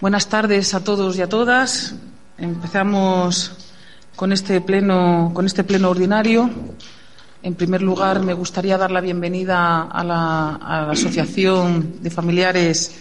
Buenas 0.00 0.30
tardes 0.30 0.72
a 0.72 0.82
todos 0.82 1.18
y 1.18 1.20
a 1.20 1.28
todas. 1.28 1.94
Empezamos 2.38 3.52
con 4.16 4.32
este 4.32 4.62
pleno, 4.62 5.30
con 5.34 5.44
este 5.44 5.62
pleno 5.62 5.90
ordinario. 5.90 6.48
En 7.42 7.54
primer 7.54 7.82
lugar, 7.82 8.20
me 8.20 8.32
gustaría 8.32 8.78
dar 8.78 8.90
la 8.90 9.02
bienvenida 9.02 9.82
a 9.82 10.02
la, 10.02 10.88
Asociación 10.90 11.96
de 12.02 12.08
Familiares 12.08 12.96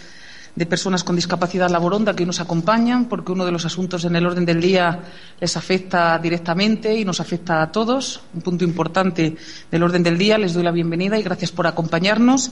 de 0.54 0.66
Personas 0.66 1.06
con 1.06 1.16
Discapacidad 1.16 1.70
Laboronda 1.70 2.18
que 2.18 2.26
nos 2.26 2.42
acompañan, 2.42 3.06
porque 3.06 3.32
uno 3.32 3.46
de 3.46 3.54
los 3.54 3.66
asuntos 3.66 4.04
en 4.04 4.18
el 4.18 4.26
orden 4.26 4.44
del 4.44 4.60
día 4.60 5.00
les 5.40 5.56
afecta 5.56 6.20
directamente 6.20 6.94
y 6.94 7.06
nos 7.06 7.22
afecta 7.22 7.62
a 7.62 7.72
todos. 7.72 8.24
Un 8.34 8.42
punto 8.42 8.66
importante 8.66 9.38
del 9.72 9.84
orden 9.84 10.04
del 10.04 10.18
día. 10.18 10.38
Les 10.38 10.54
doy 10.54 10.64
la 10.64 10.72
bienvenida 10.72 11.18
y 11.18 11.24
gracias 11.24 11.54
por 11.54 11.66
acompañarnos. 11.66 12.52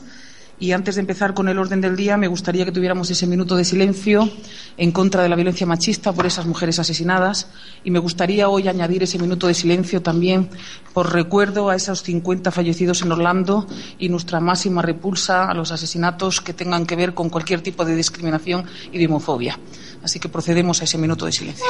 Y 0.59 0.71
antes 0.71 0.95
de 0.95 1.01
empezar 1.01 1.35
con 1.35 1.49
el 1.49 1.59
orden 1.59 1.81
del 1.81 1.95
día, 1.95 2.17
me 2.17 2.27
gustaría 2.27 2.65
que 2.65 2.71
tuviéramos 2.71 3.11
ese 3.11 3.27
minuto 3.27 3.55
de 3.55 3.63
silencio 3.63 4.27
en 4.75 4.91
contra 4.91 5.21
de 5.21 5.29
la 5.29 5.35
violencia 5.35 5.67
machista 5.67 6.13
por 6.13 6.25
esas 6.25 6.47
mujeres 6.47 6.79
asesinadas. 6.79 7.49
Y 7.83 7.91
me 7.91 7.99
gustaría 7.99 8.49
hoy 8.49 8.67
añadir 8.67 9.03
ese 9.03 9.19
minuto 9.19 9.45
de 9.45 9.53
silencio 9.53 10.01
también 10.01 10.49
por 10.93 11.13
recuerdo 11.13 11.69
a 11.69 11.75
esos 11.75 12.01
50 12.01 12.51
fallecidos 12.51 13.03
en 13.03 13.11
Orlando 13.11 13.67
y 13.99 14.09
nuestra 14.09 14.39
máxima 14.39 14.81
repulsa 14.81 15.47
a 15.47 15.53
los 15.53 15.71
asesinatos 15.71 16.41
que 16.41 16.53
tengan 16.53 16.87
que 16.87 16.95
ver 16.95 17.13
con 17.13 17.29
cualquier 17.29 17.61
tipo 17.61 17.85
de 17.85 17.95
discriminación 17.95 18.65
y 18.91 18.97
de 18.97 19.05
homofobia. 19.05 19.59
Así 20.03 20.19
que 20.19 20.27
procedemos 20.27 20.81
a 20.81 20.85
ese 20.85 20.97
minuto 20.97 21.27
de 21.27 21.33
silencio. 21.33 21.65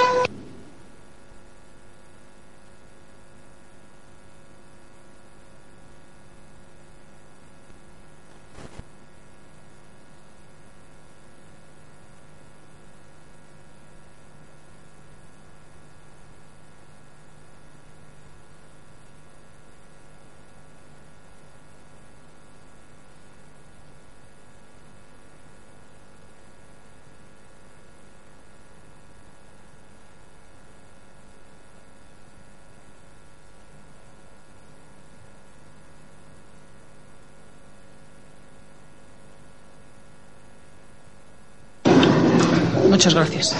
Muchas 42.97 43.13
gracias. 43.13 43.55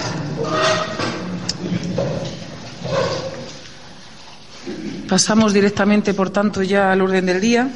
Pasamos 5.18 5.52
directamente, 5.52 6.14
por 6.14 6.30
tanto, 6.30 6.62
ya 6.62 6.92
al 6.92 7.00
orden 7.00 7.26
del 7.26 7.40
día. 7.40 7.68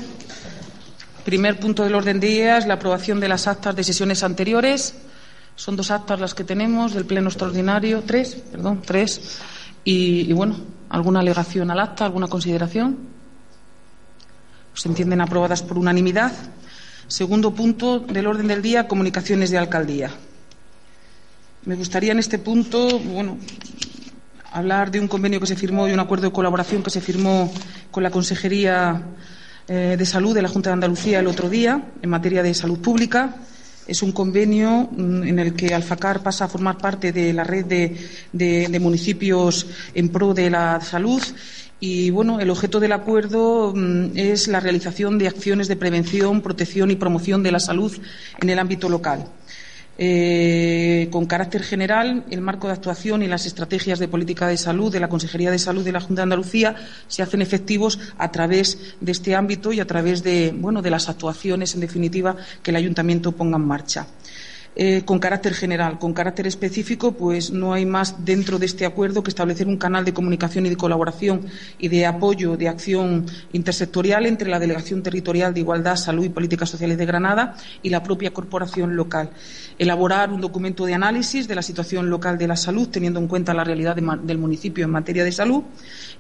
Primer 1.24 1.58
punto 1.58 1.82
del 1.82 1.96
orden 1.96 2.20
del 2.20 2.30
día 2.30 2.56
es 2.56 2.68
la 2.68 2.74
aprobación 2.74 3.18
de 3.18 3.26
las 3.26 3.48
actas 3.48 3.74
de 3.74 3.82
sesiones 3.82 4.22
anteriores. 4.22 4.94
Son 5.56 5.74
dos 5.74 5.90
actas 5.90 6.20
las 6.20 6.34
que 6.34 6.44
tenemos 6.44 6.94
del 6.94 7.04
Pleno 7.04 7.30
Extraordinario, 7.30 8.04
tres, 8.06 8.36
perdón, 8.36 8.80
tres. 8.86 9.40
Y, 9.82 10.32
bueno, 10.32 10.54
¿alguna 10.88 11.18
alegación 11.18 11.68
al 11.72 11.80
acta, 11.80 12.04
alguna 12.04 12.28
consideración? 12.28 12.96
Se 14.74 14.88
entienden 14.88 15.20
aprobadas 15.20 15.64
por 15.64 15.78
unanimidad. 15.78 16.30
Segundo 17.08 17.52
punto 17.52 17.98
del 17.98 18.28
orden 18.28 18.46
del 18.46 18.62
día, 18.62 18.86
comunicaciones 18.86 19.50
de 19.50 19.58
alcaldía. 19.58 20.12
Me 21.64 21.74
gustaría 21.74 22.12
en 22.12 22.20
este 22.20 22.38
punto, 22.38 23.00
bueno, 23.00 23.36
hablar 24.52 24.90
de 24.90 25.00
un 25.00 25.08
convenio 25.08 25.40
que 25.40 25.46
se 25.46 25.56
firmó 25.56 25.88
y 25.88 25.92
un 25.92 26.00
acuerdo 26.00 26.26
de 26.26 26.32
colaboración 26.32 26.82
que 26.82 26.90
se 26.90 27.00
firmó 27.00 27.52
con 27.90 28.02
la 28.02 28.10
Consejería 28.10 29.02
eh, 29.66 29.96
de 29.98 30.06
Salud 30.06 30.34
de 30.34 30.42
la 30.42 30.48
Junta 30.48 30.70
de 30.70 30.74
Andalucía 30.74 31.20
el 31.20 31.26
otro 31.26 31.48
día 31.48 31.82
en 32.02 32.10
materia 32.10 32.42
de 32.42 32.52
salud 32.52 32.78
pública. 32.78 33.36
Es 33.86 34.02
un 34.02 34.12
convenio 34.12 34.88
mm, 34.92 35.22
en 35.24 35.38
el 35.38 35.54
que 35.54 35.74
Alfacar 35.74 36.22
pasa 36.22 36.44
a 36.44 36.48
formar 36.48 36.78
parte 36.78 37.12
de 37.12 37.32
la 37.32 37.44
red 37.44 37.64
de, 37.64 37.96
de, 38.32 38.80
municipios 38.80 39.66
en 39.94 40.10
pro 40.10 40.34
de 40.34 40.50
la 40.50 40.80
salud 40.80 41.22
y 41.80 42.10
bueno, 42.10 42.38
el 42.38 42.50
objeto 42.50 42.78
del 42.78 42.92
acuerdo 42.92 43.72
mmm, 43.74 44.16
es 44.16 44.48
la 44.48 44.60
realización 44.60 45.18
de 45.18 45.28
acciones 45.28 45.66
de 45.66 45.76
prevención, 45.76 46.42
protección 46.42 46.90
y 46.90 46.96
promoción 46.96 47.42
de 47.42 47.52
la 47.52 47.58
salud 47.58 47.92
en 48.40 48.50
el 48.50 48.58
ámbito 48.58 48.88
local. 48.88 49.26
Eh, 50.04 51.06
con 51.12 51.26
carácter 51.26 51.62
general, 51.62 52.24
el 52.28 52.40
marco 52.40 52.66
de 52.66 52.72
actuación 52.72 53.22
y 53.22 53.28
las 53.28 53.46
estrategias 53.46 54.00
de 54.00 54.08
política 54.08 54.48
de 54.48 54.56
salud 54.56 54.90
de 54.90 54.98
la 54.98 55.08
Consejería 55.08 55.52
de 55.52 55.60
Salud 55.60 55.84
de 55.84 55.92
la 55.92 56.00
Junta 56.00 56.22
de 56.22 56.24
Andalucía 56.24 56.74
se 57.06 57.22
hacen 57.22 57.40
efectivos 57.40 58.00
a 58.18 58.32
través 58.32 58.96
de 59.00 59.12
este 59.12 59.36
ámbito 59.36 59.72
y 59.72 59.78
a 59.78 59.86
través 59.86 60.24
de, 60.24 60.52
bueno, 60.58 60.82
de 60.82 60.90
las 60.90 61.08
actuaciones, 61.08 61.74
en 61.74 61.82
definitiva, 61.82 62.34
que 62.64 62.72
el 62.72 62.78
Ayuntamiento 62.78 63.30
ponga 63.30 63.58
en 63.58 63.64
marcha. 63.64 64.08
Eh, 64.74 65.02
con 65.04 65.18
carácter 65.18 65.52
general. 65.52 65.98
Con 65.98 66.14
carácter 66.14 66.46
específico, 66.46 67.12
pues 67.12 67.50
no 67.50 67.74
hay 67.74 67.84
más 67.84 68.24
dentro 68.24 68.58
de 68.58 68.64
este 68.64 68.86
acuerdo 68.86 69.22
que 69.22 69.28
establecer 69.28 69.68
un 69.68 69.76
canal 69.76 70.02
de 70.02 70.14
comunicación 70.14 70.64
y 70.64 70.70
de 70.70 70.78
colaboración 70.78 71.44
y 71.78 71.88
de 71.88 72.06
apoyo 72.06 72.56
de 72.56 72.68
acción 72.68 73.26
intersectorial 73.52 74.24
entre 74.24 74.48
la 74.48 74.58
Delegación 74.58 75.02
Territorial 75.02 75.52
de 75.52 75.60
Igualdad, 75.60 75.96
Salud 75.96 76.24
y 76.24 76.30
Políticas 76.30 76.70
Sociales 76.70 76.96
de 76.96 77.04
Granada 77.04 77.54
y 77.82 77.90
la 77.90 78.02
propia 78.02 78.32
corporación 78.32 78.96
local. 78.96 79.28
Elaborar 79.78 80.32
un 80.32 80.40
documento 80.40 80.86
de 80.86 80.94
análisis 80.94 81.46
de 81.46 81.54
la 81.54 81.62
situación 81.62 82.08
local 82.08 82.38
de 82.38 82.48
la 82.48 82.56
salud, 82.56 82.88
teniendo 82.88 83.20
en 83.20 83.28
cuenta 83.28 83.52
la 83.52 83.64
realidad 83.64 83.94
de, 83.94 84.02
del 84.22 84.38
municipio 84.38 84.86
en 84.86 84.90
materia 84.90 85.22
de 85.22 85.32
salud, 85.32 85.64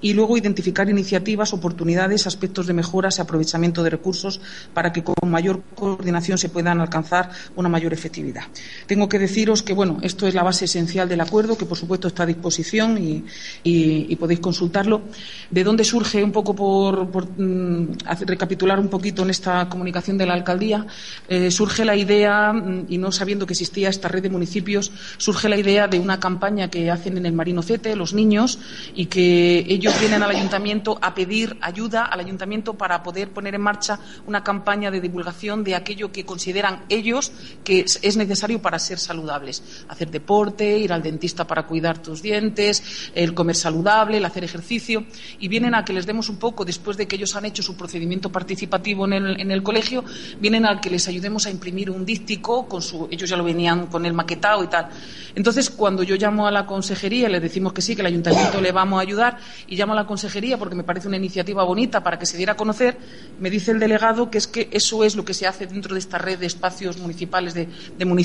y 0.02 0.12
luego 0.12 0.36
identificar 0.36 0.90
iniciativas, 0.90 1.54
oportunidades, 1.54 2.26
aspectos 2.26 2.66
de 2.66 2.74
mejoras 2.74 3.16
y 3.16 3.22
aprovechamiento 3.22 3.82
de 3.82 3.88
recursos 3.88 4.42
para 4.74 4.92
que 4.92 5.02
con 5.02 5.14
mayor 5.30 5.62
coordinación 5.74 6.36
se 6.36 6.50
puedan 6.50 6.80
alcanzar 6.80 7.30
una 7.56 7.70
mayor 7.70 7.94
efectividad. 7.94 8.41
Tengo 8.86 9.08
que 9.08 9.18
deciros 9.18 9.62
que, 9.62 9.72
bueno, 9.72 9.98
esto 10.02 10.26
es 10.26 10.34
la 10.34 10.42
base 10.42 10.64
esencial 10.64 11.08
del 11.08 11.20
acuerdo, 11.20 11.56
que 11.56 11.64
por 11.64 11.78
supuesto 11.78 12.08
está 12.08 12.24
a 12.24 12.26
disposición 12.26 12.98
y, 12.98 14.16
podéis 14.16 14.40
consultarlo. 14.40 15.02
¿De 15.50 15.64
dónde 15.64 15.84
surge 15.84 16.22
un 16.22 16.30
poco 16.30 16.54
por, 16.54 17.10
por 17.10 17.26
mm, 17.26 17.98
recapitular 18.20 18.78
un 18.78 18.88
poquito 18.88 19.22
en 19.22 19.30
esta 19.30 19.68
comunicación 19.68 20.18
de 20.18 20.26
la 20.26 20.34
alcaldía? 20.34 20.86
Eh, 21.28 21.50
surge 21.50 21.84
la 21.84 21.96
idea, 21.96 22.52
mm, 22.52 22.86
y 22.88 22.98
no 22.98 23.10
sabiendo 23.10 23.46
que 23.46 23.54
existía 23.54 23.88
esta 23.88 24.08
red 24.08 24.22
de 24.22 24.30
municipios, 24.30 24.92
surge 25.16 25.48
la 25.48 25.56
idea 25.56 25.88
de 25.88 25.98
una 25.98 26.20
campaña 26.20 26.68
que 26.68 26.90
hacen 26.90 27.16
en 27.16 27.26
el 27.26 27.32
Marino 27.32 27.62
Cete 27.62 27.96
los 27.96 28.14
niños 28.14 28.58
y 28.94 29.06
que 29.06 29.64
ellos 29.68 29.98
vienen 29.98 30.22
al 30.22 30.30
ayuntamiento 30.30 30.98
a 31.00 31.14
pedir 31.14 31.56
ayuda 31.60 32.04
al 32.04 32.20
ayuntamiento 32.20 32.74
para 32.74 33.02
poder 33.02 33.30
poner 33.30 33.54
en 33.54 33.60
marcha 33.60 33.98
una 34.26 34.44
campaña 34.44 34.90
de 34.90 35.00
divulgación 35.00 35.64
de 35.64 35.74
aquello 35.74 36.12
que 36.12 36.24
consideran 36.24 36.84
ellos 36.88 37.32
que 37.64 37.84
es 37.84 38.16
necesario 38.16 38.31
para 38.60 38.78
ser 38.78 38.98
saludables. 38.98 39.84
Hacer 39.88 40.10
deporte, 40.10 40.78
ir 40.78 40.92
al 40.92 41.02
dentista 41.02 41.46
para 41.46 41.66
cuidar 41.66 42.02
tus 42.02 42.22
dientes, 42.22 43.10
el 43.14 43.34
comer 43.34 43.56
saludable, 43.56 44.18
el 44.18 44.24
hacer 44.24 44.44
ejercicio. 44.44 45.04
Y 45.38 45.48
vienen 45.48 45.74
a 45.74 45.84
que 45.84 45.92
les 45.92 46.06
demos 46.06 46.28
un 46.28 46.36
poco, 46.36 46.64
después 46.64 46.96
de 46.96 47.06
que 47.06 47.16
ellos 47.16 47.36
han 47.36 47.44
hecho 47.44 47.62
su 47.62 47.76
procedimiento 47.76 48.30
participativo 48.30 49.06
en 49.06 49.12
el, 49.12 49.40
en 49.40 49.50
el 49.50 49.62
colegio, 49.62 50.04
vienen 50.40 50.66
a 50.66 50.80
que 50.80 50.90
les 50.90 51.08
ayudemos 51.08 51.46
a 51.46 51.50
imprimir 51.50 51.90
un 51.90 52.04
díptico, 52.04 52.66
con 52.68 52.82
su, 52.82 53.08
ellos 53.10 53.28
ya 53.28 53.36
lo 53.36 53.44
venían 53.44 53.86
con 53.86 54.06
el 54.06 54.12
maquetado 54.12 54.64
y 54.64 54.68
tal. 54.68 54.88
Entonces, 55.34 55.70
cuando 55.70 56.02
yo 56.02 56.16
llamo 56.16 56.46
a 56.46 56.50
la 56.50 56.66
consejería, 56.66 57.28
le 57.28 57.40
decimos 57.40 57.72
que 57.72 57.82
sí, 57.82 57.94
que 57.94 58.02
el 58.02 58.06
ayuntamiento 58.06 58.60
le 58.60 58.72
vamos 58.72 58.98
a 58.98 59.02
ayudar, 59.02 59.38
y 59.66 59.76
llamo 59.76 59.92
a 59.92 59.96
la 59.96 60.06
consejería 60.06 60.58
porque 60.58 60.74
me 60.74 60.84
parece 60.84 61.08
una 61.08 61.16
iniciativa 61.16 61.62
bonita 61.64 62.02
para 62.02 62.18
que 62.18 62.26
se 62.26 62.36
diera 62.36 62.52
a 62.52 62.56
conocer, 62.56 62.98
me 63.40 63.50
dice 63.50 63.70
el 63.70 63.78
delegado 63.78 64.30
que 64.30 64.38
es 64.38 64.46
que 64.46 64.68
eso 64.72 65.04
es 65.04 65.16
lo 65.16 65.24
que 65.24 65.34
se 65.34 65.46
hace 65.46 65.66
dentro 65.66 65.94
de 65.94 66.00
esta 66.00 66.18
red 66.18 66.38
de 66.38 66.46
espacios 66.46 66.98
municipales 66.98 67.54
de, 67.54 67.68
de 67.96 68.04
municipios 68.04 68.21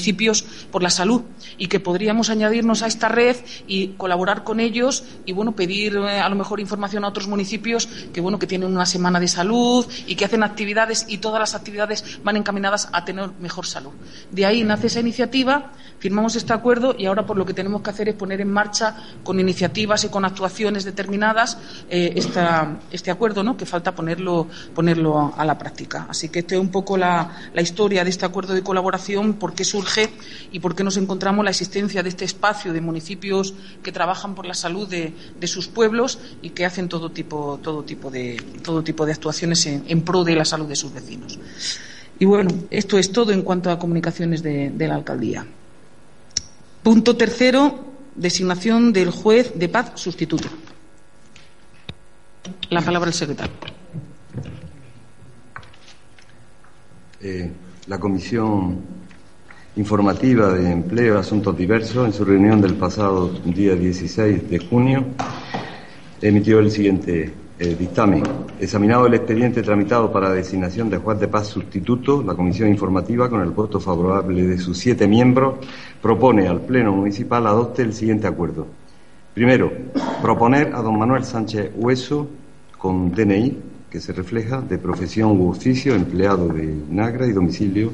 por 0.71 0.83
la 0.83 0.89
salud 0.89 1.21
y 1.57 1.67
que 1.67 1.79
podríamos 1.79 2.29
añadirnos 2.29 2.83
a 2.83 2.87
esta 2.87 3.07
red 3.07 3.35
y 3.67 3.89
colaborar 3.89 4.43
con 4.43 4.59
ellos 4.59 5.03
y 5.25 5.33
bueno 5.33 5.55
pedir 5.55 5.95
eh, 5.95 6.19
a 6.19 6.29
lo 6.29 6.35
mejor 6.35 6.59
información 6.59 7.03
a 7.03 7.07
otros 7.07 7.27
municipios 7.27 7.87
que 8.13 8.21
bueno 8.21 8.39
que 8.39 8.47
tienen 8.47 8.71
una 8.71 8.85
semana 8.85 9.19
de 9.19 9.27
salud 9.27 9.85
y 10.05 10.15
que 10.15 10.25
hacen 10.25 10.43
actividades 10.43 11.05
y 11.07 11.17
todas 11.17 11.39
las 11.39 11.55
actividades 11.55 12.19
van 12.23 12.37
encaminadas 12.37 12.89
a 12.91 13.05
tener 13.05 13.31
mejor 13.39 13.65
salud. 13.65 13.91
De 14.31 14.45
ahí 14.45 14.63
nace 14.63 14.87
esa 14.87 14.99
iniciativa, 14.99 15.71
firmamos 15.99 16.35
este 16.35 16.53
acuerdo 16.53 16.95
y 16.97 17.05
ahora 17.05 17.25
por 17.25 17.37
lo 17.37 17.45
que 17.45 17.53
tenemos 17.53 17.81
que 17.81 17.89
hacer 17.89 18.09
es 18.09 18.15
poner 18.15 18.41
en 18.41 18.51
marcha 18.51 18.95
con 19.23 19.39
iniciativas 19.39 20.03
y 20.03 20.09
con 20.09 20.25
actuaciones 20.25 20.83
determinadas 20.83 21.57
eh, 21.89 22.13
este 22.91 23.11
acuerdo, 23.11 23.43
¿no? 23.43 23.57
que 23.57 23.65
falta 23.65 23.95
ponerlo, 23.95 24.47
a, 25.35 25.45
la 25.45 25.57
práctica. 25.57 26.07
Así 26.09 26.29
que 26.29 26.39
esta 26.39 26.55
es 26.55 26.61
un 26.61 26.69
poco 26.69 26.97
la, 26.97 27.31
historia 27.57 28.03
de 28.03 28.09
este 28.09 28.25
acuerdo 28.25 28.53
de 28.53 28.63
colaboración, 28.63 29.33
por 29.33 29.53
qué 29.53 29.63
surge 29.63 30.09
y 30.51 30.59
por 30.59 30.75
qué 30.75 30.83
nos 30.83 30.97
encontramos 30.97 31.43
la 31.43 31.51
existencia 31.51 32.03
de 32.03 32.09
este 32.09 32.25
espacio 32.25 32.73
de 32.73 32.81
municipios 32.81 33.53
que 33.83 33.91
trabajan 33.91 34.35
por 34.35 34.45
la 34.45 34.53
salud 34.53 34.87
de, 34.87 35.13
sus 35.47 35.67
pueblos 35.69 36.19
y 36.41 36.49
que 36.49 36.65
hacen 36.65 36.89
todo 36.89 37.09
tipo, 37.09 37.59
todo 37.63 37.83
tipo, 37.83 38.11
de, 38.11 38.35
todo 38.63 38.83
tipo 38.83 39.05
de 39.05 39.13
actuaciones 39.13 39.65
en, 39.65 40.01
pro 40.01 40.25
de 40.25 40.35
la 40.35 40.45
salud 40.45 40.67
de 40.67 40.75
sus 40.75 40.93
vecinos. 40.93 41.39
Y 42.19 42.25
bueno, 42.25 42.51
esto 42.69 42.97
es 42.97 43.11
todo 43.11 43.31
en 43.31 43.43
cuanto 43.43 43.71
a 43.71 43.79
comunicaciones 43.79 44.43
de 44.43 44.87
la 44.87 44.95
alcaldía. 44.95 45.45
Punto 46.83 47.17
tercero, 47.17 47.85
designación 48.15 48.93
del 48.93 49.11
juez 49.11 49.53
de 49.55 49.69
paz 49.69 49.91
sustituto. 49.95 50.47
La 52.69 52.81
palabra 52.81 53.07
al 53.07 53.13
secretario. 53.13 53.53
Eh, 57.21 57.51
la 57.87 57.99
Comisión 57.99 58.81
Informativa 59.75 60.53
de 60.53 60.71
Empleo 60.71 61.19
Asuntos 61.19 61.57
Diversos, 61.57 62.05
en 62.05 62.13
su 62.13 62.25
reunión 62.25 62.61
del 62.61 62.75
pasado 62.75 63.29
día 63.45 63.75
16 63.75 64.49
de 64.49 64.59
junio, 64.59 65.05
emitió 66.21 66.59
el 66.59 66.71
siguiente 66.71 67.33
eh, 67.59 67.75
dictamen. 67.77 68.23
Examinado 68.59 69.07
el 69.07 69.15
expediente 69.15 69.63
tramitado 69.63 70.11
para 70.11 70.31
designación 70.31 70.89
de 70.89 70.97
juez 70.97 71.19
de 71.19 71.27
paz 71.27 71.47
sustituto, 71.47 72.23
la 72.23 72.35
Comisión 72.35 72.69
Informativa, 72.69 73.29
con 73.29 73.41
el 73.41 73.49
voto 73.49 73.79
favorable 73.79 74.43
de 74.43 74.57
sus 74.57 74.77
siete 74.77 75.07
miembros, 75.07 75.55
propone 76.01 76.47
al 76.47 76.61
Pleno 76.61 76.93
Municipal 76.93 77.45
adopte 77.47 77.81
el 77.81 77.93
siguiente 77.93 78.27
acuerdo. 78.27 78.67
Primero, 79.33 79.71
proponer 80.21 80.73
a 80.73 80.81
don 80.81 80.97
Manuel 80.97 81.23
Sánchez 81.23 81.71
Hueso, 81.75 82.27
con 82.77 83.11
DNI, 83.11 83.57
que 83.89 83.99
se 83.99 84.13
refleja, 84.13 84.61
de 84.61 84.77
profesión 84.77 85.39
u 85.39 85.49
oficio, 85.49 85.95
empleado 85.95 86.47
de 86.47 86.75
Nagra 86.89 87.25
y 87.27 87.31
domicilio, 87.31 87.91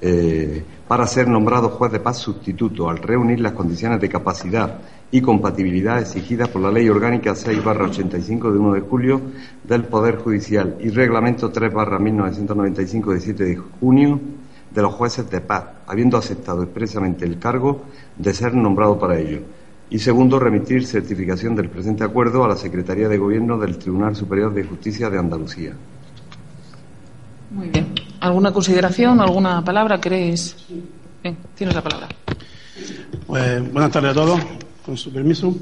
eh, 0.00 0.62
para 0.86 1.06
ser 1.06 1.28
nombrado 1.28 1.70
juez 1.70 1.92
de 1.92 2.00
paz 2.00 2.18
sustituto 2.18 2.88
al 2.88 2.98
reunir 2.98 3.40
las 3.40 3.52
condiciones 3.52 4.00
de 4.00 4.08
capacidad 4.08 4.78
y 5.10 5.20
compatibilidad 5.20 6.00
exigidas 6.00 6.48
por 6.48 6.62
la 6.62 6.70
Ley 6.70 6.88
Orgánica 6.88 7.34
6-85 7.34 8.52
de 8.52 8.58
1 8.58 8.72
de 8.74 8.80
julio 8.80 9.20
del 9.64 9.84
Poder 9.84 10.18
Judicial 10.18 10.76
y 10.80 10.90
Reglamento 10.90 11.52
3-1995 11.52 13.12
de 13.12 13.20
7 13.20 13.44
de 13.44 13.56
junio 13.56 14.20
de 14.70 14.82
los 14.82 14.94
jueces 14.94 15.28
de 15.30 15.40
paz, 15.40 15.64
habiendo 15.88 16.18
aceptado 16.18 16.62
expresamente 16.62 17.24
el 17.24 17.38
cargo 17.38 17.82
de 18.16 18.34
ser 18.34 18.54
nombrado 18.54 18.98
para 18.98 19.18
ello. 19.18 19.40
Y 19.90 19.98
segundo, 19.98 20.38
remitir 20.38 20.86
certificación 20.86 21.56
del 21.56 21.70
presente 21.70 22.04
acuerdo 22.04 22.44
a 22.44 22.48
la 22.48 22.56
Secretaría 22.56 23.08
de 23.08 23.16
Gobierno 23.16 23.58
del 23.58 23.78
Tribunal 23.78 24.14
Superior 24.14 24.52
de 24.52 24.64
Justicia 24.64 25.08
de 25.08 25.18
Andalucía. 25.18 25.72
Muy 27.50 27.68
bien. 27.68 27.94
¿Alguna 28.20 28.52
consideración, 28.52 29.20
alguna 29.20 29.64
palabra? 29.64 29.98
¿Queréis? 29.98 30.56
Bien, 31.22 31.38
tienes 31.54 31.74
la 31.74 31.82
palabra. 31.82 32.08
Pues, 33.26 33.72
buenas 33.72 33.90
tardes 33.90 34.10
a 34.10 34.14
todos 34.14 34.40
con 34.84 34.96
su 34.96 35.10
permiso. 35.10 35.54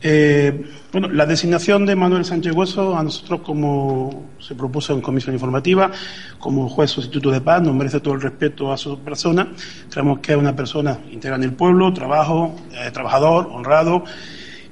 Eh, 0.00 0.64
bueno, 0.92 1.08
la 1.08 1.26
designación 1.26 1.84
de 1.84 1.96
Manuel 1.96 2.24
Sánchez 2.24 2.54
Hueso 2.54 2.96
a 2.96 3.02
nosotros, 3.02 3.40
como 3.40 4.30
se 4.38 4.54
propuso 4.54 4.92
en 4.94 5.00
comisión 5.00 5.34
informativa, 5.34 5.90
como 6.38 6.68
juez 6.68 6.90
sustituto 6.90 7.30
de 7.30 7.40
paz, 7.40 7.62
nos 7.62 7.74
merece 7.74 8.00
todo 8.00 8.14
el 8.14 8.20
respeto 8.20 8.72
a 8.72 8.76
su 8.76 8.98
persona. 9.00 9.52
Creemos 9.90 10.20
que 10.20 10.32
es 10.32 10.38
una 10.38 10.54
persona 10.54 10.98
íntegra 11.10 11.36
en 11.36 11.42
el 11.42 11.52
pueblo, 11.52 11.92
trabajo, 11.92 12.54
eh, 12.72 12.90
trabajador, 12.92 13.48
honrado 13.52 14.04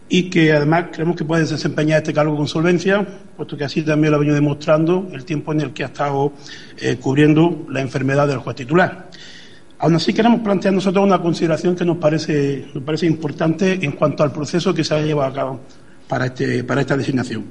y 0.08 0.31
que 0.31 0.52
además 0.52 0.87
creemos 0.93 1.17
que 1.17 1.25
puede 1.25 1.44
desempeñar 1.44 1.99
este 1.99 2.12
cargo 2.12 2.37
con 2.37 2.46
solvencia, 2.46 3.05
puesto 3.37 3.56
que 3.56 3.64
así 3.64 3.82
también 3.82 4.12
lo 4.12 4.17
ha 4.17 4.20
venido 4.20 4.37
demostrando 4.37 5.08
el 5.12 5.25
tiempo 5.25 5.52
en 5.52 5.61
el 5.61 5.72
que 5.72 5.82
ha 5.82 5.87
estado 5.87 6.32
eh, 6.79 6.96
cubriendo 6.96 7.67
la 7.70 7.81
enfermedad 7.81 8.29
del 8.29 8.38
juez 8.38 8.56
titular. 8.56 9.11
Aún 9.78 9.94
así, 9.94 10.14
queremos 10.14 10.40
plantear 10.40 10.73
nosotros 10.73 11.05
una 11.05 11.20
consideración 11.20 11.76
que 11.76 11.84
nos 11.84 11.99
parece, 11.99 12.67
nos 12.73 12.82
parece 12.82 13.06
importante 13.06 13.78
en 13.84 13.93
cuanto 13.93 14.23
al 14.23 14.32
proceso 14.32 14.73
que 14.73 14.82
se 14.82 14.94
ha 14.94 15.02
llevado 15.02 15.31
a 15.31 15.34
cabo 15.34 15.61
para, 16.08 16.26
este, 16.26 16.64
para 16.64 16.81
esta 16.81 16.96
designación. 16.96 17.44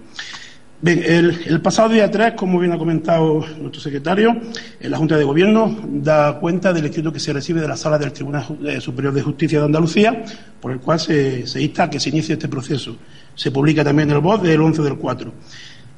Bien, 0.82 1.04
el, 1.06 1.62
pasado 1.62 1.90
día 1.90 2.10
3, 2.10 2.34
como 2.34 2.60
bien 2.60 2.72
ha 2.72 2.78
comentado 2.78 3.46
nuestro 3.60 3.80
secretario, 3.80 4.36
la 4.82 4.98
Junta 4.98 5.18
de 5.18 5.24
Gobierno 5.24 5.78
da 5.88 6.40
cuenta 6.40 6.74
del 6.74 6.86
escrito 6.86 7.14
que 7.14 7.20
se 7.20 7.32
recibe 7.32 7.62
de 7.62 7.68
la 7.68 7.78
Sala 7.78 7.98
del 7.98 8.12
Tribunal 8.12 8.46
Superior 8.82 9.14
de 9.14 9.22
Justicia 9.22 9.60
de 9.60 9.66
Andalucía, 9.66 10.24
por 10.60 10.72
el 10.72 10.80
cual 10.80 11.00
se, 11.00 11.46
insta 11.60 11.84
a 11.84 11.90
que 11.90 12.00
se 12.00 12.10
inicie 12.10 12.34
este 12.34 12.50
proceso. 12.50 12.98
Se 13.36 13.52
publica 13.52 13.84
también 13.84 14.10
el 14.10 14.20
BOD 14.20 14.42
del 14.42 14.62
11 14.62 14.82
del 14.82 14.98
4. 14.98 15.34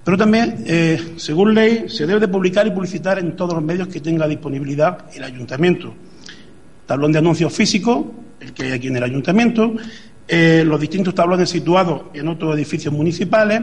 Pero 0.03 0.18
también, 0.18 0.63
eh, 0.68 1.15
según 1.18 1.53
ley, 1.53 1.85
se 1.88 2.06
debe 2.06 2.19
de 2.19 2.27
publicar 2.27 2.68
y 2.68 2.71
publicitar 2.71 3.18
en 3.18 3.35
todos 3.35 3.56
los 3.56 3.63
medios 3.63 3.88
que 3.88 4.00
tenga 4.00 4.27
disponibilidad 4.27 5.06
el 5.13 5.23
ayuntamiento 5.23 5.94
tablón 6.88 7.12
de 7.12 7.19
anuncios 7.19 7.54
físico, 7.54 8.12
el 8.39 8.54
que 8.54 8.63
hay 8.63 8.72
aquí 8.72 8.88
en 8.88 8.95
el 8.95 9.04
ayuntamiento, 9.04 9.75
eh, 10.28 10.63
los 10.66 10.80
distintos 10.80 11.13
tablones 11.13 11.50
situados 11.50 12.04
en 12.13 12.28
otros 12.28 12.56
edificios 12.56 12.94
municipales, 12.94 13.62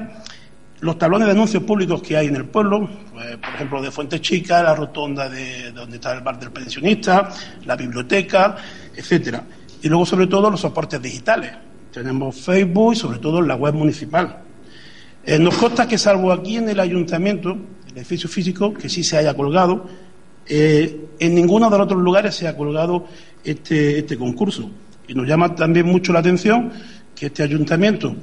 los 0.81 0.99
tablones 0.99 1.27
de 1.27 1.33
anuncios 1.33 1.63
públicos 1.63 2.03
que 2.03 2.17
hay 2.17 2.27
en 2.27 2.37
el 2.37 2.45
pueblo, 2.45 2.89
pues, 3.13 3.37
por 3.39 3.55
ejemplo, 3.55 3.83
de 3.83 3.91
Fuente 3.91 4.21
Chica, 4.21 4.63
la 4.63 4.75
rotonda 4.75 5.29
de, 5.29 5.73
donde 5.73 5.97
está 5.97 6.13
el 6.13 6.21
bar 6.21 6.39
del 6.39 6.51
pensionista, 6.51 7.31
la 7.65 7.75
biblioteca, 7.75 8.57
etcétera. 8.95 9.43
Y 9.83 9.89
luego, 9.89 10.05
sobre 10.05 10.27
todo, 10.27 10.51
los 10.51 10.61
soportes 10.61 11.01
digitales. 11.01 11.53
Tenemos 11.91 12.37
Facebook 12.37 12.93
y, 12.93 12.97
sobre 12.97 13.19
todo, 13.19 13.41
la 13.41 13.55
web 13.55 13.75
municipal. 13.75 14.41
Eh, 15.25 15.39
nos 15.39 15.57
consta 15.57 15.89
que, 15.89 15.97
salvo 15.97 16.31
aquí 16.33 16.57
en 16.57 16.69
el 16.69 16.81
ayuntamiento, 16.81 17.57
el 17.89 17.97
edificio 17.97 18.29
físico, 18.29 18.75
que 18.75 18.91
sí 18.91 19.03
se 19.03 19.17
haya 19.17 19.33
colgado, 19.33 19.87
eh, 20.47 21.07
en 21.19 21.35
ninguno 21.35 21.71
de 21.71 21.79
los 21.79 21.87
otros 21.87 22.03
lugares 22.03 22.35
se 22.35 22.49
ha 22.49 22.57
colgado 22.57 23.07
este, 23.43 23.99
este, 23.99 24.17
concurso. 24.17 24.71
Y 25.07 25.15
nos 25.15 25.27
llama 25.27 25.55
también 25.55 25.87
mucho 25.87 26.13
la 26.13 26.21
atención 26.21 26.73
que 27.15 27.27
este 27.27 27.43
ayuntamiento 27.43 28.15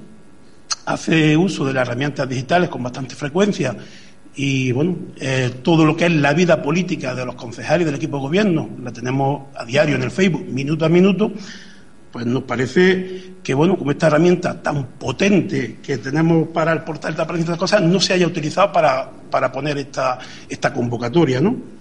hace 0.85 1.38
uso 1.38 1.65
de 1.65 1.73
las 1.73 1.88
herramientas 1.88 2.27
digitales 2.27 2.69
con 2.69 2.83
bastante 2.83 3.15
frecuencia 3.15 3.75
y 4.35 4.71
bueno, 4.71 4.95
eh, 5.19 5.51
todo 5.62 5.85
lo 5.85 5.95
que 5.95 6.06
es 6.06 6.12
la 6.12 6.33
vida 6.33 6.62
política 6.62 7.13
de 7.13 7.25
los 7.25 7.35
concejales 7.35 7.81
y 7.81 7.85
del 7.85 7.95
equipo 7.95 8.18
de 8.18 8.23
gobierno 8.23 8.69
la 8.81 8.91
tenemos 8.91 9.47
a 9.56 9.65
diario 9.65 9.95
en 9.95 10.03
el 10.03 10.12
Facebook, 10.12 10.45
minuto 10.47 10.85
a 10.85 10.89
minuto, 10.89 11.31
pues 12.12 12.25
nos 12.25 12.44
parece 12.44 13.33
que 13.44 13.53
bueno, 13.53 13.77
como 13.77 13.91
esta 13.91 14.07
herramienta 14.07 14.62
tan 14.62 14.85
potente 14.97 15.79
que 15.83 15.97
tenemos 15.97 16.47
para 16.50 16.71
el 16.71 16.81
portal 16.81 17.15
de 17.15 17.39
estas 17.39 17.57
cosas 17.57 17.81
no 17.81 18.00
se 18.00 18.13
haya 18.13 18.25
utilizado 18.25 18.71
para, 18.71 19.09
para 19.29 19.51
poner 19.51 19.77
esta, 19.77 20.19
esta 20.47 20.73
convocatoria, 20.73 21.41
¿no? 21.41 21.81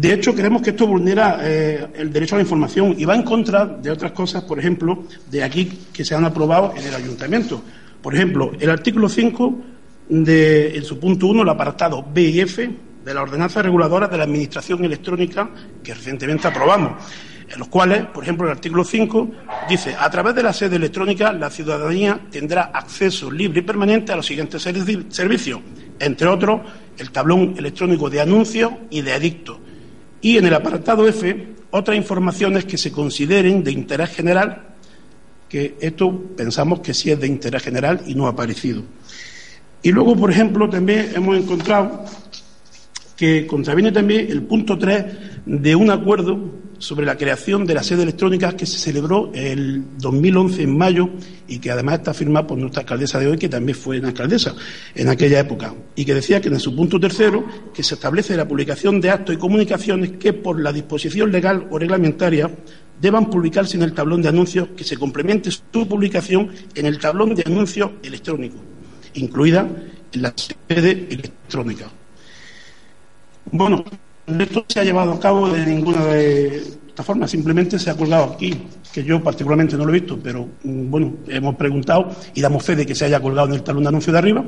De 0.00 0.14
hecho, 0.14 0.34
creemos 0.34 0.62
que 0.62 0.70
esto 0.70 0.86
vulnera 0.86 1.40
eh, 1.42 1.86
el 1.92 2.10
derecho 2.10 2.34
a 2.34 2.38
la 2.38 2.42
información 2.42 2.94
y 2.96 3.04
va 3.04 3.14
en 3.14 3.22
contra 3.22 3.66
de 3.66 3.90
otras 3.90 4.12
cosas, 4.12 4.42
por 4.44 4.58
ejemplo, 4.58 5.04
de 5.30 5.44
aquí 5.44 5.70
que 5.92 6.06
se 6.06 6.14
han 6.14 6.24
aprobado 6.24 6.72
en 6.74 6.86
el 6.86 6.94
ayuntamiento. 6.94 7.62
Por 8.00 8.14
ejemplo, 8.14 8.50
el 8.58 8.70
artículo 8.70 9.10
5, 9.10 9.58
de, 10.08 10.74
en 10.74 10.84
su 10.84 10.98
punto 10.98 11.26
1, 11.26 11.42
el 11.42 11.48
apartado 11.50 12.02
B 12.14 12.22
y 12.22 12.40
F 12.40 12.70
de 13.04 13.12
la 13.12 13.20
ordenanza 13.20 13.60
reguladora 13.60 14.08
de 14.08 14.16
la 14.16 14.24
Administración 14.24 14.82
Electrónica 14.86 15.50
que 15.84 15.92
recientemente 15.92 16.48
aprobamos, 16.48 16.92
en 17.52 17.58
los 17.58 17.68
cuales, 17.68 18.06
por 18.06 18.22
ejemplo, 18.22 18.46
el 18.46 18.52
artículo 18.52 18.84
5 18.84 19.30
dice, 19.68 19.94
a 20.00 20.08
través 20.08 20.34
de 20.34 20.42
la 20.42 20.54
sede 20.54 20.76
electrónica, 20.76 21.30
la 21.30 21.50
ciudadanía 21.50 22.18
tendrá 22.30 22.70
acceso 22.72 23.30
libre 23.30 23.60
y 23.60 23.64
permanente 23.64 24.12
a 24.12 24.16
los 24.16 24.24
siguientes 24.24 24.62
servicios, 24.62 25.60
entre 25.98 26.26
otros, 26.26 26.62
el 26.96 27.10
tablón 27.10 27.52
electrónico 27.58 28.08
de 28.08 28.22
anuncios 28.22 28.72
y 28.88 29.02
de 29.02 29.12
adictos 29.12 29.58
y 30.20 30.36
en 30.36 30.46
el 30.46 30.54
apartado 30.54 31.06
F, 31.08 31.48
otras 31.70 31.96
informaciones 31.96 32.64
que 32.64 32.76
se 32.76 32.92
consideren 32.92 33.62
de 33.62 33.72
interés 33.72 34.10
general, 34.10 34.68
que 35.48 35.76
esto 35.80 36.16
pensamos 36.36 36.80
que 36.80 36.94
sí 36.94 37.10
es 37.10 37.18
de 37.18 37.26
interés 37.26 37.62
general 37.62 38.02
y 38.06 38.14
no 38.14 38.26
ha 38.26 38.30
aparecido. 38.30 38.82
Y 39.82 39.92
luego, 39.92 40.14
por 40.16 40.30
ejemplo, 40.30 40.68
también 40.68 41.12
hemos 41.14 41.36
encontrado 41.36 42.04
que 43.16 43.46
contraviene 43.46 43.92
también 43.92 44.30
el 44.30 44.42
punto 44.42 44.78
3 44.78 45.04
de 45.46 45.74
un 45.74 45.90
acuerdo 45.90 46.59
sobre 46.80 47.04
la 47.04 47.16
creación 47.16 47.66
de 47.66 47.74
la 47.74 47.82
sede 47.82 48.02
electrónica 48.02 48.56
que 48.56 48.64
se 48.64 48.78
celebró 48.78 49.30
el 49.34 49.98
2011 49.98 50.62
en 50.62 50.78
mayo 50.78 51.10
y 51.46 51.58
que 51.58 51.70
además 51.70 51.98
está 51.98 52.14
firmada 52.14 52.46
por 52.46 52.56
nuestra 52.56 52.80
alcaldesa 52.80 53.20
de 53.20 53.26
hoy, 53.26 53.36
que 53.36 53.50
también 53.50 53.76
fue 53.76 53.98
una 53.98 54.08
alcaldesa 54.08 54.54
en 54.94 55.08
aquella 55.10 55.40
época, 55.40 55.74
y 55.94 56.06
que 56.06 56.14
decía 56.14 56.40
que 56.40 56.48
en 56.48 56.58
su 56.58 56.74
punto 56.74 56.98
tercero 56.98 57.44
que 57.74 57.82
se 57.82 57.94
establece 57.94 58.34
la 58.34 58.48
publicación 58.48 58.98
de 58.98 59.10
actos 59.10 59.34
y 59.34 59.38
comunicaciones 59.38 60.12
que 60.12 60.32
por 60.32 60.58
la 60.58 60.72
disposición 60.72 61.30
legal 61.30 61.68
o 61.70 61.78
reglamentaria 61.78 62.50
deban 62.98 63.28
publicarse 63.28 63.76
en 63.76 63.82
el 63.82 63.92
tablón 63.92 64.22
de 64.22 64.28
anuncios 64.28 64.68
que 64.74 64.84
se 64.84 64.96
complemente 64.96 65.50
su 65.50 65.86
publicación 65.86 66.50
en 66.74 66.86
el 66.86 66.98
tablón 66.98 67.34
de 67.34 67.42
anuncios 67.44 67.90
electrónico, 68.02 68.56
incluida 69.14 69.68
la 70.14 70.32
sede 70.34 71.06
electrónica. 71.10 71.90
Bueno, 73.52 73.84
esto 74.38 74.64
se 74.68 74.80
ha 74.80 74.84
llevado 74.84 75.12
a 75.12 75.20
cabo 75.20 75.48
de 75.48 75.64
ninguna 75.64 76.04
de 76.06 76.56
estas 76.56 77.06
formas, 77.06 77.30
simplemente 77.30 77.78
se 77.78 77.90
ha 77.90 77.96
colgado 77.96 78.34
aquí, 78.34 78.66
que 78.92 79.02
yo 79.02 79.22
particularmente 79.22 79.76
no 79.76 79.84
lo 79.84 79.90
he 79.90 80.00
visto, 80.00 80.18
pero 80.22 80.48
mm, 80.62 80.90
bueno, 80.90 81.14
hemos 81.28 81.54
preguntado 81.56 82.10
y 82.34 82.40
damos 82.40 82.64
fe 82.64 82.76
de 82.76 82.86
que 82.86 82.94
se 82.94 83.06
haya 83.06 83.20
colgado 83.20 83.48
en 83.48 83.54
el 83.54 83.62
talón 83.62 83.82
de 83.82 83.88
anuncio 83.88 84.12
de 84.12 84.18
arriba, 84.18 84.44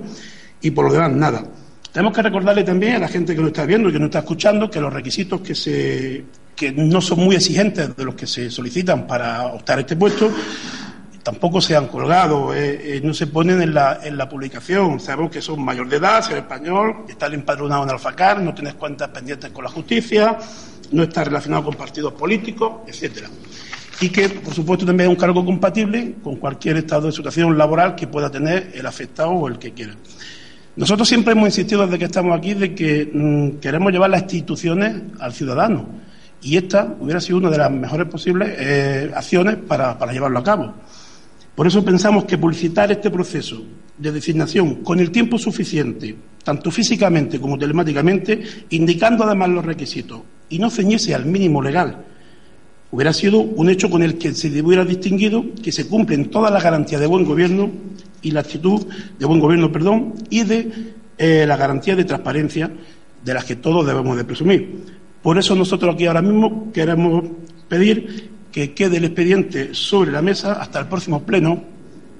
y 0.60 0.70
por 0.70 0.86
lo 0.86 0.92
demás, 0.92 1.12
nada. 1.12 1.44
Tenemos 1.92 2.14
que 2.14 2.22
recordarle 2.22 2.64
también 2.64 2.94
a 2.94 2.98
la 3.00 3.08
gente 3.08 3.34
que 3.34 3.40
lo 3.42 3.48
está 3.48 3.66
viendo 3.66 3.88
y 3.88 3.92
que 3.92 3.98
nos 3.98 4.06
está 4.06 4.20
escuchando 4.20 4.70
que 4.70 4.80
los 4.80 4.92
requisitos 4.92 5.40
que 5.42 5.54
se 5.54 6.24
que 6.56 6.72
no 6.72 7.00
son 7.00 7.20
muy 7.20 7.36
exigentes 7.36 7.96
de 7.96 8.04
los 8.04 8.14
que 8.14 8.26
se 8.26 8.50
solicitan 8.50 9.06
para 9.06 9.46
optar 9.46 9.78
a 9.78 9.80
este 9.80 9.96
puesto 9.96 10.30
tampoco 11.22 11.60
se 11.60 11.76
han 11.76 11.86
colgado, 11.86 12.54
eh, 12.54 12.96
eh, 12.96 13.00
no 13.02 13.14
se 13.14 13.26
ponen 13.26 13.62
en 13.62 13.74
la, 13.74 14.00
en 14.02 14.16
la 14.16 14.28
publicación. 14.28 14.98
Sabemos 14.98 15.30
que 15.30 15.40
son 15.40 15.64
mayor 15.64 15.88
de 15.88 15.96
edad, 15.96 16.22
ser 16.22 16.38
español, 16.38 17.04
estar 17.08 17.32
empadronado 17.32 17.84
en 17.84 17.90
Alfacar, 17.90 18.40
no 18.40 18.54
tienes 18.54 18.74
cuentas 18.74 19.08
pendientes 19.08 19.50
con 19.50 19.64
la 19.64 19.70
justicia, 19.70 20.36
no 20.90 21.02
estar 21.04 21.26
relacionado 21.26 21.64
con 21.64 21.74
partidos 21.74 22.12
políticos, 22.14 22.80
etcétera. 22.86 23.28
y 24.00 24.08
que, 24.08 24.28
por 24.28 24.52
supuesto, 24.52 24.84
también 24.84 25.10
es 25.10 25.14
un 25.14 25.20
cargo 25.20 25.44
compatible 25.44 26.16
con 26.24 26.36
cualquier 26.36 26.78
estado 26.78 27.06
de 27.06 27.12
situación 27.12 27.56
laboral 27.56 27.94
que 27.94 28.08
pueda 28.08 28.30
tener 28.30 28.72
el 28.74 28.84
afectado 28.84 29.30
o 29.30 29.46
el 29.46 29.58
que 29.58 29.72
quiera. 29.72 29.94
Nosotros 30.74 31.06
siempre 31.06 31.32
hemos 31.32 31.46
insistido 31.46 31.84
desde 31.84 31.98
que 31.98 32.06
estamos 32.06 32.36
aquí 32.36 32.54
de 32.54 32.74
que 32.74 33.08
mm, 33.12 33.60
queremos 33.60 33.92
llevar 33.92 34.10
las 34.10 34.22
instituciones 34.22 35.02
al 35.20 35.32
ciudadano 35.32 35.86
y 36.40 36.56
esta 36.56 36.96
hubiera 36.98 37.20
sido 37.20 37.38
una 37.38 37.50
de 37.50 37.58
las 37.58 37.70
mejores 37.70 38.08
posibles 38.08 38.56
eh, 38.58 39.12
acciones 39.14 39.56
para 39.56 40.12
llevarlo 40.12 40.40
a 40.40 40.42
cabo. 40.42 40.74
Por 41.54 41.66
eso 41.66 41.84
pensamos 41.84 42.24
que 42.24 42.38
publicitar 42.38 42.90
este 42.90 43.10
proceso 43.10 43.62
de 43.98 44.10
designación 44.10 44.76
con 44.76 45.00
el 45.00 45.10
tiempo 45.10 45.38
suficiente, 45.38 46.16
tanto 46.42 46.70
físicamente 46.70 47.38
como 47.38 47.58
telemáticamente, 47.58 48.42
indicando 48.70 49.24
además 49.24 49.50
los 49.50 49.64
requisitos 49.64 50.20
y 50.48 50.58
no 50.58 50.70
ceñirse 50.70 51.14
al 51.14 51.26
mínimo 51.26 51.60
legal, 51.60 52.04
hubiera 52.90 53.12
sido 53.12 53.40
un 53.40 53.68
hecho 53.68 53.90
con 53.90 54.02
el 54.02 54.16
que 54.16 54.32
se 54.32 54.48
hubiera 54.62 54.84
distinguido 54.84 55.44
que 55.62 55.72
se 55.72 55.86
cumplen 55.86 56.30
todas 56.30 56.52
las 56.52 56.62
garantías 56.62 57.00
de 57.00 57.06
buen 57.06 57.24
gobierno 57.24 57.70
y 58.22 58.30
la 58.30 58.40
actitud 58.40 58.86
de 59.18 59.26
buen 59.26 59.40
gobierno, 59.40 59.70
perdón, 59.70 60.14
y 60.30 60.44
de 60.44 60.92
eh, 61.18 61.44
la 61.46 61.56
garantía 61.56 61.96
de 61.96 62.04
transparencia 62.04 62.70
de 63.22 63.34
las 63.34 63.44
que 63.44 63.56
todos 63.56 63.86
debemos 63.86 64.16
de 64.16 64.24
presumir. 64.24 64.84
Por 65.22 65.38
eso 65.38 65.54
nosotros 65.54 65.94
aquí 65.94 66.06
ahora 66.06 66.22
mismo 66.22 66.72
queremos 66.72 67.24
pedir 67.68 68.30
que 68.52 68.74
quede 68.74 68.98
el 68.98 69.06
expediente 69.06 69.74
sobre 69.74 70.12
la 70.12 70.22
mesa 70.22 70.52
hasta 70.52 70.78
el 70.78 70.86
próximo 70.86 71.22
pleno 71.22 71.64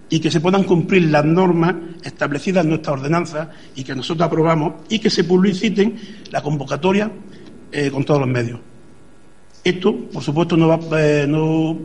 y 0.09 0.19
que 0.19 0.31
se 0.31 0.41
puedan 0.41 0.65
cumplir 0.65 1.11
las 1.11 1.25
normas 1.25 1.75
establecidas 2.03 2.65
en 2.65 2.71
nuestra 2.71 2.95
ordenanza 2.95 3.51
y 3.77 3.85
que 3.85 3.95
nosotros 3.95 4.27
aprobamos 4.27 4.75
y 4.89 4.99
que 4.99 5.11
se 5.11 5.25
publiciten 5.25 5.99
la 6.31 6.43
convocatoria 6.43 7.11
eh, 7.71 7.91
con 7.91 8.05
todos 8.05 8.21
los 8.21 8.29
medios. 8.29 8.59
Esto, 9.63 9.97
por 10.13 10.23
supuesto, 10.23 10.57
no, 10.57 10.81
eh, 10.99 11.27
no 11.29 11.79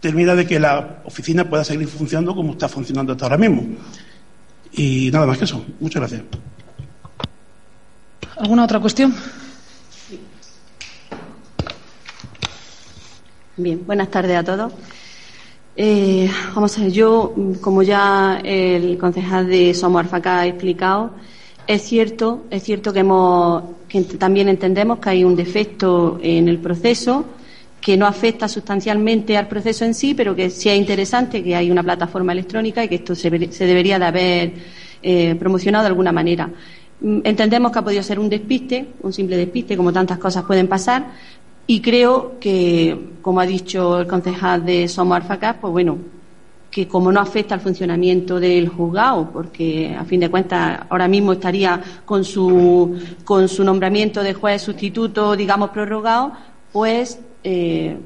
termina 0.00 0.34
de 0.34 0.46
que 0.46 0.60
la 0.60 1.02
oficina 1.04 1.48
pueda 1.48 1.64
seguir 1.64 1.88
funcionando 1.88 2.34
como 2.34 2.52
está 2.52 2.68
funcionando 2.68 3.12
hasta 3.12 3.24
ahora 3.24 3.38
mismo. 3.38 3.64
Y 4.72 5.10
nada 5.12 5.26
más 5.26 5.38
que 5.38 5.44
eso. 5.44 5.64
Muchas 5.80 6.00
gracias. 6.00 6.22
¿Alguna 8.36 8.64
otra 8.64 8.80
cuestión? 8.80 9.14
Bien, 13.56 13.86
buenas 13.86 14.10
tardes 14.10 14.36
a 14.36 14.42
todos. 14.42 14.72
Eh, 15.76 16.28
vamos 16.56 16.76
a 16.76 16.82
ver, 16.82 16.90
yo, 16.90 17.32
como 17.60 17.84
ya 17.84 18.40
el 18.42 18.98
concejal 18.98 19.46
de 19.46 19.72
Somos 19.74 20.00
Arfaca 20.00 20.40
ha 20.40 20.46
explicado, 20.48 21.12
es 21.64 21.82
cierto, 21.82 22.46
es 22.50 22.64
cierto 22.64 22.92
que, 22.92 23.00
hemos, 23.00 23.62
también 24.18 24.48
entendemos 24.48 24.98
que 24.98 25.10
hay 25.10 25.22
un 25.22 25.36
defecto 25.36 26.18
en 26.20 26.48
el 26.48 26.58
proceso 26.58 27.26
que 27.80 27.96
no 27.96 28.06
afecta 28.06 28.48
sustancialmente 28.48 29.36
al 29.36 29.46
proceso 29.46 29.84
en 29.84 29.94
sí, 29.94 30.14
pero 30.14 30.34
que 30.34 30.50
sí 30.50 30.68
es 30.68 30.76
interesante 30.76 31.40
que 31.44 31.54
hay 31.54 31.70
una 31.70 31.84
plataforma 31.84 32.32
electrónica 32.32 32.82
y 32.82 32.88
que 32.88 32.96
esto 32.96 33.14
se, 33.14 33.30
debería 33.30 34.00
de 34.00 34.04
haber 34.04 34.52
eh, 35.00 35.36
promocionado 35.38 35.84
de 35.84 35.88
alguna 35.90 36.10
manera. 36.10 36.50
Mm, 37.00 37.20
entendemos 37.24 37.70
que 37.70 37.78
ha 37.78 37.82
podido 37.82 38.02
ser 38.02 38.18
un 38.18 38.28
despiste, 38.28 38.86
un 39.02 39.12
simple 39.12 39.36
despiste, 39.36 39.76
como 39.76 39.92
tantas 39.92 40.18
cosas 40.18 40.44
pueden 40.44 40.68
pasar, 40.68 41.12
y 41.66 41.80
creo 41.80 42.38
que, 42.38 43.16
como 43.22 43.40
ha 43.40 43.46
dicho 43.46 44.00
el 44.00 44.06
concejal 44.06 44.64
de 44.64 44.86
Somos 44.88 45.20
pues 45.60 45.72
bueno, 45.72 45.98
que 46.70 46.88
como 46.88 47.12
no 47.12 47.20
afecta 47.20 47.54
al 47.54 47.60
funcionamiento 47.60 48.40
del 48.40 48.68
juzgado, 48.68 49.30
porque 49.32 49.94
a 49.96 50.04
fin 50.04 50.20
de 50.20 50.28
cuentas 50.28 50.80
ahora 50.90 51.06
mismo 51.06 51.32
estaría 51.32 51.80
con 52.04 52.24
su, 52.24 52.98
con 53.24 53.48
su 53.48 53.62
nombramiento 53.62 54.22
de 54.22 54.34
juez 54.34 54.62
sustituto, 54.62 55.36
digamos, 55.36 55.70
prorrogado, 55.70 56.32
pues 56.72 57.20
eh, 57.44 57.96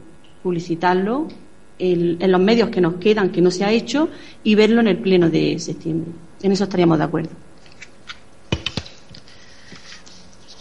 publicitarlo 0.43 1.29
en 1.79 2.31
los 2.31 2.41
medios 2.41 2.69
que 2.69 2.81
nos 2.81 2.95
quedan, 2.95 3.31
que 3.31 3.41
no 3.41 3.50
se 3.50 3.65
ha 3.65 3.71
hecho, 3.71 4.09
y 4.45 4.55
verlo 4.55 4.81
en 4.81 4.88
el 4.88 4.99
pleno 4.99 5.31
de 5.31 5.59
septiembre. 5.59 6.11
En 6.43 6.53
eso 6.53 6.65
estaríamos 6.65 6.99
de 6.99 7.05
acuerdo. 7.05 7.48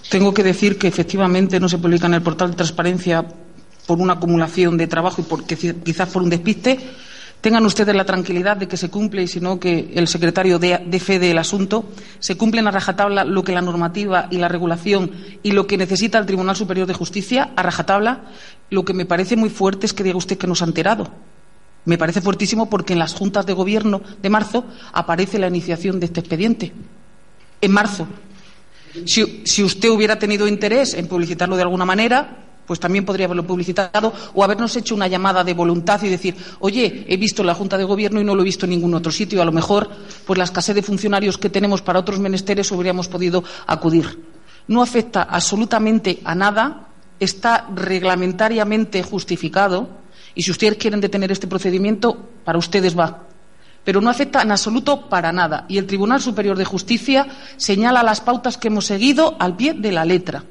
Tengo 0.09 0.33
que 0.33 0.43
decir 0.43 0.77
que 0.77 0.87
efectivamente 0.87 1.59
no 1.59 1.69
se 1.69 1.77
publica 1.77 2.07
en 2.07 2.13
el 2.13 2.21
portal 2.21 2.51
de 2.51 2.57
transparencia 2.57 3.25
por 3.85 3.99
una 3.99 4.13
acumulación 4.13 4.77
de 4.77 4.87
trabajo 4.87 5.21
y 5.21 5.25
porque 5.25 5.55
quizás 5.55 6.09
por 6.09 6.21
un 6.21 6.29
despiste 6.29 6.79
Tengan 7.41 7.65
ustedes 7.67 7.95
la 7.95 8.03
tranquilidad 8.03 8.57
de 8.57 8.67
que 8.67 8.77
se 8.77 8.89
cumple, 8.89 9.21
y 9.21 9.27
si 9.27 9.39
no, 9.39 9.59
que 9.59 9.91
el 9.93 10.07
secretario 10.07 10.57
de 10.57 10.99
fe 10.99 11.19
del 11.19 11.37
asunto, 11.37 11.85
se 12.19 12.35
cumple 12.35 12.61
a 12.61 12.71
rajatabla 12.71 13.23
lo 13.23 13.43
que 13.43 13.51
la 13.51 13.61
normativa 13.61 14.27
y 14.31 14.37
la 14.37 14.47
regulación 14.47 15.11
y 15.43 15.51
lo 15.51 15.67
que 15.67 15.77
necesita 15.77 16.17
el 16.17 16.25
Tribunal 16.25 16.55
Superior 16.55 16.87
de 16.87 16.95
Justicia, 16.95 17.51
a 17.55 17.61
rajatabla. 17.61 18.23
Lo 18.71 18.83
que 18.83 18.93
me 18.93 19.05
parece 19.05 19.35
muy 19.35 19.49
fuerte 19.49 19.85
es 19.85 19.93
que 19.93 20.03
diga 20.03 20.17
usted 20.17 20.37
que 20.37 20.47
no 20.47 20.55
se 20.55 20.63
ha 20.63 20.67
enterado. 20.67 21.11
Me 21.85 21.99
parece 21.99 22.21
fuertísimo 22.21 22.69
porque 22.69 22.93
en 22.93 22.99
las 22.99 23.13
juntas 23.13 23.45
de 23.45 23.53
gobierno 23.53 24.01
de 24.21 24.29
marzo 24.29 24.65
aparece 24.91 25.37
la 25.37 25.47
iniciación 25.47 25.99
de 25.99 26.07
este 26.07 26.19
expediente. 26.19 26.73
En 27.61 27.71
marzo. 27.71 28.07
Si, 29.05 29.63
usted 29.63 29.89
hubiera 29.89 30.19
tenido 30.19 30.47
interés 30.47 30.93
en 30.93 31.07
publicitarlo 31.07 31.55
de 31.55 31.63
alguna 31.63 31.85
manera, 31.85 32.45
pues 32.65 32.79
también 32.79 33.05
podría 33.05 33.25
haberlo 33.25 33.47
publicitado 33.47 34.13
o 34.33 34.43
habernos 34.43 34.75
hecho 34.75 34.93
una 34.93 35.07
llamada 35.07 35.43
de 35.43 35.53
voluntad 35.53 36.01
y 36.03 36.09
decir, 36.09 36.35
oye, 36.59 37.05
he 37.07 37.17
visto 37.17 37.43
la 37.43 37.55
Junta 37.55 37.77
de 37.77 37.85
Gobierno 37.85 38.19
y 38.19 38.23
no 38.23 38.35
lo 38.35 38.41
he 38.41 38.45
visto 38.45 38.65
en 38.65 38.71
ningún 38.71 38.93
otro 38.93 39.11
sitio. 39.11 39.41
A 39.41 39.45
lo 39.45 39.51
mejor, 39.51 39.89
pues 40.25 40.37
la 40.37 40.43
escasez 40.43 40.75
de 40.75 40.81
funcionarios 40.81 41.37
que 41.37 41.49
tenemos 41.49 41.81
para 41.81 41.99
otros 41.99 42.19
menesteres 42.19 42.71
hubiéramos 42.71 43.07
podido 43.07 43.43
acudir. 43.65 44.19
No 44.67 44.81
afecta 44.81 45.23
absolutamente 45.23 46.19
a 46.25 46.35
nada, 46.35 46.89
está 47.19 47.67
reglamentariamente 47.73 49.01
justificado 49.01 49.89
y 50.35 50.43
si 50.43 50.51
ustedes 50.51 50.77
quieren 50.77 51.01
detener 51.01 51.31
este 51.31 51.47
procedimiento, 51.47 52.29
para 52.43 52.59
ustedes 52.59 52.97
va. 52.97 53.26
Pero 53.87 54.01
no 54.01 54.09
afecta 54.09 54.41
en 54.41 54.51
absoluto 54.51 55.07
para 55.07 55.31
nada. 55.31 55.63
Y 55.69 55.77
el 55.77 55.85
Tribunal 55.85 56.19
Superior 56.19 56.57
de 56.57 56.65
Justicia 56.65 57.25
señala 57.55 58.03
las 58.03 58.19
pautas 58.19 58.57
que 58.57 58.67
hemos 58.67 58.85
seguido 58.85 59.37
al 59.39 59.55
pie 59.55 59.75
de 59.75 59.93
la 59.93 60.03
letra. 60.03 60.43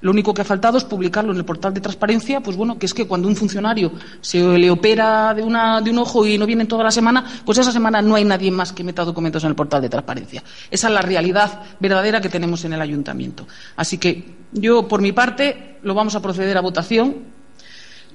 Lo 0.00 0.10
único 0.10 0.32
que 0.32 0.40
ha 0.40 0.44
faltado 0.46 0.78
es 0.78 0.84
publicarlo 0.84 1.32
en 1.32 1.36
el 1.36 1.44
portal 1.44 1.74
de 1.74 1.82
transparencia, 1.82 2.40
pues 2.40 2.56
bueno, 2.56 2.78
que 2.78 2.86
es 2.86 2.94
que 2.94 3.06
cuando 3.06 3.28
un 3.28 3.36
funcionario 3.36 3.92
se 4.22 4.38
le 4.56 4.70
opera 4.70 5.34
de, 5.34 5.42
un 5.42 5.98
ojo 5.98 6.26
y 6.26 6.38
no 6.38 6.46
viene 6.46 6.64
toda 6.64 6.82
la 6.82 6.90
semana, 6.90 7.26
pues 7.44 7.58
esa 7.58 7.72
semana 7.72 8.00
no 8.00 8.14
hay 8.14 8.24
nadie 8.24 8.50
más 8.50 8.72
que 8.72 8.82
meta 8.82 9.04
documentos 9.04 9.44
en 9.44 9.50
el 9.50 9.54
portal 9.54 9.82
de 9.82 9.90
transparencia. 9.90 10.42
Esa 10.70 10.88
es 10.88 10.94
la 10.94 11.02
realidad 11.02 11.60
verdadera 11.78 12.22
que 12.22 12.30
tenemos 12.30 12.64
en 12.64 12.72
el 12.72 12.80
ayuntamiento. 12.80 13.46
Así 13.76 13.98
que 13.98 14.34
yo, 14.52 14.88
por 14.88 15.02
mi 15.02 15.12
parte, 15.12 15.76
lo 15.82 15.92
vamos 15.92 16.14
a 16.14 16.22
proceder 16.22 16.56
a 16.56 16.62
votación 16.62 17.35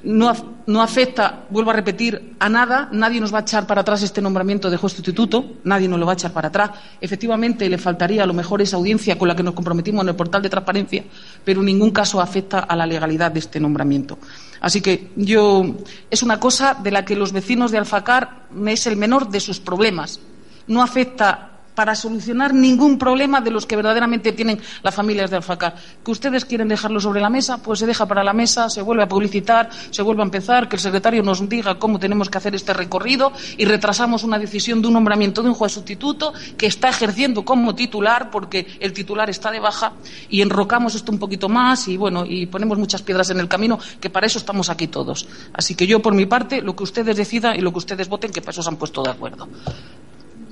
no, 0.03 0.81
afecta, 0.81 1.45
vuelvo 1.49 1.71
a 1.71 1.73
repetir, 1.73 2.35
a 2.39 2.49
nada. 2.49 2.89
Nadie 2.91 3.19
nos 3.19 3.33
va 3.33 3.39
a 3.39 3.41
echar 3.41 3.67
para 3.67 3.81
atrás 3.81 4.01
este 4.01 4.21
nombramiento 4.21 4.69
de 4.69 4.77
juez 4.77 4.93
sustituto, 4.93 5.57
nadie 5.63 5.87
nos 5.87 5.99
lo 5.99 6.05
va 6.05 6.13
a 6.13 6.15
echar 6.15 6.31
para 6.31 6.47
atrás. 6.47 6.71
Efectivamente, 6.99 7.69
le 7.69 7.77
faltaría 7.77 8.23
a 8.23 8.25
lo 8.25 8.33
mejor 8.33 8.61
esa 8.61 8.77
audiencia 8.77 9.17
con 9.17 9.27
la 9.27 9.35
que 9.35 9.43
nos 9.43 9.53
comprometimos 9.53 10.03
en 10.03 10.09
el 10.09 10.15
portal 10.15 10.41
de 10.41 10.49
transparencia, 10.49 11.03
pero 11.43 11.59
en 11.59 11.67
ningún 11.67 11.91
caso 11.91 12.19
afecta 12.19 12.59
a 12.59 12.75
la 12.75 12.85
legalidad 12.85 13.31
de 13.31 13.39
este 13.39 13.59
nombramiento. 13.59 14.17
Así 14.59 14.81
que 14.81 15.11
yo, 15.15 15.63
es 16.09 16.23
una 16.23 16.39
cosa 16.39 16.75
de 16.75 16.91
la 16.91 17.05
que 17.05 17.15
los 17.15 17.31
vecinos 17.31 17.71
de 17.71 17.77
Alfacar 17.77 18.47
es 18.67 18.87
el 18.87 18.97
menor 18.97 19.29
de 19.29 19.39
sus 19.39 19.59
problemas. 19.59 20.19
No 20.67 20.81
afecta 20.81 21.50
para 21.81 21.95
solucionar 21.95 22.53
ningún 22.53 22.99
problema 22.99 23.41
de 23.41 23.49
los 23.49 23.65
que 23.65 23.75
verdaderamente 23.75 24.33
tienen 24.33 24.61
las 24.83 24.93
familias 24.93 25.31
de 25.31 25.37
Alfacar. 25.37 25.73
Que 26.05 26.11
ustedes 26.11 26.45
quieren 26.45 26.67
dejarlo 26.67 26.99
sobre 26.99 27.19
la 27.19 27.29
mesa, 27.31 27.57
pues 27.57 27.79
se 27.79 27.87
deja 27.87 28.05
para 28.05 28.23
la 28.23 28.33
mesa, 28.33 28.69
se 28.69 28.83
vuelve 28.83 29.01
a 29.01 29.07
publicitar, 29.07 29.67
se 29.89 30.03
vuelve 30.03 30.21
a 30.21 30.25
empezar, 30.25 30.69
que 30.69 30.75
el 30.75 30.79
secretario 30.79 31.23
nos 31.23 31.49
diga 31.49 31.79
cómo 31.79 31.97
tenemos 31.97 32.29
que 32.29 32.37
hacer 32.37 32.53
este 32.53 32.71
recorrido 32.73 33.31
y 33.57 33.65
retrasamos 33.65 34.23
una 34.23 34.37
decisión 34.37 34.79
de 34.79 34.89
un 34.89 34.93
nombramiento 34.93 35.41
de 35.41 35.49
un 35.49 35.55
juez 35.55 35.71
sustituto 35.71 36.33
que 36.55 36.67
está 36.67 36.89
ejerciendo 36.89 37.43
como 37.43 37.73
titular 37.73 38.29
porque 38.29 38.67
el 38.79 38.93
titular 38.93 39.31
está 39.31 39.49
de 39.49 39.59
baja 39.59 39.93
y 40.29 40.41
enrocamos 40.41 40.93
esto 40.93 41.11
un 41.11 41.17
poquito 41.17 41.49
más 41.49 41.87
y 41.87 41.97
bueno, 41.97 42.25
y 42.27 42.45
ponemos 42.45 42.77
muchas 42.77 43.01
piedras 43.01 43.31
en 43.31 43.39
el 43.39 43.47
camino, 43.47 43.79
que 43.99 44.11
para 44.11 44.27
eso 44.27 44.37
estamos 44.37 44.69
aquí 44.69 44.85
todos. 44.85 45.27
Así 45.51 45.73
que 45.73 45.87
yo, 45.87 45.99
por 45.99 46.13
mi 46.13 46.27
parte, 46.27 46.61
lo 46.61 46.75
que 46.75 46.83
ustedes 46.83 47.17
decidan 47.17 47.55
y 47.55 47.61
lo 47.61 47.71
que 47.71 47.79
ustedes 47.79 48.07
voten, 48.07 48.31
que 48.31 48.41
para 48.41 48.51
eso 48.51 48.61
se 48.61 48.69
han 48.69 48.77
puesto 48.77 49.01
de 49.01 49.09
acuerdo. 49.09 49.49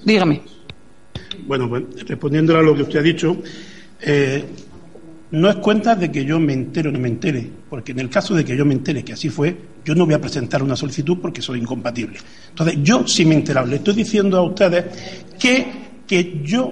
Dígame. 0.04 0.42
Bueno, 1.50 1.68
pues 1.68 1.84
respondiendo 2.08 2.56
a 2.56 2.62
lo 2.62 2.76
que 2.76 2.84
usted 2.84 3.00
ha 3.00 3.02
dicho, 3.02 3.36
eh, 4.02 4.46
no 5.32 5.50
es 5.50 5.56
cuenta 5.56 5.96
de 5.96 6.12
que 6.12 6.24
yo 6.24 6.40
me 6.40 6.54
entere 6.54 6.90
o 6.90 6.92
no 6.92 7.00
me 7.00 7.08
entere, 7.08 7.50
porque 7.68 7.92
en 7.92 7.98
el 8.02 8.08
caso 8.08 8.36
de 8.36 8.46
que 8.46 8.56
yo 8.56 8.66
me 8.66 8.76
entere 8.76 9.04
que 9.04 9.14
así 9.14 9.30
fue, 9.30 9.58
yo 9.84 9.96
no 9.96 10.06
voy 10.06 10.14
a 10.14 10.22
presentar 10.22 10.62
una 10.62 10.76
solicitud 10.76 11.18
porque 11.20 11.42
soy 11.42 11.60
incompatible. 11.60 12.20
Entonces, 12.50 12.78
yo 12.84 13.08
sí 13.08 13.26
me 13.26 13.34
he 13.34 13.38
enterado. 13.40 13.66
Le 13.66 13.78
estoy 13.78 13.96
diciendo 13.96 14.38
a 14.38 14.44
ustedes 14.44 14.86
que, 15.40 15.66
que 16.06 16.40
yo 16.44 16.72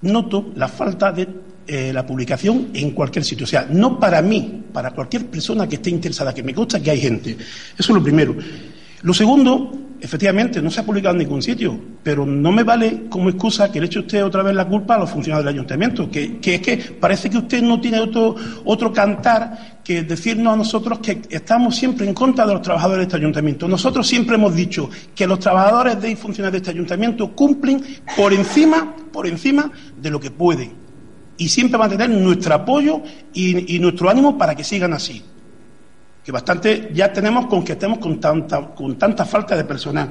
noto 0.00 0.50
la 0.56 0.66
falta 0.66 1.12
de 1.12 1.28
eh, 1.68 1.92
la 1.92 2.04
publicación 2.04 2.70
en 2.74 2.90
cualquier 2.90 3.24
sitio. 3.24 3.44
O 3.44 3.48
sea, 3.48 3.68
no 3.70 4.00
para 4.00 4.20
mí, 4.20 4.64
para 4.72 4.90
cualquier 4.90 5.26
persona 5.26 5.68
que 5.68 5.76
esté 5.76 5.90
interesada, 5.90 6.34
que 6.34 6.42
me 6.42 6.52
consta 6.52 6.82
que 6.82 6.90
hay 6.90 7.00
gente. 7.00 7.30
Eso 7.30 7.38
es 7.78 7.88
lo 7.90 8.02
primero. 8.02 8.34
Lo 9.02 9.14
segundo, 9.14 9.93
efectivamente, 10.04 10.60
no 10.60 10.70
se 10.70 10.80
ha 10.80 10.84
publicado 10.84 11.14
en 11.14 11.20
ningún 11.20 11.40
sitio, 11.40 11.80
pero 12.02 12.26
no 12.26 12.52
me 12.52 12.62
vale 12.62 13.04
como 13.08 13.30
excusa 13.30 13.72
que 13.72 13.80
le 13.80 13.86
eche 13.86 14.00
usted 14.00 14.22
otra 14.22 14.42
vez 14.42 14.54
la 14.54 14.68
culpa 14.68 14.96
a 14.96 14.98
los 14.98 15.10
funcionarios 15.10 15.46
del 15.46 15.54
ayuntamiento, 15.54 16.10
que, 16.10 16.38
es 16.42 16.60
que 16.60 16.76
parece 16.76 17.30
que 17.30 17.38
usted 17.38 17.62
no 17.62 17.80
tiene 17.80 18.00
otro, 18.00 18.34
otro 18.66 18.92
cantar 18.92 19.80
que 19.82 20.02
decirnos 20.02 20.52
a 20.52 20.56
nosotros 20.56 20.98
que 20.98 21.22
estamos 21.30 21.74
siempre 21.74 22.06
en 22.06 22.12
contra 22.12 22.46
de 22.46 22.52
los 22.52 22.60
trabajadores 22.60 22.98
de 22.98 23.04
este 23.04 23.16
ayuntamiento. 23.16 23.66
Nosotros 23.66 24.06
siempre 24.06 24.34
hemos 24.34 24.54
dicho 24.54 24.90
que 25.14 25.26
los 25.26 25.38
trabajadores 25.38 25.96
y 26.04 26.16
funcionarios 26.16 26.52
de 26.52 26.58
este 26.58 26.70
ayuntamiento 26.72 27.34
cumplen 27.34 27.82
por 28.14 28.34
encima, 28.34 28.94
por 29.10 29.26
encima 29.26 29.72
de 29.96 30.10
lo 30.10 30.20
que 30.20 30.30
pueden. 30.30 30.72
Y 31.38 31.48
siempre 31.48 31.78
van 31.78 31.90
a 31.90 31.96
tener 31.96 32.10
nuestro 32.10 32.54
apoyo 32.54 33.00
y 33.32 33.78
nuestro 33.78 34.10
ánimo 34.10 34.36
para 34.36 34.54
que 34.54 34.64
sigan 34.64 34.92
así 34.92 35.22
que 36.24 36.32
bastante 36.32 36.90
ya 36.92 37.12
tenemos 37.12 37.46
con 37.46 37.64
que 37.64 37.72
estemos 37.72 37.98
con 37.98 38.18
tanta, 38.18 38.74
con 38.74 38.96
tanta 38.96 39.24
falta 39.24 39.56
de 39.56 39.64
personal. 39.64 40.10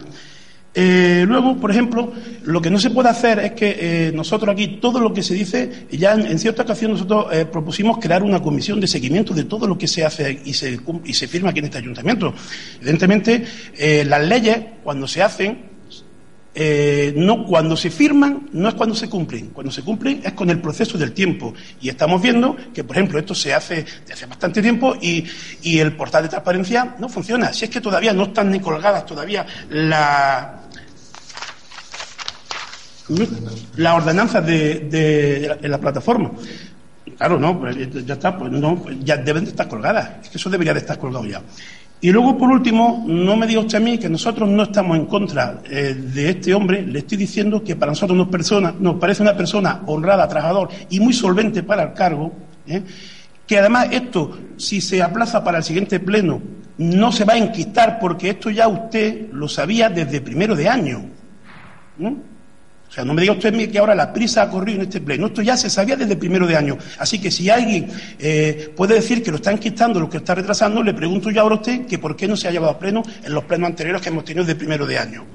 Eh, 0.76 1.26
luego, 1.28 1.56
por 1.58 1.70
ejemplo, 1.70 2.12
lo 2.44 2.60
que 2.62 2.72
no 2.72 2.80
se 2.80 2.90
puede 2.90 3.10
hacer 3.10 3.40
es 3.40 3.52
que 3.52 3.78
eh, 3.80 4.12
nosotros 4.14 4.52
aquí, 4.52 4.80
todo 4.80 5.00
lo 5.00 5.14
que 5.14 5.22
se 5.22 5.36
dice, 5.36 5.88
ya 5.92 6.14
en, 6.14 6.40
cierta 6.40 6.64
ocasión 6.64 6.92
nosotros 6.92 7.28
eh, 7.32 7.46
propusimos 7.46 8.00
crear 8.00 8.24
una 8.24 8.42
comisión 8.42 8.80
de 8.80 8.88
seguimiento 8.88 9.34
de 9.34 9.44
todo 9.44 9.68
lo 9.68 9.78
que 9.78 9.88
se 9.88 10.04
hace 10.04 10.42
y 10.44 10.54
se, 10.54 10.80
y 11.04 11.14
se 11.14 11.28
firma 11.28 11.52
aquí 11.52 11.60
en 11.60 11.66
este 11.66 11.78
ayuntamiento. 11.78 12.34
Evidentemente, 12.78 13.44
las 14.06 14.28
leyes, 14.28 14.58
cuando 14.84 15.08
se 15.08 15.22
hacen, 15.22 15.73
eh, 16.56 17.14
no, 17.16 17.46
cuando 17.46 17.76
se 17.76 17.90
firman 17.90 18.50
no 18.52 18.70
es 18.70 18.76
cuando 18.76 18.96
se 18.96 19.10
cumplen, 19.10 19.48
cuando 19.50 19.72
se 19.72 19.82
cumplen 19.82 20.22
es 20.24 20.34
con 20.34 20.50
el 20.50 20.62
proceso 20.62 20.98
del 20.98 21.12
tiempo. 21.12 21.54
Y 21.82 21.90
estamos 21.90 22.22
viendo 22.22 22.56
que, 22.74 22.84
por 22.84 22.96
ejemplo, 22.96 23.18
esto 23.18 23.34
se 23.34 23.54
hace 23.54 23.84
desde 23.84 24.14
hace 24.14 24.26
bastante 24.28 24.62
tiempo 24.62 24.96
y, 25.02 25.26
el 25.64 25.96
portal 25.96 26.24
de 26.24 26.30
transparencia 26.30 26.96
no 27.00 27.10
funciona. 27.10 27.52
Si 27.52 27.66
es 27.66 27.72
que 27.72 27.82
todavía 27.82 28.14
no 28.14 28.24
están 28.24 28.52
ni 28.52 28.60
colgadas 28.60 29.06
todavía 29.06 29.46
la, 29.70 30.62
las 33.76 33.94
ordenanzas 33.96 34.46
de, 34.46 35.58
la, 35.62 35.78
plataforma. 35.80 36.32
Claro, 37.18 37.40
no, 37.40 37.60
pues 37.60 37.76
ya 38.06 38.14
está, 38.14 38.38
pues 38.38 38.52
no, 38.52 38.86
ya 39.04 39.18
deben 39.18 39.44
de 39.44 39.50
estar 39.52 39.68
colgadas. 39.68 40.30
eso 40.34 40.50
debería 40.50 40.74
de 40.74 40.80
estar 40.80 40.98
colgado 40.98 41.26
ya. 41.26 41.42
Y 42.04 42.12
luego, 42.12 42.38
por 42.38 42.50
último, 42.52 43.02
no 43.08 43.38
me 43.38 43.48
diga 43.48 43.62
usted 43.62 43.78
a 43.78 43.82
mí 43.82 43.98
que 43.98 44.10
nosotros 44.10 44.50
no 44.50 44.64
estamos 44.64 44.98
en 44.98 45.06
contra 45.06 45.62
eh, 45.64 45.96
de 45.96 46.32
este 46.32 46.54
hombre. 46.54 46.86
Le 46.86 47.00
estoy 47.00 47.18
diciendo 47.18 47.64
que 47.64 47.78
para 47.78 47.94
nosotros 47.94 48.18
nos, 48.18 48.96
parece 48.98 49.22
una 49.22 49.38
persona 49.38 49.84
honrada, 49.86 50.28
trabajador 50.28 50.68
y 50.90 51.00
muy 51.00 51.14
solvente 51.14 51.64
para 51.64 51.84
el 51.84 51.94
cargo. 51.94 52.34
¿eh? 52.68 52.84
Que 53.48 53.58
además 53.58 53.88
esto, 53.92 54.38
si 54.58 54.82
se 54.82 55.02
aplaza 55.02 55.46
para 55.46 55.60
el 55.60 55.64
siguiente 55.64 56.02
pleno, 56.02 56.42
no 56.78 57.10
se 57.14 57.24
va 57.24 57.36
a 57.36 57.38
enquistar 57.38 58.00
porque 58.02 58.32
esto 58.32 58.50
ya 58.50 58.68
usted 58.68 59.32
lo 59.32 59.48
sabía 59.48 59.90
desde 59.90 60.20
primero 60.20 60.58
de 60.58 60.68
año. 60.68 61.06
O 62.94 62.96
sea, 62.96 63.04
no 63.04 63.16
me 63.16 63.22
diga 63.22 63.34
usted 63.34 63.72
que 63.72 63.80
ahora 63.80 63.96
la 63.96 64.14
prisa 64.14 64.44
ha 64.44 64.50
corrido 64.52 64.82
en 64.82 64.84
este 64.84 65.02
pleno. 65.02 65.26
Esto 65.26 65.42
ya 65.42 65.58
se 65.58 65.68
sabía 65.68 65.96
desde 65.96 66.14
el 66.14 66.20
primero 66.20 66.46
de 66.46 66.56
año. 66.56 66.78
Así 67.00 67.20
que 67.20 67.32
si 67.32 67.50
alguien 67.50 67.88
eh, 68.20 68.72
puede 68.78 68.94
decir 68.94 69.24
que 69.24 69.32
lo 69.32 69.38
están 69.38 69.58
quitando, 69.58 70.00
lo 70.00 70.08
que 70.08 70.18
está 70.18 70.36
retrasando, 70.36 70.84
le 70.84 70.94
pregunto 70.94 71.32
yo 71.32 71.42
ahora 71.42 71.56
a 71.56 71.58
usted 71.58 71.88
que 71.88 71.98
por 71.98 72.16
qué 72.16 72.28
no 72.28 72.38
se 72.38 72.48
ha 72.48 72.52
llevado 72.52 72.74
a 72.74 72.78
pleno 72.78 73.02
en 73.24 73.34
los 73.34 73.46
plenos 73.46 73.66
anteriores 73.66 74.00
que 74.00 74.10
hemos 74.10 74.24
tenido 74.24 74.44
desde 74.44 74.52
el 74.52 74.58
primero 74.60 74.86
de 74.86 75.00
año. 75.00 75.26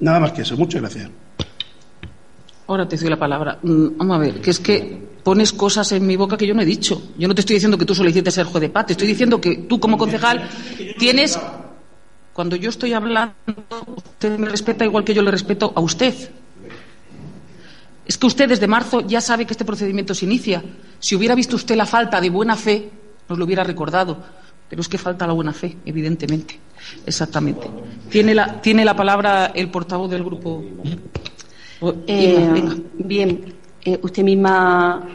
Nada 0.00 0.20
más 0.20 0.32
que 0.32 0.42
eso. 0.42 0.54
Muchas 0.58 0.82
gracias. 0.82 1.08
Ahora 2.66 2.86
te 2.86 2.98
doy 2.98 3.08
la 3.08 3.18
palabra. 3.18 3.58
Mm, 3.62 3.96
vamos 3.96 4.16
a 4.16 4.18
ver, 4.18 4.42
que 4.42 4.50
es 4.50 4.60
que 4.60 5.00
pones 5.24 5.54
cosas 5.54 5.90
en 5.92 6.06
mi 6.06 6.16
boca 6.16 6.36
que 6.36 6.46
yo 6.46 6.52
no 6.52 6.60
he 6.60 6.66
dicho. 6.66 7.12
Yo 7.16 7.28
no 7.28 7.34
te 7.34 7.40
estoy 7.40 7.54
diciendo 7.54 7.78
que 7.78 7.86
tú 7.86 7.94
solicites 7.94 8.34
ser 8.34 8.44
juez 8.44 8.60
de 8.60 8.68
paz, 8.68 8.84
te 8.84 8.92
estoy 8.92 9.08
diciendo 9.08 9.40
que 9.40 9.56
tú 9.56 9.80
como 9.80 9.96
concejal 9.96 10.46
tienes... 10.98 11.40
Cuando 12.34 12.56
yo 12.56 12.70
estoy 12.70 12.94
hablando, 12.94 13.34
usted 13.94 14.38
me 14.38 14.48
respeta 14.48 14.86
igual 14.86 15.04
que 15.04 15.12
yo 15.12 15.20
le 15.20 15.30
respeto 15.30 15.70
a 15.76 15.80
usted. 15.80 16.14
Es 18.04 18.18
que 18.18 18.26
usted 18.26 18.48
desde 18.48 18.66
marzo 18.66 19.00
ya 19.00 19.20
sabe 19.20 19.46
que 19.46 19.52
este 19.52 19.64
procedimiento 19.64 20.14
se 20.14 20.24
inicia. 20.24 20.62
Si 20.98 21.14
hubiera 21.14 21.34
visto 21.34 21.56
usted 21.56 21.76
la 21.76 21.86
falta 21.86 22.20
de 22.20 22.30
buena 22.30 22.56
fe, 22.56 22.90
nos 23.28 23.38
lo 23.38 23.44
hubiera 23.44 23.64
recordado. 23.64 24.18
Pero 24.68 24.82
es 24.82 24.88
que 24.88 24.98
falta 24.98 25.26
la 25.26 25.32
buena 25.32 25.52
fe, 25.52 25.76
evidentemente. 25.84 26.58
Exactamente. 27.06 27.68
Tiene 28.08 28.34
la, 28.34 28.60
tiene 28.60 28.84
la 28.84 28.96
palabra 28.96 29.52
el 29.54 29.70
portavoz 29.70 30.10
del 30.10 30.24
grupo. 30.24 30.64
Eh, 32.06 32.82
bien, 32.98 33.54
eh, 33.84 33.98
usted 34.02 34.22
misma 34.22 35.08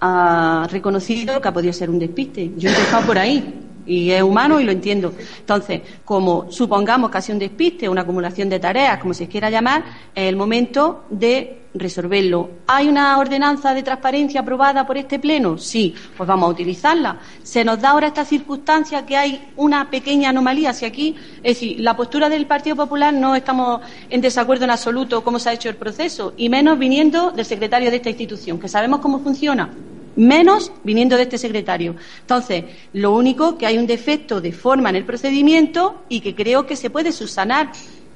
ha 0.00 0.68
reconocido 0.70 1.40
que 1.40 1.48
ha 1.48 1.52
podido 1.52 1.72
ser 1.72 1.88
un 1.88 1.98
despiste. 1.98 2.52
Yo 2.56 2.68
he 2.68 2.72
empezado 2.72 3.06
por 3.06 3.18
ahí 3.18 3.63
y 3.86 4.10
es 4.10 4.22
humano 4.22 4.60
y 4.60 4.64
lo 4.64 4.72
entiendo. 4.72 5.12
Entonces, 5.40 5.82
como 6.04 6.50
supongamos 6.50 7.10
que 7.10 7.18
ha 7.18 7.20
sido 7.20 7.36
un 7.36 7.40
despiste, 7.40 7.88
una 7.88 8.02
acumulación 8.02 8.48
de 8.48 8.60
tareas, 8.60 8.98
como 8.98 9.14
se 9.14 9.28
quiera 9.28 9.50
llamar, 9.50 9.84
es 10.14 10.28
el 10.28 10.36
momento 10.36 11.04
de 11.10 11.64
resolverlo. 11.74 12.50
¿Hay 12.68 12.88
una 12.88 13.18
ordenanza 13.18 13.74
de 13.74 13.82
transparencia 13.82 14.40
aprobada 14.40 14.86
por 14.86 14.96
este 14.96 15.18
Pleno? 15.18 15.58
Sí, 15.58 15.94
pues 16.16 16.26
vamos 16.26 16.48
a 16.48 16.52
utilizarla. 16.52 17.18
Se 17.42 17.64
nos 17.64 17.80
da 17.80 17.90
ahora 17.90 18.06
esta 18.06 18.24
circunstancia 18.24 19.04
que 19.04 19.16
hay 19.16 19.52
una 19.56 19.90
pequeña 19.90 20.30
anomalía. 20.30 20.72
Si 20.72 20.84
aquí, 20.84 21.16
es 21.38 21.54
decir, 21.54 21.80
la 21.80 21.96
postura 21.96 22.28
del 22.28 22.46
Partido 22.46 22.76
Popular 22.76 23.12
no 23.12 23.34
estamos 23.34 23.80
en 24.08 24.20
desacuerdo 24.20 24.64
en 24.64 24.70
absoluto 24.70 25.24
cómo 25.24 25.38
se 25.38 25.50
ha 25.50 25.52
hecho 25.52 25.68
el 25.68 25.76
proceso, 25.76 26.34
y 26.36 26.48
menos 26.48 26.78
viniendo 26.78 27.32
del 27.32 27.44
secretario 27.44 27.90
de 27.90 27.96
esta 27.96 28.10
institución, 28.10 28.58
que 28.58 28.68
sabemos 28.68 29.00
cómo 29.00 29.18
funciona 29.18 29.70
menos 30.16 30.72
viniendo 30.82 31.16
de 31.16 31.22
este 31.22 31.38
secretario. 31.38 31.96
Entonces, 32.20 32.64
lo 32.92 33.12
único 33.12 33.56
que 33.58 33.66
hay 33.66 33.78
un 33.78 33.86
defecto 33.86 34.40
de 34.40 34.52
forma 34.52 34.90
en 34.90 34.96
el 34.96 35.04
procedimiento 35.04 36.02
y 36.08 36.20
que 36.20 36.34
creo 36.34 36.66
que 36.66 36.76
se 36.76 36.90
puede 36.90 37.12
subsanar. 37.12 37.72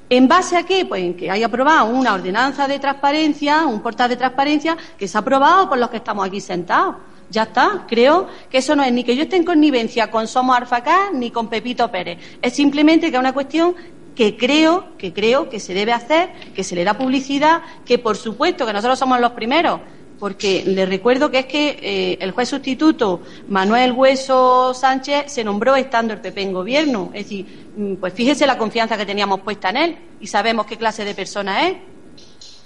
¿En 0.09 0.27
base 0.27 0.57
a 0.57 0.63
qué? 0.63 0.85
Pues 0.85 1.03
en 1.03 1.13
que 1.15 1.29
hay 1.29 1.43
aprobado 1.43 1.85
una 1.85 2.15
ordenanza 2.15 2.67
de 2.67 2.79
transparencia, 2.79 3.67
un 3.67 3.81
portal 3.81 4.09
de 4.09 4.17
transparencia 4.17 4.75
que 4.97 5.07
se 5.07 5.17
ha 5.17 5.21
aprobado 5.21 5.69
por 5.69 5.77
los 5.77 5.89
que 5.89 5.97
estamos 5.97 6.25
aquí 6.25 6.41
sentados. 6.41 6.95
Ya 7.29 7.43
está. 7.43 7.85
Creo 7.87 8.27
que 8.49 8.57
eso 8.57 8.75
no 8.75 8.83
es 8.83 8.91
ni 8.91 9.03
que 9.03 9.15
yo 9.15 9.23
esté 9.23 9.35
en 9.35 9.43
connivencia 9.43 10.09
con 10.09 10.27
Somos 10.27 10.57
Arfacá 10.57 11.11
ni 11.13 11.29
con 11.29 11.47
Pepito 11.47 11.91
Pérez. 11.91 12.17
Es 12.41 12.53
simplemente 12.53 13.11
que 13.11 13.17
es 13.17 13.19
una 13.19 13.33
cuestión 13.33 13.75
que 14.15 14.35
creo, 14.35 14.97
que 14.97 15.13
creo 15.13 15.47
que 15.47 15.59
se 15.59 15.75
debe 15.75 15.93
hacer, 15.93 16.33
que 16.55 16.63
se 16.63 16.75
le 16.75 16.83
da 16.83 16.97
publicidad, 16.97 17.61
que 17.85 17.99
por 17.99 18.17
supuesto 18.17 18.65
que 18.65 18.73
nosotros 18.73 18.97
somos 18.97 19.19
los 19.21 19.31
primeros 19.33 19.79
porque 20.19 20.63
le 20.65 20.85
recuerdo 20.85 21.31
que 21.31 21.39
es 21.39 21.45
que 21.45 21.79
eh, 21.81 22.17
el 22.19 22.31
juez 22.31 22.49
sustituto 22.49 23.21
Manuel 23.47 23.93
Hueso 23.93 24.73
Sánchez 24.73 25.31
se 25.31 25.43
nombró 25.43 25.75
estando 25.75 26.13
el 26.13 26.19
PP 26.19 26.41
en 26.41 26.53
gobierno. 26.53 27.11
Es 27.13 27.25
decir, 27.25 27.45
mm, 27.75 27.93
pues 27.95 28.13
fíjese 28.13 28.45
la 28.45 28.57
confianza 28.57 28.97
que 28.97 29.05
teníamos 29.05 29.39
puesta 29.39 29.69
en 29.69 29.77
él 29.77 29.97
y 30.19 30.27
sabemos 30.27 30.65
qué 30.65 30.77
clase 30.77 31.05
de 31.05 31.15
persona 31.15 31.67
es. 31.67 31.77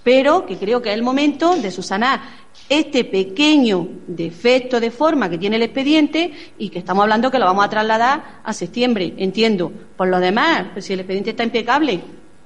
Pero 0.03 0.45
que 0.45 0.57
creo 0.57 0.81
que 0.81 0.89
es 0.89 0.95
el 0.95 1.03
momento 1.03 1.55
de 1.55 1.71
susanar 1.71 2.21
este 2.67 3.05
pequeño 3.05 3.87
defecto 4.07 4.79
de 4.79 4.91
forma 4.91 5.29
que 5.29 5.37
tiene 5.37 5.55
el 5.55 5.61
expediente 5.61 6.33
y 6.57 6.69
que 6.69 6.79
estamos 6.79 7.03
hablando 7.03 7.31
que 7.31 7.39
lo 7.39 7.45
vamos 7.45 7.63
a 7.63 7.69
trasladar 7.69 8.41
a 8.43 8.51
septiembre. 8.51 9.13
Entiendo. 9.17 9.71
Por 9.95 10.07
lo 10.07 10.19
demás, 10.19 10.65
pues 10.73 10.85
si 10.85 10.93
el 10.93 11.01
expediente 11.01 11.29
está 11.29 11.43
impecable, 11.43 12.01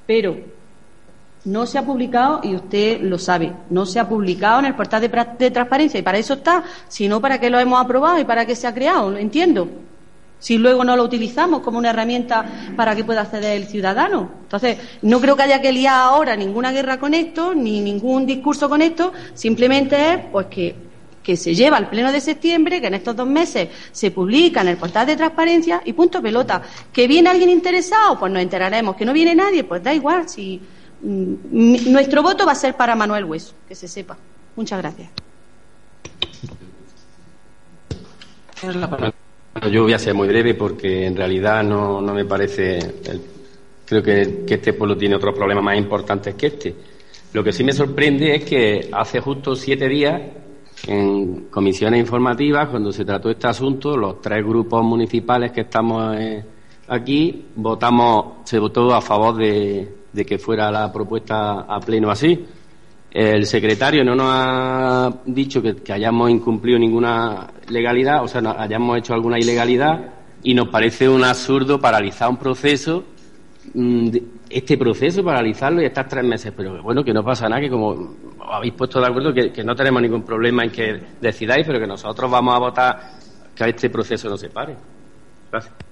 pero 0.05 0.56
no 1.47 1.65
se 1.65 1.77
ha 1.77 1.85
publicado, 1.85 2.41
y 2.43 2.55
usted 2.55 3.01
lo 3.01 3.17
sabe, 3.17 3.53
no 3.69 3.85
se 3.85 3.99
ha 3.99 4.07
publicado 4.07 4.59
en 4.59 4.65
el 4.65 4.75
portal 4.75 5.01
de, 5.01 5.49
transparencia, 5.49 5.99
y 5.99 6.03
para 6.03 6.17
eso 6.17 6.35
está, 6.35 6.63
sino 6.89 7.21
para 7.21 7.39
qué 7.39 7.49
lo 7.49 7.57
hemos 7.57 7.79
aprobado 7.79 8.19
y 8.19 8.25
para 8.25 8.45
qué 8.45 8.53
se 8.53 8.67
ha 8.67 8.73
creado, 8.73 9.11
lo 9.11 9.17
entiendo. 9.17 9.69
Si 10.39 10.57
luego 10.57 10.83
no 10.83 10.95
lo 10.95 11.03
utilizamos 11.03 11.61
como 11.61 11.79
una 11.79 11.89
herramienta 11.89 12.45
para 12.75 12.95
que 12.95 13.03
pueda 13.03 13.21
acceder 13.21 13.57
el 13.57 13.65
ciudadano. 13.65 14.29
Entonces, 14.43 14.77
no 15.01 15.19
creo 15.19 15.35
que 15.35 15.43
haya 15.43 15.61
que 15.61 15.71
liar 15.71 15.95
ahora 15.95 16.35
ninguna 16.35 16.71
guerra 16.71 16.99
con 16.99 17.15
esto, 17.15 17.55
ni 17.55 17.79
ningún 17.79 18.25
discurso 18.25 18.69
con 18.69 18.81
esto, 18.81 19.13
simplemente 19.33 20.13
es 20.13 20.19
pues 20.31 20.45
que, 20.47 20.75
que 21.23 21.37
se 21.37 21.55
lleva 21.55 21.77
al 21.77 21.89
pleno 21.89 22.11
de 22.11 22.21
septiembre, 22.21 22.81
que 22.81 22.87
en 22.87 22.95
estos 22.95 23.15
dos 23.15 23.27
meses 23.27 23.69
se 23.91 24.11
publica 24.11 24.61
en 24.61 24.67
el 24.67 24.77
portal 24.77 25.07
de 25.07 25.15
transparencia 25.15 25.81
y 25.85 25.93
punto 25.93 26.21
pelota. 26.21 26.61
¿Que 26.91 27.07
viene 27.07 27.29
alguien 27.29 27.49
interesado? 27.49 28.19
Pues 28.19 28.31
nos 28.31 28.41
enteraremos. 28.41 28.97
¿Que 28.97 29.05
no 29.05 29.13
viene 29.13 29.33
nadie? 29.33 29.63
Pues 29.63 29.81
da 29.81 29.93
igual. 29.93 30.29
Si 30.29 30.61
nuestro 31.01 32.23
voto 32.23 32.45
va 32.45 32.53
a 32.53 32.55
ser 32.55 32.75
para 32.75 32.95
Manuel 32.95 33.25
Hueso, 33.25 33.53
que 33.67 33.75
se 33.75 33.87
sepa. 33.87 34.17
Muchas 34.55 34.79
gracias. 34.81 35.09
yo 39.71 39.83
voy 39.83 39.93
a 39.93 39.99
ser 39.99 40.13
muy 40.13 40.27
breve 40.27 40.55
porque 40.55 41.05
en 41.05 41.15
realidad 41.15 41.63
no, 41.63 42.01
me 42.01 42.25
parece. 42.25 42.79
creo 43.85 44.01
que, 44.01 44.45
este 44.47 44.73
pueblo 44.73 44.97
tiene 44.97 45.15
otros 45.15 45.35
problemas 45.35 45.63
más 45.63 45.77
importantes 45.77 46.35
que 46.35 46.47
este. 46.47 46.75
Lo 47.33 47.43
que 47.43 47.51
sí 47.51 47.63
me 47.63 47.73
sorprende 47.73 48.35
es 48.35 48.45
que 48.45 48.89
hace 48.91 49.19
justo 49.19 49.55
siete 49.55 49.87
días, 49.87 50.19
en 50.87 51.45
comisiones 51.49 51.99
informativas, 51.99 52.69
cuando 52.69 52.91
se 52.91 53.05
trató 53.05 53.29
este 53.29 53.47
asunto, 53.47 53.95
los 53.97 54.21
tres 54.21 54.43
grupos 54.43 54.83
municipales 54.83 55.51
que 55.51 55.61
estamos 55.61 56.15
eh, 56.17 56.43
aquí 56.87 57.47
votamos, 57.55 58.45
se 58.45 58.59
votó 58.59 58.93
a 58.93 59.01
favor 59.01 59.35
de, 59.35 59.87
de 60.17 60.25
que 60.25 60.39
fuera 60.39 60.71
la 60.71 60.91
propuesta 60.91 61.61
a 61.61 61.79
pleno 61.79 62.09
así. 62.09 62.43
El 63.11 63.45
secretario 63.45 64.03
no 64.03 64.15
nos 64.15 64.27
ha 64.29 65.13
dicho 65.25 65.61
que, 65.61 65.75
hayamos 65.93 66.31
incumplido 66.31 66.79
ninguna 66.79 67.47
legalidad, 67.69 68.23
o 68.23 68.27
sea, 68.27 68.41
hayamos 68.57 68.97
hecho 68.97 69.13
alguna 69.13 69.37
ilegalidad 69.37 70.13
y 70.41 70.55
nos 70.55 70.69
parece 70.69 71.07
un 71.07 71.23
absurdo 71.23 71.79
paralizar 71.79 72.29
un 72.29 72.37
proceso 72.37 73.03
mm, 73.73 74.09
este 74.49 74.77
proceso, 74.77 75.23
paralizarlo 75.23 75.81
y 75.81 75.85
estar 75.85 76.07
tres 76.07 76.23
meses. 76.23 76.51
Pero 76.55 76.81
bueno, 76.81 77.03
que 77.03 77.13
no 77.13 77.23
pasa 77.23 77.47
nada, 77.47 77.61
que 77.61 77.69
como 77.69 78.15
habéis 78.49 78.73
puesto 78.73 78.99
de 78.99 79.07
acuerdo, 79.07 79.33
que, 79.33 79.63
no 79.63 79.75
tenemos 79.75 80.01
ningún 80.01 80.23
problema 80.23 80.63
en 80.63 80.71
que 80.71 80.99
decidáis, 81.21 81.65
pero 81.65 81.79
que 81.79 81.87
nosotros 81.87 82.29
vamos 82.31 82.55
a 82.55 82.59
votar 82.59 83.11
que 83.55 83.69
este 83.69 83.89
proceso 83.89 84.29
no 84.29 84.37
se 84.37 84.49
pare. 84.49 84.75
Gracias. 85.51 85.86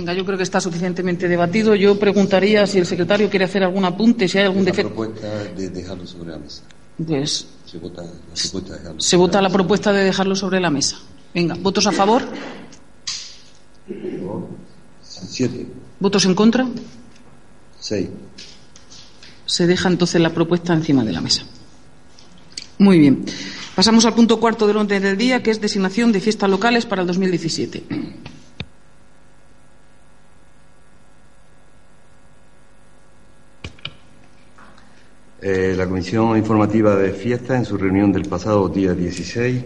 Venga, 0.00 0.14
yo 0.14 0.24
creo 0.24 0.38
que 0.38 0.44
está 0.44 0.62
suficientemente 0.62 1.28
debatido. 1.28 1.74
Yo 1.74 1.98
preguntaría 1.98 2.66
si 2.66 2.78
el 2.78 2.86
secretario 2.86 3.28
quiere 3.28 3.44
hacer 3.44 3.62
algún 3.62 3.84
apunte, 3.84 4.26
si 4.26 4.38
hay 4.38 4.44
algún 4.44 4.64
defecto. 4.64 4.94
propuesta 4.94 5.28
de 5.54 5.68
dejarlo 5.68 6.06
sobre 6.06 6.30
la 6.30 6.38
mesa. 6.38 6.62
Pues 7.06 7.46
se 7.66 7.76
vota 7.76 8.02
la 8.02 8.08
propuesta 8.08 8.72
de 8.72 8.78
dejarlo. 8.78 9.00
Se 9.00 9.16
vota 9.16 9.42
la 9.42 9.50
propuesta 9.50 9.92
de 9.92 10.04
dejarlo 10.04 10.36
sobre 10.36 10.58
la 10.58 10.70
mesa. 10.70 10.96
Venga, 11.34 11.54
¿votos 11.60 11.86
a 11.86 11.92
favor? 11.92 12.22
Siete. 15.02 15.66
¿Votos 15.98 16.24
en 16.24 16.34
contra? 16.34 16.66
Seis. 17.78 18.08
Se 19.44 19.66
deja 19.66 19.90
entonces 19.90 20.18
la 20.18 20.30
propuesta 20.30 20.72
encima 20.72 21.04
de 21.04 21.12
la 21.12 21.20
mesa. 21.20 21.42
Muy 22.78 22.98
bien. 22.98 23.26
Pasamos 23.74 24.06
al 24.06 24.14
punto 24.14 24.40
cuarto 24.40 24.66
del 24.66 24.78
orden 24.78 25.02
del 25.02 25.18
día, 25.18 25.42
que 25.42 25.50
es 25.50 25.60
designación 25.60 26.10
de 26.10 26.22
fiestas 26.22 26.48
locales 26.48 26.86
para 26.86 27.02
el 27.02 27.06
2017. 27.06 27.84
Eh, 35.42 35.72
la 35.74 35.86
Comisión 35.86 36.36
Informativa 36.36 36.94
de 36.96 37.12
Fiestas, 37.12 37.56
en 37.56 37.64
su 37.64 37.78
reunión 37.78 38.12
del 38.12 38.28
pasado 38.28 38.68
día 38.68 38.92
16, 38.92 39.64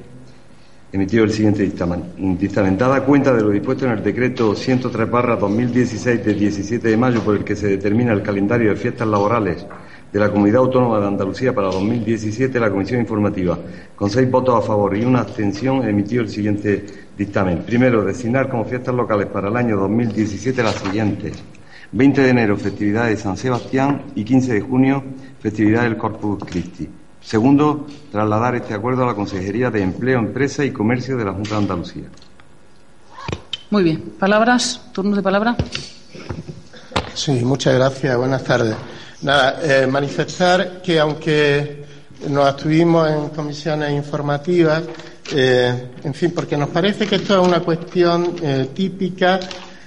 emitió 0.92 1.24
el 1.24 1.32
siguiente 1.32 1.64
dictamen. 1.64 2.38
Dictamentada 2.38 3.04
cuenta 3.04 3.34
de 3.34 3.42
lo 3.42 3.50
dispuesto 3.50 3.84
en 3.84 3.90
el 3.90 4.04
decreto 4.04 4.54
103 4.54 5.10
2016 5.40 6.24
del 6.24 6.38
17 6.38 6.88
de 6.88 6.96
mayo 6.96 7.22
por 7.22 7.34
el 7.34 7.42
que 7.42 7.56
se 7.56 7.66
determina 7.66 8.12
el 8.12 8.22
calendario 8.22 8.70
de 8.70 8.76
fiestas 8.76 9.08
laborales 9.08 9.66
de 10.12 10.20
la 10.20 10.30
Comunidad 10.30 10.58
Autónoma 10.58 11.00
de 11.00 11.08
Andalucía 11.08 11.52
para 11.52 11.66
2017, 11.66 12.60
la 12.60 12.70
Comisión 12.70 13.00
Informativa, 13.00 13.58
con 13.96 14.08
seis 14.08 14.30
votos 14.30 14.62
a 14.62 14.64
favor 14.64 14.96
y 14.96 15.04
una 15.04 15.22
abstención, 15.22 15.82
emitió 15.88 16.20
el 16.20 16.28
siguiente 16.28 16.86
dictamen. 17.18 17.64
Primero, 17.64 18.04
designar 18.04 18.48
como 18.48 18.64
fiestas 18.64 18.94
locales 18.94 19.26
para 19.26 19.48
el 19.48 19.56
año 19.56 19.76
2017 19.76 20.62
las 20.62 20.76
siguientes. 20.76 21.32
20 21.90 22.22
de 22.22 22.30
enero, 22.30 22.56
festividad 22.56 23.06
de 23.06 23.16
San 23.16 23.36
Sebastián 23.36 24.02
y 24.14 24.24
15 24.24 24.54
de 24.54 24.60
junio, 24.60 25.04
festividad 25.44 25.82
del 25.82 25.98
Corpus 25.98 26.42
Christi. 26.42 26.88
Segundo, 27.20 27.86
trasladar 28.10 28.54
este 28.54 28.72
acuerdo 28.72 29.02
a 29.02 29.08
la 29.08 29.14
Consejería 29.14 29.70
de 29.70 29.82
Empleo, 29.82 30.18
Empresa 30.18 30.64
y 30.64 30.70
Comercio 30.70 31.18
de 31.18 31.24
la 31.26 31.32
Junta 31.32 31.50
de 31.50 31.56
Andalucía. 31.56 32.04
Muy 33.68 33.82
bien. 33.82 34.14
¿Palabras? 34.18 34.80
¿Turnos 34.94 35.16
de 35.16 35.22
palabra? 35.22 35.54
Sí, 37.12 37.32
muchas 37.44 37.74
gracias. 37.74 38.16
Buenas 38.16 38.42
tardes. 38.42 38.74
Nada, 39.20 39.60
eh, 39.62 39.86
manifestar 39.86 40.80
que 40.80 40.98
aunque 40.98 41.84
nos 42.30 42.48
estuvimos 42.48 43.10
en 43.10 43.28
comisiones 43.28 43.92
informativas, 43.92 44.82
eh, 45.30 45.90
en 46.02 46.14
fin, 46.14 46.32
porque 46.34 46.56
nos 46.56 46.70
parece 46.70 47.06
que 47.06 47.16
esto 47.16 47.38
es 47.38 47.46
una 47.46 47.60
cuestión 47.60 48.34
eh, 48.42 48.70
típica 48.72 49.40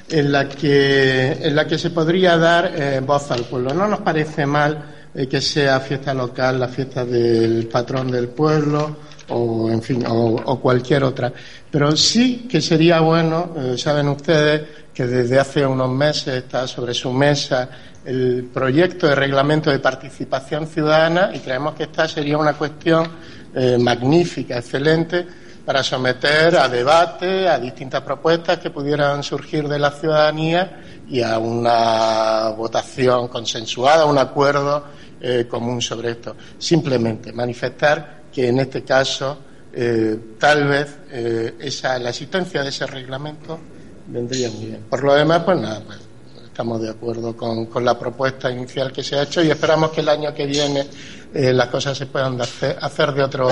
en 0.07 0.31
la 0.31 0.47
que 0.47 1.31
en 1.31 1.55
la 1.55 1.65
que 1.65 1.79
se 1.79 1.89
podría 1.89 2.37
dar 2.37 3.01
voz 3.01 3.31
al 3.31 3.41
pueblo. 3.45 3.73
No 3.73 3.87
nos 3.87 4.01
parece 4.01 4.45
mal 4.45 4.96
eh, 5.17 5.27
que 5.27 5.41
sea 5.41 5.79
fiesta 5.79 6.13
local, 6.13 6.59
la 6.59 6.67
fiesta 6.67 7.03
del 7.03 7.67
patrón 7.67 8.11
del 8.11 8.27
pueblo 8.27 8.97
o, 9.29 9.67
en 9.71 9.81
fin, 9.81 10.03
o, 10.07 10.59
cualquier 10.59 11.03
otra. 11.03 11.33
Pero 11.71 11.97
sí 11.97 12.47
que 12.47 12.61
sería 12.61 12.99
bueno, 12.99 13.51
eh, 13.57 13.77
saben 13.79 14.09
ustedes, 14.09 14.61
que 14.93 15.07
desde 15.07 15.39
hace 15.39 15.65
unos 15.65 15.89
meses 15.89 16.43
está 16.43 16.67
sobre 16.67 16.93
su 16.93 17.11
mesa 17.11 17.67
el 18.05 18.47
proyecto 18.53 19.07
de 19.07 19.15
reglamento 19.15 19.71
de 19.71 19.79
participación 19.79 20.67
ciudadana 20.67 21.31
y 21.33 21.39
creemos 21.39 21.73
que 21.73 21.83
esta 21.83 22.07
sería 22.07 22.37
una 22.37 22.53
cuestión 22.53 23.07
eh, 23.55 23.75
magnífica, 23.79 24.57
excelente, 24.57 25.25
para 25.65 25.81
someter 25.81 26.57
a 26.57 26.69
debate, 26.69 27.47
a 27.49 27.57
distintas 27.57 28.01
propuestas 28.01 28.59
que 28.59 28.69
pudieran 28.69 29.23
surgir 29.23 29.67
de 29.67 29.79
la 29.79 29.89
ciudadanía 29.89 30.79
y 31.09 31.23
a 31.23 31.39
una 31.39 32.49
votación 32.55 33.27
consensuada, 33.29 34.05
un 34.05 34.19
acuerdo 34.19 34.96
eh, 35.19 35.47
común 35.49 35.81
sobre 35.81 36.11
esto. 36.11 36.35
Simplemente 36.57 37.33
manifestar 37.33 38.23
que 38.31 38.47
en 38.49 38.59
este 38.59 38.83
caso 38.83 39.37
eh, 39.73 40.35
tal 40.39 40.67
vez 40.67 40.95
eh, 41.11 41.55
esa, 41.59 41.97
la 41.99 42.09
existencia 42.09 42.61
de 42.61 42.69
ese 42.69 42.85
reglamento 42.85 43.59
vendría 44.07 44.49
muy 44.51 44.65
bien. 44.65 44.85
Por 44.89 45.03
lo 45.03 45.13
demás, 45.13 45.43
pues 45.43 45.59
nada, 45.59 45.81
pues, 45.85 45.99
estamos 46.45 46.81
de 46.81 46.89
acuerdo 46.89 47.35
con, 47.35 47.65
con, 47.65 47.83
la 47.83 47.97
propuesta 47.97 48.51
inicial 48.51 48.91
que 48.91 49.03
se 49.03 49.15
ha 49.15 49.23
hecho 49.23 49.43
y 49.43 49.49
esperamos 49.49 49.91
que 49.91 50.01
el 50.01 50.09
año 50.09 50.33
que 50.33 50.45
viene 50.45 50.87
las 51.33 51.67
cosas 51.67 51.97
se 51.97 52.05
puedan 52.07 52.39
hacer, 52.41 52.77
hacer, 52.81 53.13
de, 53.13 53.21
otro, 53.21 53.49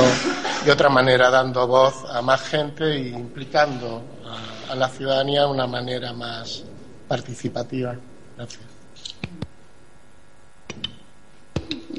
de 0.66 0.72
otra 0.72 0.90
manera, 0.90 1.30
dando 1.30 1.68
voz 1.68 2.06
a 2.10 2.22
más 2.22 2.42
gente 2.42 2.86
e 2.86 3.10
implicando 3.10 4.02
a, 4.26 4.72
a 4.72 4.76
la 4.76 4.90
ciudadanía 4.90 5.42
de 5.42 5.48
una 5.48 5.68
manera 5.68 6.14
más 6.14 6.64
participativa. 7.08 7.96
Gracias. 8.38 8.75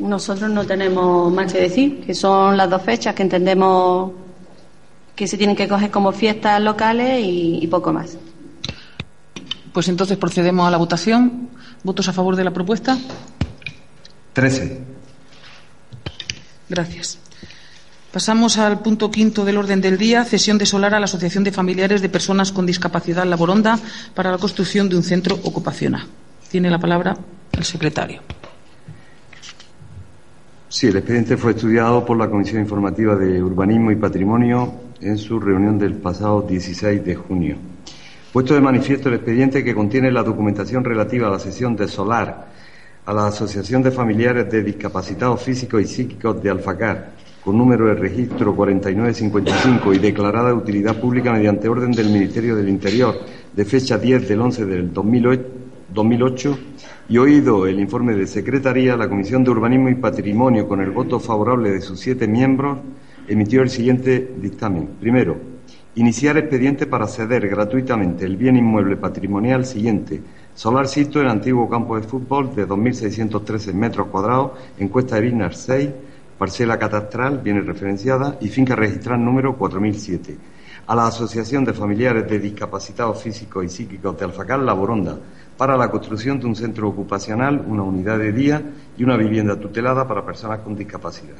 Nosotros 0.00 0.50
no 0.50 0.64
tenemos 0.64 1.32
más 1.32 1.52
que 1.52 1.60
decir, 1.60 2.04
que 2.04 2.14
son 2.14 2.56
las 2.56 2.68
dos 2.68 2.82
fechas 2.82 3.14
que 3.14 3.22
entendemos 3.22 4.12
que 5.14 5.26
se 5.26 5.38
tienen 5.38 5.56
que 5.56 5.66
coger 5.66 5.90
como 5.90 6.12
fiestas 6.12 6.60
locales 6.60 7.24
y, 7.24 7.66
poco 7.68 7.92
más. 7.92 8.18
Pues 9.72 9.88
entonces 9.88 10.18
procedemos 10.18 10.68
a 10.68 10.70
la 10.70 10.76
votación. 10.76 11.48
¿Votos 11.82 12.08
a 12.08 12.12
favor 12.12 12.36
de 12.36 12.44
la 12.44 12.52
propuesta? 12.52 12.98
Trece. 14.34 14.82
Gracias. 16.68 17.18
Pasamos 18.12 18.58
al 18.58 18.80
punto 18.80 19.10
quinto 19.10 19.44
del 19.44 19.56
orden 19.56 19.80
del 19.80 19.98
día, 19.98 20.24
cesión 20.24 20.58
de 20.58 20.66
solar 20.66 20.94
a 20.94 21.00
la 21.00 21.04
Asociación 21.04 21.44
de 21.44 21.52
Familiares 21.52 22.02
de 22.02 22.08
Personas 22.08 22.52
con 22.52 22.66
Discapacidad 22.66 23.24
Laboronda 23.24 23.78
para 24.14 24.30
la 24.30 24.38
construcción 24.38 24.88
de 24.88 24.96
un 24.96 25.02
centro 25.02 25.38
ocupacional. 25.44 26.06
Tiene 26.50 26.70
la 26.70 26.78
palabra 26.78 27.16
el 27.52 27.64
secretario. 27.64 28.22
Sí, 30.68 30.88
el 30.88 30.96
expediente 30.96 31.36
fue 31.36 31.52
estudiado 31.52 32.04
por 32.04 32.16
la 32.16 32.28
Comisión 32.28 32.60
Informativa 32.60 33.14
de 33.14 33.40
Urbanismo 33.40 33.92
y 33.92 33.96
Patrimonio 33.96 34.72
en 35.00 35.16
su 35.16 35.38
reunión 35.38 35.78
del 35.78 35.94
pasado 35.94 36.42
16 36.42 37.04
de 37.04 37.14
junio. 37.14 37.56
Puesto 38.32 38.52
de 38.52 38.60
manifiesto 38.60 39.08
el 39.08 39.14
expediente 39.14 39.62
que 39.62 39.74
contiene 39.74 40.10
la 40.10 40.24
documentación 40.24 40.82
relativa 40.82 41.28
a 41.28 41.30
la 41.30 41.38
sesión 41.38 41.76
de 41.76 41.86
solar 41.86 42.48
a 43.06 43.12
la 43.12 43.28
Asociación 43.28 43.84
de 43.84 43.92
Familiares 43.92 44.50
de 44.50 44.64
Discapacitados 44.64 45.40
Físicos 45.40 45.80
y 45.80 45.86
Psíquicos 45.86 46.42
de 46.42 46.50
Alfacar, 46.50 47.12
con 47.44 47.56
número 47.56 47.86
de 47.86 47.94
registro 47.94 48.54
4955 48.56 49.94
y 49.94 49.98
declarada 49.98 50.48
de 50.48 50.54
utilidad 50.54 51.00
pública 51.00 51.32
mediante 51.32 51.68
orden 51.68 51.92
del 51.92 52.10
Ministerio 52.10 52.56
del 52.56 52.68
Interior 52.68 53.14
de 53.54 53.64
fecha 53.64 53.96
10 53.96 54.28
del 54.28 54.40
11 54.40 54.66
del 54.66 54.92
2008 54.92 56.58
y 57.08 57.18
oído 57.18 57.66
el 57.66 57.78
informe 57.78 58.14
de 58.14 58.26
Secretaría, 58.26 58.96
la 58.96 59.08
Comisión 59.08 59.44
de 59.44 59.50
Urbanismo 59.50 59.88
y 59.88 59.94
Patrimonio, 59.94 60.66
con 60.66 60.80
el 60.80 60.90
voto 60.90 61.20
favorable 61.20 61.70
de 61.70 61.80
sus 61.80 62.00
siete 62.00 62.26
miembros, 62.26 62.78
emitió 63.28 63.62
el 63.62 63.70
siguiente 63.70 64.34
dictamen. 64.40 64.88
Primero, 65.00 65.36
iniciar 65.94 66.36
expediente 66.36 66.86
para 66.86 67.06
ceder 67.06 67.48
gratuitamente 67.48 68.24
el 68.24 68.36
bien 68.36 68.56
inmueble 68.56 68.96
patrimonial 68.96 69.64
siguiente, 69.64 70.20
Solar 70.54 70.88
Sito, 70.88 71.20
el 71.20 71.28
antiguo 71.28 71.68
campo 71.68 71.96
de 71.96 72.02
fútbol 72.02 72.54
de 72.56 72.66
2.613 72.66 73.72
metros 73.72 74.08
cuadrados, 74.08 74.52
en 74.78 74.88
Cuesta 74.88 75.16
de 75.16 75.22
Vinar 75.22 75.54
6, 75.54 75.90
parcela 76.38 76.76
catastral, 76.76 77.38
viene 77.38 77.60
referenciada, 77.60 78.36
y 78.40 78.48
finca 78.48 78.74
registral 78.74 79.24
número 79.24 79.56
4007, 79.56 80.36
a 80.88 80.94
la 80.94 81.06
Asociación 81.06 81.64
de 81.64 81.72
Familiares 81.72 82.28
de 82.28 82.40
Discapacitados 82.40 83.22
Físicos 83.22 83.64
y 83.64 83.68
Psíquicos 83.68 84.18
de 84.18 84.24
Alfacar, 84.24 84.58
La 84.58 84.72
Boronda, 84.72 85.18
para 85.56 85.76
la 85.76 85.90
construcción 85.90 86.38
de 86.38 86.46
un 86.46 86.56
centro 86.56 86.88
ocupacional, 86.88 87.64
una 87.66 87.82
unidad 87.82 88.18
de 88.18 88.32
día 88.32 88.62
y 88.96 89.04
una 89.04 89.16
vivienda 89.16 89.58
tutelada 89.58 90.06
para 90.06 90.24
personas 90.24 90.60
con 90.60 90.76
discapacidad. 90.76 91.36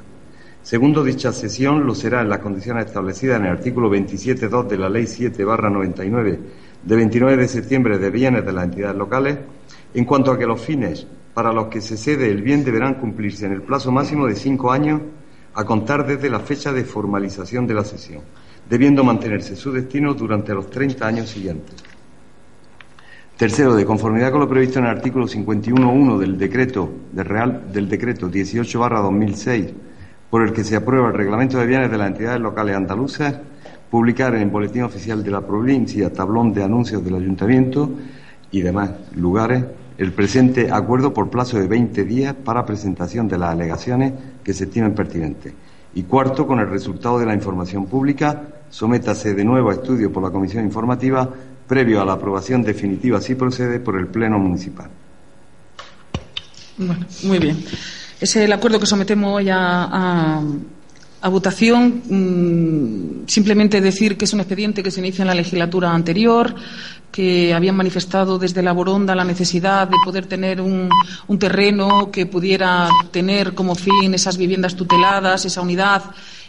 Segundo, 0.62 1.05
dicha 1.05 1.33
sesión 1.33 1.87
lo 1.87 1.94
será 1.94 2.22
en 2.22 2.29
las 2.29 2.40
condiciones 2.40 2.87
establecidas 2.87 3.38
en 3.38 3.46
el 3.46 3.52
artículo 3.52 3.90
27.2 3.90 4.66
de 4.66 4.79
la 4.79 4.88
Ley 4.88 5.05
7-99 5.05 6.38
de 6.83 6.96
29 6.96 7.37
de 7.37 7.48
septiembre 7.48 7.98
de 7.98 8.11
bienes 8.11 8.44
de 8.44 8.52
las 8.52 8.64
entidades 8.64 8.96
locales, 8.96 9.38
en 9.94 10.05
cuanto 10.05 10.33
a 10.33 10.38
que 10.38 10.46
los 10.46 10.61
fines 10.61 11.07
para 11.35 11.52
los 11.52 11.66
que 11.66 11.81
se 11.81 11.96
cede 11.96 12.31
el 12.31 12.42
bien 12.42 12.64
deberán 12.64 12.94
cumplirse 12.94 13.46
en 13.46 13.52
el 13.52 13.62
plazo 13.62 13.92
máximo 13.92 14.26
de 14.26 14.37
cinco 14.37 14.72
años 14.72 15.02
a 15.55 15.64
contar 15.64 16.07
desde 16.07 16.31
la 16.31 16.40
fecha 16.40 16.72
de 16.72 16.85
formalización 16.85 17.66
de 17.66 17.74
la 17.74 17.85
sesión, 17.85 18.22
debiendo 18.68 19.05
mantenerse 19.05 19.57
su 19.57 19.72
destino 19.72 20.14
durante 20.14 20.55
los 20.55 20.70
30 20.70 21.07
años 21.07 21.29
siguientes. 21.29 21.96
Tercero, 23.37 23.75
de 23.75 23.85
conformidad 23.85 24.31
con 24.31 24.40
lo 24.40 24.49
previsto 24.49 24.79
en 24.79 24.87
el 24.87 24.92
artículo 24.92 25.27
51.1 25.27 26.16
del 26.16 26.38
decreto 26.38 26.90
Real 27.14 27.70
del 27.70 27.87
decreto 27.87 28.31
18/2006, 28.31 29.75
por 30.31 30.40
el 30.40 30.55
que 30.55 30.64
se 30.64 30.75
aprueba 30.75 31.09
el 31.09 31.14
reglamento 31.14 31.59
de 31.59 31.66
bienes 31.66 31.90
de 31.90 31.99
las 31.99 32.09
entidades 32.09 32.40
locales 32.40 32.75
andaluzas, 32.75 33.35
publicar 33.90 34.35
en 34.35 34.40
el 34.40 34.49
boletín 34.49 34.85
oficial 34.85 35.22
de 35.22 35.31
la 35.31 35.42
provincia 35.42 36.11
tablón 36.11 36.55
de 36.55 36.64
anuncios 36.64 37.05
del 37.05 37.16
ayuntamiento 37.16 37.90
y 38.51 38.62
demás 38.62 38.92
lugares 39.14 39.64
el 39.99 40.12
presente 40.12 40.72
acuerdo 40.72 41.12
por 41.12 41.29
plazo 41.29 41.59
de 41.59 41.68
20 41.68 42.05
días 42.05 42.35
para 42.35 42.64
presentación 42.64 43.29
de 43.29 43.37
las 43.37 43.51
alegaciones 43.51 44.14
que 44.42 44.55
se 44.55 44.64
estimen 44.64 44.94
pertinentes. 44.94 45.53
Y 45.94 46.05
cuarto, 46.05 46.46
con 46.46 46.59
el 46.61 46.70
resultado 46.70 47.18
de 47.18 47.27
la 47.27 47.35
información 47.35 47.85
pública, 47.85 48.44
sométase 48.70 49.35
de 49.35 49.44
nuevo 49.44 49.68
a 49.68 49.75
estudio 49.75 50.11
por 50.11 50.22
la 50.22 50.31
Comisión 50.31 50.64
Informativa 50.64 51.29
previo 51.66 52.00
a 52.00 52.05
la 52.05 52.12
aprobación 52.12 52.62
definitiva, 52.62 53.20
si 53.20 53.35
procede, 53.35 53.81
por 53.81 53.98
el 53.98 54.07
Pleno 54.07 54.38
Municipal. 54.38 54.88
Bueno, 56.79 57.07
muy 57.22 57.38
bien. 57.38 57.64
Es 58.20 58.37
el 58.37 58.52
acuerdo 58.52 58.81
que 58.81 58.87
sometemos 58.87 59.37
hoy 59.37 59.48
a, 59.50 60.42
votación 61.29 62.02
mm, 62.09 63.26
simplemente 63.26 63.81
decir 63.81 64.16
que 64.16 64.26
es 64.26 64.33
un 64.33 64.38
expediente 64.40 64.81
que 64.81 64.92
se 64.92 65.00
inicia 65.00 65.22
en 65.22 65.29
la 65.29 65.35
legislatura 65.35 65.92
anterior, 65.92 66.55
que 67.11 67.52
habían 67.52 67.74
manifestado 67.76 68.38
desde 68.38 68.62
la 68.62 68.72
Boronda 68.72 69.14
la 69.14 69.24
necesidad 69.24 69.88
de 69.88 69.96
poder 70.05 70.26
tener 70.26 70.61
un 70.61 70.88
terreno 71.38 72.11
que 72.12 72.26
pudiera 72.26 72.88
tener 73.11 73.55
como 73.55 73.74
fin 73.74 74.14
esas 74.14 74.37
viviendas 74.37 74.76
tuteladas, 74.76 75.44
esa 75.44 75.62
unidad, 75.62 76.02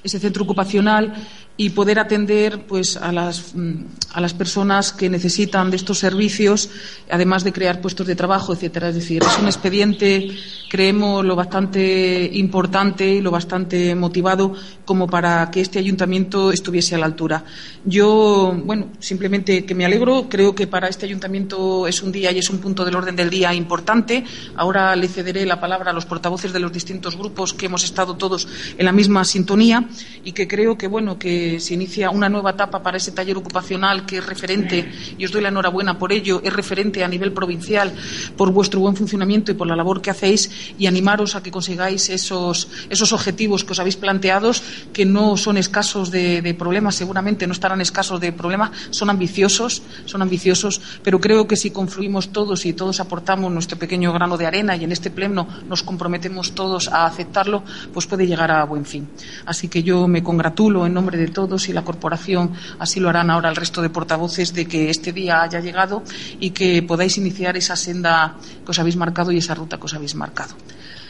ese 0.04 0.20
centro 0.20 0.44
ocupacional 0.44 1.14
y 1.58 1.72
poder 1.72 1.98
atender 1.98 2.68
pues 2.68 2.98
a 2.98 3.12
las, 3.12 3.56
mm, 3.56 3.74
a 4.14 4.22
las 4.22 4.36
personas 4.36 4.94
que 4.94 5.10
necesitan 5.10 5.72
de 5.72 5.78
estos 5.78 5.98
servicios, 5.98 6.70
además 7.10 7.44
de 7.44 7.52
crear 7.52 7.82
puestos 7.82 8.06
de 8.06 8.16
trabajo, 8.16 8.54
etcétera. 8.54 8.90
Es 8.90 8.96
decir, 8.96 9.24
es 9.24 9.40
un 9.40 9.48
expediente, 9.48 10.30
creemos, 10.70 11.26
lo 11.26 11.36
bastante 11.36 12.30
importante 12.34 13.08
y 13.16 13.22
lo 13.22 13.32
bastante 13.32 13.96
motivado 13.96 14.54
como 14.86 15.08
para 15.08 15.50
que 15.50 15.62
este 15.62 15.80
ayuntamiento 15.80 16.52
estuviese 16.52 16.94
a 16.94 17.00
la 17.00 17.08
altura. 17.08 17.44
Yo, 17.84 18.56
bueno, 18.64 18.90
simplemente 19.00 19.66
que 19.66 19.74
me 19.74 19.86
alegro, 19.86 20.28
creo 20.30 20.54
que 20.54 20.68
para 20.68 20.88
este 20.88 21.08
ayuntamiento 21.08 21.88
es 21.88 22.04
un 22.04 22.12
día 22.12 22.32
y 22.32 22.38
es 22.38 22.52
un 22.52 22.60
punto 22.60 22.86
del 22.86 22.96
orden 22.96 23.16
del 23.16 23.32
día 23.32 23.54
importante. 23.56 24.24
Ahora 24.56 24.96
le 24.96 25.08
cederé 25.08 25.46
la 25.48 25.60
palabra 25.60 25.90
a 25.90 25.94
los 25.94 26.06
portavoces 26.06 26.54
de 26.54 26.60
los 26.60 26.72
distintos 26.72 27.18
grupos 27.18 27.54
que 27.54 27.66
hemos 27.66 27.84
estado 27.84 28.16
todos 28.16 28.48
en 28.78 28.86
la 28.86 28.92
misma 28.92 29.26
sintonía 29.26 29.90
y 30.24 30.34
que 30.34 30.48
creo 30.48 30.78
que, 30.78 30.88
bueno, 30.88 31.18
que 31.18 31.47
se 31.60 31.74
inicia 31.74 32.10
una 32.10 32.30
nueva 32.30 32.52
etapa 32.52 32.82
para 32.82 32.98
ese 32.98 33.12
taller 33.12 33.38
ocupacional 33.38 34.06
que 34.06 34.18
es 34.18 34.26
referente, 34.26 34.92
y 35.18 35.26
os 35.26 35.32
doy 35.32 35.42
la 35.42 35.50
enhorabuena 35.50 35.98
por 35.98 36.12
ello, 36.12 36.42
es 36.44 36.54
referente 36.54 37.04
a 37.04 37.08
nivel 37.08 37.34
provincial 37.34 37.94
por 38.36 38.52
vuestro 38.52 38.80
buen 38.80 38.96
funcionamiento 38.96 39.52
y 39.52 39.56
por 39.56 39.68
la 39.68 39.76
labor 39.76 40.02
que 40.02 40.10
hacéis 40.10 40.50
y 40.78 40.88
animaros 40.88 41.36
a 41.36 41.44
que 41.44 41.52
consigáis 41.52 42.10
esos, 42.10 42.68
esos 42.90 43.14
objetivos 43.14 43.64
que 43.64 43.74
os 43.74 43.80
habéis 43.80 43.98
planteado, 43.98 44.48
que 44.94 45.06
no 45.06 45.36
son 45.38 45.58
escasos 45.58 46.12
de, 46.12 46.56
problemas, 46.58 46.96
seguramente 46.96 47.46
no 47.48 47.54
estarán 47.54 47.82
escasos 47.82 48.20
de 48.20 48.32
problemas, 48.32 48.72
son 48.92 49.10
ambiciosos, 49.10 49.82
son 50.06 50.22
ambiciosos, 50.22 50.82
pero 51.04 51.20
creo 51.20 51.48
que 51.48 51.56
si 51.56 51.72
confluimos 51.72 52.30
todos 52.30 52.66
y 52.66 52.74
todos 52.74 53.00
aportamos 53.00 53.52
nuestro 53.52 53.78
pequeño 53.78 54.14
grano 54.14 54.38
de 54.38 54.46
arena 54.46 54.76
y 54.76 54.84
en 54.84 54.92
este 54.92 55.12
pleno 55.12 55.48
nos 55.68 55.84
comprometemos 55.84 56.54
todos 56.54 56.88
a 56.88 57.06
aceptarlo, 57.06 57.64
pues 57.94 58.06
puede 58.06 58.28
llegar 58.28 58.52
a 58.52 58.64
buen 58.64 58.86
fin. 58.86 59.08
Así 59.46 59.68
que 59.68 59.84
yo 59.84 60.08
me 60.08 60.24
congratulo 60.24 60.86
en 60.86 60.94
nombre 60.94 61.18
de 61.18 61.28
todos 61.38 61.70
y 61.70 61.74
la 61.74 61.84
corporación 61.84 62.54
así 62.80 63.00
lo 63.00 63.10
harán 63.10 63.30
ahora 63.30 63.50
el 63.50 63.56
resto 63.56 63.84
de 63.84 63.92
portavoces 63.92 64.56
de 64.56 64.66
que 64.66 64.90
este 64.90 65.14
día 65.14 65.44
haya 65.44 65.60
llegado 65.60 66.02
y 66.40 66.50
que 66.50 66.82
podáis 66.82 67.16
iniciar 67.20 67.56
esa 67.58 67.76
senda 67.76 68.38
que 68.66 68.72
os 68.72 68.80
habéis 68.80 68.96
marcado 68.96 69.32
y 69.32 69.38
esa 69.38 69.54
ruta 69.54 69.78
que 69.78 69.86
os 69.86 69.94
habéis 69.94 70.16
marcado. 70.16 70.56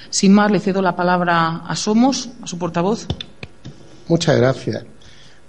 Sin 0.10 0.34
más, 0.34 0.52
le 0.52 0.60
cedo 0.60 0.82
la 0.82 0.98
palabra 0.98 1.64
a 1.66 1.76
Somos, 1.78 2.28
a 2.44 2.48
su 2.48 2.58
portavoz. 2.58 3.08
Muchas 4.10 4.36
gracias. 4.36 4.84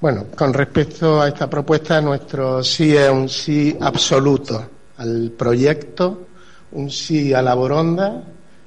Bueno, 0.01 0.27
con 0.37 0.55
respecto 0.55 1.21
a 1.21 1.27
esta 1.27 1.51
propuesta, 1.51 2.01
nuestro 2.01 2.63
sí 2.63 2.95
es 2.95 3.11
un 3.11 3.29
sí 3.29 3.77
absoluto 3.81 4.65
al 4.97 5.33
proyecto, 5.37 6.29
un 6.71 6.89
sí 6.89 7.35
a 7.35 7.43
la 7.43 7.55
boronda, 7.55 8.23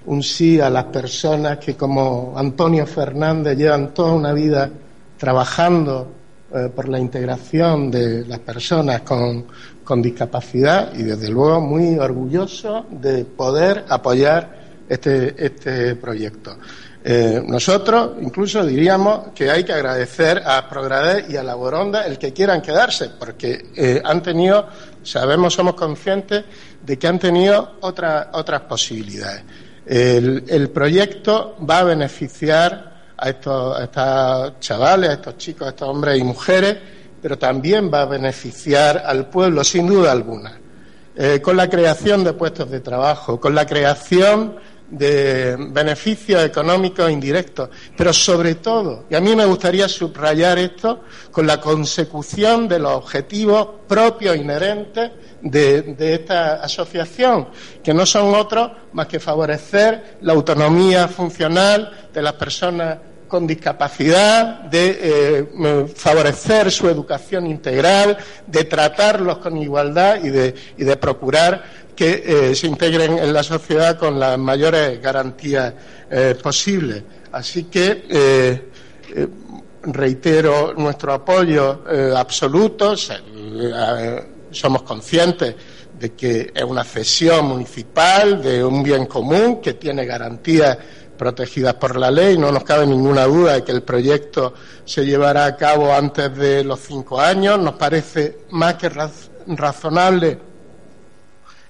un 0.07 0.21
sí 0.21 0.59
a 0.59 0.69
las 0.69 0.85
personas 0.91 1.57
que, 1.57 1.75
como 1.75 2.33
Antonio 2.35 2.85
Fernández, 2.85 3.57
llevan 3.57 3.93
toda 3.93 4.11
una 4.11 4.33
vida 4.33 4.69
trabajando 5.21 6.11
eh, 6.51 6.69
por 6.75 6.89
la 6.89 6.97
integración 6.97 7.91
de 7.91 8.25
las 8.25 8.39
personas 8.39 9.01
con, 9.01 9.45
con, 9.83 10.01
discapacidad 10.01 10.95
y, 10.95 11.03
desde 11.03 11.29
luego, 11.29 11.61
muy 11.61 11.99
orgulloso 11.99 12.87
de 12.89 13.23
poder 13.25 13.85
apoyar 13.87 14.49
este, 14.89 15.35
este 15.45 15.95
proyecto. 15.95 16.57
Eh, 17.03 17.39
nosotros 17.45 18.13
incluso 18.19 18.65
diríamos 18.65 19.29
que 19.35 19.51
hay 19.51 19.63
que 19.63 19.73
agradecer 19.73 20.41
a 20.43 20.67
Prograde 20.67 21.25
y 21.29 21.35
a 21.35 21.43
la 21.43 21.53
Boronda 21.53 22.07
el 22.07 22.17
que 22.17 22.33
quieran 22.33 22.59
quedarse, 22.59 23.11
porque 23.19 23.67
eh, 23.75 24.01
han 24.03 24.23
tenido, 24.23 24.69
sabemos, 25.03 25.53
somos 25.53 25.75
conscientes 25.75 26.45
de 26.83 26.97
que 26.97 27.07
han 27.07 27.19
tenido 27.19 27.73
otra, 27.81 28.31
otras 28.33 28.61
posibilidades. 28.61 29.43
El, 29.85 30.45
el 30.47 30.71
proyecto 30.71 31.57
va 31.63 31.79
a 31.79 31.83
beneficiar 31.83 32.90
a 33.21 33.29
estos, 33.29 34.59
chavales, 34.59 35.09
a 35.09 35.13
estos 35.13 35.37
chicos, 35.37 35.67
a 35.67 35.69
estos 35.69 35.87
hombres 35.87 36.19
y 36.19 36.23
mujeres, 36.23 36.77
pero 37.21 37.37
también 37.37 37.91
va 37.93 38.01
a 38.01 38.05
beneficiar 38.05 39.03
al 39.05 39.29
pueblo, 39.29 39.63
sin 39.63 39.87
duda 39.87 40.11
alguna, 40.11 40.59
eh, 41.15 41.39
con 41.39 41.55
la 41.55 41.69
creación 41.69 42.23
de 42.23 42.33
puestos 42.33 42.69
de 42.71 42.79
trabajo, 42.79 43.39
con 43.39 43.53
la 43.53 43.65
creación 43.67 44.55
de 44.89 45.55
beneficios 45.69 46.43
económicos 46.43 47.09
indirectos, 47.09 47.69
pero 47.95 48.11
sobre 48.11 48.55
todo, 48.55 49.05
y 49.09 49.15
a 49.15 49.21
mí 49.21 49.35
me 49.35 49.45
gustaría 49.45 49.87
subrayar 49.87 50.59
esto, 50.59 51.03
con 51.31 51.47
la 51.47 51.61
consecución 51.61 52.67
de 52.67 52.79
los 52.79 52.91
objetivos 52.91 53.67
propios 53.87 54.35
inherentes 54.35 55.11
de, 55.41 55.95
esta 56.13 56.55
asociación, 56.55 57.47
que 57.81 57.93
no 57.93 58.05
son 58.05 58.35
otros 58.35 58.71
más 58.93 59.07
que 59.07 59.19
favorecer 59.19 60.17
la 60.21 60.33
autonomía 60.33 61.07
funcional 61.07 62.09
de 62.13 62.21
las 62.21 62.33
personas 62.33 62.97
con 63.31 63.47
discapacidad, 63.47 64.63
de 64.65 64.99
eh, 65.01 65.87
favorecer 65.95 66.69
su 66.69 66.89
educación 66.89 67.47
integral, 67.47 68.17
de 68.45 68.65
tratarlos 68.65 69.37
con 69.37 69.55
igualdad 69.55 70.21
y 70.21 70.29
de, 70.29 70.53
y 70.77 70.83
de 70.83 70.97
procurar 70.97 71.63
que 71.95 72.23
eh, 72.25 72.55
se 72.55 72.67
integren 72.67 73.19
en 73.19 73.31
la 73.31 73.41
sociedad 73.41 73.97
con 73.97 74.19
las 74.19 74.37
mayores 74.37 75.01
garantías 75.01 75.73
eh, 76.09 76.35
posibles. 76.43 77.03
Así 77.31 77.63
que 77.65 78.03
eh, 78.09 79.27
reitero 79.83 80.73
nuestro 80.73 81.13
apoyo 81.13 81.83
absoluto. 82.17 82.95
somos 84.51 84.81
conscientes 84.81 85.55
de 85.97 86.13
que 86.13 86.51
es 86.53 86.63
una 86.63 86.83
cesión 86.83 87.45
municipal 87.45 88.41
de 88.41 88.63
un 88.63 88.81
bien 88.83 89.05
común 89.05 89.61
que 89.61 89.75
tiene 89.75 90.03
garantías 90.05 90.77
protegidas 91.21 91.75
por 91.75 91.97
la 91.97 92.09
ley. 92.09 92.35
No 92.35 92.51
nos 92.51 92.63
cabe 92.63 92.87
ninguna 92.87 93.25
duda 93.25 93.53
de 93.53 93.63
que 93.63 93.71
el 93.71 93.83
proyecto 93.83 94.55
se 94.83 95.05
llevará 95.05 95.45
a 95.45 95.55
cabo 95.55 95.93
antes 95.93 96.35
de 96.35 96.63
los 96.63 96.79
cinco 96.79 97.21
años. 97.21 97.59
Nos 97.59 97.75
parece 97.75 98.39
más 98.49 98.73
que 98.73 98.89
razonable 99.45 100.39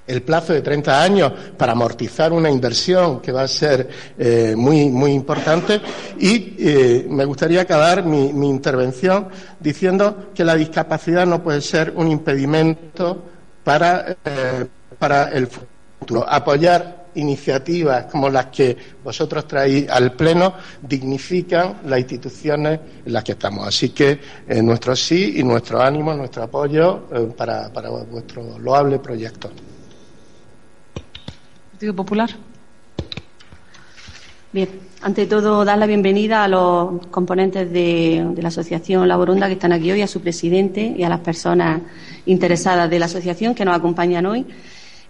el 0.07 0.21
plazo 0.21 0.53
de 0.53 0.61
30 0.61 1.03
años 1.03 1.33
para 1.57 1.73
amortizar 1.73 2.31
una 2.31 2.49
inversión 2.49 3.19
que 3.19 3.33
va 3.33 3.41
a 3.41 3.47
ser 3.49 3.89
eh, 4.17 4.53
muy, 4.55 4.89
muy 4.89 5.11
importante. 5.11 5.81
Y 6.17 6.55
eh, 6.57 7.07
me 7.09 7.25
gustaría 7.25 7.59
acabar 7.59 8.05
mi, 8.05 8.29
intervención 8.49 9.27
diciendo 9.59 10.29
que 10.33 10.45
la 10.45 10.55
discapacidad 10.55 11.25
no 11.25 11.43
puede 11.43 11.59
ser 11.59 11.91
un 11.93 12.07
impedimento 12.07 13.21
para, 13.65 14.15
eh, 14.23 14.65
para 14.97 15.25
el 15.25 15.47
futuro. 15.47 16.25
Apoyar 16.25 17.00
iniciativas 17.15 18.05
como 18.05 18.29
las 18.29 18.47
que 18.47 18.77
vosotros 19.03 19.47
traéis 19.47 19.89
al 19.89 20.13
Pleno 20.13 20.53
dignifican 20.81 21.81
las 21.85 21.99
instituciones 21.99 22.79
en 23.05 23.13
las 23.13 23.23
que 23.23 23.33
estamos. 23.33 23.67
Así 23.67 23.89
que 23.89 24.19
eh, 24.47 24.61
nuestro 24.61 24.95
sí 24.95 25.33
y 25.37 25.43
nuestro 25.43 25.81
ánimo, 25.81 26.13
nuestro 26.13 26.43
apoyo 26.43 27.07
eh, 27.13 27.33
para, 27.35 27.71
para, 27.71 27.89
vuestro 27.89 28.57
loable 28.59 28.99
proyecto. 28.99 29.51
Partido 31.71 31.95
Popular. 31.95 32.29
Bien, 34.53 34.67
ante 35.01 35.25
todo, 35.27 35.63
dar 35.63 35.77
la 35.77 35.85
bienvenida 35.85 36.43
a 36.43 36.47
los 36.47 37.07
componentes 37.07 37.71
de, 37.71 38.27
de 38.33 38.41
la 38.41 38.49
Asociación 38.49 39.07
Laborunda 39.07 39.47
que 39.47 39.53
están 39.53 39.71
aquí 39.71 39.91
hoy, 39.91 40.01
a 40.01 40.07
su 40.07 40.19
presidente 40.19 40.93
y 40.97 41.03
a 41.03 41.09
las 41.09 41.21
personas 41.21 41.81
interesadas 42.25 42.89
de 42.89 42.99
la 42.99 43.05
asociación 43.05 43.55
que 43.55 43.63
nos 43.63 43.75
acompañan 43.75 44.25
hoy. 44.25 44.45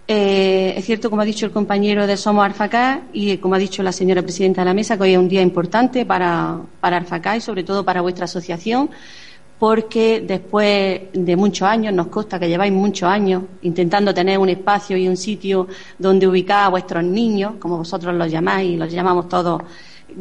Eh, 0.08 0.74
es 0.76 0.84
cierto, 0.84 1.10
como 1.10 1.22
ha 1.22 1.24
dicho 1.24 1.46
el 1.46 1.52
compañero 1.52 2.06
de 2.06 2.16
Somos 2.16 2.44
Arfacá 2.44 3.02
y 3.12 3.36
como 3.38 3.54
ha 3.54 3.58
dicho 3.58 3.82
la 3.82 3.92
señora 3.92 4.22
presidenta 4.22 4.62
de 4.62 4.64
la 4.66 4.74
mesa, 4.74 4.96
que 4.96 5.04
hoy 5.04 5.12
es 5.12 5.18
un 5.18 5.28
día 5.28 5.42
importante 5.42 6.04
para, 6.04 6.58
para 6.80 6.96
Arfacá 6.96 7.36
y 7.36 7.40
sobre 7.40 7.62
todo 7.62 7.84
para 7.84 8.00
vuestra 8.00 8.24
asociación, 8.24 8.90
porque 9.58 10.20
después 10.26 11.02
de 11.12 11.36
muchos 11.36 11.68
años, 11.68 11.94
nos 11.94 12.08
consta 12.08 12.40
que 12.40 12.48
lleváis 12.48 12.72
muchos 12.72 13.08
años 13.08 13.44
intentando 13.62 14.12
tener 14.12 14.38
un 14.38 14.48
espacio 14.48 14.96
y 14.96 15.06
un 15.06 15.16
sitio 15.16 15.68
donde 15.98 16.26
ubicar 16.26 16.64
a 16.64 16.68
vuestros 16.68 17.04
niños, 17.04 17.54
como 17.60 17.78
vosotros 17.78 18.12
los 18.12 18.28
llamáis 18.30 18.72
y 18.72 18.76
los 18.76 18.92
llamamos 18.92 19.28
todos 19.28 19.62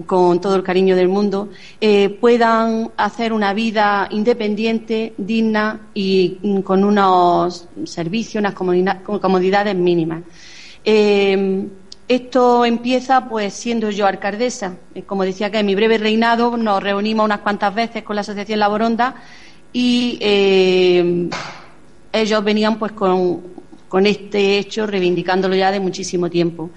con 0.06 0.40
todo 0.42 0.56
el 0.56 0.64
cariño 0.64 0.96
del 0.96 1.08
mundo, 1.08 1.50
eh, 1.80 2.10
puedan 2.10 2.92
hacer 2.98 3.34
una 3.34 3.54
vida 3.54 4.08
independiente, 4.12 5.14
digna 5.18 5.88
y 5.94 6.62
con 6.64 6.84
unos 6.84 7.68
servicios, 7.86 8.42
unas 8.42 8.54
comodidades 9.04 9.76
mínimas. 9.76 10.24
Eh, 10.84 11.68
esto 12.08 12.66
empieza 12.66 13.30
pues 13.30 13.54
siendo 13.54 13.90
yo 13.90 14.06
alcaldesa. 14.06 14.78
Eh, 14.96 15.04
como 15.04 15.24
decía 15.24 15.50
que 15.50 15.60
en 15.60 15.66
mi 15.66 15.76
breve 15.76 15.98
reinado 15.98 16.58
nos 16.58 16.84
reunimos 16.84 17.26
unas 17.26 17.40
cuantas 17.40 17.74
veces 17.74 18.04
con 18.04 18.16
la 18.16 18.22
Asociación 18.22 18.60
Laboronda 18.60 19.16
y 19.74 20.20
ellos 22.12 22.44
venían 22.44 22.78
pues 22.78 22.92
con, 22.92 23.42
con 23.88 24.06
este 24.06 24.58
hecho 24.58 24.88
reivindicándolo 24.88 25.56
ya 25.56 25.72
de 25.72 25.80
muchísimo 25.80 26.30
tiempo. 26.30 26.70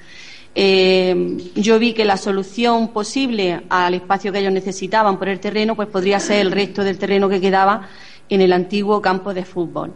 Eh, 0.55 1.51
yo 1.57 1.79
vi 1.79 1.93
que 1.93 2.05
la 2.05 2.17
solución 2.17 2.89
posible 2.89 3.63
al 3.69 3.95
espacio 3.95 4.33
que 4.33 4.39
ellos 4.39 4.53
necesitaban 4.53 5.19
por 5.19 5.29
el 5.29 5.41
terreno, 5.41 5.75
pues 5.75 5.89
podría 5.89 6.21
ser 6.21 6.41
el 6.41 6.53
resto 6.53 6.85
del 6.85 6.99
terreno 6.99 7.29
que 7.29 7.41
quedaba 7.41 7.89
en 8.29 8.41
el 8.41 8.53
antiguo 8.53 9.03
campo 9.03 9.35
de 9.35 9.45
fútbol, 9.45 9.93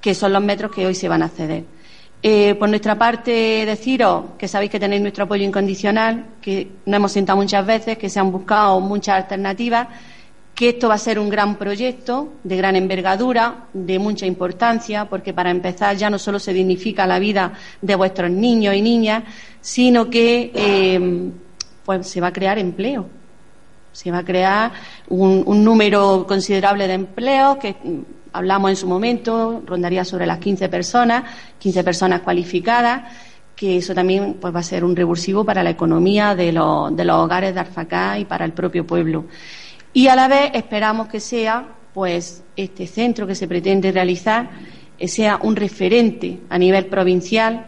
que 0.00 0.14
son 0.14 0.32
los 0.32 0.42
metros 0.42 0.70
que 0.70 0.86
hoy 0.86 0.94
se 0.94 1.08
van 1.08 1.22
a 1.22 1.28
ceder. 1.28 1.64
Eh, 2.22 2.54
por 2.54 2.68
nuestra 2.68 2.96
parte, 2.96 3.66
deciros 3.66 4.24
que 4.38 4.46
sabéis 4.46 4.70
que 4.70 4.78
tenéis 4.78 5.02
nuestro 5.02 5.24
apoyo 5.24 5.42
incondicional, 5.42 6.26
que 6.40 6.68
nos 6.86 6.96
hemos 6.96 7.12
sentado 7.12 7.36
muchas 7.36 7.66
veces, 7.66 7.98
que 7.98 8.08
se 8.08 8.20
han 8.20 8.30
buscado 8.30 8.78
muchas 8.78 9.16
alternativas 9.16 9.88
que 10.62 10.68
esto 10.68 10.88
va 10.88 10.94
a 10.94 10.98
ser 10.98 11.18
un 11.18 11.28
gran 11.28 11.56
proyecto 11.56 12.34
de 12.44 12.56
gran 12.56 12.76
envergadura, 12.76 13.64
de 13.72 13.98
mucha 13.98 14.26
importancia, 14.26 15.06
porque 15.06 15.32
para 15.34 15.50
empezar 15.50 15.96
ya 15.96 16.08
no 16.08 16.20
solo 16.20 16.38
se 16.38 16.52
dignifica 16.52 17.04
la 17.04 17.18
vida 17.18 17.54
de 17.80 17.96
vuestros 17.96 18.30
niños 18.30 18.72
y 18.76 18.80
niñas, 18.80 19.24
sino 19.60 20.08
que 20.08 20.52
eh, 20.54 21.30
pues 21.84 22.06
se 22.06 22.20
va 22.20 22.28
a 22.28 22.32
crear 22.32 22.60
empleo. 22.60 23.08
Se 23.90 24.12
va 24.12 24.18
a 24.18 24.24
crear 24.24 24.70
un, 25.08 25.64
número 25.64 26.26
considerable 26.28 26.86
de 26.86 26.94
empleos 26.94 27.56
que 27.56 27.72
mm, 27.72 28.00
hablamos 28.32 28.70
en 28.70 28.76
su 28.76 28.86
momento, 28.86 29.64
rondaría 29.66 30.04
sobre 30.04 30.26
las 30.26 30.38
15 30.38 30.68
personas, 30.68 31.24
15 31.58 31.82
personas 31.82 32.20
cualificadas, 32.20 33.12
que 33.56 33.78
eso 33.78 33.96
también 33.96 34.34
pues, 34.34 34.54
va 34.54 34.60
a 34.60 34.62
ser 34.62 34.84
un 34.84 34.94
revulsivo 34.94 35.44
para 35.44 35.64
la 35.64 35.70
economía 35.70 36.36
de 36.36 36.52
los, 36.52 36.94
de 36.94 37.04
los 37.04 37.16
hogares 37.16 37.52
de 37.52 37.58
Arfacá 37.58 38.16
y 38.16 38.26
para 38.26 38.44
el 38.44 38.52
propio 38.52 38.86
pueblo. 38.86 39.24
Y 39.92 40.08
a 40.08 40.16
la 40.16 40.28
vez 40.28 40.50
esperamos 40.54 41.08
que 41.08 41.20
sea, 41.20 41.66
pues, 41.92 42.42
este 42.56 42.86
centro 42.86 43.26
que 43.26 43.34
se 43.34 43.46
pretende 43.46 43.92
realizar 43.92 44.50
eh, 44.98 45.08
sea 45.08 45.38
un 45.42 45.56
referente 45.56 46.40
a 46.48 46.58
nivel 46.58 46.86
provincial. 46.86 47.66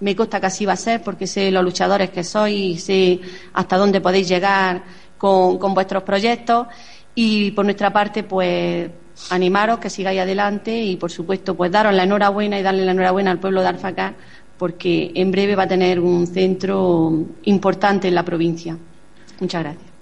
Me 0.00 0.14
consta 0.16 0.40
que 0.40 0.46
así 0.46 0.64
va 0.64 0.74
a 0.74 0.76
ser 0.76 1.02
porque 1.02 1.26
sé 1.26 1.50
los 1.50 1.64
luchadores 1.64 2.10
que 2.10 2.24
sois 2.24 2.54
y 2.54 2.78
sé 2.78 3.20
hasta 3.52 3.76
dónde 3.76 4.00
podéis 4.00 4.28
llegar 4.28 4.82
con, 5.18 5.58
vuestros 5.74 6.02
proyectos. 6.02 6.66
Y 7.14 7.50
por 7.52 7.64
nuestra 7.64 7.92
parte, 7.92 8.22
pues, 8.22 8.90
animaros 9.30 9.78
que 9.78 9.90
sigáis 9.90 10.20
adelante 10.20 10.76
y, 10.82 10.96
por 10.96 11.10
supuesto, 11.10 11.54
pues 11.54 11.70
daros 11.72 11.94
la 11.94 12.04
enhorabuena 12.04 12.58
y 12.58 12.62
darle 12.62 12.84
la 12.84 12.92
enhorabuena 12.92 13.30
al 13.30 13.38
pueblo 13.38 13.62
de 13.62 13.68
Alfacá 13.68 14.14
porque 14.58 15.12
en 15.14 15.30
breve 15.30 15.54
va 15.54 15.64
a 15.64 15.68
tener 15.68 16.00
un 16.00 16.26
centro 16.26 17.12
importante 17.44 18.08
en 18.08 18.14
la 18.14 18.24
provincia. 18.24 18.76
Muchas 19.40 19.62
gracias. 19.62 19.95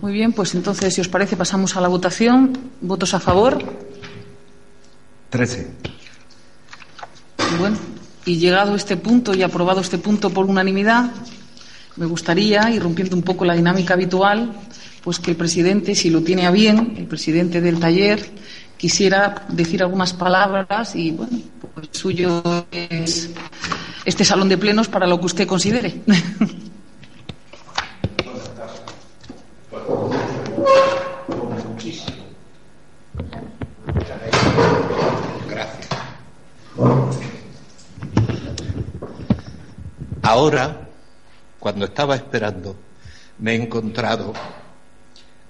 Muy 0.00 0.12
bien, 0.12 0.32
pues 0.32 0.54
entonces, 0.54 0.94
si 0.94 1.00
os 1.00 1.08
parece, 1.08 1.36
pasamos 1.36 1.76
a 1.76 1.80
la 1.80 1.88
votación. 1.88 2.56
¿Votos 2.80 3.14
a 3.14 3.20
favor? 3.20 3.58
Trece. 5.28 5.70
Bueno, 7.58 7.76
y 8.24 8.36
llegado 8.36 8.76
este 8.76 8.96
punto 8.96 9.34
y 9.34 9.42
aprobado 9.42 9.80
este 9.80 9.98
punto 9.98 10.30
por 10.30 10.46
unanimidad, 10.46 11.10
me 11.96 12.06
gustaría, 12.06 12.70
irrumpiendo 12.70 13.16
un 13.16 13.22
poco 13.22 13.44
la 13.44 13.54
dinámica 13.54 13.94
habitual, 13.94 14.52
pues 15.02 15.18
que 15.18 15.32
el 15.32 15.36
presidente, 15.36 15.96
si 15.96 16.10
lo 16.10 16.22
tiene 16.22 16.46
a 16.46 16.52
bien, 16.52 16.94
el 16.96 17.06
presidente 17.06 17.60
del 17.60 17.80
taller, 17.80 18.24
quisiera 18.76 19.46
decir 19.48 19.82
algunas 19.82 20.12
palabras 20.12 20.94
y, 20.94 21.10
bueno, 21.10 21.38
pues 21.74 21.88
suyo 21.90 22.42
es 22.70 23.30
este 24.04 24.24
salón 24.24 24.48
de 24.48 24.58
plenos 24.58 24.86
para 24.86 25.08
lo 25.08 25.18
que 25.18 25.26
usted 25.26 25.46
considere. 25.46 26.02
Ahora, 40.28 40.86
cuando 41.58 41.86
estaba 41.86 42.14
esperando, 42.14 42.76
me 43.38 43.52
he 43.52 43.62
encontrado 43.62 44.34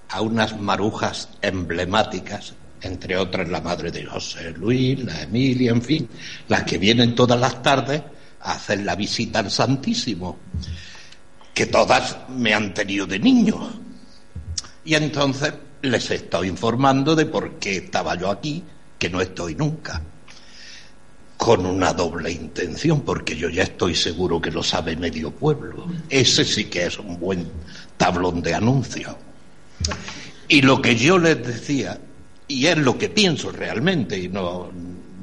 a 0.09 0.21
unas 0.21 0.57
marujas 0.57 1.31
emblemáticas, 1.43 2.55
entre 2.81 3.17
otras 3.17 3.49
la 3.49 3.61
madre 3.61 3.91
de 3.91 4.07
José 4.07 4.53
Luis, 4.53 5.05
la 5.05 5.23
Emilia, 5.23 5.73
en 5.73 5.83
fin, 5.83 6.09
las 6.47 6.63
que 6.63 6.79
vienen 6.79 7.17
todas 7.17 7.41
las 7.41 7.61
tardes 7.61 8.03
a 8.41 8.53
hacer 8.53 8.85
la 8.85 8.95
visita 8.95 9.41
al 9.41 9.51
Santísimo, 9.51 10.39
que 11.53 11.67
todas 11.67 12.17
me 12.29 12.55
han 12.55 12.73
tenido 12.73 13.05
de 13.05 13.19
niño. 13.19 13.88
Y 14.89 14.95
entonces 14.95 15.53
les 15.83 16.11
estoy 16.11 16.49
informando 16.49 17.15
de 17.15 17.27
por 17.27 17.59
qué 17.59 17.77
estaba 17.77 18.15
yo 18.15 18.31
aquí, 18.31 18.65
que 18.99 19.11
no 19.11 19.21
estoy 19.21 19.55
nunca 19.55 20.01
con 21.37 21.67
una 21.67 21.93
doble 21.93 22.33
intención, 22.33 23.03
porque 23.03 23.37
yo 23.37 23.51
ya 23.51 23.65
estoy 23.65 23.95
seguro 23.95 24.41
que 24.41 24.51
lo 24.51 24.63
sabe 24.63 24.97
medio 24.97 25.31
pueblo. 25.31 25.87
Ese 26.09 26.43
sí 26.43 26.65
que 26.71 26.87
es 26.87 26.99
un 26.99 27.21
buen 27.21 27.47
tablón 27.99 28.41
de 28.41 28.55
anuncio. 28.55 29.19
Y 30.49 30.63
lo 30.63 30.81
que 30.81 30.97
yo 30.97 31.19
les 31.19 31.47
decía, 31.47 32.01
y 32.47 32.65
es 32.65 32.79
lo 32.79 32.97
que 32.97 33.11
pienso 33.11 33.53
realmente, 33.53 34.19
y 34.19 34.31
no 34.31 34.71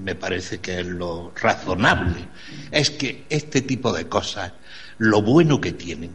me 0.03 0.13
parece 0.13 0.59
que 0.59 0.81
es 0.81 0.85
lo 0.85 1.31
razonable, 1.41 2.27
es 2.69 2.91
que 2.91 3.25
este 3.29 3.61
tipo 3.61 3.91
de 3.91 4.07
cosas, 4.07 4.53
lo 4.99 5.23
bueno 5.23 5.59
que 5.59 5.71
tienen, 5.71 6.11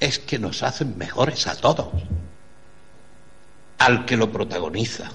es 0.00 0.18
que 0.18 0.40
nos 0.40 0.64
hacen 0.64 0.98
mejores 0.98 1.46
a 1.46 1.54
todos. 1.54 1.92
Al 3.78 4.04
que 4.04 4.16
lo 4.16 4.30
protagoniza, 4.30 5.10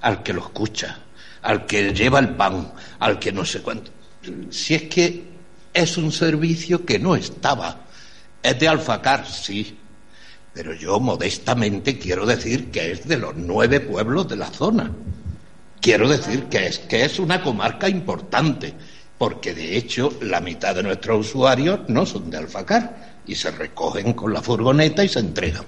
al 0.00 0.22
que 0.22 0.32
lo 0.32 0.40
escucha, 0.40 0.98
al 1.42 1.66
que 1.66 1.92
lleva 1.92 2.18
el 2.18 2.30
pan, 2.30 2.72
al 2.98 3.18
que 3.18 3.32
no 3.32 3.44
sé 3.44 3.60
cuánto. 3.60 3.90
Si 4.50 4.74
es 4.74 4.82
que 4.84 5.28
es 5.72 5.96
un 5.96 6.10
servicio 6.12 6.84
que 6.84 6.98
no 6.98 7.14
estaba. 7.14 7.80
Es 8.42 8.58
de 8.58 8.68
Alfacar, 8.68 9.26
sí, 9.26 9.78
pero 10.52 10.74
yo 10.74 10.98
modestamente 10.98 11.98
quiero 11.98 12.26
decir 12.26 12.70
que 12.70 12.92
es 12.92 13.06
de 13.06 13.18
los 13.18 13.36
nueve 13.36 13.80
pueblos 13.80 14.28
de 14.28 14.36
la 14.36 14.46
zona. 14.46 14.90
Quiero 15.80 16.08
decir 16.08 16.44
que 16.44 16.66
es, 16.66 16.80
que 16.80 17.04
es 17.04 17.18
una 17.18 17.42
comarca 17.42 17.88
importante, 17.88 18.74
porque 19.16 19.54
de 19.54 19.76
hecho 19.76 20.12
la 20.20 20.40
mitad 20.40 20.74
de 20.74 20.82
nuestros 20.82 21.28
usuarios 21.28 21.80
no 21.88 22.06
son 22.06 22.30
de 22.30 22.38
Alfacar 22.38 23.20
y 23.26 23.34
se 23.34 23.50
recogen 23.50 24.14
con 24.14 24.32
la 24.32 24.42
furgoneta 24.42 25.04
y 25.04 25.08
se 25.08 25.20
entregan. 25.20 25.64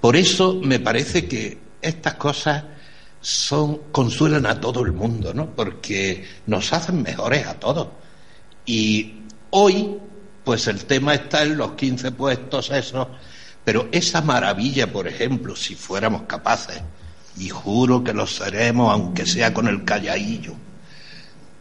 Por 0.00 0.16
eso 0.16 0.60
me 0.62 0.78
parece 0.80 1.26
que 1.26 1.58
estas 1.80 2.14
cosas 2.14 2.64
son, 3.20 3.80
consuelan 3.92 4.46
a 4.46 4.60
todo 4.60 4.84
el 4.84 4.92
mundo, 4.92 5.34
¿no? 5.34 5.50
Porque 5.54 6.24
nos 6.46 6.72
hacen 6.72 7.02
mejores 7.02 7.46
a 7.46 7.54
todos. 7.54 7.88
Y 8.64 9.22
hoy, 9.50 9.96
pues 10.44 10.66
el 10.68 10.84
tema 10.84 11.14
está 11.14 11.42
en 11.42 11.56
los 11.56 11.72
15 11.72 12.12
puestos 12.12 12.70
esos, 12.70 13.08
pero 13.64 13.88
esa 13.90 14.20
maravilla, 14.20 14.92
por 14.92 15.08
ejemplo, 15.08 15.56
si 15.56 15.74
fuéramos 15.74 16.22
capaces, 16.22 16.80
y 17.38 17.48
juro 17.48 18.02
que 18.02 18.14
lo 18.14 18.26
seremos, 18.26 18.92
aunque 18.92 19.26
sea 19.26 19.52
con 19.52 19.68
el 19.68 19.84
calladillo, 19.84 20.54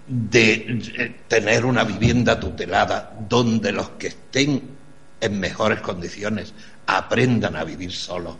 de 0.08 1.16
tener 1.28 1.66
una 1.66 1.84
vivienda 1.84 2.40
tutelada 2.40 3.18
donde 3.28 3.72
los 3.72 3.90
que 3.92 4.08
estén 4.08 4.62
en 5.20 5.40
mejores 5.40 5.82
condiciones 5.82 6.54
aprendan 6.88 7.56
a 7.56 7.64
vivir 7.64 7.92
solos 7.92 8.36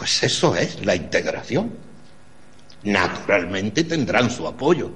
pues 0.00 0.22
eso 0.22 0.56
es 0.56 0.82
la 0.86 0.96
integración. 0.96 1.74
Naturalmente 2.84 3.84
tendrán 3.84 4.30
su 4.30 4.48
apoyo, 4.48 4.92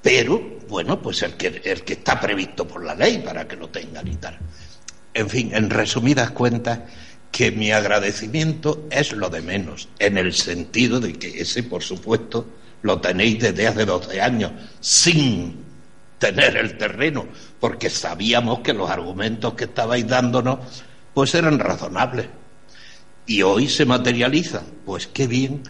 pero 0.00 0.60
bueno, 0.68 1.02
pues 1.02 1.20
el 1.24 1.34
que, 1.34 1.60
el 1.64 1.82
que 1.82 1.94
está 1.94 2.20
previsto 2.20 2.64
por 2.64 2.84
la 2.84 2.94
ley 2.94 3.18
para 3.18 3.48
que 3.48 3.56
lo 3.56 3.70
tengan 3.70 4.06
y 4.06 4.14
tal. 4.14 4.38
En 5.12 5.28
fin, 5.28 5.52
en 5.52 5.68
resumidas 5.68 6.30
cuentas, 6.30 6.78
que 7.32 7.50
mi 7.50 7.72
agradecimiento 7.72 8.86
es 8.88 9.10
lo 9.10 9.30
de 9.30 9.42
menos, 9.42 9.88
en 9.98 10.16
el 10.16 10.32
sentido 10.32 11.00
de 11.00 11.14
que 11.14 11.40
ese, 11.40 11.64
por 11.64 11.82
supuesto, 11.82 12.46
lo 12.82 13.00
tenéis 13.00 13.40
desde 13.40 13.66
hace 13.66 13.84
12 13.84 14.20
años, 14.20 14.52
sin 14.78 15.56
tener 16.20 16.56
el 16.56 16.78
terreno, 16.78 17.26
porque 17.58 17.90
sabíamos 17.90 18.60
que 18.60 18.72
los 18.72 18.88
argumentos 18.88 19.54
que 19.54 19.64
estabais 19.64 20.06
dándonos, 20.06 20.60
pues 21.16 21.34
eran 21.34 21.58
razonables 21.58 22.26
y 23.24 23.40
hoy 23.40 23.70
se 23.70 23.86
materializan. 23.86 24.64
Pues 24.84 25.06
qué 25.06 25.26
bien 25.26 25.62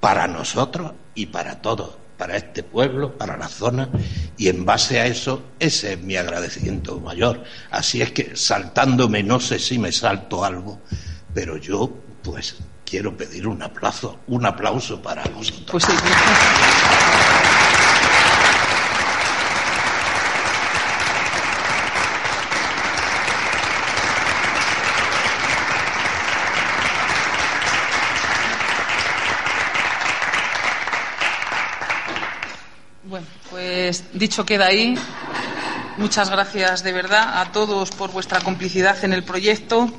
para 0.00 0.26
nosotros 0.26 0.94
y 1.14 1.26
para 1.26 1.62
todos, 1.62 1.90
para 2.18 2.36
este 2.36 2.64
pueblo, 2.64 3.16
para 3.16 3.36
la 3.36 3.46
zona, 3.46 3.88
y 4.36 4.48
en 4.48 4.64
base 4.64 4.98
a 4.98 5.06
eso, 5.06 5.44
ese 5.60 5.92
es 5.92 6.02
mi 6.02 6.16
agradecimiento 6.16 6.98
mayor. 6.98 7.44
Así 7.70 8.02
es 8.02 8.10
que 8.10 8.34
saltándome, 8.34 9.22
no 9.22 9.38
sé 9.38 9.60
si 9.60 9.78
me 9.78 9.92
salto 9.92 10.44
algo, 10.44 10.80
pero 11.32 11.58
yo, 11.58 11.88
pues, 12.24 12.56
quiero 12.84 13.16
pedir 13.16 13.46
un 13.46 13.62
aplauso, 13.62 14.18
un 14.26 14.44
aplauso 14.46 15.00
para 15.00 15.22
vosotros. 15.26 15.64
Pues. 15.70 15.86
Bueno, 33.12 33.26
pues 33.82 34.04
dicho 34.12 34.46
queda 34.46 34.66
ahí. 34.66 34.94
Muchas 35.98 36.30
gracias 36.30 36.84
de 36.84 36.92
verdad 36.92 37.40
a 37.40 37.50
todos 37.50 37.90
por 37.90 38.12
vuestra 38.12 38.38
complicidad 38.38 39.04
en 39.04 39.12
el 39.12 39.24
proyecto 39.24 39.90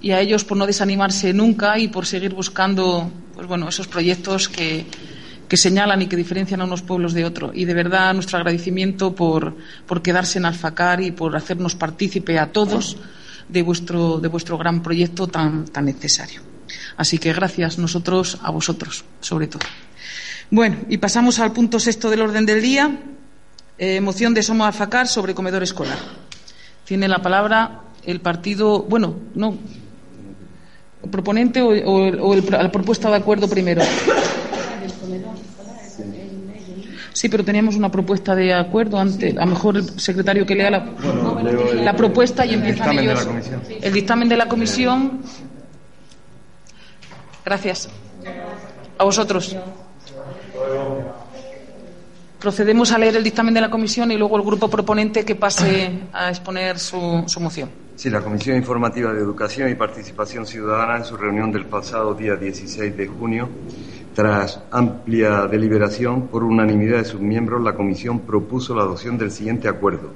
y 0.00 0.10
a 0.10 0.18
ellos 0.18 0.42
por 0.42 0.56
no 0.56 0.66
desanimarse 0.66 1.32
nunca 1.32 1.78
y 1.78 1.86
por 1.86 2.04
seguir 2.04 2.34
buscando 2.34 3.12
pues 3.32 3.46
bueno, 3.46 3.68
esos 3.68 3.86
proyectos 3.86 4.48
que, 4.48 4.86
que 5.48 5.56
señalan 5.56 6.02
y 6.02 6.08
que 6.08 6.16
diferencian 6.16 6.62
a 6.62 6.64
unos 6.64 6.82
pueblos 6.82 7.14
de 7.14 7.24
otros. 7.24 7.52
Y 7.54 7.64
de 7.64 7.74
verdad 7.74 8.12
nuestro 8.12 8.38
agradecimiento 8.38 9.14
por, 9.14 9.56
por 9.86 10.02
quedarse 10.02 10.40
en 10.40 10.46
Alfacar 10.46 11.00
y 11.00 11.12
por 11.12 11.36
hacernos 11.36 11.76
partícipe 11.76 12.40
a 12.40 12.50
todos 12.50 12.96
de 13.48 13.62
vuestro, 13.62 14.18
de 14.18 14.26
vuestro 14.26 14.58
gran 14.58 14.82
proyecto 14.82 15.28
tan, 15.28 15.66
tan 15.66 15.84
necesario. 15.84 16.42
Así 16.96 17.18
que 17.18 17.32
gracias 17.32 17.78
nosotros 17.78 18.38
a 18.42 18.50
vosotros, 18.50 19.04
sobre 19.20 19.46
todo. 19.46 19.62
Bueno, 20.52 20.76
y 20.90 20.98
pasamos 20.98 21.38
al 21.38 21.52
punto 21.52 21.80
sexto 21.80 22.10
del 22.10 22.20
orden 22.20 22.44
del 22.44 22.60
día. 22.60 22.90
Eh, 23.78 24.02
moción 24.02 24.34
de 24.34 24.42
Somo 24.42 24.66
Alfacar 24.66 25.08
sobre 25.08 25.34
comedor 25.34 25.62
escolar. 25.62 25.96
Tiene 26.84 27.08
la 27.08 27.22
palabra 27.22 27.80
el 28.04 28.20
partido, 28.20 28.82
bueno, 28.82 29.16
no, 29.34 29.56
el 31.02 31.08
proponente 31.10 31.62
o, 31.62 31.68
o, 31.68 32.28
o 32.28 32.34
el, 32.34 32.44
la 32.50 32.70
propuesta 32.70 33.08
de 33.10 33.16
acuerdo 33.16 33.48
primero. 33.48 33.80
Sí, 37.14 37.28
pero 37.30 37.44
teníamos 37.44 37.76
una 37.76 37.90
propuesta 37.90 38.34
de 38.34 38.52
acuerdo 38.52 38.98
antes. 38.98 39.34
A 39.38 39.44
lo 39.46 39.52
mejor 39.52 39.76
el 39.78 39.98
secretario 39.98 40.44
que 40.44 40.54
lea 40.54 40.70
la, 40.70 40.80
Bueno, 40.80 41.38
el- 41.40 41.96
propuesta 41.96 42.44
y 42.44 42.52
empiezan 42.54 42.98
ellos. 42.98 43.26
El 43.80 43.92
dictamen 43.92 44.28
de 44.28 44.36
la 44.36 44.48
comisión. 44.48 45.22
Gracias. 47.44 47.88
A 48.98 49.04
vosotros. 49.04 49.56
Procedemos 52.40 52.90
a 52.90 52.98
leer 52.98 53.16
el 53.16 53.22
dictamen 53.22 53.54
de 53.54 53.60
la 53.60 53.70
comisión 53.70 54.10
y 54.10 54.16
luego 54.16 54.36
el 54.36 54.42
grupo 54.42 54.68
proponente 54.68 55.24
que 55.24 55.36
pase 55.36 56.00
a 56.12 56.28
exponer 56.28 56.78
su, 56.78 57.22
su 57.26 57.38
moción. 57.38 57.70
Sí, 57.94 58.10
la 58.10 58.20
Comisión 58.20 58.56
Informativa 58.56 59.12
de 59.12 59.20
Educación 59.20 59.70
y 59.70 59.76
Participación 59.76 60.44
Ciudadana 60.44 60.96
en 60.96 61.04
su 61.04 61.16
reunión 61.16 61.52
del 61.52 61.66
pasado 61.66 62.14
día 62.14 62.34
16 62.34 62.96
de 62.96 63.06
junio, 63.06 63.48
tras 64.14 64.60
amplia 64.72 65.46
deliberación 65.46 66.26
por 66.26 66.42
unanimidad 66.42 66.98
de 66.98 67.04
sus 67.04 67.20
miembros, 67.20 67.62
la 67.62 67.74
Comisión 67.74 68.20
propuso 68.20 68.74
la 68.74 68.82
adopción 68.82 69.18
del 69.18 69.30
siguiente 69.30 69.68
acuerdo. 69.68 70.10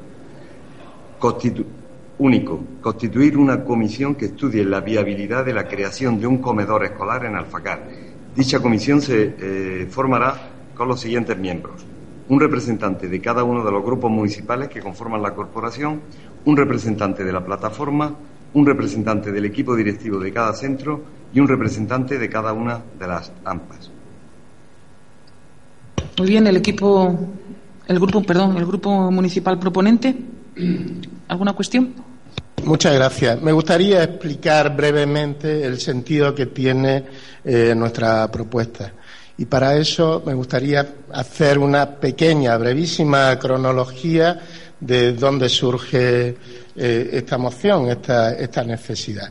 Único, 2.19 2.61
constituir 2.81 3.37
una 3.37 3.63
comisión 3.63 4.15
que 4.15 4.27
estudie 4.27 4.65
la 4.65 4.81
viabilidad 4.81 5.45
de 5.45 5.53
la 5.53 5.69
creación 5.69 6.19
de 6.19 6.27
un 6.27 6.39
comedor 6.39 6.83
escolar 6.85 7.27
en 7.27 7.37
Alfacar. 7.37 7.87
Dicha 8.37 8.61
comisión 8.61 9.01
se 9.01 9.35
eh, 9.41 9.87
formará 9.91 10.51
con 10.75 10.89
los 10.89 11.01
siguientes 11.01 11.39
miembros. 11.39 11.87
Un 12.29 12.39
representante 12.39 13.09
de 13.09 13.21
cada 13.21 13.43
uno 13.45 13.65
de 13.65 13.73
los 13.73 13.83
grupos 13.83 14.11
municipales 14.11 14.69
que 14.69 14.81
conforman 14.81 15.23
la 15.23 15.35
corporación, 15.35 16.03
un 16.45 16.57
representante 16.57 17.25
de 17.25 17.33
la 17.33 17.43
plataforma, 17.43 18.15
un 18.53 18.67
representante 18.67 19.33
del 19.33 19.47
equipo 19.47 19.75
directivo 19.75 20.19
de 20.19 20.33
cada 20.33 20.53
centro 20.53 21.03
y 21.33 21.41
un 21.41 21.49
representante 21.49 22.19
de 22.19 22.29
cada 22.29 22.53
una 22.53 22.83
de 22.99 23.07
las 23.07 23.33
AMPAs. 23.43 23.91
Muy 26.19 26.29
bien, 26.29 26.47
el 26.47 26.57
equipo, 26.57 27.19
el 27.87 27.99
grupo, 27.99 28.23
perdón, 28.23 28.59
el 28.59 28.67
grupo 28.67 29.11
municipal 29.11 29.59
proponente. 29.59 30.15
¿Alguna 31.29 31.55
cuestión? 31.55 31.95
Muchas 32.67 32.95
gracias. 32.95 33.41
Me 33.43 33.53
gustaría 33.53 34.03
explicar 34.03 34.75
brevemente 34.75 35.65
el 35.65 35.79
sentido 35.79 36.35
que 36.35 36.47
tiene 36.47 37.05
eh, 37.45 37.73
nuestra 37.77 38.29
propuesta. 38.29 38.93
Y 39.39 39.45
para 39.45 39.77
eso 39.77 40.25
me 40.27 40.35
gustaría 40.35 40.85
hacer 41.13 41.61
una 41.61 41.89
pequeña, 41.89 42.57
brevísima 42.57 43.39
cronología 43.39 44.41
de 44.81 45.13
dónde 45.13 45.49
surge 45.49 46.37
eh, 46.75 47.11
esta 47.13 47.39
moción, 47.39 47.87
esta, 47.87 48.65
necesidad. 48.65 49.31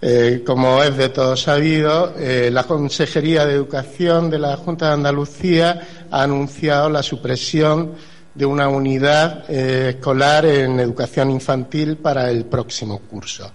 Eh, 0.00 0.44
como 0.46 0.80
es 0.80 0.96
de 0.96 1.08
todo 1.08 1.36
sabido, 1.36 2.14
la 2.16 2.62
Consejería 2.62 3.46
de 3.46 3.54
Educación 3.54 4.30
de 4.30 4.38
la 4.38 4.56
Junta 4.56 4.86
de 4.86 4.92
Andalucía 4.92 6.06
ha 6.08 6.22
anunciado 6.22 6.88
la 6.88 7.02
supresión 7.02 7.96
de 8.40 8.46
una 8.46 8.70
unidad 8.70 9.44
eh, 9.50 9.90
escolar 9.90 10.46
en 10.46 10.80
educación 10.80 11.30
infantil 11.30 11.98
para 11.98 12.30
el 12.30 12.46
próximo 12.46 13.00
curso. 13.00 13.52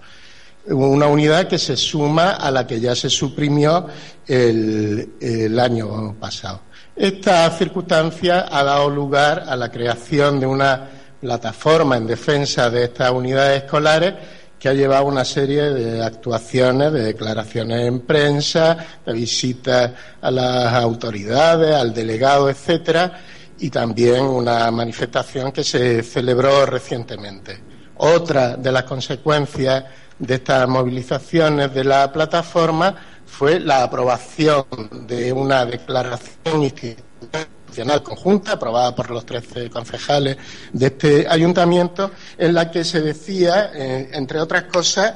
Una 0.67 1.07
unidad 1.07 1.47
que 1.47 1.57
se 1.57 1.75
suma 1.75 2.33
a 2.33 2.51
la 2.51 2.67
que 2.67 2.79
ya 2.79 2.93
se 2.93 3.09
suprimió 3.09 3.87
el, 4.27 5.13
el 5.19 5.59
año 5.59 6.15
pasado. 6.19 6.61
Esta 6.95 7.49
circunstancia 7.49 8.45
ha 8.47 8.63
dado 8.63 8.87
lugar 8.91 9.45
a 9.47 9.55
la 9.55 9.71
creación 9.71 10.39
de 10.39 10.45
una 10.45 10.87
plataforma 11.19 11.97
en 11.97 12.05
defensa 12.05 12.69
de 12.69 12.83
estas 12.83 13.09
unidades 13.09 13.63
escolares 13.63 14.13
que 14.59 14.69
ha 14.69 14.73
llevado 14.73 15.05
una 15.05 15.25
serie 15.25 15.63
de 15.63 16.03
actuaciones, 16.03 16.93
de 16.93 17.05
declaraciones 17.05 17.87
en 17.87 18.01
prensa, 18.01 18.77
de 19.03 19.13
visitas 19.13 19.91
a 20.21 20.29
las 20.29 20.73
autoridades, 20.75 21.73
al 21.75 21.91
delegado, 21.91 22.51
etcétera, 22.51 23.19
y 23.59 23.69
también 23.69 24.23
una 24.23 24.69
manifestación 24.71 25.51
que 25.51 25.63
se 25.63 26.03
celebró 26.03 26.65
recientemente. 26.65 27.59
Otra 27.97 28.57
de 28.57 28.71
las 28.71 28.83
consecuencias 28.83 29.85
de 30.19 30.35
estas 30.35 30.67
movilizaciones 30.67 31.73
de 31.73 31.83
la 31.83 32.11
plataforma 32.11 32.95
fue 33.25 33.59
la 33.59 33.83
aprobación 33.83 34.65
de 35.07 35.31
una 35.33 35.65
declaración 35.65 36.63
institucional 36.63 38.03
conjunta 38.03 38.53
aprobada 38.53 38.95
por 38.95 39.11
los 39.11 39.25
13 39.25 39.69
concejales 39.69 40.37
de 40.71 40.85
este 40.85 41.27
ayuntamiento 41.27 42.11
en 42.37 42.53
la 42.53 42.71
que 42.71 42.83
se 42.83 43.01
decía, 43.01 43.71
eh, 43.73 44.09
entre 44.13 44.39
otras 44.39 44.63
cosas, 44.63 45.13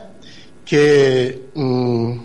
que 0.65 1.49
mm, 1.53 2.19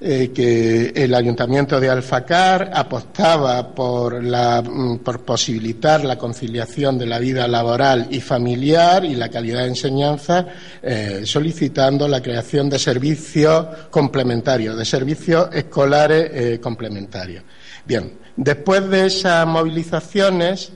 eh, 0.00 0.30
que 0.32 0.92
el 0.94 1.12
Ayuntamiento 1.12 1.80
de 1.80 1.90
Alfacar 1.90 2.70
apostaba 2.72 3.74
por, 3.74 4.22
la, 4.22 4.62
mm, 4.62 4.98
posibilitar 5.24 6.04
la 6.04 6.16
conciliación 6.16 6.96
de 6.96 7.06
la 7.06 7.18
vida 7.18 7.48
laboral 7.48 8.06
y 8.08 8.20
familiar 8.20 9.04
y 9.04 9.16
la 9.16 9.28
calidad 9.28 9.62
de 9.62 9.68
enseñanza, 9.68 10.46
eh, 10.80 11.22
solicitando 11.24 12.06
la 12.06 12.22
creación 12.22 12.70
de 12.70 12.78
servicios 12.78 13.66
complementarios, 13.90 14.78
de 14.78 14.84
servicios 14.84 15.48
escolares 15.52 16.30
eh, 16.32 16.60
complementarios. 16.60 17.42
Bien, 17.84 18.18
después 18.36 18.88
de 18.88 19.06
esas 19.06 19.46
movilizaciones, 19.48 20.70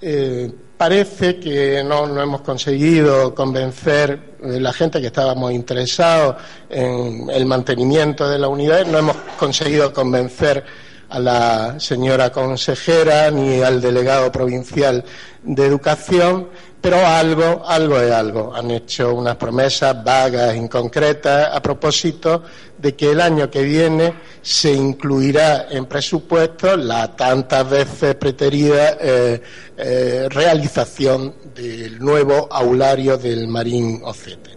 eh, 0.00 0.50
parece 0.76 1.40
que 1.40 1.82
no, 1.82 2.06
hemos 2.20 2.42
conseguido 2.42 3.34
convencer 3.34 4.36
a 4.42 4.46
la 4.46 4.72
gente 4.72 5.00
que 5.00 5.08
estábamos 5.08 5.52
interesados 5.52 6.36
en 6.70 7.28
el 7.30 7.46
mantenimiento 7.46 8.28
de 8.28 8.38
la 8.38 8.48
unidad, 8.48 8.86
no 8.86 8.98
hemos 8.98 9.16
conseguido 9.38 9.92
convencer 9.92 10.64
a 11.08 11.18
la 11.18 11.80
señora 11.80 12.30
consejera 12.30 13.30
ni 13.30 13.62
al 13.62 13.80
delegado 13.80 14.30
provincial 14.30 15.04
de 15.42 15.66
educación, 15.66 16.48
pero 16.80 17.04
algo, 17.04 17.62
algo 17.66 17.98
es 17.98 18.10
algo. 18.12 18.54
Han 18.54 18.70
hecho 18.70 19.14
unas 19.14 19.36
promesas 19.36 20.02
vagas, 20.04 20.54
inconcretas, 20.54 21.54
a 21.54 21.60
propósito 21.60 22.42
de 22.76 22.94
que 22.94 23.10
el 23.10 23.20
año 23.20 23.50
que 23.50 23.62
viene 23.62 24.14
se 24.42 24.72
incluirá 24.72 25.66
en 25.70 25.86
presupuestos 25.86 26.78
la 26.78 27.16
tantas 27.16 27.68
veces 27.68 28.14
preterida 28.14 28.96
eh, 29.00 29.42
eh, 29.76 30.28
realización 30.30 31.34
del 31.54 31.98
nuevo 31.98 32.48
aulario 32.50 33.18
del 33.18 33.48
Marín 33.48 34.00
Ocete. 34.04 34.50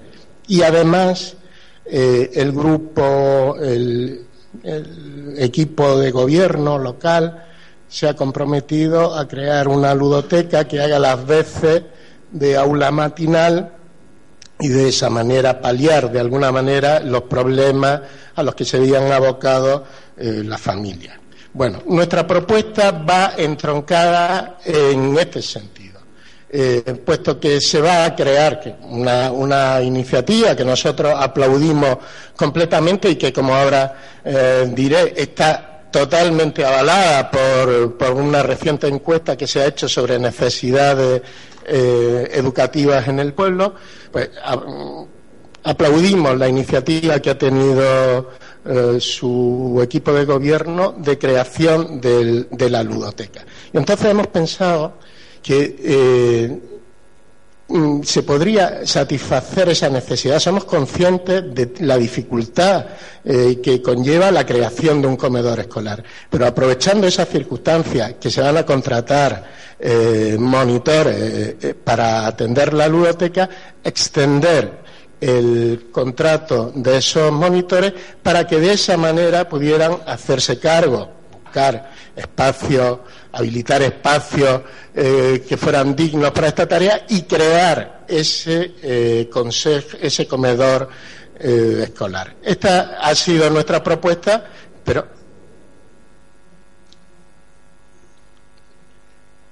Y 0.48 0.62
además, 0.62 1.36
eh, 1.86 2.30
el 2.36 2.52
grupo, 2.52 3.56
el 3.60 4.28
equipo 5.38 5.98
de 5.98 6.12
gobierno 6.12 6.78
local 6.78 7.46
se 7.88 8.08
ha 8.08 8.16
comprometido 8.16 9.16
a 9.16 9.28
crear 9.28 9.68
una 9.68 9.94
ludoteca 9.96 10.68
que 10.68 10.80
haga 10.80 11.00
las 11.00 11.26
veces 11.26 11.84
de 12.32 12.58
aula 12.58 12.92
matinal 12.92 13.74
y 14.60 14.68
de 14.68 14.90
esa 14.90 15.10
manera 15.10 15.60
paliar 15.60 16.12
de 16.12 16.20
alguna 16.20 16.52
manera 16.52 17.00
los 17.00 17.24
problemas 17.24 18.02
a 18.36 18.44
los 18.44 18.56
que 18.56 18.66
se 18.66 18.78
habían 18.78 19.12
abocado 19.12 19.84
eh, 20.18 20.44
las 20.46 20.62
familias. 20.62 21.18
Bueno, 21.54 21.82
nuestra 21.88 22.26
propuesta 22.26 22.92
va 22.92 23.34
entroncada 23.38 24.58
en 24.64 25.18
este 25.18 25.42
sentido. 25.42 25.82
Eh, 26.54 26.82
puesto 27.06 27.40
que 27.40 27.62
se 27.62 27.80
va 27.80 28.04
a 28.04 28.16
crear 28.16 28.78
una, 28.82 29.82
iniciativa 29.82 30.54
que 30.54 30.66
nosotros 30.66 31.14
aplaudimos 31.16 31.98
completamente 32.36 33.10
y 33.10 33.16
que, 33.16 33.32
como 33.32 33.56
ahora 33.56 33.96
eh, 34.24 34.70
diré, 34.74 35.14
está 35.16 35.72
totalmente 35.90 36.66
avalada 36.66 37.32
por, 37.32 38.12
una 38.12 38.44
reciente 38.44 38.88
encuesta 38.88 39.38
que 39.38 39.48
se 39.48 39.62
ha 39.62 39.66
hecho 39.66 39.88
sobre 39.88 40.20
necesidades 40.20 41.22
eh, 41.66 42.30
educativas 42.34 43.08
en 43.08 43.20
el 43.20 43.34
pueblo, 43.34 43.76
pues 44.12 44.30
aplaudimos 45.64 46.38
la 46.38 46.48
iniciativa 46.48 47.20
que 47.20 47.30
ha 47.30 47.38
tenido 47.38 48.30
su 49.00 49.80
equipo 49.84 50.14
de 50.14 50.26
gobierno 50.26 50.94
de 50.98 51.18
creación 51.18 52.00
de 52.00 52.70
la 52.70 52.84
ludoteca. 52.84 53.46
Y 53.74 53.78
entonces 53.78 54.12
hemos 54.12 54.28
pensado 54.28 54.94
que 55.42 55.76
eh, 55.80 56.60
se 58.04 58.24
podría 58.24 58.86
satisfacer 58.86 59.70
esa 59.70 59.90
necesidad. 59.90 60.40
Somos 60.40 60.66
conscientes 60.66 61.54
de 61.54 61.74
la 61.80 61.98
dificultad 61.98 62.86
eh, 63.24 63.60
que 63.62 63.82
conlleva 63.82 64.32
la 64.32 64.46
creación 64.46 65.02
de 65.02 65.08
un 65.08 65.16
comedor 65.16 65.60
escolar. 65.60 66.04
Pero 66.30 66.46
aprovechando 66.46 67.08
esas 67.08 67.30
circunstancias 67.30 68.16
que 68.20 68.30
se 68.30 68.42
van 68.42 68.58
a 68.58 68.66
contratar 68.66 69.44
eh, 69.80 70.36
monitores 70.40 71.56
para 71.84 72.28
atender 72.28 72.74
la 72.74 72.88
ludoteca, 72.88 73.50
extender 73.84 74.82
el 75.22 75.90
contrato 75.92 76.72
de 76.74 76.98
esos 76.98 77.32
monitores 77.32 77.94
para 78.24 78.48
que 78.48 78.60
de 78.60 78.74
esa 78.74 78.98
manera 78.98 79.48
pudieran 79.48 80.00
hacerse 80.08 80.60
cargo, 80.60 81.10
buscar 81.44 81.92
espacios 82.22 83.00
habilitar 83.34 83.82
espacios 83.82 84.62
eh, 84.94 85.44
que 85.48 85.58
fueran 85.58 85.96
dignos 85.96 86.32
para 86.32 86.48
esta 86.48 86.68
tarea 86.68 87.06
y 87.10 87.24
crear 87.24 88.06
ese, 88.08 88.74
eh, 88.82 89.30
ese 90.02 90.28
comedor 90.28 90.90
eh, 91.40 91.82
escolar. 91.84 92.36
Esta 92.44 92.98
ha 93.00 93.16
sido 93.16 93.50
nuestra 93.50 93.82
propuesta, 93.82 94.44
pero 94.84 95.21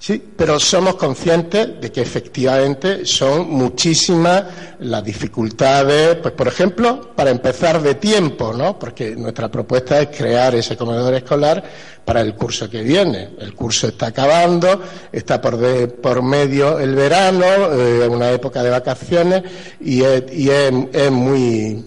Sí, 0.01 0.23
pero 0.37 0.57
somos 0.61 0.95
conscientes 0.95 1.81
de 1.81 1.91
que 1.91 1.99
efectivamente 2.01 3.05
son 3.05 3.49
muchísimas 3.49 4.45
las 4.79 5.03
dificultades, 5.03 6.15
pues 6.15 6.33
por 6.33 6.47
ejemplo, 6.47 7.13
para 7.13 7.31
empezar 7.31 7.81
de 7.81 7.95
tiempo, 7.95 8.53
¿no? 8.53 8.79
Porque 8.79 9.13
nuestra 9.17 9.51
propuesta 9.51 9.99
es 9.99 10.07
crear 10.07 10.55
ese 10.55 10.77
comedor 10.77 11.13
escolar 11.15 11.61
para 12.05 12.21
el 12.21 12.33
curso 12.33 12.69
que 12.69 12.81
viene. 12.81 13.31
El 13.39 13.53
curso 13.53 13.89
está 13.89 14.07
acabando, 14.07 14.81
está 15.11 15.41
por, 15.41 15.59
por 15.95 16.23
medio 16.23 16.79
el 16.79 16.95
verano, 16.95 17.45
eh, 17.73 18.07
una 18.07 18.31
época 18.31 18.63
de 18.63 18.69
vacaciones 18.69 19.43
y 19.81 20.01
es 20.01 21.11
muy 21.11 21.83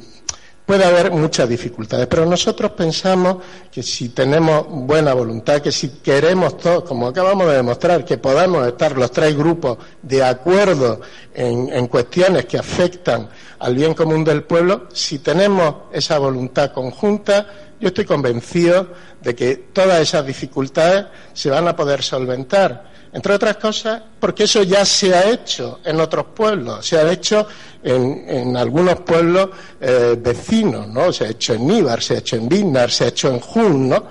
puede 0.72 0.86
haber 0.86 1.10
muchas 1.10 1.46
dificultades, 1.50 2.06
pero 2.06 2.24
nosotros 2.24 2.70
pensamos 2.70 3.44
que 3.70 3.82
si 3.82 4.08
tenemos 4.08 4.64
buena 4.66 5.12
voluntad, 5.12 5.60
que 5.60 5.70
si 5.70 5.90
queremos 6.02 6.56
todos, 6.56 6.84
como 6.84 7.08
acabamos 7.08 7.46
de 7.48 7.56
demostrar, 7.56 8.06
que 8.06 8.16
podamos 8.16 8.66
estar 8.66 8.96
los 8.96 9.10
tres 9.10 9.36
grupos 9.36 9.76
de 10.00 10.24
acuerdo 10.24 11.02
en, 11.34 11.86
cuestiones 11.88 12.46
que 12.46 12.56
afectan 12.56 13.28
al 13.58 13.74
bien 13.74 13.92
común 13.92 14.24
del 14.24 14.44
pueblo, 14.44 14.86
si 14.94 15.18
tenemos 15.18 15.74
esa 15.92 16.16
voluntad 16.16 16.72
conjunta, 16.72 17.46
yo 17.78 17.88
estoy 17.88 18.06
convencido 18.06 18.88
de 19.20 19.34
que 19.34 19.56
todas 19.74 20.00
esas 20.00 20.24
dificultades 20.24 21.04
se 21.34 21.50
van 21.50 21.68
a 21.68 21.76
poder 21.76 22.02
solventar 22.02 22.91
entre 23.12 23.34
otras 23.34 23.58
cosas, 23.58 24.02
porque 24.18 24.44
eso 24.44 24.62
ya 24.62 24.84
se 24.86 25.14
ha 25.14 25.28
hecho 25.28 25.80
en 25.84 26.00
otros 26.00 26.26
pueblos, 26.34 26.86
se 26.86 26.98
ha 26.98 27.10
hecho 27.12 27.46
en, 27.82 28.56
algunos 28.56 29.00
pueblos 29.00 29.50
eh, 29.80 30.16
vecinos, 30.18 30.88
¿no? 30.88 31.12
Se 31.12 31.24
ha 31.24 31.28
hecho 31.28 31.52
en 31.54 31.66
Níbar, 31.66 32.02
se 32.02 32.14
ha 32.14 32.18
hecho 32.18 32.36
en 32.36 32.48
Vinnar, 32.48 32.90
se 32.90 33.04
ha 33.04 33.08
hecho 33.08 33.28
en 33.28 33.40
Jun, 33.40 33.88
¿no? 33.90 34.04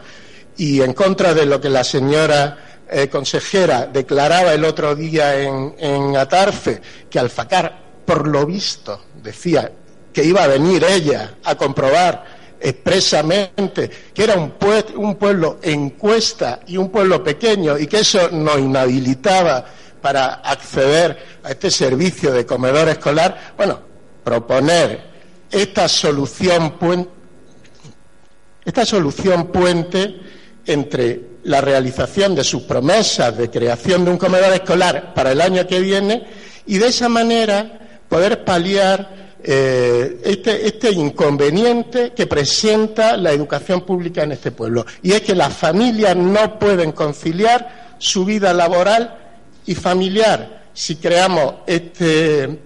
Y 0.57 0.81
en 0.81 0.93
contra 0.93 1.33
de 1.33 1.45
lo 1.45 1.59
que 1.59 1.69
la 1.69 1.83
señora 1.83 2.57
eh, 2.89 3.07
consejera 3.09 3.87
declaraba 3.87 4.53
el 4.53 4.63
otro 4.65 4.95
día 4.95 5.41
en, 5.41 5.73
en 5.79 6.15
Atarfe, 6.15 6.81
que 7.09 7.17
Alfacar, 7.17 7.81
por 8.05 8.27
lo 8.27 8.45
visto, 8.45 9.01
decía 9.23 9.71
que 10.13 10.23
iba 10.23 10.43
a 10.43 10.47
venir 10.47 10.83
ella 10.83 11.35
a 11.43 11.55
comprobar 11.55 12.30
expresamente 12.61 13.89
que 14.13 14.23
era 14.23 14.35
un, 14.35 14.53
un 14.95 15.15
pueblo 15.15 15.59
encuesta 15.63 16.59
y 16.67 16.77
un 16.77 16.89
pueblo 16.89 17.23
pequeño 17.23 17.77
y 17.77 17.87
que 17.87 17.99
eso 17.99 18.29
nos 18.31 18.59
inhabilitaba 18.59 19.65
para 20.01 20.35
acceder 20.35 21.17
a 21.43 21.51
este 21.51 21.69
servicio 21.71 22.31
de 22.31 22.45
comedor 22.45 22.89
escolar, 22.89 23.53
bueno, 23.57 23.79
proponer 24.23 25.01
esta 25.49 25.87
solución 25.87 26.77
puente, 26.77 27.09
esta 28.65 28.85
solución 28.85 29.47
puente 29.47 30.19
entre 30.65 31.31
la 31.43 31.61
realización 31.61 32.35
de 32.35 32.43
sus 32.43 32.63
promesas 32.63 33.35
de 33.37 33.49
creación 33.49 34.05
de 34.05 34.11
un 34.11 34.17
comedor 34.17 34.53
escolar 34.53 35.13
para 35.13 35.31
el 35.31 35.41
año 35.41 35.65
que 35.65 35.79
viene 35.79 36.23
y 36.67 36.77
de 36.77 36.87
esa 36.87 37.09
manera 37.09 38.03
poder 38.07 38.43
paliar 38.45 39.20
eh, 39.43 40.21
este, 40.23 40.67
este, 40.67 40.91
inconveniente 40.91 42.11
que 42.15 42.27
presenta 42.27 43.17
la 43.17 43.31
educación 43.31 43.81
pública 43.81 44.23
en 44.23 44.33
este 44.33 44.51
pueblo. 44.51 44.85
Y 45.01 45.13
es 45.13 45.21
que 45.21 45.33
las 45.33 45.53
familias 45.53 46.15
no 46.15 46.59
pueden 46.59 46.91
conciliar 46.91 47.95
su 47.97 48.25
vida 48.25 48.53
laboral 48.53 49.17
y 49.65 49.75
familiar. 49.75 50.69
Si 50.73 50.97
creamos 50.97 51.55
este 51.65 52.59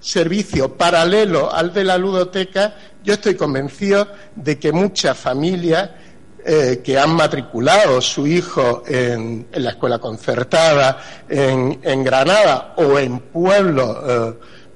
servicio 0.00 0.76
paralelo 0.76 1.52
al 1.52 1.72
de 1.72 1.84
la 1.84 1.98
ludoteca, 1.98 2.74
yo 3.02 3.14
estoy 3.14 3.34
convencido 3.34 4.08
de 4.36 4.58
que 4.58 4.72
muchas 4.72 5.16
familias 5.16 5.90
eh, 6.42 6.80
que 6.82 6.98
han 6.98 7.10
matriculado 7.10 8.00
su 8.00 8.26
hijo 8.26 8.82
en, 8.86 9.46
la 9.52 9.70
escuela 9.70 9.98
concertada 9.98 10.98
en, 11.28 12.02
Granada 12.02 12.72
o 12.76 12.98
en 12.98 13.18
pueblos 13.18 13.96
eh, 14.08 14.32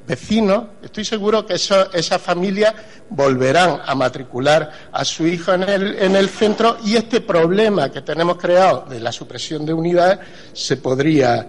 vecinos, 0.06 0.64
estoy 0.82 1.04
seguro 1.04 1.46
que 1.46 1.54
esas 1.54 2.22
familias 2.22 2.74
volverán 3.08 3.80
a 3.84 3.94
matricular 3.94 4.70
a 4.92 5.04
su 5.04 5.26
hijo 5.26 5.52
en 5.52 5.62
el, 5.62 5.98
en 5.98 6.16
el 6.16 6.28
centro 6.28 6.78
y 6.84 6.96
este 6.96 7.20
problema 7.20 7.90
que 7.90 8.02
tenemos 8.02 8.36
creado 8.36 8.86
de 8.88 9.00
la 9.00 9.12
supresión 9.12 9.64
de 9.64 9.72
unidades 9.72 10.18
se 10.52 10.76
podría, 10.76 11.48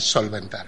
solventar. 0.00 0.66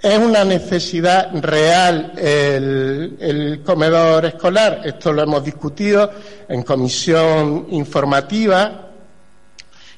¿Es 0.00 0.18
una 0.18 0.44
necesidad 0.44 1.30
real 1.40 2.12
el, 2.18 3.62
comedor 3.64 4.26
escolar? 4.26 4.82
Esto 4.84 5.12
lo 5.12 5.22
hemos 5.22 5.42
discutido 5.42 6.10
en 6.46 6.62
comisión 6.62 7.68
informativa 7.70 8.83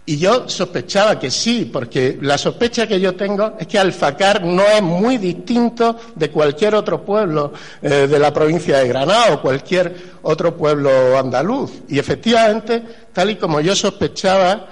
y 0.09 0.19
yo 0.19 0.49
sospechaba 0.49 1.19
que 1.19 1.33
sí, 1.33 1.69
porque 1.71 2.17
la 2.23 2.39
sospecha 2.39 2.87
que 2.87 3.01
yo 3.01 3.17
tengo 3.17 3.57
es 3.59 3.67
que 3.67 3.77
Alfacar 3.77 4.45
no 4.45 4.63
es 4.63 4.81
muy 4.81 5.19
distinto 5.19 5.99
de 6.15 6.31
cualquier 6.31 6.77
otro 6.77 7.05
pueblo 7.05 7.53
eh, 7.83 8.07
de 8.09 8.19
la 8.21 8.33
provincia 8.33 8.79
de 8.79 8.87
Granada 8.87 9.35
o 9.35 9.43
cualquier 9.43 10.17
otro 10.23 10.57
pueblo 10.57 11.19
andaluz. 11.19 11.73
Y 11.89 11.99
efectivamente, 11.99 12.85
tal 13.13 13.31
y 13.31 13.37
como 13.37 13.61
yo 13.61 13.75
sospechaba, 13.75 14.69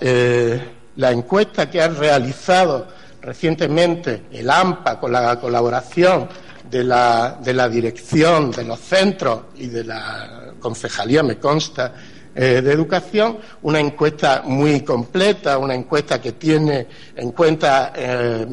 eh, 0.00 0.60
la 0.96 1.10
encuesta 1.12 1.70
que 1.70 1.80
ha 1.80 1.88
realizado 1.88 2.88
recientemente 3.22 4.24
el 4.32 4.50
AMPA 4.50 4.98
con 4.98 5.12
la 5.12 5.38
colaboración 5.38 6.28
de 6.68 6.82
la, 6.82 7.38
de 7.40 7.52
la 7.52 7.68
dirección 7.68 8.50
de 8.50 8.64
los 8.64 8.80
centros 8.80 9.42
y 9.56 9.68
de 9.68 9.84
la 9.84 10.52
concejalía, 10.58 11.22
me 11.22 11.38
consta, 11.38 11.92
eh, 12.38 12.60
de 12.60 12.70
educación, 12.70 13.38
una 13.62 13.80
encuesta 13.80 14.42
muy 14.44 14.82
completa, 14.82 15.56
una 15.56 15.74
encuesta 15.74 16.20
que 16.20 16.32
tiene 16.32 16.86
en 17.16 17.32
cuenta 17.32 17.94
eh, 17.96 18.46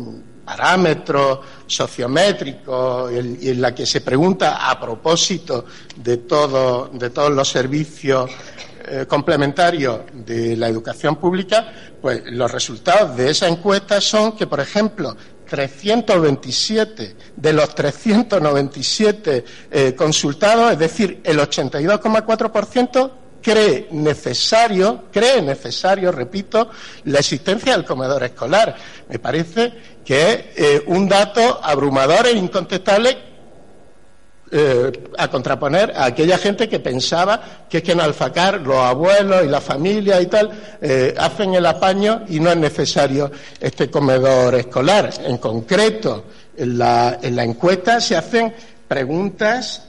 parámetros 0.45 1.39
sociométricos 1.67 3.11
y 3.11 3.49
en 3.49 3.61
la 3.61 3.75
que 3.75 3.85
se 3.85 3.99
pregunta 3.99 4.69
a 4.69 4.79
propósito 4.79 5.65
de, 5.97 6.15
todo, 6.19 6.91
de 6.93 7.09
todos 7.09 7.31
los 7.33 7.49
servicios 7.49 8.31
eh, 8.87 9.05
complementarios 9.05 9.99
de 10.13 10.55
la 10.55 10.69
educación 10.69 11.17
pública, 11.17 11.73
pues 12.01 12.21
los 12.27 12.49
resultados 12.49 13.17
de 13.17 13.31
esa 13.31 13.49
encuesta 13.49 13.99
son 13.99 14.37
que, 14.37 14.47
por 14.47 14.61
ejemplo, 14.61 15.13
327 15.45 17.17
de 17.35 17.53
los 17.53 17.75
397 17.75 19.43
consultados, 19.97 20.71
es 20.71 20.79
decir, 20.79 21.19
el 21.25 21.37
82,4%, 21.39 23.22
cree 23.43 23.89
necesario, 23.91 25.03
cree 25.11 25.41
necesario, 25.41 26.11
repito, 26.11 26.69
la 27.05 27.19
existencia 27.19 27.73
del 27.73 27.85
comedor 27.85 28.23
escolar. 28.23 28.75
Me 29.09 29.19
parece 29.19 29.73
que 30.03 30.31
es 30.31 30.39
eh, 30.55 30.83
un 30.87 31.07
dato 31.07 31.59
abrumador 31.61 32.25
e 32.27 32.31
incontestable 32.31 33.33
eh, 34.55 34.91
a 35.17 35.27
contraponer 35.29 35.93
a 35.95 36.05
aquella 36.05 36.37
gente 36.37 36.69
que 36.69 36.79
pensaba 36.79 37.65
que 37.67 37.77
es 37.77 37.83
que 37.83 37.93
en 37.93 38.01
Alfacar 38.01 38.61
los 38.61 38.77
abuelos 38.77 39.43
y 39.43 39.49
la 39.49 39.59
familia 39.59 40.21
y 40.21 40.27
tal 40.27 40.77
eh, 40.79 41.13
hacen 41.17 41.55
el 41.55 41.65
apaño 41.65 42.23
y 42.29 42.39
no 42.39 42.51
es 42.51 42.57
necesario 42.57 43.31
este 43.59 43.89
comedor 43.89 44.55
escolar. 44.55 45.11
En 45.25 45.37
concreto, 45.37 46.25
en 46.55 46.77
la, 46.77 47.17
en 47.21 47.35
la 47.35 47.43
encuesta 47.43 47.99
se 47.99 48.15
hacen 48.15 48.53
preguntas 48.87 49.87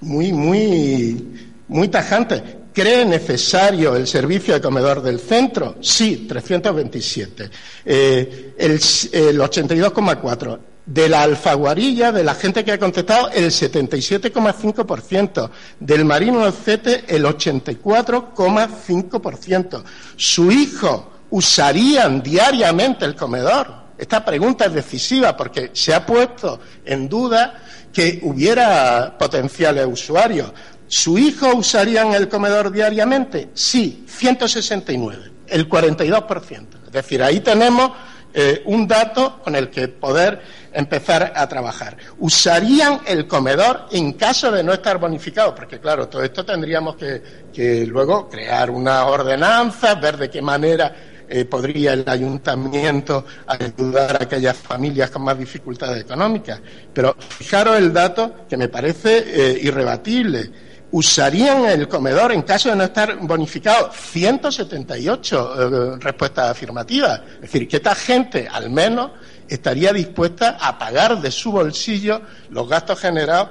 muy, 0.00 0.32
muy, 0.32 1.55
muy 1.68 1.88
tajantes. 1.88 2.42
¿Cree 2.72 3.04
necesario 3.06 3.96
el 3.96 4.06
servicio 4.06 4.54
de 4.54 4.60
comedor 4.60 5.02
del 5.02 5.18
centro? 5.18 5.76
Sí, 5.80 6.26
327. 6.28 7.50
Eh, 7.84 8.54
el, 8.58 8.72
el 8.72 9.40
82,4 9.40 10.58
de 10.86 11.08
la 11.08 11.22
alfaguarilla, 11.22 12.12
de 12.12 12.22
la 12.22 12.34
gente 12.34 12.64
que 12.64 12.72
ha 12.72 12.78
contestado, 12.78 13.30
el 13.30 13.46
77,5%. 13.46 15.50
Del 15.80 16.04
marino 16.04 16.44
Alcete, 16.44 17.04
el 17.08 17.24
84,5%. 17.24 19.82
Su 20.16 20.52
hijo 20.52 21.10
usarían 21.30 22.22
diariamente 22.22 23.04
el 23.04 23.16
comedor. 23.16 23.86
Esta 23.98 24.24
pregunta 24.24 24.66
es 24.66 24.74
decisiva 24.74 25.36
porque 25.36 25.70
se 25.72 25.94
ha 25.94 26.04
puesto 26.04 26.60
en 26.84 27.08
duda 27.08 27.62
que 27.92 28.20
hubiera 28.22 29.16
potenciales 29.18 29.86
usuarios. 29.86 30.52
¿Su 30.88 31.18
hijo 31.18 31.54
usarían 31.54 32.12
el 32.12 32.28
comedor 32.28 32.70
diariamente? 32.70 33.50
Sí, 33.54 34.04
169, 34.06 35.32
el 35.48 35.68
42%. 35.68 36.66
Es 36.86 36.92
decir, 36.92 37.22
ahí 37.22 37.40
tenemos 37.40 37.90
eh, 38.32 38.62
un 38.66 38.86
dato 38.86 39.40
con 39.42 39.56
el 39.56 39.70
que 39.70 39.88
poder 39.88 40.40
empezar 40.72 41.32
a 41.34 41.48
trabajar. 41.48 41.96
¿Usarían 42.18 43.00
el 43.06 43.26
comedor 43.26 43.86
en 43.90 44.12
caso 44.12 44.52
de 44.52 44.62
no 44.62 44.74
estar 44.74 44.98
bonificado? 44.98 45.54
Porque, 45.54 45.80
claro, 45.80 46.06
todo 46.06 46.22
esto 46.22 46.44
tendríamos 46.44 46.96
que, 46.96 47.86
luego 47.86 48.28
crear 48.28 48.70
una 48.70 49.06
ordenanza, 49.06 49.94
ver 49.94 50.18
de 50.18 50.28
qué 50.28 50.42
manera 50.42 50.94
eh, 51.28 51.46
podría 51.46 51.94
el 51.94 52.04
ayuntamiento 52.06 53.24
ayudar 53.46 54.18
a 54.20 54.24
aquellas 54.24 54.56
familias 54.56 55.10
con 55.10 55.22
más 55.22 55.38
dificultades 55.38 56.02
económicas. 56.02 56.60
Pero 56.92 57.16
fijaros 57.18 57.78
el 57.78 57.92
dato 57.92 58.46
que 58.48 58.56
me 58.56 58.68
parece 58.68 59.24
eh, 59.26 59.58
irrebatible 59.62 60.65
usarían 60.96 61.66
el 61.66 61.88
comedor 61.88 62.32
en 62.32 62.40
caso 62.40 62.70
de 62.70 62.76
no 62.76 62.84
estar 62.84 63.18
bonificado. 63.18 63.90
178 63.92 65.54
eh, 65.58 65.96
respuestas 66.00 66.50
afirmativas. 66.50 67.20
Es 67.34 67.40
decir, 67.42 67.68
que 67.68 67.76
esta 67.76 67.94
gente, 67.94 68.48
al 68.50 68.70
menos, 68.70 69.10
estaría 69.46 69.92
dispuesta 69.92 70.56
a 70.58 70.78
pagar 70.78 71.20
de 71.20 71.30
su 71.30 71.52
bolsillo 71.52 72.22
los 72.48 72.66
gastos 72.66 72.98
generados 72.98 73.50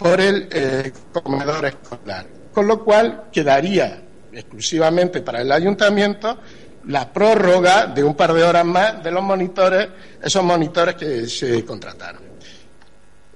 por 0.00 0.20
el 0.20 0.48
eh, 0.50 0.92
comedor 1.12 1.66
escolar. 1.66 2.26
Con 2.52 2.66
lo 2.66 2.84
cual, 2.84 3.26
quedaría 3.30 4.02
exclusivamente 4.32 5.20
para 5.20 5.42
el 5.42 5.52
ayuntamiento 5.52 6.38
la 6.86 7.12
prórroga 7.12 7.86
de 7.86 8.02
un 8.02 8.16
par 8.16 8.32
de 8.32 8.42
horas 8.42 8.64
más 8.64 9.04
de 9.04 9.12
los 9.12 9.22
monitores, 9.22 9.90
esos 10.20 10.42
monitores 10.42 10.96
que 10.96 11.28
se 11.28 11.64
contrataron. 11.64 12.29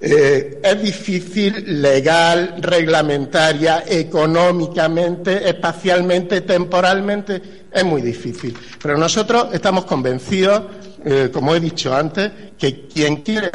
Eh, 0.01 0.61
es 0.63 0.83
difícil 0.83 1.81
legal, 1.81 2.57
reglamentaria, 2.59 3.85
económicamente, 3.87 5.49
espacialmente, 5.49 6.43
temporalmente, 6.43 7.67
es 7.73 7.85
muy 7.85 8.03
difícil. 8.03 8.57
Pero 8.83 8.99
nosotros 8.99 9.49
estamos 9.53 9.85
convencidos, 9.85 10.63
eh, 11.05 11.31
como 11.33 11.55
he 11.55 11.61
dicho 11.61 11.95
antes, 11.95 12.31
que 12.59 12.87
quien 12.87 13.17
quiere 13.23 13.51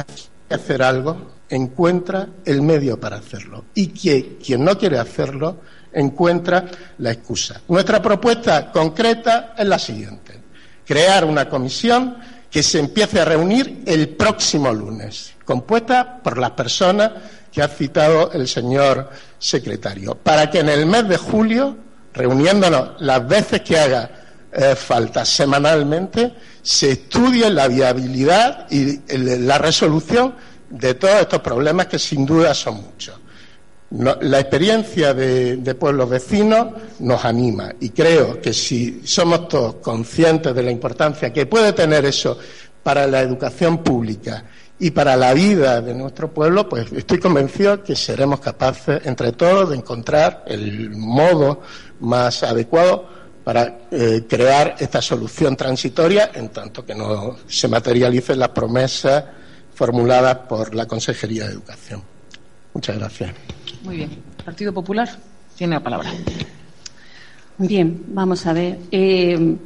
hacer 0.50 0.82
algo 0.82 1.40
encuentra 1.50 2.28
el 2.46 2.62
medio 2.62 3.00
para 3.00 3.18
hacerlo 3.18 3.66
y 3.74 3.88
que 3.88 4.38
quien 4.38 4.64
no 4.64 4.78
quiere 4.78 5.00
hacerlo 5.00 5.58
encuentra 5.92 6.66
la 7.00 7.12
excusa. 7.12 7.62
Nuestra 7.68 8.02
propuesta 8.02 8.72
concreta 8.72 9.56
es 9.58 9.66
la 9.66 9.80
siguiente. 9.80 10.40
Crear 10.86 11.26
una 11.26 11.50
comisión 11.50 12.18
que 12.50 12.64
se 12.64 12.80
empiece 12.80 13.20
a 13.20 13.26
reunir 13.26 13.84
el 13.86 14.10
próximo 14.10 14.74
lunes, 14.74 15.34
compuesta 15.50 16.20
por 16.22 16.38
las 16.38 16.52
personas 16.52 17.12
que 17.52 17.64
ha 17.64 17.68
citado 17.68 18.32
el 18.34 18.48
señor 18.48 19.10
secretario, 19.40 20.14
para 20.14 20.48
que 20.48 20.60
en 20.60 20.70
el 20.70 20.86
mes 20.86 21.10
de 21.10 21.18
julio, 21.18 21.76
reuniéndonos 22.14 23.02
las 23.02 23.28
veces 23.28 23.62
que 23.62 23.80
haga 23.80 24.12
eh, 24.52 24.76
falta 24.76 25.26
semanalmente, 25.26 26.36
se 26.62 26.92
estudie 26.92 27.50
la 27.50 27.68
viabilidad 27.68 28.68
y 28.70 29.00
la 29.18 29.58
resolución 29.58 30.36
de 30.70 30.94
todos 30.94 31.22
estos 31.22 31.42
problemas 31.42 31.88
que 31.88 31.98
sin 31.98 32.28
duda 32.28 32.54
son 32.54 32.84
muchos. 32.84 33.16
La 34.22 34.40
experiencia 34.40 35.16
de, 35.16 35.76
pueblos 35.80 36.12
vecinos 36.12 36.68
nos 37.00 37.26
anima 37.26 37.74
y 37.80 37.90
creo 37.90 38.40
que 38.40 38.54
si 38.54 39.02
somos 39.04 39.48
todos 39.48 39.76
conscientes 39.78 40.54
de 40.54 40.62
la 40.62 40.70
importancia 40.70 41.34
que 41.34 41.48
puede 41.48 41.74
tener 41.74 42.06
eso 42.06 42.38
para 42.84 43.08
la 43.08 43.22
educación 43.22 43.80
pública 43.80 44.44
y 44.80 44.92
para 44.92 45.18
la 45.18 45.34
vida 45.34 45.82
de 45.82 45.94
nuestro 45.94 46.34
pueblo, 46.34 46.70
pues 46.70 46.92
estoy 46.94 47.20
convencido 47.20 47.84
que 47.84 47.96
seremos 47.96 48.40
capaces 48.40 49.02
entre 49.06 49.34
todos 49.34 49.70
de 49.70 49.76
encontrar 49.76 50.44
el 50.48 50.92
modo 50.92 51.62
más 52.00 52.44
adecuado 52.44 53.08
para 53.44 53.80
eh, 53.92 54.26
crear 54.28 54.76
esta 54.80 55.02
solución 55.02 55.58
transitoria 55.58 56.32
en 56.34 56.50
tanto 56.50 56.86
que 56.86 56.96
no 56.96 57.38
se 57.48 57.68
materialicen 57.68 58.40
las 58.40 58.50
promesas 58.50 59.26
formuladas 59.74 60.36
por 60.48 60.74
la 60.74 60.86
Consejería 60.86 61.46
de 61.46 61.54
Educación. 61.54 62.02
Muchas 62.74 62.98
gracias. 62.98 63.32
Muy 63.84 63.98
bien. 63.98 64.10
Partido 64.46 64.74
Popular 64.74 65.10
tiene 65.58 65.76
la 65.76 65.84
palabra. 65.84 66.12
Bien, 67.58 68.02
vamos 68.08 68.46
a 68.46 68.54
ver. 68.54 68.80
Eh, 68.92 69.58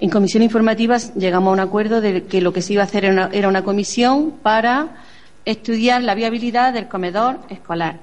en 0.00 0.10
comisión 0.10 0.42
informativa 0.42 0.96
llegamos 1.16 1.50
a 1.50 1.52
un 1.52 1.60
acuerdo 1.60 2.00
de 2.00 2.24
que 2.24 2.40
lo 2.40 2.52
que 2.52 2.62
se 2.62 2.74
iba 2.74 2.82
a 2.82 2.86
hacer 2.86 3.04
era 3.04 3.48
una, 3.48 3.64
comisión 3.64 4.34
para 4.42 5.04
estudiar 5.44 6.02
la 6.02 6.14
viabilidad 6.14 6.72
del 6.72 6.88
comedor 6.88 7.38
escolar. 7.48 7.98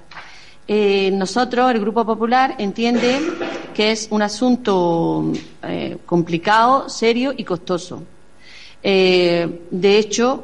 Eh, 0.67 1.11
nosotros, 1.11 1.71
el 1.71 1.79
Grupo 1.79 2.05
Popular, 2.05 2.55
entiende 2.57 3.19
que 3.73 3.91
es 3.91 4.07
un 4.09 4.21
asunto 4.21 5.31
eh, 5.63 5.97
complicado, 6.05 6.89
serio 6.89 7.33
y 7.35 7.43
costoso. 7.43 8.03
de 8.83 9.97
hecho, 9.97 10.43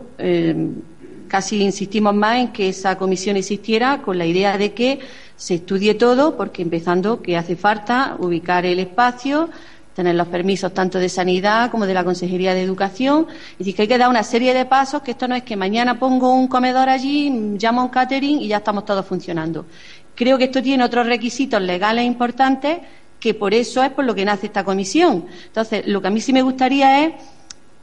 casi 1.28 1.62
insistimos 1.62 2.14
más 2.14 2.40
en 2.40 2.48
que 2.52 2.70
esa 2.70 2.98
comisión 2.98 3.38
existiera 3.38 4.02
con 4.02 4.18
la 4.18 4.26
idea 4.26 4.58
de 4.58 4.74
que 4.74 5.00
se 5.38 5.56
estudie 5.56 5.96
todo, 5.96 6.36
porque 6.36 6.62
empezando 6.62 7.22
que 7.22 7.38
hace 7.38 7.56
falta 7.56 8.16
ubicar 8.20 8.66
el 8.66 8.80
espacio, 8.80 9.50
tener 9.96 10.16
los 10.16 10.28
permisos 10.28 10.74
tanto 10.74 11.00
de 11.00 11.10
sanidad 11.10 11.70
como 11.70 11.86
de 11.86 11.94
la 11.94 12.04
Consejería 12.04 12.54
de 12.54 12.62
Educación, 12.62 13.28
es 13.54 13.58
decir, 13.60 13.76
que 13.76 13.82
hay 13.84 13.88
que 13.88 13.98
dar 13.98 14.10
una 14.10 14.24
serie 14.24 14.54
de 14.54 14.66
pasos, 14.66 15.02
que 15.02 15.12
esto 15.12 15.28
no 15.28 15.36
es 15.36 15.44
que 15.44 15.56
mañana 15.56 16.00
pongo 16.00 16.34
un 16.34 16.48
comedor 16.48 16.90
allí, 16.90 17.30
llamo 17.60 17.82
a 17.82 17.84
un 17.86 17.90
catering 17.90 18.42
y 18.42 18.48
ya 18.48 18.58
estamos 18.58 18.86
todos 18.86 19.06
funcionando. 19.06 19.66
Creo 20.16 20.38
que 20.38 20.46
esto 20.46 20.62
tiene 20.62 20.84
otros 20.84 21.08
requisitos 21.08 21.62
legales 21.62 22.06
importantes 22.06 22.80
que 23.20 23.34
por 23.34 23.54
eso 23.54 23.84
es 23.84 23.92
por 23.92 24.04
lo 24.04 24.16
que 24.16 24.26
nace 24.26 24.48
esta 24.48 24.64
comisión. 24.64 25.26
Entonces, 25.46 25.86
lo 25.86 26.02
que 26.02 26.08
a 26.08 26.12
mí 26.12 26.20
sí 26.20 26.34
me 26.34 26.42
gustaría 26.42 27.06
es 27.06 27.14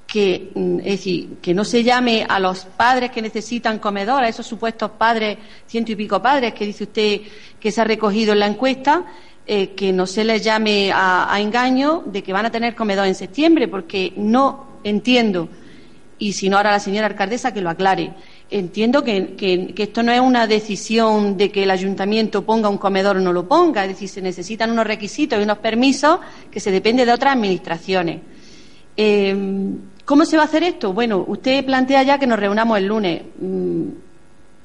que, 0.07 0.51
mm, 0.55 0.79
es 0.81 0.85
decir, 0.85 1.37
que 1.41 1.55
no 1.55 1.65
se 1.65 1.85
llame 1.85 2.27
a 2.29 2.41
los 2.41 2.65
padres 2.65 3.11
que 3.11 3.23
necesitan 3.23 3.79
comedor, 3.79 4.25
a 4.25 4.29
esos 4.29 4.47
supuestos 4.47 4.91
padres, 4.93 5.39
ciento 5.67 5.93
y 5.93 5.97
pico 5.97 6.21
padres 6.21 6.55
que 6.55 6.67
dice 6.67 6.85
usted 6.85 7.21
que 7.61 7.71
se 7.71 7.81
ha 7.81 7.85
recogido 7.85 8.33
en 8.33 8.41
la 8.41 8.47
encuesta, 8.47 9.05
eh, 9.51 9.71
que 9.71 9.95
no 9.95 10.07
se 10.07 10.25
les 10.25 10.45
llame 10.45 10.93
a, 10.93 11.35
engaño 11.41 12.03
de 12.05 12.23
que 12.23 12.35
van 12.35 12.45
a 12.45 12.51
tener 12.51 12.75
comedor 12.75 13.07
en 13.07 13.15
septiembre, 13.15 13.67
porque 13.67 14.13
no 14.17 14.81
entiendo, 14.85 15.49
y 16.19 16.35
si 16.35 16.51
no 16.51 16.59
ahora 16.59 16.73
la 16.73 16.81
señora 16.81 17.07
alcaldesa 17.07 17.55
que 17.55 17.63
lo 17.63 17.71
aclare, 17.71 18.13
entiendo 18.51 19.03
que, 19.03 19.37
que, 19.37 19.73
esto 19.83 20.03
no 20.03 20.13
es 20.13 20.21
una 20.21 20.47
decisión 20.47 21.39
de 21.39 21.51
que 21.51 21.63
el 21.63 21.71
ayuntamiento 21.71 22.45
ponga 22.45 22.69
un 22.69 22.77
comedor 22.77 23.17
o 23.17 23.21
no 23.21 23.33
lo 23.33 23.49
ponga, 23.49 23.85
es 23.85 23.93
decir, 23.93 24.11
se 24.11 24.21
necesitan 24.21 24.71
unos 24.71 24.87
requisitos 24.87 25.39
y 25.39 25.43
unos 25.43 25.59
permisos 25.59 26.21
que 26.51 26.61
se 26.61 26.71
depende 26.71 27.07
de 27.07 27.13
otras 27.13 27.35
administraciones. 27.35 28.21
Eh, 28.99 29.35
¿Cómo 30.05 30.27
se 30.27 30.37
va 30.37 30.43
a 30.43 30.47
hacer 30.47 30.63
esto? 30.63 30.93
Bueno, 30.93 31.25
usted 31.27 31.65
plantea 31.65 32.03
ya 32.03 32.19
que 32.19 32.27
nos 32.27 32.39
reunamos 32.39 32.77
el 32.77 32.85
lunes. 32.85 33.23
Mm, 33.41 33.83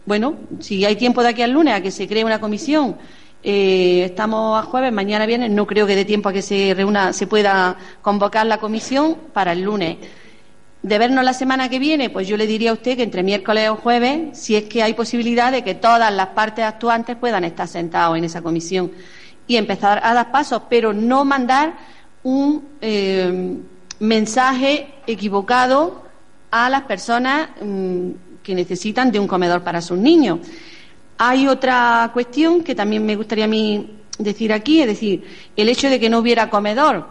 bueno, 0.06 0.36
si 0.60 0.84
hay 0.84 0.98
tiempo 0.98 1.24
de 1.24 1.30
aquí 1.30 1.42
al 1.42 1.52
lunes 1.52 1.74
a 1.74 1.82
que 1.82 1.92
se 1.92 2.06
cree 2.06 2.26
una 2.26 2.42
comisión, 2.42 2.98
eh, 3.44 4.04
estamos 4.06 4.60
a 4.60 4.64
jueves, 4.64 4.92
mañana 4.92 5.26
viene, 5.26 5.50
no 5.50 5.68
creo 5.68 5.86
que 5.86 5.96
dé 5.96 6.06
tiempo 6.06 6.30
a 6.30 6.34
que 6.34 6.42
se 6.42 6.74
reúna, 6.74 7.14
se 7.14 7.28
pueda 7.28 7.78
convocar 8.02 8.46
la 8.46 8.58
comisión 8.58 9.18
para 9.34 9.52
el 9.52 9.62
lunes. 9.62 9.98
De 10.82 10.98
vernos 10.98 11.24
la 11.24 11.34
semana 11.34 11.70
que 11.70 11.80
viene, 11.80 12.10
pues 12.10 12.28
yo 12.28 12.36
le 12.36 12.48
diría 12.48 12.72
a 12.72 12.74
usted 12.74 12.98
que 12.98 13.04
entre 13.04 13.24
miércoles 13.24 13.70
o 13.70 13.76
jueves, 13.76 14.38
si 14.38 14.56
es 14.56 14.64
que 14.64 14.84
hay 14.84 14.94
posibilidad 14.94 15.52
de 15.52 15.64
que 15.64 15.76
todas 15.76 16.14
las 16.14 16.28
partes 16.28 16.66
actuantes 16.66 17.16
puedan 17.16 17.44
estar 17.44 17.68
sentados 17.68 18.18
en 18.18 18.24
esa 18.24 18.42
comisión 18.42 18.92
y 19.48 19.58
empezar 19.58 20.02
a 20.04 20.14
dar 20.14 20.32
pasos, 20.32 20.64
pero 20.70 20.94
no 20.94 21.24
mandar 21.24 21.74
un. 22.24 22.68
Eh, 22.82 23.58
mensaje 24.04 24.94
equivocado 25.08 26.04
a 26.52 26.70
las 26.70 26.84
personas 26.84 27.50
mm, 27.62 28.10
que 28.44 28.54
necesitan 28.54 29.12
de 29.12 29.20
un 29.20 29.28
comedor 29.28 29.64
para 29.64 29.82
sus 29.82 29.98
niños. 29.98 30.40
Hay 31.26 31.48
otra 31.48 32.10
cuestión 32.12 32.66
que 32.66 32.76
también 32.76 33.06
me 33.06 33.16
gustaría 33.16 33.46
a 33.46 33.48
mí 33.48 33.90
decir 34.20 34.52
aquí, 34.52 34.82
es 34.82 34.88
decir, 34.88 35.24
el 35.56 35.70
hecho 35.70 35.90
de 35.90 35.98
que 35.98 36.10
no 36.10 36.20
hubiera 36.20 36.50
comedor 36.50 37.08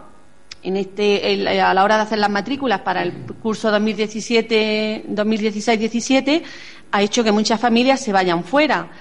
en 0.61 0.77
este, 0.77 1.59
a 1.59 1.73
la 1.73 1.83
hora 1.83 1.95
de 1.95 2.03
hacer 2.03 2.19
las 2.19 2.29
matrículas 2.29 2.81
para 2.81 3.01
el 3.01 3.11
curso 3.41 3.71
2017, 3.71 5.05
2016-17 5.09 6.43
ha 6.91 7.01
hecho 7.01 7.23
que 7.23 7.31
muchas 7.31 7.59
familias 7.59 8.01
se 8.01 8.13
vayan 8.13 8.43
fuera. 8.43 8.91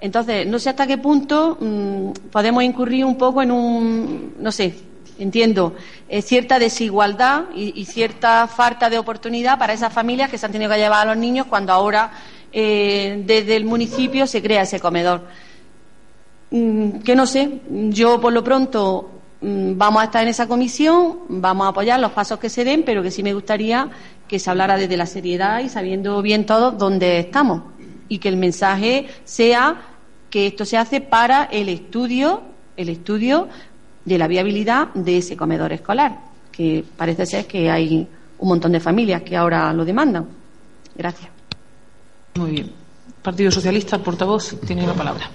Entonces, 0.00 0.46
no 0.46 0.60
sé 0.60 0.70
hasta 0.70 0.86
qué 0.86 0.98
punto 0.98 1.58
mm, 1.60 2.30
podemos 2.30 2.62
incurrir 2.62 3.04
un 3.04 3.18
poco 3.18 3.42
en 3.42 3.50
un, 3.50 4.34
no 4.38 4.52
sé, 4.52 4.72
entiendo, 5.18 5.74
eh, 6.08 6.22
cierta 6.22 6.60
desigualdad 6.60 7.46
y, 7.56 7.84
cierta 7.86 8.46
falta 8.46 8.88
de 8.88 8.98
oportunidad 8.98 9.58
para 9.58 9.72
esas 9.72 9.92
familias 9.92 10.30
que 10.30 10.38
se 10.38 10.46
han 10.46 10.52
tenido 10.52 10.70
que 10.70 10.78
llevar 10.78 11.08
a 11.08 11.10
los 11.10 11.16
niños 11.16 11.46
cuando 11.46 11.72
ahora 11.72 12.12
eh, 12.52 13.22
desde 13.26 13.56
el 13.56 13.64
municipio 13.64 14.26
se 14.26 14.42
crea 14.42 14.62
ese 14.62 14.80
comedor. 14.80 15.22
Mm, 16.50 16.98
que 17.00 17.14
no 17.14 17.26
sé, 17.26 17.60
yo 17.90 18.20
por 18.20 18.32
lo 18.32 18.42
pronto 18.42 19.10
mm, 19.40 19.76
vamos 19.76 20.02
a 20.02 20.04
estar 20.06 20.22
en 20.22 20.28
esa 20.28 20.48
comisión, 20.48 21.20
vamos 21.28 21.66
a 21.66 21.70
apoyar 21.70 22.00
los 22.00 22.12
pasos 22.12 22.38
que 22.38 22.48
se 22.48 22.64
den, 22.64 22.82
pero 22.84 23.02
que 23.02 23.10
sí 23.10 23.22
me 23.22 23.34
gustaría 23.34 23.88
que 24.26 24.38
se 24.38 24.50
hablara 24.50 24.76
desde 24.76 24.96
la 24.96 25.06
seriedad 25.06 25.60
y 25.60 25.68
sabiendo 25.68 26.20
bien 26.22 26.46
todos 26.46 26.76
dónde 26.76 27.18
estamos 27.20 27.62
y 28.08 28.18
que 28.18 28.28
el 28.28 28.36
mensaje 28.36 29.06
sea 29.24 29.80
que 30.28 30.46
esto 30.48 30.64
se 30.64 30.76
hace 30.76 31.00
para 31.00 31.44
el 31.44 31.68
estudio, 31.68 32.42
el 32.76 32.88
estudio 32.88 33.48
de 34.04 34.18
la 34.18 34.26
viabilidad 34.26 34.88
de 34.94 35.18
ese 35.18 35.36
comedor 35.36 35.72
escolar, 35.72 36.18
que 36.50 36.84
parece 36.96 37.26
ser 37.26 37.46
que 37.46 37.70
hay 37.70 38.08
un 38.38 38.48
montón 38.48 38.72
de 38.72 38.80
familias 38.80 39.22
que 39.22 39.36
ahora 39.36 39.72
lo 39.72 39.84
demandan. 39.84 40.26
Gracias. 40.96 41.39
Muy 42.40 42.52
bien. 42.52 42.70
Partido 43.22 43.50
Socialista, 43.50 43.98
portavoz, 43.98 44.58
tiene 44.66 44.86
la 44.86 44.94
palabra. 44.94 45.30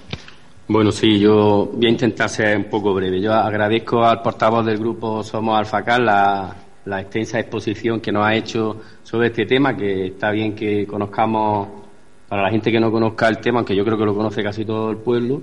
Bueno, 0.66 0.90
sí, 0.90 1.20
yo 1.20 1.70
voy 1.72 1.86
a 1.86 1.90
intentar 1.90 2.28
ser 2.28 2.56
un 2.56 2.64
poco 2.64 2.92
breve. 2.92 3.20
Yo 3.20 3.32
agradezco 3.32 4.04
al 4.04 4.20
portavoz 4.22 4.66
del 4.66 4.78
grupo 4.78 5.22
Somos 5.22 5.56
Alfacar 5.56 6.00
la, 6.00 6.56
la 6.84 7.00
extensa 7.00 7.38
exposición 7.38 8.00
que 8.00 8.10
nos 8.10 8.26
ha 8.26 8.34
hecho 8.34 8.80
sobre 9.04 9.28
este 9.28 9.46
tema, 9.46 9.76
que 9.76 10.06
está 10.06 10.32
bien 10.32 10.56
que 10.56 10.84
conozcamos, 10.84 11.68
para 12.28 12.42
la 12.42 12.50
gente 12.50 12.72
que 12.72 12.80
no 12.80 12.90
conozca 12.90 13.28
el 13.28 13.38
tema, 13.38 13.60
aunque 13.60 13.76
yo 13.76 13.84
creo 13.84 13.96
que 13.96 14.04
lo 14.04 14.16
conoce 14.16 14.42
casi 14.42 14.64
todo 14.64 14.90
el 14.90 14.96
pueblo, 14.96 15.42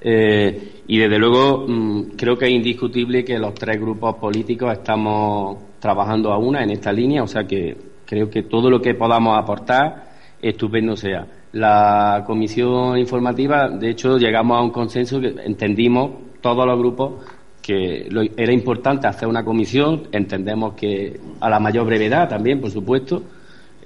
eh, 0.00 0.80
y 0.86 0.98
desde 0.98 1.18
luego 1.18 1.66
mm, 1.68 2.12
creo 2.16 2.38
que 2.38 2.46
es 2.46 2.52
indiscutible 2.52 3.22
que 3.22 3.38
los 3.38 3.52
tres 3.52 3.78
grupos 3.78 4.14
políticos 4.14 4.72
estamos 4.72 5.58
trabajando 5.78 6.32
a 6.32 6.38
una 6.38 6.62
en 6.62 6.70
esta 6.70 6.90
línea, 6.90 7.22
o 7.22 7.26
sea 7.26 7.46
que 7.46 7.76
creo 8.06 8.30
que 8.30 8.44
todo 8.44 8.70
lo 8.70 8.80
que 8.80 8.94
podamos 8.94 9.38
aportar, 9.38 10.11
estupendo 10.42 10.96
sea. 10.96 11.26
La 11.52 12.24
comisión 12.26 12.98
informativa, 12.98 13.68
de 13.68 13.90
hecho, 13.90 14.18
llegamos 14.18 14.58
a 14.58 14.62
un 14.62 14.70
consenso 14.70 15.20
que 15.20 15.34
entendimos 15.44 16.10
todos 16.40 16.66
los 16.66 16.78
grupos 16.78 17.24
que 17.62 18.08
era 18.36 18.52
importante 18.52 19.06
hacer 19.06 19.28
una 19.28 19.44
comisión, 19.44 20.08
entendemos 20.10 20.74
que 20.74 21.20
a 21.40 21.48
la 21.48 21.60
mayor 21.60 21.86
brevedad 21.86 22.28
también, 22.28 22.60
por 22.60 22.70
supuesto, 22.72 23.22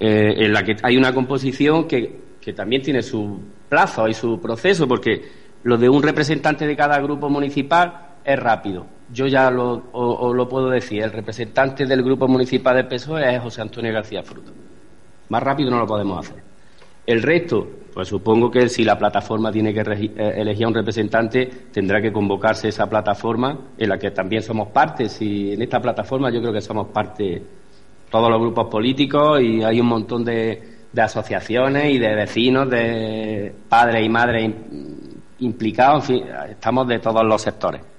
eh, 0.00 0.34
en 0.38 0.52
la 0.52 0.64
que 0.64 0.76
hay 0.82 0.96
una 0.96 1.12
composición 1.12 1.86
que, 1.86 2.20
que 2.40 2.54
también 2.54 2.80
tiene 2.80 3.02
su 3.02 3.38
plazo 3.68 4.08
y 4.08 4.14
su 4.14 4.40
proceso, 4.40 4.88
porque 4.88 5.22
lo 5.64 5.76
de 5.76 5.90
un 5.90 6.02
representante 6.02 6.66
de 6.66 6.74
cada 6.74 6.98
grupo 7.00 7.28
municipal 7.28 8.06
es 8.24 8.38
rápido. 8.38 8.86
Yo 9.12 9.26
ya 9.26 9.50
lo, 9.50 9.84
lo 10.34 10.48
puedo 10.48 10.70
decir. 10.70 11.02
El 11.02 11.12
representante 11.12 11.86
del 11.86 12.02
grupo 12.02 12.26
municipal 12.26 12.76
del 12.76 12.88
PSOE 12.88 13.36
es 13.36 13.42
José 13.42 13.62
Antonio 13.62 13.92
García 13.92 14.22
Fruto. 14.22 14.52
Más 15.28 15.42
rápido 15.42 15.70
no 15.70 15.78
lo 15.78 15.86
podemos 15.86 16.26
hacer. 16.26 16.42
El 17.06 17.22
resto, 17.22 17.66
pues 17.94 18.08
supongo 18.08 18.50
que 18.50 18.68
si 18.68 18.84
la 18.84 18.98
plataforma 18.98 19.52
tiene 19.52 19.72
que 19.72 19.80
eh, 19.80 20.34
elegir 20.36 20.64
a 20.64 20.68
un 20.68 20.74
representante, 20.74 21.46
tendrá 21.72 22.00
que 22.00 22.12
convocarse 22.12 22.68
esa 22.68 22.88
plataforma 22.88 23.58
en 23.78 23.88
la 23.88 23.98
que 23.98 24.10
también 24.10 24.42
somos 24.42 24.68
parte. 24.68 25.06
Y 25.20 25.52
en 25.52 25.62
esta 25.62 25.80
plataforma 25.80 26.30
yo 26.30 26.40
creo 26.40 26.52
que 26.52 26.60
somos 26.60 26.88
parte 26.88 27.42
todos 28.10 28.30
los 28.30 28.40
grupos 28.40 28.68
políticos 28.68 29.40
y 29.40 29.62
hay 29.62 29.80
un 29.80 29.86
montón 29.86 30.24
de, 30.24 30.76
de 30.92 31.02
asociaciones 31.02 31.92
y 31.92 31.98
de 31.98 32.14
vecinos, 32.14 32.70
de 32.70 33.54
padres 33.68 34.04
y 34.04 34.08
madres 34.08 34.52
implicados, 35.38 36.08
en 36.08 36.20
fin, 36.20 36.26
estamos 36.48 36.88
de 36.88 36.98
todos 36.98 37.24
los 37.24 37.42
sectores. 37.42 37.95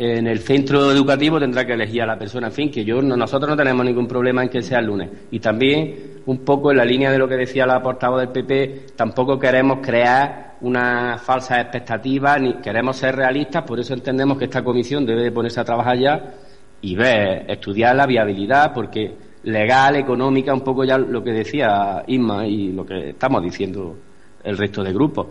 En 0.00 0.28
el 0.28 0.38
centro 0.38 0.92
educativo 0.92 1.40
tendrá 1.40 1.66
que 1.66 1.72
elegir 1.72 2.02
a 2.02 2.06
la 2.06 2.16
persona, 2.16 2.46
en 2.46 2.52
fin, 2.52 2.70
que 2.70 2.84
yo 2.84 3.02
nosotros 3.02 3.50
no 3.50 3.56
tenemos 3.56 3.84
ningún 3.84 4.06
problema 4.06 4.44
en 4.44 4.48
que 4.48 4.62
sea 4.62 4.78
el 4.78 4.86
lunes. 4.86 5.10
Y 5.32 5.40
también, 5.40 6.20
un 6.26 6.38
poco 6.44 6.70
en 6.70 6.76
la 6.76 6.84
línea 6.84 7.10
de 7.10 7.18
lo 7.18 7.26
que 7.26 7.34
decía 7.34 7.66
la 7.66 7.82
portavoz 7.82 8.20
del 8.20 8.28
PP, 8.28 8.92
tampoco 8.94 9.40
queremos 9.40 9.80
crear 9.82 10.54
una 10.60 11.18
falsa 11.18 11.60
expectativa, 11.60 12.38
ni 12.38 12.54
queremos 12.60 12.96
ser 12.96 13.16
realistas, 13.16 13.64
por 13.64 13.80
eso 13.80 13.92
entendemos 13.92 14.38
que 14.38 14.44
esta 14.44 14.62
comisión 14.62 15.04
debe 15.04 15.24
de 15.24 15.32
ponerse 15.32 15.58
a 15.58 15.64
trabajar 15.64 15.98
ya 15.98 16.34
y 16.80 16.94
ver, 16.94 17.50
estudiar 17.50 17.96
la 17.96 18.06
viabilidad, 18.06 18.72
porque 18.72 19.16
legal, 19.42 19.96
económica, 19.96 20.54
un 20.54 20.62
poco 20.62 20.84
ya 20.84 20.96
lo 20.96 21.24
que 21.24 21.32
decía 21.32 22.04
Isma 22.06 22.46
y 22.46 22.70
lo 22.70 22.86
que 22.86 23.10
estamos 23.10 23.42
diciendo 23.42 23.96
el 24.44 24.56
resto 24.56 24.84
de 24.84 24.92
grupos 24.92 25.26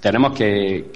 tenemos 0.00 0.32
que, 0.32 0.90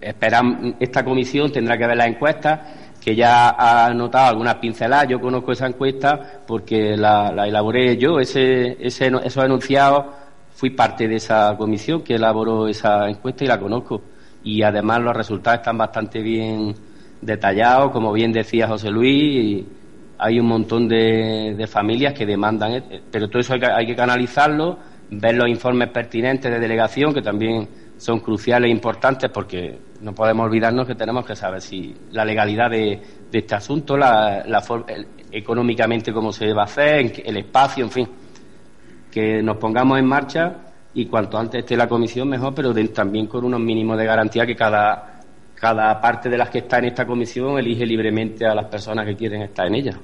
esperar. 0.00 0.44
Esta 0.78 1.04
comisión 1.04 1.52
tendrá 1.52 1.76
que 1.76 1.86
ver 1.86 1.96
las 1.96 2.08
encuestas, 2.08 2.60
que 3.00 3.14
ya 3.14 3.50
ha 3.50 3.92
notado 3.94 4.28
algunas 4.28 4.56
pinceladas. 4.56 5.08
Yo 5.08 5.20
conozco 5.20 5.52
esa 5.52 5.66
encuesta 5.66 6.42
porque 6.46 6.96
la, 6.96 7.46
elaboré 7.46 7.96
yo. 7.96 8.18
Ese, 8.18 8.76
ese, 8.80 9.10
esos 9.24 9.44
enunciados, 9.44 10.06
fui 10.54 10.70
parte 10.70 11.08
de 11.08 11.16
esa 11.16 11.56
comisión 11.56 12.02
que 12.02 12.16
elaboró 12.16 12.68
esa 12.68 13.08
encuesta 13.08 13.44
y 13.44 13.48
la 13.48 13.58
conozco. 13.58 14.02
Y 14.42 14.62
además 14.62 15.00
los 15.00 15.16
resultados 15.16 15.60
están 15.60 15.78
bastante 15.78 16.20
bien 16.20 16.74
detallados, 17.20 17.92
como 17.92 18.12
bien 18.12 18.32
decía 18.32 18.66
José 18.68 18.90
Luis. 18.90 19.64
hay 20.18 20.38
un 20.40 20.46
montón 20.46 20.88
de, 20.88 21.66
familias 21.66 22.14
que 22.14 22.26
demandan, 22.26 22.72
eh, 22.72 23.02
pero 23.10 23.28
todo 23.28 23.40
eso 23.40 23.54
hay 23.54 23.60
que, 23.60 23.66
hay 23.66 23.86
que 23.86 23.96
canalizarlo, 23.96 24.78
ver 25.10 25.34
los 25.34 25.48
informes 25.48 25.88
pertinentes 25.88 26.50
de 26.50 26.58
delegación, 26.58 27.14
que 27.14 27.22
también 27.22 27.66
son 28.00 28.20
cruciales 28.20 28.68
e 28.68 28.70
importantes 28.70 29.30
porque 29.30 29.78
no 30.00 30.14
podemos 30.14 30.46
olvidarnos 30.46 30.86
que 30.86 30.94
tenemos 30.94 31.26
que 31.26 31.36
saber 31.36 31.60
si 31.60 31.94
la 32.12 32.24
legalidad 32.24 32.70
de, 32.70 32.98
este 33.30 33.54
asunto, 33.54 33.94
la, 33.94 34.42
económicamente 35.30 36.10
cómo 36.10 36.32
se 36.32 36.50
va 36.54 36.62
a 36.62 36.64
hacer, 36.64 37.22
el 37.22 37.36
espacio, 37.36 37.84
en 37.84 37.90
fin, 37.90 38.08
que 39.10 39.42
nos 39.42 39.58
pongamos 39.58 39.98
en 39.98 40.06
marcha 40.06 40.56
y 40.94 41.04
cuanto 41.06 41.36
antes 41.36 41.60
esté 41.60 41.76
la 41.76 41.86
comisión 41.86 42.26
mejor, 42.26 42.54
pero 42.54 42.74
también 42.88 43.26
con 43.26 43.44
unos 43.44 43.60
mínimos 43.60 43.98
de 43.98 44.06
garantía 44.06 44.46
que 44.46 44.56
cada, 44.56 45.20
cada 45.54 46.00
parte 46.00 46.30
de 46.30 46.38
las 46.38 46.48
que 46.48 46.60
está 46.60 46.78
en 46.78 46.86
esta 46.86 47.06
comisión 47.06 47.58
elige 47.58 47.84
libremente 47.84 48.46
a 48.46 48.54
las 48.54 48.64
personas 48.64 49.04
que 49.04 49.14
quieren 49.14 49.42
estar 49.42 49.66
en 49.66 49.74
ella. 49.74 49.98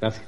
Gracias. 0.00 0.24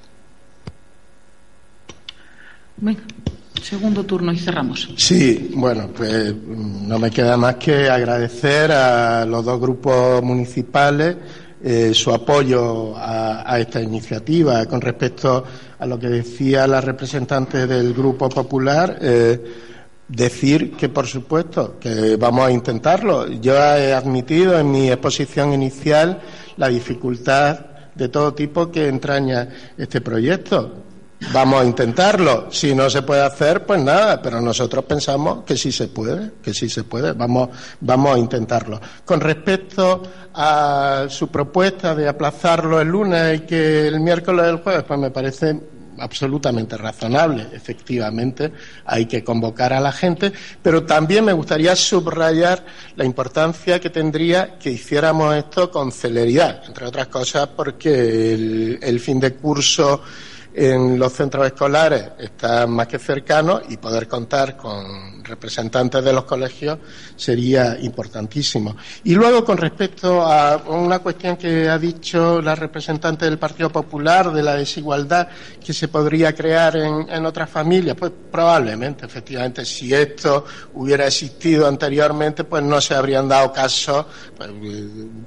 Segundo 3.62 4.04
turno 4.04 4.32
y 4.32 4.38
cerramos. 4.38 4.88
Sí, 4.96 5.50
bueno, 5.54 5.90
pues 5.94 6.34
no 6.46 6.98
me 6.98 7.10
queda 7.10 7.36
más 7.36 7.56
que 7.56 7.88
agradecer 7.88 8.72
a 8.72 9.26
los 9.26 9.44
dos 9.44 9.60
grupos 9.60 10.22
municipales 10.22 11.16
eh, 11.62 11.92
su 11.92 12.10
apoyo 12.10 12.94
a, 12.96 13.58
esta 13.58 13.82
iniciativa. 13.82 14.64
Con 14.66 14.80
respecto 14.80 15.44
a 15.78 15.86
lo 15.86 15.98
que 15.98 16.08
decía 16.08 16.66
la 16.66 16.80
representante 16.80 17.66
del 17.66 17.92
Grupo 17.92 18.28
Popular, 18.28 18.98
eh, 19.00 19.44
decir 20.08 20.72
que, 20.72 20.88
por 20.88 21.06
supuesto, 21.06 21.78
que 21.78 22.16
vamos 22.16 22.46
a 22.46 22.50
intentarlo. 22.50 23.28
Yo 23.28 23.54
he 23.56 23.92
admitido 23.92 24.58
en 24.58 24.70
mi 24.70 24.90
exposición 24.90 25.52
inicial 25.52 26.20
la 26.56 26.68
dificultad 26.68 27.66
de 27.94 28.08
todo 28.08 28.32
tipo 28.32 28.70
que 28.70 28.88
entraña 28.88 29.48
este 29.76 30.00
proyecto 30.00 30.89
Vamos 31.32 31.60
a 31.60 31.64
intentarlo. 31.64 32.50
Si 32.50 32.74
no 32.74 32.88
se 32.88 33.02
puede 33.02 33.22
hacer, 33.22 33.64
pues 33.64 33.80
nada, 33.80 34.20
pero 34.20 34.40
nosotros 34.40 34.84
pensamos 34.84 35.44
que 35.44 35.56
sí 35.56 35.70
se 35.70 35.88
puede, 35.88 36.32
que 36.42 36.52
sí 36.52 36.68
se 36.68 36.84
puede. 36.84 37.12
Vamos, 37.12 37.50
vamos 37.80 38.16
a 38.16 38.18
intentarlo. 38.18 38.80
Con 39.04 39.20
respecto 39.20 40.02
a 40.34 41.06
su 41.08 41.28
propuesta 41.28 41.94
de 41.94 42.08
aplazarlo 42.08 42.80
el 42.80 42.88
lunes 42.88 43.40
y 43.40 43.46
que 43.46 43.86
el 43.86 44.00
miércoles 44.00 44.46
el 44.46 44.56
jueves, 44.56 44.82
pues 44.82 44.98
me 44.98 45.10
parece 45.10 45.60
absolutamente 45.98 46.76
razonable. 46.76 47.48
Efectivamente, 47.52 48.50
hay 48.86 49.04
que 49.04 49.22
convocar 49.22 49.74
a 49.74 49.80
la 49.80 49.92
gente, 49.92 50.32
pero 50.62 50.84
también 50.84 51.26
me 51.26 51.34
gustaría 51.34 51.76
subrayar 51.76 52.64
la 52.96 53.04
importancia 53.04 53.78
que 53.78 53.90
tendría 53.90 54.58
que 54.58 54.70
hiciéramos 54.70 55.36
esto 55.36 55.70
con 55.70 55.92
celeridad, 55.92 56.62
entre 56.66 56.86
otras 56.86 57.08
cosas 57.08 57.48
porque 57.48 58.78
el 58.80 59.00
fin 59.00 59.20
de 59.20 59.34
curso 59.34 60.02
en 60.52 60.98
los 60.98 61.12
centros 61.12 61.46
escolares 61.46 62.10
está 62.18 62.66
más 62.66 62.86
que 62.88 62.98
cercano 62.98 63.60
y 63.68 63.76
poder 63.76 64.08
contar 64.08 64.56
con 64.56 65.22
representantes 65.22 66.04
de 66.04 66.12
los 66.12 66.24
colegios 66.24 66.78
sería 67.16 67.78
importantísimo. 67.80 68.76
Y 69.04 69.14
luego, 69.14 69.44
con 69.44 69.56
respecto 69.56 70.22
a 70.22 70.56
una 70.66 70.98
cuestión 70.98 71.36
que 71.36 71.68
ha 71.68 71.78
dicho 71.78 72.42
la 72.42 72.54
representante 72.54 73.24
del 73.24 73.38
Partido 73.38 73.70
Popular 73.70 74.32
de 74.32 74.42
la 74.42 74.56
desigualdad 74.56 75.28
que 75.64 75.72
se 75.72 75.88
podría 75.88 76.34
crear 76.34 76.76
en, 76.76 77.26
otras 77.26 77.48
familias, 77.48 77.96
pues 77.96 78.12
probablemente, 78.30 79.06
efectivamente, 79.06 79.64
si 79.64 79.94
esto 79.94 80.44
hubiera 80.74 81.06
existido 81.06 81.66
anteriormente, 81.66 82.44
pues 82.44 82.62
no 82.62 82.80
se 82.80 82.94
habrían 82.94 83.28
dado 83.28 83.52
casos 83.52 84.06
pues, 84.36 84.50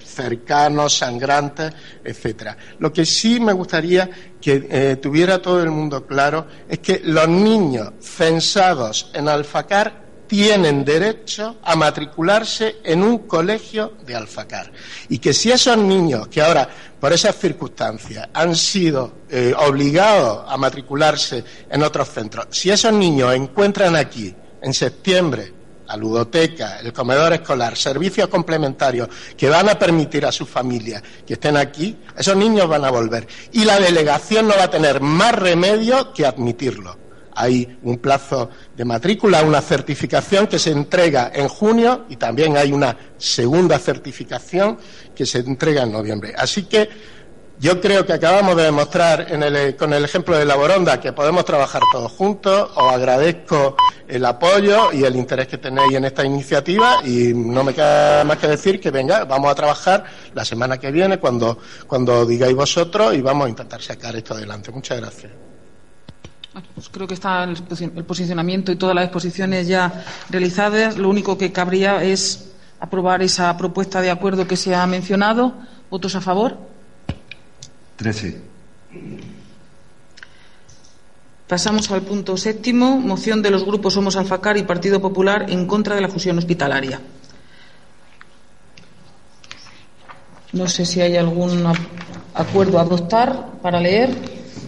cercanos, 0.04 0.98
sangrantes, 0.98 1.72
etcétera. 2.04 2.58
Lo 2.80 2.92
que 2.92 3.06
sí 3.06 3.40
me 3.40 3.54
gustaría 3.54 4.10
que 4.44 4.68
eh, 4.70 4.98
tuviera 4.98 5.42
todo 5.42 5.64
el 5.64 5.72
mundo 5.72 6.06
claro 6.06 6.46
es 6.68 6.80
que 6.80 7.00
los 7.06 7.30
niños 7.30 7.92
censados 8.02 9.10
en 9.14 9.30
Alfacar 9.30 10.04
tienen 10.28 10.84
derecho 10.84 11.60
a 11.64 11.78
matricularse 11.78 12.78
en 12.84 13.04
un 13.04 13.20
colegio 13.20 13.94
de 14.06 14.16
Alfacar. 14.16 14.70
Y 15.08 15.20
que 15.20 15.34
si 15.34 15.50
esos 15.50 15.78
niños 15.78 16.28
que 16.28 16.42
ahora, 16.42 16.68
por 17.00 17.14
esas 17.14 17.38
circunstancias, 17.38 18.28
han 18.34 18.54
sido 18.54 19.20
eh, 19.30 19.54
obligados 19.58 20.44
a 20.46 20.58
matricularse 20.58 21.42
en 21.70 21.82
otros 21.82 22.10
centros, 22.10 22.48
si 22.50 22.70
esos 22.70 22.92
niños 22.92 23.34
encuentran 23.34 23.96
aquí, 23.96 24.36
en 24.62 24.74
septiembre, 24.74 25.54
la 25.94 25.98
ludoteca, 25.98 26.80
el 26.80 26.92
comedor 26.92 27.34
escolar, 27.34 27.78
servicios 27.78 28.28
complementarios 28.28 29.08
que 29.38 29.48
van 29.48 29.70
a 29.70 29.78
permitir 29.78 30.26
a 30.26 30.32
sus 30.32 30.50
familias 30.50 31.04
que 31.26 31.34
estén 31.34 31.56
aquí, 31.56 31.98
esos 32.18 32.36
niños 32.36 32.68
van 32.68 32.84
a 32.84 32.90
volver. 32.90 33.28
Y 33.52 33.64
la 33.64 33.80
delegación 33.80 34.48
no 34.48 34.56
va 34.58 34.64
a 34.64 34.70
tener 34.72 35.02
más 35.02 35.36
remedio 35.36 36.12
que 36.12 36.26
admitirlo. 36.26 36.98
Hay 37.36 37.78
un 37.84 37.98
plazo 37.98 38.50
de 38.76 38.86
matrícula, 38.86 39.44
una 39.44 39.62
certificación 39.62 40.48
que 40.48 40.58
se 40.58 40.72
entrega 40.72 41.32
en 41.34 41.48
junio 41.48 42.06
y 42.10 42.16
también 42.16 42.58
hay 42.58 42.72
una 42.72 42.98
segunda 43.18 43.78
certificación 43.78 44.78
que 45.16 45.26
se 45.26 45.40
entrega 45.40 45.84
en 45.84 45.92
noviembre. 45.92 46.34
Así 46.36 46.64
que 46.64 46.90
yo 47.60 47.80
creo 47.80 48.06
que 48.06 48.14
acabamos 48.14 48.56
de 48.58 48.64
demostrar 48.64 49.28
con 49.78 49.94
el 49.94 50.04
ejemplo 50.04 50.38
de 50.38 50.46
la 50.46 50.56
Boronda 50.56 51.00
que 51.00 51.14
podemos 51.14 51.46
trabajar 51.46 51.82
todos 51.92 52.12
juntos. 52.12 52.72
Os 52.76 52.92
agradezco 52.92 53.76
el 54.08 54.26
apoyo 54.26 54.92
y 54.92 55.04
el 55.04 55.16
interés 55.16 55.48
que 55.48 55.58
tenéis 55.58 55.94
en 55.94 56.06
esta 56.06 56.26
iniciativa 56.26 57.00
y 57.06 57.34
no 57.34 57.64
me 57.64 57.74
queda 57.74 58.24
más 58.24 58.38
que 58.38 58.48
decir 58.48 58.80
que 58.80 58.92
venga, 58.92 59.26
vamos 59.26 59.52
a 59.52 59.56
trabajar 59.56 60.04
la 60.34 60.44
semana 60.44 60.78
que 60.78 60.92
viene 60.92 61.20
cuando, 61.20 61.60
cuando 61.88 62.26
digáis 62.26 62.56
vosotros 62.56 63.14
y 63.16 63.22
vamos 63.22 63.46
a 63.46 63.50
intentar 63.50 63.82
sacar 63.82 64.16
esto 64.16 64.34
adelante. 64.34 64.72
Muchas 64.72 65.00
gracias. 65.00 65.32
Pues 66.76 66.90
creo 66.90 67.08
que 67.08 67.16
está 67.16 67.46
el 67.46 68.06
posicionamiento 68.06 68.72
y 68.72 68.76
todas 68.76 68.94
las 68.94 69.06
exposiciones 69.06 69.68
ya 69.68 70.04
realizadas. 70.30 70.98
Lo 70.98 71.10
único 71.10 71.38
que 71.38 71.52
cabría 71.52 72.04
es 72.04 72.52
aprobar 72.80 73.24
esa 73.24 73.56
propuesta 73.58 74.02
de 74.02 74.12
acuerdo 74.12 74.48
que 74.48 74.58
se 74.58 74.76
ha 74.76 74.86
mencionado. 74.86 75.54
¿Votos 75.90 76.16
a 76.16 76.22
favor? 76.22 76.73
Trece. 77.96 78.42
Pasamos 81.48 81.92
al 81.92 82.02
punto 82.02 82.38
séptimo, 82.38 82.98
moción 82.98 83.42
de 83.42 83.52
los 83.52 83.66
grupos 83.66 83.94
Somos 83.94 84.16
Alfacar 84.16 84.58
y 84.58 84.64
Partido 84.64 85.02
Popular 85.02 85.46
en 85.50 85.68
contra 85.68 85.96
de 85.96 86.02
la 86.02 86.10
fusión 86.10 86.38
hospitalaria. 86.38 87.00
No 90.54 90.68
sé 90.68 90.86
si 90.86 91.02
hay 91.02 91.18
algún 91.18 91.64
acuerdo 92.34 92.80
a 92.80 92.82
adoptar 92.82 93.60
para 93.62 93.80
leer 93.80 94.10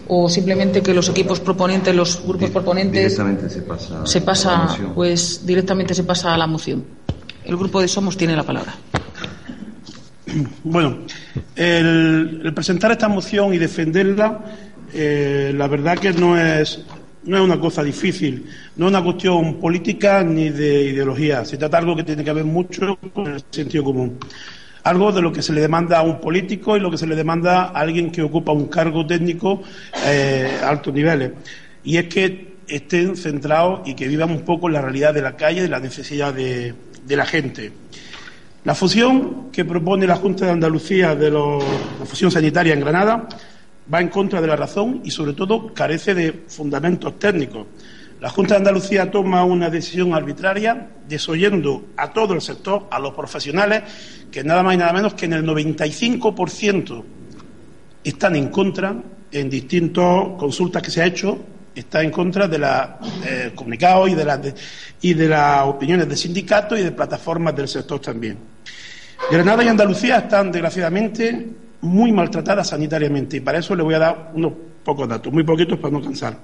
o 0.08 0.28
simplemente 0.28 0.82
que 0.82 0.94
los 0.94 1.08
equipos 1.08 1.40
proponentes, 1.40 1.94
los 1.94 2.22
grupos 2.24 2.50
proponentes. 2.50 3.02
Directamente 3.02 3.50
se 3.50 3.62
pasa. 3.62 4.06
Se 4.06 4.20
pasa, 4.20 4.76
pues 4.94 5.46
directamente 5.46 5.94
se 5.94 6.04
pasa 6.04 6.34
a 6.34 6.36
la 6.36 6.46
moción. 6.46 6.84
El 7.44 7.56
grupo 7.56 7.80
de 7.80 7.88
Somos 7.88 8.16
tiene 8.16 8.36
la 8.36 8.42
palabra. 8.42 8.74
Bueno, 10.64 10.98
el, 11.54 12.52
presentar 12.54 12.90
esta 12.92 13.08
moción 13.08 13.54
y 13.54 13.58
defenderla, 13.58 14.40
eh, 14.92 15.52
la 15.54 15.68
verdad 15.68 15.98
que 15.98 16.12
no 16.12 16.38
es, 16.38 16.84
no 17.24 17.36
es 17.36 17.42
una 17.42 17.58
cosa 17.58 17.82
difícil, 17.82 18.46
no 18.76 18.86
es 18.86 18.90
una 18.90 19.02
cuestión 19.02 19.60
política 19.60 20.22
ni 20.22 20.50
de 20.50 20.84
ideología. 20.84 21.44
Se 21.44 21.56
trata 21.56 21.78
de 21.78 21.82
algo 21.82 21.96
que 21.96 22.04
tiene 22.04 22.24
que 22.24 22.32
ver 22.32 22.44
mucho 22.44 22.98
con 23.12 23.34
el 23.34 23.42
sentido 23.50 23.84
común. 23.84 24.18
Algo 24.84 25.10
de 25.10 25.20
lo 25.20 25.32
que 25.32 25.42
se 25.42 25.52
le 25.52 25.60
demanda 25.60 25.98
a 25.98 26.02
un 26.02 26.20
político 26.20 26.76
y 26.76 26.80
lo 26.80 26.90
que 26.90 26.98
se 26.98 27.08
le 27.08 27.16
demanda 27.16 27.64
a 27.64 27.80
alguien 27.80 28.12
que 28.12 28.22
ocupa 28.22 28.52
un 28.52 28.68
cargo 28.68 29.04
técnico 29.04 29.62
eh, 30.06 30.58
a 30.62 30.68
altos 30.68 30.94
niveles. 30.94 31.32
Y 31.82 31.96
es 31.96 32.06
que 32.06 32.56
estén 32.68 33.16
centrados 33.16 33.80
y 33.86 33.94
que 33.94 34.06
vivan 34.06 34.30
un 34.30 34.42
poco 34.42 34.68
en 34.68 34.74
la 34.74 34.82
realidad 34.82 35.12
de 35.12 35.22
la 35.22 35.36
calle 35.36 35.64
y 35.64 35.68
la 35.68 35.80
necesidad 35.80 36.32
de 36.32 36.74
la 37.08 37.26
gente. 37.26 37.72
La 38.66 38.74
fusión 38.74 39.52
que 39.52 39.64
propone 39.64 40.08
la 40.08 40.16
Junta 40.16 40.44
de 40.44 40.50
Andalucía 40.50 41.14
de 41.14 41.30
la 41.30 41.60
fusión 42.04 42.32
sanitaria 42.32 42.74
en 42.74 42.80
Granada 42.80 43.28
va 43.94 44.00
en 44.00 44.08
contra 44.08 44.40
de 44.40 44.48
la 44.48 44.56
razón 44.56 45.02
y, 45.04 45.12
sobre 45.12 45.34
todo, 45.34 45.72
carece 45.72 46.16
de 46.16 46.32
fundamentos 46.48 47.16
técnicos. 47.16 47.68
La 48.20 48.28
Junta 48.28 48.54
de 48.54 48.58
Andalucía 48.58 49.08
toma 49.08 49.44
una 49.44 49.70
decisión 49.70 50.14
arbitraria, 50.14 50.88
desoyendo 51.08 51.90
a 51.96 52.12
todo 52.12 52.34
el 52.34 52.40
sector, 52.40 52.88
a 52.90 52.98
los 52.98 53.14
profesionales, 53.14 53.84
que 54.32 54.42
nada 54.42 54.64
más 54.64 54.74
y 54.74 54.78
nada 54.78 54.92
menos 54.92 55.14
que 55.14 55.26
en 55.26 55.34
el 55.34 55.44
95% 55.44 57.04
están 58.02 58.34
en 58.34 58.48
contra, 58.48 58.96
en 59.30 59.48
distintas 59.48 60.30
consultas 60.36 60.82
que 60.82 60.90
se 60.90 61.02
ha 61.02 61.06
hecho, 61.06 61.38
está 61.72 62.02
en 62.02 62.10
contra 62.10 62.48
de 62.48 62.58
los 62.58 62.70
eh, 63.24 63.52
y 64.08 64.14
de, 64.16 64.24
las 64.24 64.40
y 65.02 65.14
de 65.14 65.28
las 65.28 65.66
opiniones 65.66 66.08
de 66.08 66.16
sindicatos 66.16 66.80
y 66.80 66.82
de 66.82 66.90
plataformas 66.90 67.54
del 67.54 67.68
sector 67.68 68.00
también. 68.00 68.55
Granada 69.30 69.64
y 69.64 69.68
Andalucía 69.68 70.18
están, 70.18 70.52
desgraciadamente, 70.52 71.48
muy 71.80 72.12
maltratadas 72.12 72.68
sanitariamente 72.68 73.38
y 73.38 73.40
para 73.40 73.58
eso 73.58 73.74
le 73.74 73.82
voy 73.82 73.94
a 73.94 73.98
dar 73.98 74.30
unos 74.34 74.52
pocos 74.84 75.08
datos, 75.08 75.32
muy 75.32 75.42
poquitos 75.42 75.78
para 75.78 75.92
no 75.92 76.02
cansar. 76.02 76.38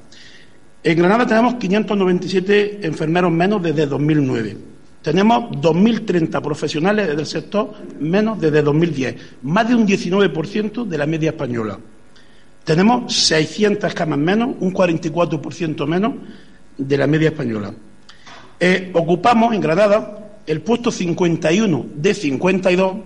En 0.82 0.98
Granada 0.98 1.26
tenemos 1.26 1.54
597 1.54 2.84
enfermeros 2.86 3.30
menos 3.30 3.62
desde 3.62 3.86
2009. 3.86 4.56
Tenemos 5.00 5.50
2.030 5.50 6.40
profesionales 6.42 7.16
del 7.16 7.26
sector 7.26 7.74
menos 8.00 8.40
desde 8.40 8.62
2010, 8.62 9.16
más 9.42 9.68
de 9.68 9.74
un 9.74 9.86
19% 9.86 10.84
de 10.84 10.98
la 10.98 11.06
media 11.06 11.30
española. 11.30 11.78
Tenemos 12.64 13.12
600 13.12 13.94
camas 13.94 14.18
menos, 14.18 14.50
un 14.60 14.72
44% 14.72 15.86
menos 15.86 16.14
de 16.78 16.96
la 16.96 17.06
media 17.06 17.28
española. 17.28 17.72
Eh, 18.58 18.90
ocupamos 18.94 19.54
en 19.54 19.60
Granada 19.60 20.22
el 20.46 20.60
puesto 20.60 20.90
51 20.90 21.86
de 21.94 22.14
52 22.14 22.96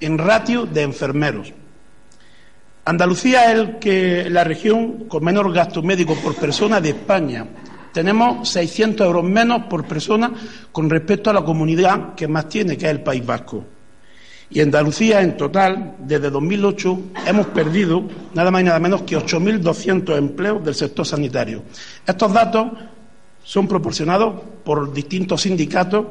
en 0.00 0.18
ratio 0.18 0.66
de 0.66 0.82
enfermeros. 0.82 1.52
Andalucía 2.84 3.52
es 3.52 3.76
que, 3.80 4.28
la 4.28 4.42
región 4.42 5.04
con 5.06 5.24
menor 5.24 5.52
gasto 5.52 5.82
médico 5.82 6.16
por 6.16 6.34
persona 6.34 6.80
de 6.80 6.90
España. 6.90 7.46
Tenemos 7.92 8.48
600 8.48 9.06
euros 9.06 9.24
menos 9.24 9.64
por 9.66 9.84
persona 9.86 10.32
con 10.72 10.90
respecto 10.90 11.30
a 11.30 11.32
la 11.32 11.44
comunidad 11.44 12.14
que 12.14 12.26
más 12.26 12.48
tiene, 12.48 12.76
que 12.76 12.86
es 12.86 12.90
el 12.90 13.02
País 13.02 13.24
Vasco. 13.24 13.64
Y 14.50 14.60
Andalucía, 14.60 15.22
en 15.22 15.36
total, 15.36 15.96
desde 16.00 16.28
2008, 16.28 17.00
hemos 17.26 17.46
perdido 17.48 18.02
nada 18.34 18.50
más 18.50 18.62
y 18.62 18.64
nada 18.64 18.80
menos 18.80 19.02
que 19.02 19.16
8.200 19.16 20.18
empleos 20.18 20.64
del 20.64 20.74
sector 20.74 21.06
sanitario. 21.06 21.62
Estos 22.06 22.32
datos 22.32 22.66
son 23.44 23.68
proporcionados 23.68 24.42
por 24.64 24.92
distintos 24.92 25.42
sindicatos 25.42 26.06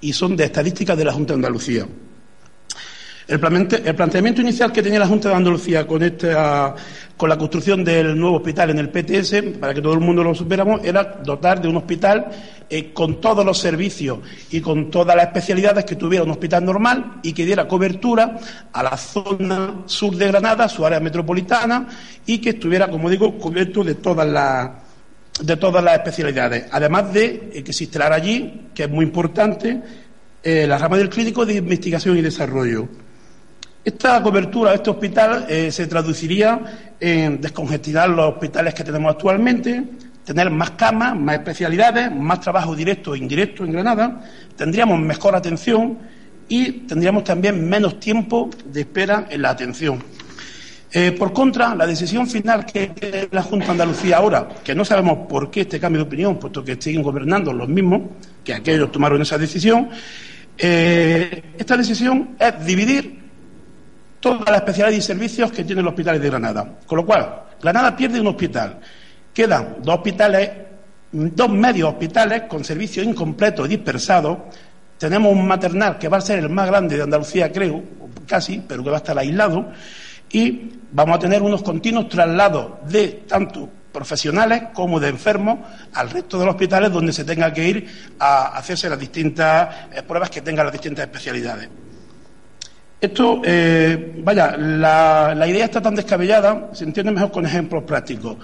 y 0.00 0.12
son 0.12 0.36
de 0.36 0.44
estadísticas 0.44 0.96
de 0.96 1.04
la 1.04 1.12
Junta 1.12 1.32
de 1.32 1.38
Andalucía. 1.38 1.86
El, 3.30 3.38
planteamiento 3.38 4.40
inicial 4.40 4.72
que 4.72 4.82
tenía 4.82 4.98
la 4.98 5.06
Junta 5.06 5.28
de 5.28 5.36
Andalucía 5.36 5.86
con, 5.86 6.02
con 7.16 7.28
la 7.28 7.38
construcción 7.38 7.84
del 7.84 8.18
nuevo 8.18 8.38
hospital 8.38 8.70
en 8.70 8.80
el 8.80 8.88
PTS, 8.88 9.56
para 9.60 9.72
que 9.72 9.80
todo 9.80 9.94
el 9.94 10.00
mundo 10.00 10.24
lo 10.24 10.34
supiéramos, 10.34 10.80
era 10.82 11.04
dotar 11.22 11.62
de 11.62 11.68
un 11.68 11.76
hospital 11.76 12.26
eh, 12.68 12.92
con 12.92 13.20
todos 13.20 13.44
los 13.44 13.56
servicios 13.56 14.18
y 14.50 14.60
con 14.60 14.90
todas 14.90 15.14
las 15.14 15.26
especialidades 15.26 15.84
que 15.84 15.94
tuviera 15.94 16.24
un 16.24 16.32
hospital 16.32 16.64
normal 16.64 17.20
y 17.22 17.32
que 17.32 17.44
diera 17.44 17.68
cobertura 17.68 18.36
a 18.72 18.82
la 18.82 18.96
zona 18.96 19.82
sur 19.86 20.16
de 20.16 20.26
Granada, 20.26 20.68
su 20.68 20.84
área 20.84 20.98
metropolitana, 20.98 21.86
y 22.26 22.38
que 22.38 22.50
estuviera, 22.50 22.88
como 22.88 23.08
digo, 23.08 23.38
cubierto 23.38 23.84
de 23.84 23.94
todas 23.94 24.26
las 24.26 24.70
de 25.40 25.56
todas 25.56 25.82
las 25.82 25.94
especialidades, 25.94 26.66
además 26.70 27.12
de 27.12 27.62
que 27.64 27.72
instalara 27.72 28.16
allí, 28.16 28.68
que 28.74 28.84
es 28.84 28.90
muy 28.90 29.04
importante, 29.04 29.80
eh, 30.42 30.66
la 30.66 30.78
rama 30.78 30.96
del 30.96 31.08
clínico 31.08 31.44
de 31.44 31.54
investigación 31.54 32.16
y 32.16 32.22
desarrollo. 32.22 32.88
Esta 33.84 34.22
cobertura, 34.22 34.74
este 34.74 34.90
hospital, 34.90 35.46
eh, 35.48 35.72
se 35.72 35.86
traduciría 35.86 36.94
en 37.00 37.40
descongestionar 37.40 38.10
los 38.10 38.34
hospitales 38.34 38.74
que 38.74 38.84
tenemos 38.84 39.12
actualmente, 39.12 39.82
tener 40.24 40.50
más 40.50 40.72
camas, 40.72 41.16
más 41.16 41.36
especialidades, 41.36 42.14
más 42.14 42.40
trabajo 42.40 42.76
directo 42.76 43.14
e 43.14 43.18
indirecto 43.18 43.64
en 43.64 43.72
Granada, 43.72 44.20
tendríamos 44.56 45.00
mejor 45.00 45.34
atención 45.34 45.98
y 46.48 46.72
tendríamos 46.86 47.24
también 47.24 47.68
menos 47.68 47.98
tiempo 47.98 48.50
de 48.66 48.80
espera 48.80 49.26
en 49.30 49.42
la 49.42 49.50
atención. 49.50 50.02
Eh, 50.92 51.12
por 51.12 51.32
contra, 51.32 51.74
la 51.76 51.86
decisión 51.86 52.26
final 52.26 52.66
que 52.66 53.28
la 53.30 53.42
Junta 53.42 53.66
de 53.66 53.72
Andalucía 53.72 54.16
ahora, 54.16 54.48
que 54.64 54.74
no 54.74 54.84
sabemos 54.84 55.28
por 55.28 55.48
qué 55.48 55.60
este 55.60 55.78
cambio 55.78 56.02
de 56.02 56.08
opinión, 56.08 56.36
puesto 56.36 56.64
que 56.64 56.76
siguen 56.80 57.02
gobernando 57.02 57.52
los 57.52 57.68
mismos 57.68 58.02
que 58.42 58.54
aquellos 58.54 58.90
tomaron 58.90 59.22
esa 59.22 59.38
decisión, 59.38 59.88
eh, 60.58 61.54
esta 61.56 61.76
decisión 61.76 62.34
es 62.38 62.66
dividir 62.66 63.20
todas 64.18 64.48
las 64.48 64.56
especialidades 64.56 64.98
y 64.98 65.06
servicios 65.06 65.52
que 65.52 65.62
tiene 65.62 65.80
el 65.80 65.86
hospital 65.86 66.20
de 66.20 66.28
Granada. 66.28 66.78
Con 66.84 66.98
lo 66.98 67.06
cual, 67.06 67.44
Granada 67.62 67.96
pierde 67.96 68.20
un 68.20 68.26
hospital. 68.26 68.80
Quedan 69.32 69.76
dos 69.82 69.94
hospitales, 69.94 70.50
dos 71.12 71.50
medios 71.50 71.88
hospitales 71.88 72.42
con 72.48 72.64
servicios 72.64 73.06
incompletos 73.06 73.66
y 73.66 73.76
dispersados. 73.76 74.38
Tenemos 74.98 75.32
un 75.32 75.46
maternal 75.46 75.98
que 75.98 76.08
va 76.08 76.18
a 76.18 76.20
ser 76.20 76.40
el 76.40 76.50
más 76.50 76.66
grande 76.66 76.96
de 76.96 77.04
Andalucía, 77.04 77.52
creo, 77.52 77.80
casi, 78.26 78.60
pero 78.66 78.82
que 78.82 78.90
va 78.90 78.96
a 78.96 78.98
estar 78.98 79.16
aislado 79.16 79.70
y 80.32 80.70
vamos 80.92 81.16
a 81.16 81.18
tener 81.18 81.42
unos 81.42 81.62
continuos 81.62 82.08
traslados 82.08 82.72
de 82.88 83.24
tanto 83.26 83.68
profesionales 83.92 84.64
como 84.72 85.00
de 85.00 85.08
enfermos 85.08 85.58
al 85.94 86.10
resto 86.10 86.38
de 86.38 86.46
los 86.46 86.54
hospitales 86.54 86.92
donde 86.92 87.12
se 87.12 87.24
tenga 87.24 87.52
que 87.52 87.68
ir 87.68 87.86
a 88.18 88.56
hacerse 88.56 88.88
las 88.88 88.98
distintas 88.98 89.88
eh, 89.92 90.02
pruebas 90.02 90.30
que 90.30 90.40
tengan 90.40 90.66
las 90.66 90.72
distintas 90.72 91.04
especialidades. 91.04 91.68
Esto, 93.00 93.40
eh, 93.44 94.20
vaya, 94.22 94.56
la, 94.58 95.34
la, 95.34 95.46
idea 95.48 95.64
está 95.64 95.80
tan 95.80 95.94
descabellada, 95.94 96.68
se 96.74 96.84
entiende 96.84 97.10
mejor 97.10 97.32
con 97.32 97.46
ejemplos 97.46 97.82
prácticos. 97.84 98.36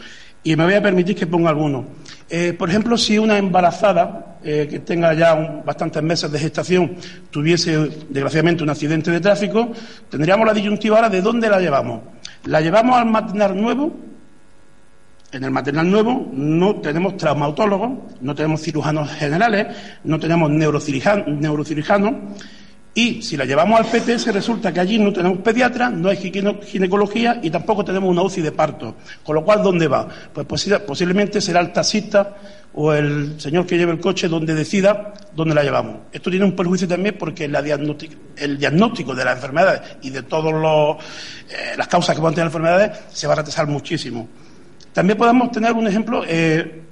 Y 0.47 0.55
me 0.55 0.62
voy 0.62 0.74
a 0.74 0.80
permitir 0.80 1.16
que 1.16 1.26
ponga 1.26 1.51
algunos. 1.51 1.86
Eh, 2.30 2.53
por 2.57 2.70
ejemplo, 2.70 2.97
si 2.97 3.18
una 3.18 3.36
embarazada 3.36 4.38
eh, 4.44 4.68
que 4.70 4.78
tenga 4.78 5.12
ya 5.12 5.34
bastantes 5.66 6.01
meses 6.05 6.30
de 6.30 6.38
gestación 6.38 6.94
tuviese, 7.32 7.76
desgraciadamente, 8.09 8.62
un 8.62 8.70
accidente 8.70 9.11
de 9.11 9.18
tráfico, 9.18 9.72
tendríamos 10.09 10.47
la 10.47 10.55
disyuntiva 10.55 10.99
ahora 10.99 11.09
de 11.09 11.20
dónde 11.20 11.51
la 11.51 11.59
llevamos. 11.59 12.03
¿La 12.44 12.61
llevamos 12.61 12.97
al 12.97 13.07
maternal 13.07 13.61
nuevo? 13.61 13.92
En 15.32 15.42
el 15.42 15.51
maternal 15.51 15.90
nuevo 15.90 16.28
no 16.32 16.76
tenemos 16.76 17.16
traumatólogos, 17.16 17.90
no 18.20 18.32
tenemos 18.36 18.62
cirujanos 18.62 19.11
generales, 19.14 19.66
no 20.05 20.20
tenemos 20.20 20.49
neurocirujanos 20.49 22.14
y 22.97 23.20
si 23.20 23.36
la 23.36 23.44
llevamos 23.44 23.78
al 23.78 23.84
PTS 23.84 24.32
resulta 24.32 24.72
que 24.72 24.80
allí 24.80 24.99
no 24.99 25.12
tenemos 25.12 25.40
pediatra, 25.40 25.90
no 25.90 26.09
hay 26.09 26.16
ginecología 26.16 27.38
y 27.42 27.51
tampoco 27.51 27.84
tenemos 27.84 28.09
una 28.09 28.22
UCI 28.22 28.40
de 28.40 28.53
parto. 28.53 28.97
Con 29.22 29.34
lo 29.34 29.44
cual, 29.44 29.62
¿dónde 29.62 29.86
va? 29.86 30.09
Pues 30.32 30.47
posiblemente 30.47 31.42
será 31.42 31.61
el 31.61 31.74
taxista 31.74 32.36
o 32.72 32.94
el 32.94 33.38
señor 33.38 33.66
que 33.66 33.76
lleve 33.76 33.92
el 33.92 34.01
coche 34.01 34.28
donde 34.28 34.55
decida 34.55 35.12
dónde 35.34 35.55
la 35.55 35.62
llevamos. 35.62 35.99
Esto 36.11 36.30
tiene 36.30 36.47
un 36.47 36.57
perjuicio 36.57 36.88
también 36.88 37.16
porque 37.18 37.44
el 37.44 38.59
diagnóstico 38.59 39.14
de 39.14 39.24
las 39.26 39.34
enfermedades 39.36 39.82
y 40.01 40.09
de 40.09 40.22
todas 40.22 40.55
eh, 41.51 41.74
las 41.76 41.88
causas 41.88 42.14
que 42.14 42.20
pueden 42.22 42.34
tener 42.34 42.47
enfermedades 42.47 42.99
se 43.12 43.26
va 43.26 43.34
a 43.34 43.36
retrasar 43.36 43.66
muchísimo. 43.66 44.26
También 44.94 45.18
podemos 45.18 45.51
tener 45.51 45.74
un 45.74 45.86
ejemplo, 45.86 46.24
eh, 46.26 46.86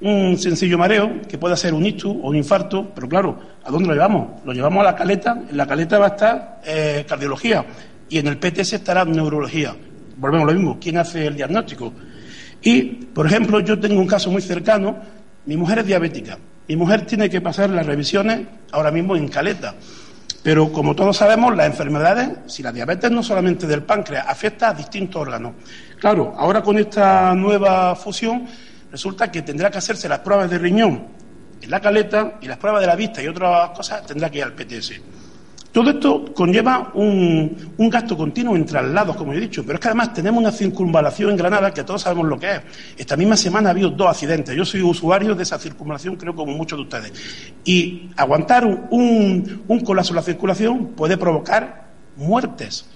un 0.00 0.38
sencillo 0.38 0.78
mareo, 0.78 1.20
que 1.28 1.36
puede 1.36 1.56
ser 1.56 1.74
un 1.74 1.84
ictus 1.84 2.10
o 2.10 2.28
un 2.28 2.36
infarto, 2.36 2.90
pero 2.94 3.08
claro, 3.08 3.38
¿a 3.64 3.70
dónde 3.70 3.88
lo 3.88 3.94
llevamos? 3.94 4.40
Lo 4.44 4.52
llevamos 4.52 4.80
a 4.80 4.84
la 4.84 4.96
caleta, 4.96 5.42
en 5.50 5.56
la 5.56 5.66
caleta 5.66 5.98
va 5.98 6.06
a 6.06 6.08
estar 6.08 6.60
eh, 6.64 7.04
cardiología 7.06 7.64
y 8.08 8.18
en 8.18 8.26
el 8.26 8.38
PTS 8.38 8.74
estará 8.74 9.04
neurología. 9.04 9.76
Volvemos 10.16 10.48
a 10.48 10.52
lo 10.52 10.58
mismo, 10.58 10.78
¿quién 10.80 10.96
hace 10.96 11.26
el 11.26 11.36
diagnóstico? 11.36 11.92
Y, 12.62 12.82
por 12.82 13.26
ejemplo, 13.26 13.60
yo 13.60 13.78
tengo 13.78 14.00
un 14.00 14.06
caso 14.06 14.30
muy 14.30 14.42
cercano, 14.42 14.96
mi 15.46 15.56
mujer 15.56 15.80
es 15.80 15.86
diabética, 15.86 16.38
mi 16.68 16.76
mujer 16.76 17.06
tiene 17.06 17.28
que 17.28 17.40
pasar 17.40 17.70
las 17.70 17.84
revisiones 17.84 18.46
ahora 18.72 18.90
mismo 18.90 19.16
en 19.16 19.28
caleta. 19.28 19.74
Pero 20.42 20.72
como 20.72 20.94
todos 20.94 21.18
sabemos, 21.18 21.54
las 21.54 21.66
enfermedades, 21.66 22.30
si 22.46 22.62
la 22.62 22.72
diabetes 22.72 23.10
no 23.10 23.22
solamente 23.22 23.66
del 23.66 23.82
páncreas, 23.82 24.26
afecta 24.26 24.70
a 24.70 24.74
distintos 24.74 25.20
órganos. 25.20 25.52
Claro, 25.98 26.32
ahora 26.36 26.62
con 26.62 26.78
esta 26.78 27.34
nueva 27.34 27.94
fusión 27.94 28.46
resulta 28.90 29.30
que 29.30 29.42
tendrá 29.42 29.70
que 29.70 29.78
hacerse 29.78 30.08
las 30.08 30.20
pruebas 30.20 30.50
de 30.50 30.58
riñón 30.58 31.06
en 31.62 31.70
la 31.70 31.80
caleta 31.80 32.38
y 32.40 32.46
las 32.46 32.58
pruebas 32.58 32.80
de 32.80 32.86
la 32.86 32.96
vista 32.96 33.22
y 33.22 33.28
otras 33.28 33.70
cosas 33.70 34.06
tendrá 34.06 34.30
que 34.30 34.38
ir 34.38 34.44
al 34.44 34.54
PTS. 34.54 34.92
Todo 35.72 35.90
esto 35.90 36.24
conlleva 36.34 36.90
un, 36.94 37.70
gasto 37.78 38.16
continuo 38.16 38.56
en 38.56 38.66
traslados, 38.66 39.14
como 39.14 39.32
he 39.32 39.38
dicho, 39.38 39.62
pero 39.64 39.74
es 39.74 39.80
que 39.80 39.86
además 39.86 40.12
tenemos 40.12 40.40
una 40.40 40.50
circunvalación 40.50 41.30
en 41.30 41.36
Granada 41.36 41.72
que 41.72 41.84
todos 41.84 42.02
sabemos 42.02 42.26
lo 42.26 42.40
que 42.40 42.56
es. 42.56 42.60
Esta 42.96 43.16
misma 43.16 43.36
semana 43.36 43.68
ha 43.68 43.70
habido 43.70 43.90
dos 43.90 44.08
accidentes. 44.08 44.56
Yo 44.56 44.64
soy 44.64 44.82
usuario 44.82 45.36
de 45.36 45.44
esa 45.44 45.60
circunvalación, 45.60 46.16
creo 46.16 46.34
como 46.34 46.52
muchos 46.54 46.76
de 46.76 46.82
ustedes. 46.82 47.12
Y 47.64 48.10
aguantar 48.16 48.66
un, 48.66 49.62
un 49.68 49.80
colapso 49.80 50.12
en 50.12 50.16
la 50.16 50.22
circulación 50.22 50.86
puede 50.88 51.16
provocar 51.16 51.84
muertes. 52.16 52.86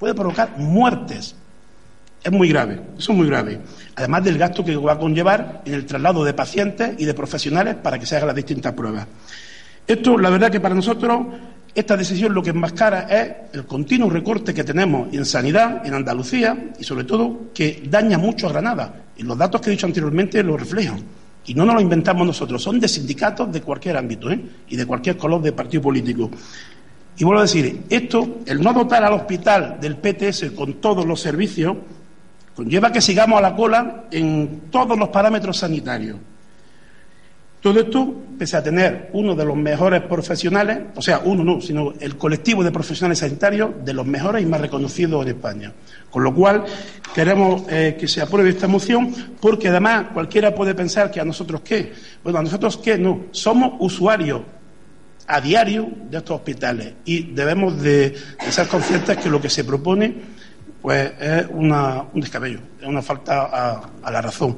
Puede 0.00 0.12
provocar 0.12 0.58
muertes. 0.58 1.36
Es 2.22 2.32
muy 2.32 2.48
grave, 2.48 2.80
eso 2.98 3.12
es 3.12 3.18
muy 3.18 3.28
grave. 3.28 3.60
Además 3.94 4.24
del 4.24 4.38
gasto 4.38 4.64
que 4.64 4.76
va 4.76 4.92
a 4.92 4.98
conllevar 4.98 5.62
en 5.64 5.74
el 5.74 5.86
traslado 5.86 6.24
de 6.24 6.34
pacientes 6.34 6.94
y 6.98 7.04
de 7.04 7.14
profesionales 7.14 7.76
para 7.76 7.98
que 7.98 8.06
se 8.06 8.16
hagan 8.16 8.28
las 8.28 8.36
distintas 8.36 8.72
pruebas. 8.72 9.06
Esto, 9.86 10.18
la 10.18 10.28
verdad 10.28 10.50
que 10.50 10.60
para 10.60 10.74
nosotros, 10.74 11.26
esta 11.74 11.96
decisión 11.96 12.34
lo 12.34 12.42
que 12.42 12.50
enmascara 12.50 13.02
es 13.02 13.54
el 13.54 13.64
continuo 13.64 14.10
recorte 14.10 14.52
que 14.52 14.64
tenemos 14.64 15.12
en 15.14 15.24
sanidad 15.24 15.86
en 15.86 15.94
Andalucía 15.94 16.72
y, 16.78 16.84
sobre 16.84 17.04
todo, 17.04 17.50
que 17.54 17.84
daña 17.88 18.18
mucho 18.18 18.48
a 18.48 18.50
Granada. 18.50 19.04
Y 19.16 19.22
los 19.22 19.38
datos 19.38 19.60
que 19.60 19.70
he 19.70 19.72
dicho 19.72 19.86
anteriormente 19.86 20.42
lo 20.42 20.56
reflejan. 20.56 21.02
Y 21.46 21.54
no 21.54 21.64
nos 21.64 21.76
lo 21.76 21.80
inventamos 21.80 22.26
nosotros, 22.26 22.62
son 22.62 22.78
de 22.78 22.88
sindicatos 22.88 23.50
de 23.50 23.62
cualquier 23.62 23.96
ámbito 23.96 24.30
¿eh? 24.30 24.38
y 24.68 24.76
de 24.76 24.84
cualquier 24.84 25.16
color 25.16 25.40
de 25.40 25.52
partido 25.52 25.82
político. 25.84 26.30
Y 27.16 27.24
vuelvo 27.24 27.40
a 27.40 27.44
decir, 27.44 27.84
esto, 27.88 28.40
el 28.44 28.60
no 28.60 28.72
dotar 28.72 29.02
al 29.02 29.14
hospital 29.14 29.78
del 29.80 29.96
PTS 29.96 30.50
con 30.54 30.74
todos 30.74 31.06
los 31.06 31.20
servicios, 31.20 31.76
Conlleva 32.58 32.90
que 32.90 33.00
sigamos 33.00 33.38
a 33.38 33.40
la 33.40 33.54
cola 33.54 34.06
en 34.10 34.62
todos 34.68 34.98
los 34.98 35.10
parámetros 35.10 35.58
sanitarios. 35.58 36.16
Todo 37.60 37.78
esto, 37.78 38.12
pese 38.36 38.56
a 38.56 38.62
tener 38.64 39.10
uno 39.12 39.36
de 39.36 39.44
los 39.44 39.56
mejores 39.56 40.02
profesionales, 40.02 40.80
o 40.96 41.00
sea, 41.00 41.20
uno 41.20 41.44
no, 41.44 41.60
sino 41.60 41.94
el 42.00 42.16
colectivo 42.16 42.64
de 42.64 42.72
profesionales 42.72 43.20
sanitarios 43.20 43.70
de 43.84 43.92
los 43.94 44.04
mejores 44.04 44.42
y 44.42 44.46
más 44.46 44.60
reconocidos 44.60 45.22
en 45.22 45.36
España. 45.36 45.72
Con 46.10 46.24
lo 46.24 46.34
cual, 46.34 46.64
queremos 47.14 47.62
eh, 47.68 47.96
que 47.96 48.08
se 48.08 48.22
apruebe 48.22 48.50
esta 48.50 48.66
moción, 48.66 49.14
porque 49.40 49.68
además 49.68 50.06
cualquiera 50.12 50.52
puede 50.52 50.74
pensar 50.74 51.12
que 51.12 51.20
a 51.20 51.24
nosotros 51.24 51.60
qué. 51.60 51.92
Bueno, 52.24 52.40
a 52.40 52.42
nosotros 52.42 52.76
qué, 52.78 52.98
no. 52.98 53.26
Somos 53.30 53.74
usuarios 53.78 54.40
a 55.28 55.40
diario 55.40 55.88
de 56.10 56.18
estos 56.18 56.34
hospitales 56.34 56.94
y 57.04 57.22
debemos 57.34 57.80
de, 57.80 58.10
de 58.10 58.50
ser 58.50 58.66
conscientes 58.66 59.16
que 59.18 59.30
lo 59.30 59.40
que 59.40 59.48
se 59.48 59.62
propone 59.62 60.37
pues 60.88 61.12
es 61.20 61.46
una, 61.50 62.02
un 62.14 62.18
descabello, 62.22 62.60
es 62.80 62.88
una 62.88 63.02
falta 63.02 63.82
a, 64.02 64.10
la 64.10 64.22
razón. 64.22 64.56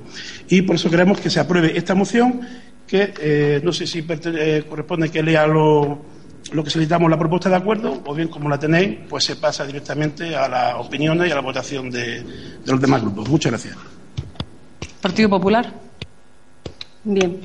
Y 0.48 0.62
por 0.62 0.76
eso 0.76 0.88
queremos 0.88 1.18
que 1.18 1.28
se 1.28 1.40
apruebe 1.40 1.76
esta 1.76 1.96
moción, 1.96 2.40
que 2.86 3.12
eh, 3.20 3.60
no 3.64 3.72
sé 3.72 3.84
si 3.84 4.06
eh, 4.08 4.64
corresponde 4.68 5.10
que 5.10 5.24
lea 5.24 5.44
lo, 5.48 6.04
lo 6.52 6.62
que 6.62 6.70
solicitamos 6.70 7.10
la 7.10 7.18
propuesta 7.18 7.48
de 7.48 7.56
acuerdo, 7.56 8.00
o 8.06 8.14
bien 8.14 8.28
como 8.28 8.48
la 8.48 8.60
tenéis, 8.60 8.98
pues 9.08 9.24
se 9.24 9.34
pasa 9.34 9.66
directamente 9.66 10.36
a 10.36 10.46
las 10.46 10.74
opiniones 10.76 11.26
y 11.26 11.32
a 11.32 11.34
la 11.34 11.40
votación 11.40 11.90
de, 11.90 12.22
de 12.22 12.24
los 12.64 12.80
demás 12.80 13.02
grupos. 13.02 13.28
Muchas 13.28 13.50
gracias. 13.50 13.76
Partido 15.00 15.30
Popular. 15.30 15.68
Bien. 17.02 17.40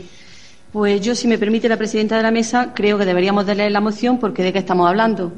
Pues 0.72 1.02
yo, 1.02 1.16
si 1.16 1.28
me 1.28 1.40
permite 1.40 1.68
la 1.68 1.78
presidenta 1.78 2.18
de 2.18 2.22
la 2.22 2.30
mesa, 2.30 2.72
creo 2.76 3.00
que 3.00 3.06
deberíamos 3.06 3.48
de 3.48 3.56
leer 3.56 3.72
la 3.72 3.82
moción 3.82 4.20
porque 4.20 4.44
de 4.44 4.54
qué 4.54 4.60
estamos 4.60 4.88
hablando. 4.88 5.34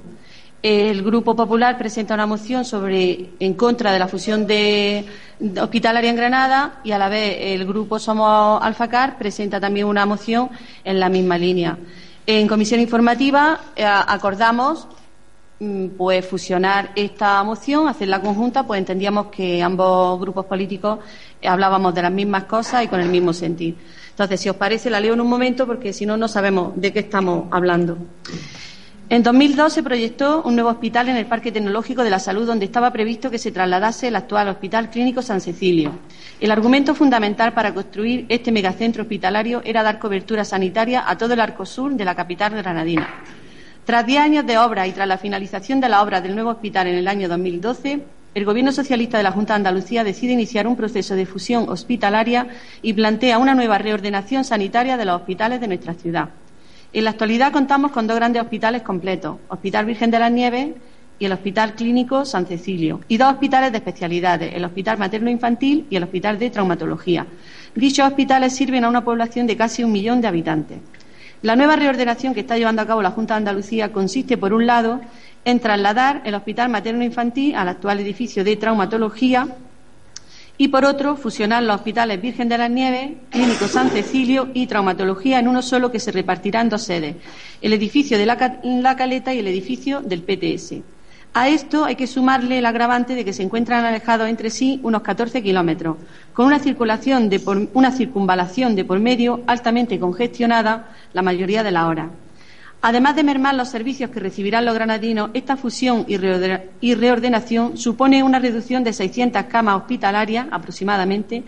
El 0.69 1.01
Grupo 1.01 1.33
Popular 1.33 1.77
presenta 1.77 2.13
una 2.13 2.25
moción 2.25 2.65
sobre 2.65 3.29
en 3.39 3.53
contra 3.53 3.93
de 3.93 3.99
la 3.99 4.09
fusión 4.09 4.45
de, 4.45 5.05
hospitalaria 5.61 6.09
en 6.09 6.17
Granada 6.17 6.81
y 6.83 6.91
a 6.91 6.97
la 6.97 7.07
vez 7.07 7.37
el 7.39 7.65
Grupo 7.65 7.99
Somos 7.99 8.61
Alfacar 8.61 9.17
presenta 9.17 9.61
también 9.61 9.85
una 9.85 10.05
moción 10.05 10.49
en 10.83 10.99
la 10.99 11.07
misma 11.07 11.37
línea. 11.37 11.77
En 12.25 12.49
comisión 12.49 12.81
informativa 12.81 13.61
eh, 13.77 13.85
acordamos 13.85 14.89
mm, 15.61 15.87
pues 15.97 16.27
fusionar 16.27 16.91
esta 16.97 17.41
moción, 17.45 17.87
hacerla 17.87 18.19
conjunta, 18.19 18.67
pues 18.67 18.79
entendíamos 18.79 19.27
que 19.27 19.63
ambos 19.63 20.19
grupos 20.19 20.47
políticos 20.47 20.99
hablábamos 21.45 21.95
de 21.95 22.01
las 22.01 22.11
mismas 22.11 22.43
cosas 22.43 22.83
y 22.83 22.89
con 22.89 22.99
el 22.99 23.07
mismo 23.07 23.31
sentir. 23.31 23.77
Entonces, 24.09 24.41
si 24.41 24.49
os 24.49 24.57
parece, 24.57 24.89
la 24.89 24.99
leo 24.99 25.13
en 25.13 25.21
un 25.21 25.29
momento 25.29 25.65
porque 25.65 25.93
si 25.93 26.05
no, 26.05 26.17
no 26.17 26.27
sabemos 26.27 26.73
de 26.75 26.91
qué 26.91 26.99
estamos 26.99 27.45
hablando. 27.51 27.97
En 29.09 29.23
2002 29.23 29.71
se 29.71 29.83
proyectó 29.83 30.41
un 30.43 30.55
nuevo 30.55 30.69
hospital 30.69 31.07
en 31.07 31.15
el 31.15 31.27
Parque 31.27 31.53
Tecnológico 31.53 32.03
de 32.03 32.09
la 32.09 32.19
Salud, 32.19 32.45
donde 32.45 32.65
estaba 32.65 32.91
previsto 32.91 33.31
que 33.31 33.37
se 33.37 33.53
trasladase 33.53 34.09
el 34.09 34.17
actual 34.17 34.49
Hospital 34.49 34.89
Clínico 34.89 35.21
San 35.21 35.39
Cecilio. 35.39 35.97
El 36.41 36.51
argumento 36.51 36.93
fundamental 36.93 37.53
para 37.53 37.73
construir 37.73 38.25
este 38.27 38.51
megacentro 38.51 39.03
hospitalario 39.03 39.61
era 39.63 39.81
dar 39.81 39.99
cobertura 39.99 40.43
sanitaria 40.43 41.09
a 41.09 41.17
todo 41.17 41.35
el 41.35 41.39
arco 41.39 41.65
sur 41.65 41.93
de 41.93 42.03
la 42.03 42.15
capital 42.15 42.53
granadina. 42.53 43.07
Tras 43.85 44.05
diez 44.05 44.19
años 44.19 44.45
de 44.45 44.57
obra 44.57 44.85
y 44.87 44.91
tras 44.91 45.07
la 45.07 45.17
finalización 45.17 45.79
de 45.79 45.87
la 45.87 46.01
obra 46.03 46.19
del 46.19 46.35
nuevo 46.35 46.49
hospital 46.49 46.87
en 46.87 46.95
el 46.95 47.07
año 47.07 47.29
2012, 47.29 48.01
el 48.35 48.43
Gobierno 48.43 48.73
socialista 48.73 49.17
de 49.17 49.23
la 49.23 49.31
Junta 49.31 49.53
de 49.53 49.59
Andalucía 49.59 50.03
decide 50.03 50.33
iniciar 50.33 50.67
un 50.67 50.75
proceso 50.75 51.15
de 51.15 51.25
fusión 51.25 51.69
hospitalaria 51.69 52.47
y 52.81 52.91
plantea 52.91 53.37
una 53.37 53.55
nueva 53.55 53.77
reordenación 53.77 54.43
sanitaria 54.43 54.97
de 54.97 55.05
los 55.05 55.15
hospitales 55.15 55.61
de 55.61 55.67
nuestra 55.69 55.93
ciudad. 55.93 56.27
En 56.93 57.03
la 57.03 57.11
actualidad 57.11 57.51
contamos 57.51 57.91
con 57.91 58.07
dos 58.07 58.15
grandes 58.15 58.41
hospitales 58.41 58.81
completos, 58.81 59.37
Hospital 59.49 59.85
Virgen 59.85 60.09
de 60.09 60.19
las 60.19 60.31
Nieves 60.31 60.69
y 61.19 61.25
el 61.25 61.33
Hospital 61.33 61.73
Clínico 61.73 62.23
San 62.23 62.45
Cecilio, 62.45 63.01
y 63.09 63.17
dos 63.17 63.33
hospitales 63.33 63.71
de 63.71 63.79
especialidades, 63.79 64.53
el 64.53 64.63
Hospital 64.63 64.97
Materno-Infantil 64.97 65.85
y 65.89 65.95
el 65.97 66.03
Hospital 66.03 66.39
de 66.39 66.49
Traumatología. 66.49 67.27
Dichos 67.75 68.07
hospitales 68.07 68.55
sirven 68.55 68.85
a 68.85 68.89
una 68.89 69.03
población 69.03 69.47
de 69.47 69.57
casi 69.57 69.83
un 69.83 69.91
millón 69.91 70.21
de 70.21 70.27
habitantes. 70.27 70.79
La 71.41 71.55
nueva 71.55 71.75
reordenación 71.75 72.33
que 72.33 72.39
está 72.39 72.57
llevando 72.57 72.81
a 72.81 72.87
cabo 72.87 73.01
la 73.01 73.11
Junta 73.11 73.33
de 73.33 73.39
Andalucía 73.39 73.91
consiste, 73.91 74.37
por 74.37 74.53
un 74.53 74.65
lado, 74.65 75.01
en 75.43 75.59
trasladar 75.59 76.21
el 76.23 76.35
Hospital 76.35 76.69
Materno-Infantil 76.69 77.55
al 77.55 77.67
actual 77.67 77.99
edificio 77.99 78.43
de 78.43 78.55
traumatología 78.55 79.47
y, 80.57 80.69
por 80.69 80.85
otro, 80.85 81.15
fusionar 81.15 81.63
los 81.63 81.75
hospitales 81.75 82.21
Virgen 82.21 82.49
de 82.49 82.57
las 82.57 82.69
Nieves, 82.69 83.11
Clínico 83.29 83.67
San 83.67 83.89
Cecilio 83.89 84.49
y 84.53 84.65
Traumatología 84.65 85.39
en 85.39 85.47
uno 85.47 85.61
solo 85.61 85.91
que 85.91 85.99
se 85.99 86.11
repartirá 86.11 86.61
en 86.61 86.69
dos 86.69 86.83
sedes, 86.83 87.15
el 87.61 87.73
edificio 87.73 88.17
de 88.17 88.25
la, 88.25 88.95
Caleta 88.95 89.33
y 89.33 89.39
el 89.39 89.47
edificio 89.47 90.01
del 90.01 90.23
PTS. 90.23 90.75
A 91.33 91.49
esto 91.49 91.85
hay 91.85 91.95
que 91.95 92.07
sumarle 92.07 92.57
el 92.57 92.65
agravante 92.65 93.13
de 93.13 93.23
que 93.23 93.33
se 93.33 93.43
encuentran 93.43 93.85
alejados 93.85 94.27
entre 94.27 94.49
sí 94.49 94.79
unos 94.81 95.03
14 95.03 95.43
kilómetros, 95.43 95.97
con 96.33 96.47
una, 96.47 96.57
circulación 96.57 97.29
de 97.29 97.39
una 97.73 97.91
circunvalación 97.91 98.75
de 98.75 98.85
por 98.85 98.99
medio 98.99 99.41
altamente 99.45 99.99
congestionada 99.99 100.95
la 101.13 101.21
mayoría 101.21 101.61
de 101.61 101.71
la 101.71 101.87
hora. 101.87 102.09
Además 102.81 103.15
de 103.15 103.23
mermar 103.23 103.55
los 103.55 103.69
servicios 103.69 104.11
que 104.11 104.19
recibirán 104.19 104.65
los 104.65 104.75
granadinos, 104.75 105.31
esta 105.33 105.57
fusión 105.57 106.05
y 106.07 106.17
reordenación 106.95 107.75
supone 107.77 108.23
una 108.23 108.39
reducción 108.39 108.83
de 108.83 108.93
600 108.93 109.43
camas 109.45 109.77
hospitalarias 109.77 110.47
aproximadamente 110.51 111.43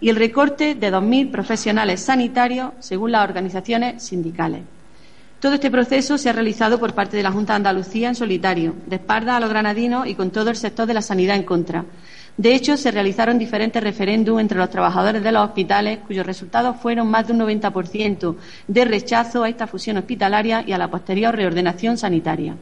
y 0.00 0.08
el 0.08 0.16
recorte 0.16 0.74
de 0.74 0.90
2.000 0.92 1.30
profesionales 1.30 2.00
sanitarios, 2.00 2.72
según 2.78 3.12
las 3.12 3.24
organizaciones 3.24 4.02
sindicales. 4.02 4.62
Todo 5.38 5.54
este 5.54 5.70
proceso 5.70 6.18
se 6.18 6.28
ha 6.28 6.32
realizado 6.32 6.78
por 6.78 6.94
parte 6.94 7.16
de 7.16 7.22
la 7.22 7.32
Junta 7.32 7.52
de 7.52 7.58
Andalucía 7.58 8.08
en 8.08 8.14
solitario, 8.14 8.74
de 8.86 8.96
espalda 8.96 9.36
a 9.36 9.40
los 9.40 9.50
granadinos 9.50 10.06
y 10.06 10.14
con 10.14 10.30
todo 10.30 10.50
el 10.50 10.56
sector 10.56 10.86
de 10.86 10.94
la 10.94 11.02
sanidad 11.02 11.36
en 11.36 11.44
contra, 11.44 11.84
de 12.40 12.54
hecho, 12.54 12.78
se 12.78 12.90
realizaron 12.90 13.38
diferentes 13.38 13.82
referéndums 13.82 14.40
entre 14.40 14.56
los 14.56 14.70
trabajadores 14.70 15.22
de 15.22 15.30
los 15.30 15.44
hospitales, 15.44 15.98
cuyos 16.06 16.24
resultados 16.24 16.74
fueron 16.80 17.06
más 17.10 17.26
de 17.26 17.34
un 17.34 17.40
90% 17.40 18.34
de 18.66 18.84
rechazo 18.86 19.42
a 19.44 19.50
esta 19.50 19.66
fusión 19.66 19.98
hospitalaria 19.98 20.64
y 20.66 20.72
a 20.72 20.78
la 20.78 20.88
posterior 20.88 21.36
reordenación 21.36 21.98
sanitaria. 21.98 22.56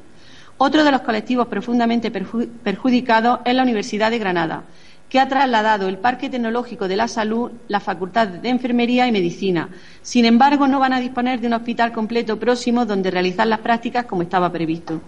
Otro 0.57 0.83
de 0.83 0.91
los 0.91 1.03
colectivos 1.03 1.47
profundamente 1.47 2.11
perjudicados 2.11 3.39
es 3.45 3.55
la 3.55 3.63
Universidad 3.63 4.11
de 4.11 4.19
Granada, 4.19 4.65
que 5.09 5.21
ha 5.21 5.29
trasladado 5.29 5.87
el 5.87 5.99
Parque 5.99 6.29
Tecnológico 6.29 6.89
de 6.89 6.97
la 6.97 7.07
Salud, 7.07 7.53
la 7.69 7.79
Facultad 7.79 8.27
de 8.27 8.49
Enfermería 8.49 9.07
y 9.07 9.13
Medicina. 9.13 9.69
Sin 10.03 10.25
embargo, 10.25 10.67
no 10.67 10.81
van 10.81 10.95
a 10.95 10.99
disponer 10.99 11.39
de 11.39 11.47
un 11.47 11.53
hospital 11.53 11.93
completo 11.93 12.37
próximo 12.37 12.85
donde 12.85 13.13
realizar 13.13 13.47
las 13.47 13.61
prácticas 13.61 14.07
como 14.07 14.23
estaba 14.23 14.51
previsto. 14.51 15.01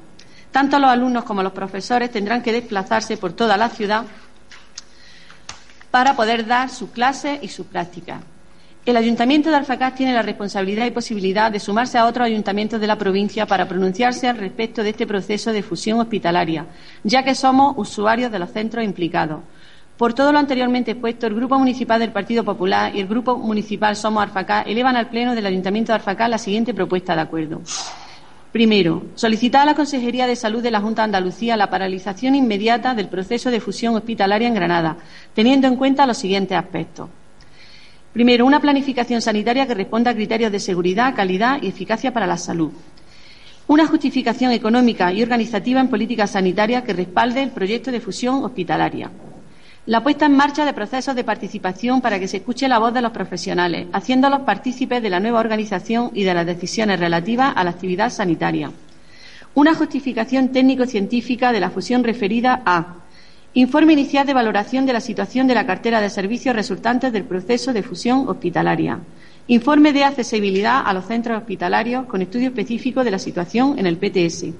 Tanto 0.53 0.79
los 0.79 0.91
alumnos 0.91 1.25
como 1.25 1.43
los 1.43 1.53
profesores 1.53 2.13
tendrán 2.13 2.43
que 2.43 2.53
desplazarse 2.53 3.17
por 3.17 3.33
toda 3.33 3.57
la 3.57 3.69
ciudad 3.69 4.05
para 5.91 6.15
poder 6.15 6.47
dar 6.47 6.69
su 6.71 6.91
clase 6.91 7.39
y 7.43 7.49
su 7.49 7.67
práctica. 7.67 8.21
El 8.87 8.97
Ayuntamiento 8.97 9.51
de 9.51 9.57
Alfacás 9.57 9.95
tiene 9.95 10.15
la 10.15 10.23
responsabilidad 10.23 10.87
y 10.87 10.91
posibilidad 10.91 11.53
de 11.53 11.61
sumarse 11.61 11.99
a 11.99 12.07
otros 12.07 12.27
ayuntamientos 12.27 12.81
de 12.81 12.87
la 12.87 12.97
provincia 12.97 13.45
para 13.47 13.69
pronunciarse 13.69 14.27
al 14.27 14.39
respecto 14.39 14.83
de 14.83 14.91
este 14.91 15.07
proceso 15.07 15.53
de 15.53 15.63
fusión 15.63 16.01
hospitalaria, 16.01 16.65
ya 17.05 17.23
que 17.23 17.35
somos 17.35 17.75
usuarios 17.77 18.33
de 18.33 18.39
los 18.39 18.51
centros 18.51 18.83
implicados. 18.83 19.41
Por 19.99 20.15
todo 20.15 20.33
lo 20.33 20.39
anteriormente 20.39 20.93
expuesto, 20.93 21.27
el 21.27 21.35
Grupo 21.35 21.59
Municipal 21.59 22.01
del 22.01 22.11
Partido 22.11 22.43
Popular 22.43 22.97
y 22.97 23.01
el 23.01 23.07
Grupo 23.07 23.37
Municipal 23.37 23.95
Somos 23.97 24.23
Alfacás 24.23 24.67
elevan 24.67 24.97
al 24.97 25.11
Pleno 25.11 25.35
del 25.35 25.45
Ayuntamiento 25.45 25.93
de 25.93 25.97
Alfacás 25.97 26.31
la 26.31 26.39
siguiente 26.39 26.73
propuesta 26.73 27.15
de 27.15 27.21
acuerdo. 27.21 27.61
Primero, 28.53 29.05
solicitar 29.15 29.63
a 29.63 29.67
la 29.67 29.75
Consejería 29.77 30.27
de 30.27 30.35
Salud 30.35 30.61
de 30.61 30.73
la 30.73 30.81
Junta 30.81 31.03
de 31.03 31.05
Andalucía 31.05 31.57
la 31.57 31.71
paralización 31.71 32.35
inmediata 32.35 32.95
del 32.95 33.09
proceso 33.09 33.49
de 33.49 33.61
fusión 33.61 33.95
hospitalaria 33.95 34.49
en 34.49 34.55
Granada, 34.55 34.97
teniendo 35.35 35.69
en 35.69 35.77
cuenta 35.77 36.05
los 36.05 36.19
siguientes 36.19 36.59
aspectos. 36.59 37.09
Primero, 38.13 38.45
una 38.45 38.61
planificación 38.61 39.23
sanitaria 39.23 39.69
que 39.69 39.75
responda 39.75 40.11
a 40.11 40.15
criterios 40.15 40.51
de 40.51 40.59
seguridad, 40.59 41.15
calidad 41.15 41.63
y 41.63 41.69
eficacia 41.69 42.13
para 42.13 42.27
la 42.27 42.37
salud. 42.37 42.73
Una 43.69 43.87
justificación 43.87 44.51
económica 44.51 45.13
y 45.13 45.23
organizativa 45.23 45.81
en 45.81 45.87
política 45.87 46.27
sanitaria 46.27 46.83
que 46.83 46.93
respalde 46.93 47.45
el 47.45 47.51
proyecto 47.51 47.93
de 47.93 48.01
fusión 48.01 48.45
hospitalaria 48.45 49.13
la 49.87 50.03
puesta 50.03 50.27
en 50.27 50.37
marcha 50.37 50.65
de 50.65 50.73
procesos 50.73 51.15
de 51.15 51.25
participación 51.25 52.01
para 52.01 52.19
que 52.19 52.29
se 52.29 52.39
escuche 52.39 52.69
la 52.69 52.79
voz 52.79 52.93
de 52.93 53.03
los 53.03 53.13
profesionales, 53.13 53.87
haciéndolos 53.93 54.41
partícipes 54.41 55.03
de 55.03 55.11
la 55.11 55.21
nueva 55.21 55.41
organización 55.41 56.11
y 56.15 56.25
de 56.25 56.35
las 56.35 56.47
decisiones 56.47 57.01
relativas 57.01 57.53
a 57.57 57.65
la 57.65 57.71
actividad 57.71 58.11
sanitaria. 58.11 58.71
Una 59.55 59.75
justificación 59.75 60.51
técnico-científica 60.51 61.51
de 61.53 61.61
la 61.61 61.71
fusión 61.71 62.05
referida 62.05 62.63
a 62.65 62.97
Informe 63.53 63.95
inicial 63.95 64.25
de 64.29 64.33
valoración 64.33 64.87
de 64.87 64.93
la 64.93 65.01
situación 65.01 65.49
de 65.49 65.57
la 65.57 65.67
cartera 65.67 66.01
de 66.01 66.09
servicios 66.09 66.55
resultantes 66.55 67.13
del 67.13 67.25
proceso 67.25 67.73
de 67.73 67.83
fusión 67.83 68.29
hospitalaria. 68.29 69.01
Informe 69.49 69.93
de 69.93 70.05
accesibilidad 70.05 70.83
a 70.87 70.93
los 70.93 71.07
centros 71.07 71.37
hospitalarios 71.37 72.07
con 72.07 72.23
estudio 72.23 72.51
específico 72.51 73.03
de 73.03 73.11
la 73.11 73.19
situación 73.19 73.77
en 73.77 73.87
el 73.87 73.97
PTS. 73.97 74.55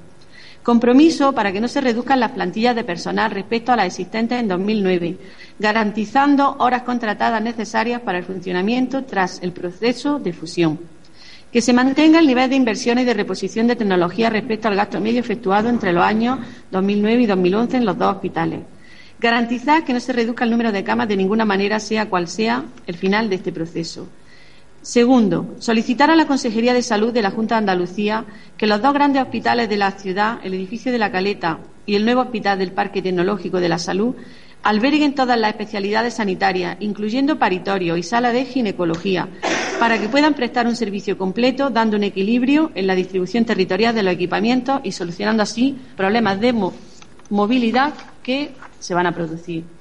Compromiso 0.63 1.33
para 1.33 1.53
que 1.53 1.61
no 1.61 1.69
se 1.69 1.81
reduzcan 1.81 2.21
las 2.21 2.33
plantillas 2.33 2.77
de 2.77 2.85
personal 2.85 3.31
respecto 3.31 3.73
a 3.73 3.77
las 3.77 3.87
existentes 3.87 4.39
en 4.39 4.47
2009, 4.47 5.17
garantizando 5.59 6.57
horas 6.59 6.83
contratadas 6.83 7.43
necesarias 7.43 8.03
para 8.03 8.19
el 8.19 8.25
funcionamiento 8.25 9.05
tras 9.05 9.43
el 9.43 9.53
proceso 9.53 10.19
de 10.19 10.35
fusión. 10.35 10.79
Que 11.51 11.63
se 11.63 11.73
mantenga 11.73 12.19
el 12.19 12.27
nivel 12.27 12.51
de 12.51 12.57
inversiones 12.57 13.05
y 13.05 13.07
de 13.07 13.15
reposición 13.15 13.69
de 13.69 13.77
tecnología 13.77 14.29
respecto 14.29 14.69
al 14.69 14.77
gasto 14.77 15.01
medio 15.01 15.21
efectuado 15.21 15.71
entre 15.71 15.95
los 15.95 16.05
años 16.05 16.39
2009 16.71 17.23
y 17.23 17.27
2011 17.27 17.77
en 17.79 17.85
los 17.87 17.97
dos 17.97 18.15
hospitales. 18.17 18.61
Garantizar 19.19 19.85
que 19.85 19.95
no 19.95 20.01
se 20.01 20.13
reduzca 20.13 20.45
el 20.45 20.51
número 20.51 20.73
de 20.73 20.85
camas 20.85 21.09
de 21.09 21.17
ninguna 21.17 21.47
manera, 21.47 21.81
sea 21.81 22.09
cual 22.11 22.29
sea 22.29 22.65
el 22.87 22.97
final 22.97 23.31
de 23.31 23.37
este 23.37 23.51
proceso 23.51 24.07
Segundo, 24.83 25.57
solicitar 25.59 26.11
a 26.11 26.17
la 26.17 26.27
Consejería 26.27 26.73
de 26.73 26.81
Salud 26.81 27.13
de 27.13 27.21
la 27.21 27.31
Junta 27.31 27.55
de 27.55 27.59
Andalucía 27.59 28.25
que 28.57 28.67
los 28.67 28.81
dos 28.81 28.95
grandes 28.95 29.23
hospitales 29.23 29.69
de 29.69 29.77
la 29.77 29.91
ciudad, 29.91 30.39
el 30.43 30.55
edificio 30.55 30.91
de 30.91 30.99
la 30.99 31.13
Caleta 31.13 31.59
y 31.85 31.97
el 31.97 32.05
nuevo 32.07 32.23
hospital 32.23 32.59
del 32.59 32.73
Parque 32.73 33.03
Tecnológico 33.03 33.61
de 33.61 33.69
la 33.69 33.79
Salud, 33.79 34.15
alberguen 34.63 35.15
todas 35.15 35.39
las 35.39 35.51
especialidades 35.51 36.15
sanitarias, 36.15 36.79
incluyendo 36.81 37.39
paritorio 37.39 37.99
y 37.99 38.03
sala 38.03 38.33
de 38.33 38.47
ginecología, 38.47 39.29
para 39.79 39.99
que 39.99 40.09
puedan 40.09 40.33
prestar 40.33 40.67
un 40.67 40.77
servicio 40.77 41.19
completo, 41.19 41.69
dando 41.69 41.99
un 41.99 42.05
equilibrio 42.05 42.71
en 42.75 42.87
la 42.87 42.95
distribución 42.95 43.45
territorial 43.45 43.95
de 43.95 44.03
los 44.03 44.15
equipamientos 44.15 44.81
y 44.83 44.93
solucionando 44.93 45.43
así 45.43 45.79
problemas 45.95 46.41
de 46.41 46.55
movilidad 47.29 47.93
que 48.23 48.53
se 48.79 48.95
van 48.95 49.07
a 49.07 49.15
producir. 49.15 49.80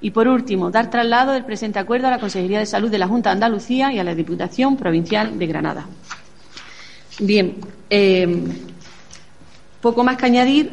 Y, 0.00 0.10
por 0.10 0.28
último, 0.28 0.70
dar 0.70 0.90
traslado 0.90 1.32
del 1.32 1.44
presente 1.44 1.78
acuerdo 1.78 2.06
a 2.06 2.10
la 2.10 2.20
Consejería 2.20 2.60
de 2.60 2.66
Salud 2.66 2.90
de 2.90 2.98
la 2.98 3.08
Junta 3.08 3.30
de 3.30 3.34
Andalucía 3.34 3.92
y 3.92 3.98
a 3.98 4.04
la 4.04 4.14
Diputación 4.14 4.76
Provincial 4.76 5.38
de 5.38 5.46
Granada. 5.46 5.86
Bien, 7.20 7.56
eh, 7.90 8.44
poco 9.80 10.04
más 10.04 10.16
que 10.16 10.26
añadir, 10.26 10.70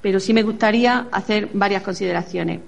pero 0.00 0.18
sí 0.18 0.32
me 0.32 0.42
gustaría 0.42 1.06
hacer 1.12 1.50
varias 1.52 1.82
consideraciones. 1.82 2.60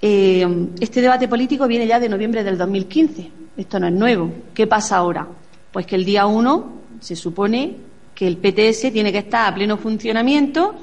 Eh, 0.00 0.46
este 0.80 1.00
debate 1.00 1.28
político 1.28 1.66
viene 1.66 1.86
ya 1.86 1.98
de 1.98 2.08
noviembre 2.08 2.44
del 2.44 2.56
2015. 2.56 3.30
Esto 3.56 3.80
no 3.80 3.88
es 3.88 3.92
nuevo. 3.92 4.32
¿Qué 4.54 4.66
pasa 4.66 4.96
ahora? 4.96 5.26
Pues 5.72 5.86
que 5.86 5.96
el 5.96 6.04
día 6.04 6.26
1 6.26 6.72
se 7.00 7.16
supone 7.16 7.76
que 8.14 8.26
el 8.26 8.36
PTS 8.36 8.92
tiene 8.92 9.12
que 9.12 9.18
estar 9.18 9.50
a 9.50 9.54
pleno 9.54 9.76
funcionamiento, 9.76 10.74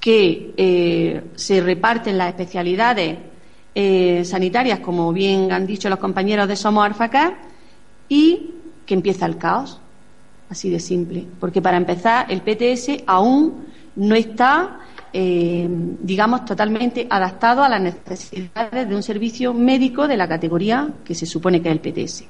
que 0.00 0.52
eh, 0.56 1.22
se 1.34 1.60
reparten 1.60 2.18
las 2.18 2.28
especialidades 2.28 3.18
eh, 3.74 4.24
sanitarias, 4.24 4.80
como 4.80 5.12
bien 5.12 5.52
han 5.52 5.66
dicho 5.66 5.88
los 5.88 5.98
compañeros 5.98 6.48
de 6.48 6.56
Somos 6.56 6.84
Arfacar, 6.84 7.36
y 8.08 8.50
que 8.84 8.94
empieza 8.94 9.26
el 9.26 9.38
caos, 9.38 9.80
así 10.50 10.70
de 10.70 10.80
simple. 10.80 11.24
Porque 11.40 11.62
para 11.62 11.76
empezar, 11.76 12.26
el 12.30 12.42
PTS 12.42 13.04
aún 13.06 13.66
no 13.96 14.14
está, 14.14 14.80
eh, 15.12 15.66
digamos, 16.00 16.44
totalmente 16.44 17.06
adaptado 17.08 17.62
a 17.62 17.68
las 17.68 17.80
necesidades 17.80 18.88
de 18.88 18.94
un 18.94 19.02
servicio 19.02 19.54
médico 19.54 20.06
de 20.06 20.16
la 20.16 20.28
categoría 20.28 20.88
que 21.04 21.14
se 21.14 21.26
supone 21.26 21.62
que 21.62 21.70
es 21.70 21.74
el 21.74 21.80
PTS. 21.80 22.24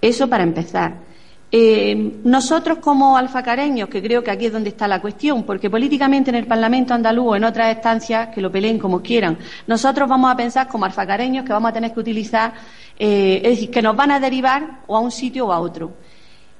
Eso 0.00 0.28
para 0.28 0.42
empezar. 0.42 1.13
Eh, 1.56 2.18
nosotros 2.24 2.78
como 2.78 3.16
alfacareños, 3.16 3.88
que 3.88 4.02
creo 4.02 4.24
que 4.24 4.32
aquí 4.32 4.46
es 4.46 4.52
donde 4.52 4.70
está 4.70 4.88
la 4.88 5.00
cuestión, 5.00 5.44
porque 5.44 5.70
políticamente 5.70 6.30
en 6.30 6.34
el 6.34 6.48
Parlamento 6.48 6.92
andaluz 6.94 7.26
o 7.28 7.36
en 7.36 7.44
otras 7.44 7.76
estancias 7.76 8.30
que 8.34 8.40
lo 8.40 8.50
peleen 8.50 8.76
como 8.76 9.00
quieran, 9.00 9.38
nosotros 9.68 10.08
vamos 10.08 10.32
a 10.32 10.36
pensar 10.36 10.66
como 10.66 10.84
alfacareños 10.84 11.44
que 11.44 11.52
vamos 11.52 11.70
a 11.70 11.72
tener 11.72 11.94
que 11.94 12.00
utilizar, 12.00 12.54
eh, 12.98 13.40
es 13.44 13.50
decir, 13.50 13.70
que 13.70 13.82
nos 13.82 13.94
van 13.94 14.10
a 14.10 14.18
derivar 14.18 14.80
o 14.88 14.96
a 14.96 15.00
un 15.00 15.12
sitio 15.12 15.46
o 15.46 15.52
a 15.52 15.60
otro. 15.60 15.92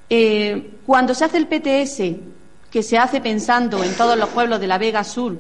Eh, 0.09 0.75
cuando 0.87 1.13
se 1.13 1.25
hace 1.25 1.39
el 1.39 1.49
PTS, 1.49 2.15
que 2.71 2.85
se 2.85 2.97
hace 2.97 3.21
pensando 3.21 3.83
en 3.83 3.97
todos 3.97 4.17
los 4.17 4.29
pueblos 4.29 4.61
de 4.61 4.69
la 4.69 4.79
Vega 4.79 5.03
Sur, 5.03 5.37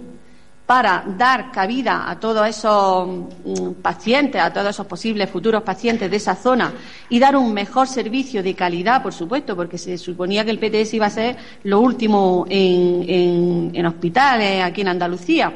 para 0.66 1.04
dar 1.06 1.52
cabida 1.52 2.08
a 2.08 2.18
todos 2.18 2.48
esos 2.48 3.06
mm, 3.06 3.72
pacientes, 3.82 4.40
a 4.40 4.50
todos 4.50 4.70
esos 4.70 4.86
posibles 4.86 5.28
futuros 5.28 5.62
pacientes 5.62 6.10
de 6.10 6.16
esa 6.16 6.34
zona 6.34 6.72
y 7.10 7.18
dar 7.18 7.36
un 7.36 7.52
mejor 7.52 7.86
servicio 7.86 8.42
de 8.42 8.54
calidad, 8.54 9.02
por 9.02 9.12
supuesto, 9.12 9.54
porque 9.54 9.76
se 9.76 9.98
suponía 9.98 10.44
que 10.44 10.50
el 10.50 10.58
PTS 10.58 10.94
iba 10.94 11.06
a 11.06 11.10
ser 11.10 11.36
lo 11.64 11.80
último 11.80 12.46
en, 12.48 13.84
hospitales 13.86 14.64
aquí 14.64 14.80
en 14.80 14.88
Andalucía. 14.88 15.54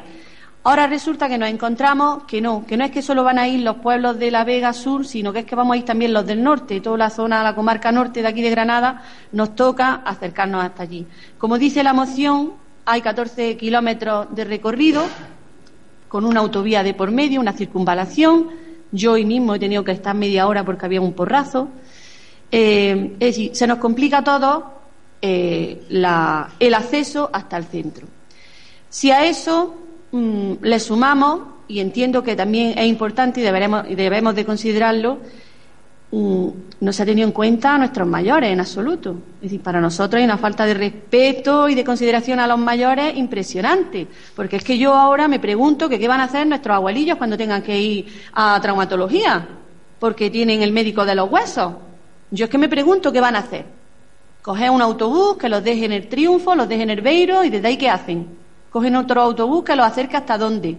Ahora 0.61 0.85
resulta 0.85 1.27
que 1.27 1.37
nos 1.37 1.49
encontramos 1.49 2.25
que 2.25 2.41
no, 2.41 2.65
que 2.67 2.77
no 2.77 2.83
es 2.83 2.91
que 2.91 3.01
solo 3.01 3.23
van 3.23 3.39
a 3.39 3.47
ir 3.47 3.61
los 3.61 3.77
pueblos 3.77 4.19
de 4.19 4.29
la 4.29 4.43
Vega 4.43 4.73
Sur, 4.73 5.07
sino 5.07 5.33
que 5.33 5.39
es 5.39 5.45
que 5.45 5.55
vamos 5.55 5.73
a 5.73 5.77
ir 5.77 5.85
también 5.85 6.13
los 6.13 6.27
del 6.27 6.43
norte, 6.43 6.81
toda 6.81 6.97
la 6.97 7.09
zona, 7.09 7.41
la 7.41 7.55
comarca 7.55 7.91
norte 7.91 8.21
de 8.21 8.27
aquí 8.27 8.43
de 8.43 8.51
Granada, 8.51 9.01
nos 9.31 9.55
toca 9.55 10.03
acercarnos 10.05 10.63
hasta 10.63 10.83
allí. 10.83 11.07
Como 11.39 11.57
dice 11.57 11.81
la 11.81 11.93
moción, 11.93 12.53
hay 12.91 13.01
14 13.01 13.55
kilómetros 13.55 14.33
de 14.33 14.43
recorrido 14.45 15.03
con 16.07 16.25
una 16.25 16.39
autovía 16.39 16.81
de 16.81 16.95
por 16.95 17.11
medio, 17.11 17.39
una 17.39 17.53
circunvalación. 17.53 18.49
Yo 18.91 19.11
hoy 19.11 19.25
mismo 19.25 19.53
he 19.53 19.59
tenido 19.59 19.83
que 19.83 19.91
estar 19.91 20.15
media 20.15 20.47
hora 20.47 20.65
porque 20.65 20.87
había 20.87 20.99
un 20.99 21.13
porrazo. 21.13 21.69
Eh, 22.51 23.11
es 23.19 23.35
decir, 23.35 23.55
se 23.55 23.67
nos 23.67 23.77
complica 23.77 24.23
todo 24.23 24.73
eh, 25.21 25.83
el 25.87 26.73
acceso 26.73 27.29
hasta 27.31 27.57
el 27.57 27.65
centro. 27.65 28.07
Si 28.89 29.11
a 29.11 29.23
eso 29.23 29.75
mm, 30.11 30.53
le 30.63 30.79
sumamos, 30.79 31.41
y 31.67 31.81
entiendo 31.81 32.23
que 32.23 32.35
también 32.35 32.75
es 32.75 32.87
importante 32.87 33.39
y, 33.41 33.91
y 33.91 33.95
debemos 33.95 34.33
de 34.33 34.45
considerarlo, 34.45 35.19
no 36.11 36.91
se 36.91 37.03
ha 37.03 37.05
tenido 37.05 37.27
en 37.27 37.33
cuenta 37.33 37.75
a 37.75 37.77
nuestros 37.77 38.07
mayores 38.07 38.51
en 38.51 38.59
absoluto. 38.59 39.15
Es 39.35 39.43
decir, 39.43 39.61
para 39.61 39.79
nosotros 39.79 40.19
hay 40.19 40.25
una 40.25 40.37
falta 40.37 40.65
de 40.65 40.73
respeto 40.73 41.69
y 41.69 41.75
de 41.75 41.83
consideración 41.83 42.39
a 42.39 42.47
los 42.47 42.57
mayores 42.57 43.15
impresionante. 43.15 44.07
Porque 44.35 44.55
es 44.55 44.63
que 44.63 44.77
yo 44.77 44.95
ahora 44.95 45.27
me 45.27 45.39
pregunto 45.39 45.87
que 45.87 45.99
qué 45.99 46.07
van 46.07 46.21
a 46.21 46.25
hacer 46.25 46.47
nuestros 46.47 46.75
abuelillos 46.75 47.17
cuando 47.17 47.37
tengan 47.37 47.61
que 47.61 47.79
ir 47.79 48.07
a 48.33 48.59
traumatología, 48.59 49.47
porque 49.99 50.29
tienen 50.29 50.63
el 50.63 50.71
médico 50.71 51.05
de 51.05 51.15
los 51.15 51.29
huesos. 51.29 51.73
Yo 52.31 52.45
es 52.45 52.51
que 52.51 52.57
me 52.57 52.69
pregunto 52.69 53.11
qué 53.11 53.21
van 53.21 53.35
a 53.35 53.39
hacer. 53.39 53.65
Coger 54.41 54.71
un 54.71 54.81
autobús 54.81 55.37
que 55.37 55.49
los 55.49 55.63
deje 55.63 55.85
en 55.85 55.91
el 55.91 56.07
Triunfo, 56.07 56.55
los 56.55 56.67
deje 56.67 56.83
en 56.83 56.89
el 56.89 57.01
Beiro 57.01 57.43
y 57.43 57.49
desde 57.49 57.67
ahí 57.67 57.77
qué 57.77 57.89
hacen. 57.89 58.25
Cogen 58.71 58.95
otro 58.95 59.21
autobús 59.21 59.63
que 59.63 59.75
los 59.75 59.85
acerque 59.85 60.17
hasta 60.17 60.37
dónde. 60.37 60.77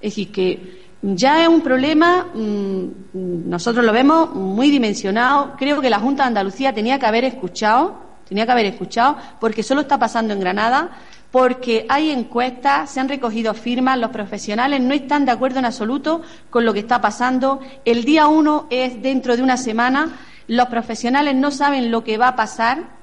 Es 0.00 0.12
decir, 0.12 0.32
que 0.32 0.79
ya 1.02 1.42
es 1.42 1.48
un 1.48 1.62
problema, 1.62 2.26
mm, 2.34 3.48
nosotros 3.48 3.84
lo 3.84 3.92
vemos 3.92 4.34
muy 4.34 4.70
dimensionado. 4.70 5.54
Creo 5.56 5.80
que 5.80 5.88
la 5.88 5.98
Junta 5.98 6.24
de 6.24 6.28
Andalucía 6.28 6.74
tenía 6.74 6.98
que 6.98 7.06
haber 7.06 7.24
escuchado, 7.24 7.98
tenía 8.28 8.44
que 8.44 8.52
haber 8.52 8.66
escuchado, 8.66 9.16
porque 9.40 9.62
solo 9.62 9.80
está 9.80 9.98
pasando 9.98 10.34
en 10.34 10.40
Granada, 10.40 10.90
porque 11.30 11.86
hay 11.88 12.10
encuestas, 12.10 12.90
se 12.90 13.00
han 13.00 13.08
recogido 13.08 13.54
firmas, 13.54 13.98
los 13.98 14.10
profesionales 14.10 14.80
no 14.80 14.92
están 14.92 15.24
de 15.24 15.32
acuerdo 15.32 15.58
en 15.60 15.64
absoluto 15.64 16.22
con 16.50 16.64
lo 16.64 16.74
que 16.74 16.80
está 16.80 17.00
pasando. 17.00 17.60
El 17.84 18.04
día 18.04 18.26
uno 18.26 18.66
es 18.70 19.00
dentro 19.00 19.36
de 19.36 19.42
una 19.42 19.56
semana, 19.56 20.18
los 20.48 20.68
profesionales 20.68 21.34
no 21.34 21.50
saben 21.50 21.90
lo 21.90 22.04
que 22.04 22.18
va 22.18 22.28
a 22.28 22.36
pasar, 22.36 23.00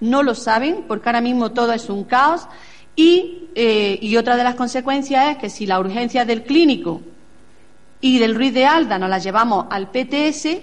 no 0.00 0.22
lo 0.22 0.34
saben, 0.34 0.84
porque 0.86 1.08
ahora 1.08 1.20
mismo 1.20 1.50
todo 1.50 1.72
es 1.72 1.88
un 1.88 2.04
caos. 2.04 2.46
Y, 2.94 3.48
eh, 3.54 3.98
y 4.00 4.16
otra 4.16 4.36
de 4.36 4.44
las 4.44 4.54
consecuencias 4.54 5.30
es 5.30 5.38
que 5.38 5.50
si 5.50 5.66
la 5.66 5.80
urgencia 5.80 6.24
del 6.24 6.42
clínico 6.42 7.00
y 8.00 8.18
del 8.18 8.34
Ruiz 8.34 8.54
de 8.54 8.66
Alda 8.66 8.98
nos 8.98 9.10
la 9.10 9.18
llevamos 9.18 9.66
al 9.70 9.90
PTS, 9.90 10.58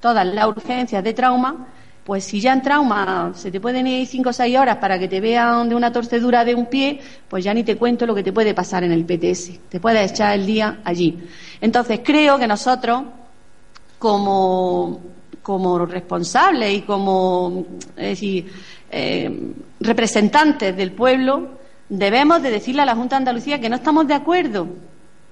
todas 0.00 0.26
las 0.26 0.46
urgencias 0.46 1.04
de 1.04 1.12
trauma, 1.12 1.68
pues 2.04 2.24
si 2.24 2.40
ya 2.40 2.52
en 2.52 2.62
trauma 2.62 3.32
se 3.34 3.50
te 3.50 3.60
pueden 3.60 3.86
ir 3.86 4.06
cinco 4.08 4.30
o 4.30 4.32
seis 4.32 4.58
horas 4.58 4.78
para 4.78 4.98
que 4.98 5.06
te 5.06 5.20
vean 5.20 5.68
de 5.68 5.74
una 5.74 5.92
torcedura 5.92 6.44
de 6.44 6.54
un 6.54 6.66
pie, 6.66 7.00
pues 7.28 7.44
ya 7.44 7.54
ni 7.54 7.62
te 7.62 7.76
cuento 7.76 8.06
lo 8.06 8.14
que 8.14 8.24
te 8.24 8.32
puede 8.32 8.54
pasar 8.54 8.82
en 8.82 8.90
el 8.90 9.04
PTS. 9.04 9.68
Te 9.68 9.78
puedes 9.78 10.10
echar 10.10 10.34
el 10.34 10.46
día 10.46 10.80
allí. 10.84 11.18
Entonces 11.60 12.00
creo 12.02 12.38
que 12.38 12.48
nosotros, 12.48 13.04
como, 13.98 15.00
como 15.42 15.86
responsables 15.86 16.74
y 16.74 16.82
como 16.82 17.66
decir, 17.94 18.50
eh, 18.90 19.52
representantes 19.78 20.76
del 20.76 20.90
pueblo, 20.92 21.50
debemos 21.88 22.42
de 22.42 22.50
decirle 22.50 22.82
a 22.82 22.86
la 22.86 22.96
Junta 22.96 23.14
de 23.16 23.18
Andalucía 23.18 23.60
que 23.60 23.68
no 23.68 23.76
estamos 23.76 24.08
de 24.08 24.14
acuerdo 24.14 24.66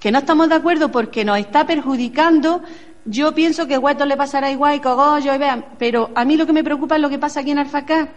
que 0.01 0.11
no 0.11 0.19
estamos 0.19 0.49
de 0.49 0.55
acuerdo 0.57 0.91
porque 0.91 1.25
nos 1.25 1.39
está 1.39 1.67
perjudicando. 1.67 2.63
Yo 3.05 3.35
pienso 3.35 3.67
que 3.67 3.79
Hueto 3.79 4.07
le 4.07 4.17
pasará 4.17 4.51
igual 4.51 4.77
y 4.77 4.81
Cogollo 4.81 5.35
y 5.35 5.39
vean, 5.39 5.65
pero 5.79 6.11
a 6.15 6.25
mí 6.25 6.37
lo 6.37 6.47
que 6.47 6.53
me 6.55 6.65
preocupa 6.65 6.97
es 6.97 7.03
lo 7.03 7.11
que 7.11 7.19
pasa 7.19 7.41
aquí 7.41 7.51
en 7.51 7.59
Alfacá. 7.59 8.09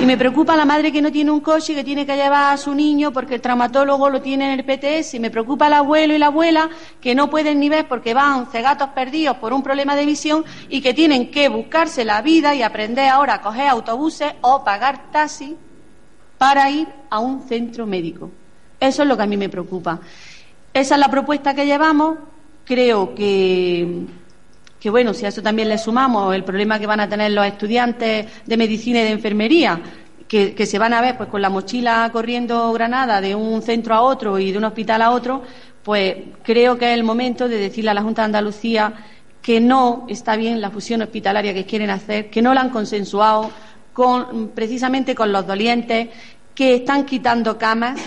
Y 0.00 0.06
me 0.06 0.16
preocupa 0.16 0.56
la 0.56 0.64
madre 0.64 0.92
que 0.92 1.02
no 1.02 1.10
tiene 1.10 1.30
un 1.30 1.40
coche 1.40 1.72
y 1.72 1.76
que 1.76 1.84
tiene 1.84 2.06
que 2.06 2.14
llevar 2.14 2.54
a 2.54 2.56
su 2.56 2.74
niño 2.74 3.12
porque 3.12 3.34
el 3.34 3.40
traumatólogo 3.40 4.08
lo 4.08 4.22
tiene 4.22 4.52
en 4.52 4.60
el 4.60 4.64
PTS. 4.64 5.14
Y 5.14 5.20
me 5.20 5.30
preocupa 5.30 5.66
el 5.66 5.74
abuelo 5.74 6.14
y 6.14 6.18
la 6.18 6.26
abuela 6.26 6.70
que 7.00 7.14
no 7.14 7.28
pueden 7.28 7.58
ni 7.58 7.68
ver 7.68 7.88
porque 7.88 8.14
van 8.14 8.46
cegatos 8.46 8.90
perdidos 8.90 9.36
por 9.38 9.52
un 9.52 9.62
problema 9.62 9.96
de 9.96 10.06
visión 10.06 10.44
y 10.68 10.80
que 10.80 10.94
tienen 10.94 11.30
que 11.30 11.48
buscarse 11.48 12.04
la 12.04 12.22
vida 12.22 12.54
y 12.54 12.62
aprender 12.62 13.08
ahora 13.08 13.34
a 13.34 13.42
coger 13.42 13.68
autobuses 13.68 14.34
o 14.40 14.62
pagar 14.62 15.10
taxi 15.10 15.56
para 16.38 16.70
ir 16.70 16.86
a 17.10 17.18
un 17.18 17.42
centro 17.42 17.86
médico. 17.86 18.30
Eso 18.80 19.02
es 19.02 19.08
lo 19.08 19.16
que 19.16 19.24
a 19.24 19.26
mí 19.26 19.36
me 19.36 19.48
preocupa. 19.48 20.00
Esa 20.78 20.94
es 20.94 21.00
la 21.00 21.10
propuesta 21.10 21.54
que 21.54 21.66
llevamos. 21.66 22.18
Creo 22.64 23.12
que, 23.12 24.06
bueno, 24.84 25.12
si 25.12 25.24
a 25.24 25.28
eso 25.28 25.42
también 25.42 25.68
le 25.68 25.76
sumamos 25.76 26.32
el 26.36 26.44
problema 26.44 26.78
que 26.78 26.86
van 26.86 27.00
a 27.00 27.08
tener 27.08 27.32
los 27.32 27.44
estudiantes 27.44 28.26
de 28.46 28.56
medicina 28.56 29.00
y 29.00 29.02
de 29.02 29.10
enfermería, 29.10 29.80
que, 30.28 30.54
que, 30.54 30.66
se 30.66 30.78
van 30.78 30.94
a 30.94 31.00
ver 31.00 31.16
pues 31.16 31.28
con 31.30 31.42
la 31.42 31.50
mochila 31.50 32.08
corriendo 32.12 32.72
Granada 32.72 33.20
de 33.20 33.34
un 33.34 33.60
centro 33.60 33.92
a 33.92 34.02
otro 34.02 34.38
y 34.38 34.52
de 34.52 34.58
un 34.58 34.64
hospital 34.64 35.02
a 35.02 35.10
otro, 35.10 35.42
pues 35.82 36.14
creo 36.44 36.78
que 36.78 36.92
es 36.92 36.94
el 36.94 37.02
momento 37.02 37.48
de 37.48 37.56
decirle 37.56 37.90
a 37.90 37.94
la 37.94 38.02
Junta 38.02 38.22
de 38.22 38.26
Andalucía 38.26 38.92
que 39.42 39.60
no 39.60 40.06
está 40.08 40.36
bien 40.36 40.60
la 40.60 40.70
fusión 40.70 41.02
hospitalaria 41.02 41.52
que 41.54 41.66
quieren 41.66 41.90
hacer, 41.90 42.30
que 42.30 42.40
no 42.40 42.54
la 42.54 42.60
han 42.60 42.70
consensuado 42.70 43.50
con, 43.92 44.50
precisamente 44.54 45.16
con 45.16 45.32
los 45.32 45.44
dolientes, 45.44 46.08
que 46.54 46.76
están 46.76 47.04
quitando 47.04 47.58
camas, 47.58 48.00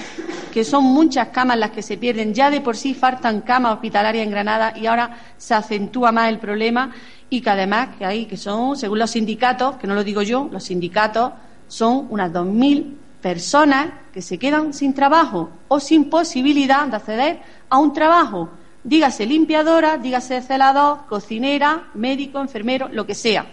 que 0.51 0.63
son 0.63 0.83
muchas 0.83 1.29
camas 1.29 1.57
las 1.57 1.71
que 1.71 1.81
se 1.81 1.97
pierden. 1.97 2.33
Ya 2.33 2.51
de 2.51 2.61
por 2.61 2.77
sí 2.77 2.93
faltan 2.93 3.41
camas 3.41 3.73
hospitalarias 3.73 4.23
en 4.23 4.31
Granada 4.31 4.73
y 4.77 4.85
ahora 4.85 5.17
se 5.37 5.53
acentúa 5.53 6.11
más 6.11 6.29
el 6.29 6.37
problema 6.37 6.91
y 7.29 7.41
que 7.41 7.49
además 7.49 7.89
que 7.97 8.05
hay, 8.05 8.25
que 8.25 8.37
son, 8.37 8.77
según 8.77 8.99
los 8.99 9.11
sindicatos, 9.11 9.77
que 9.77 9.87
no 9.87 9.95
lo 9.95 10.03
digo 10.03 10.21
yo, 10.21 10.49
los 10.51 10.65
sindicatos 10.65 11.31
son 11.67 12.07
unas 12.09 12.31
2.000 12.31 12.97
personas 13.21 13.87
que 14.13 14.21
se 14.21 14.37
quedan 14.37 14.73
sin 14.73 14.93
trabajo 14.93 15.49
o 15.69 15.79
sin 15.79 16.09
posibilidad 16.09 16.85
de 16.87 16.95
acceder 16.97 17.39
a 17.69 17.77
un 17.77 17.93
trabajo. 17.93 18.49
Dígase 18.83 19.25
limpiadora, 19.25 19.97
dígase 19.97 20.41
celador, 20.41 21.05
cocinera, 21.07 21.87
médico, 21.93 22.41
enfermero, 22.41 22.89
lo 22.91 23.05
que 23.05 23.15
sea. 23.15 23.45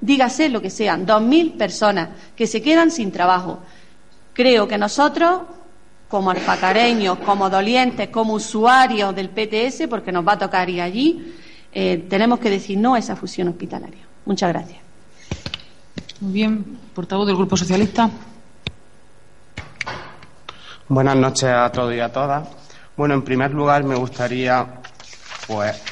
Dígase 0.00 0.48
lo 0.48 0.60
que 0.60 0.70
sean, 0.70 1.06
2.000 1.06 1.56
personas 1.56 2.10
que 2.36 2.46
se 2.46 2.60
quedan 2.60 2.90
sin 2.90 3.10
trabajo. 3.10 3.60
Creo 4.32 4.68
que 4.68 4.78
nosotros, 4.78 5.42
como 6.08 6.30
alfacareños, 6.30 7.18
como 7.18 7.50
dolientes, 7.50 8.08
como 8.08 8.34
usuarios 8.34 9.14
del 9.14 9.28
PTS, 9.28 9.86
porque 9.88 10.10
nos 10.10 10.26
va 10.26 10.32
a 10.32 10.38
tocar 10.38 10.68
ir 10.70 10.80
allí, 10.80 11.34
eh, 11.72 12.06
tenemos 12.08 12.38
que 12.38 12.50
decir 12.50 12.78
no 12.78 12.94
a 12.94 12.98
esa 12.98 13.14
fusión 13.14 13.48
hospitalaria. 13.48 14.06
Muchas 14.24 14.48
gracias. 14.50 14.80
Muy 16.20 16.32
bien. 16.32 16.78
Portavoz 16.94 17.26
del 17.26 17.36
Grupo 17.36 17.56
Socialista. 17.56 18.10
Buenas 20.88 21.16
noches 21.16 21.44
a 21.44 21.70
todos 21.70 21.94
y 21.94 22.00
a 22.00 22.10
todas. 22.10 22.48
Bueno, 22.96 23.14
en 23.14 23.22
primer 23.22 23.52
lugar 23.52 23.84
me 23.84 23.94
gustaría, 23.94 24.66
pues, 25.46 25.82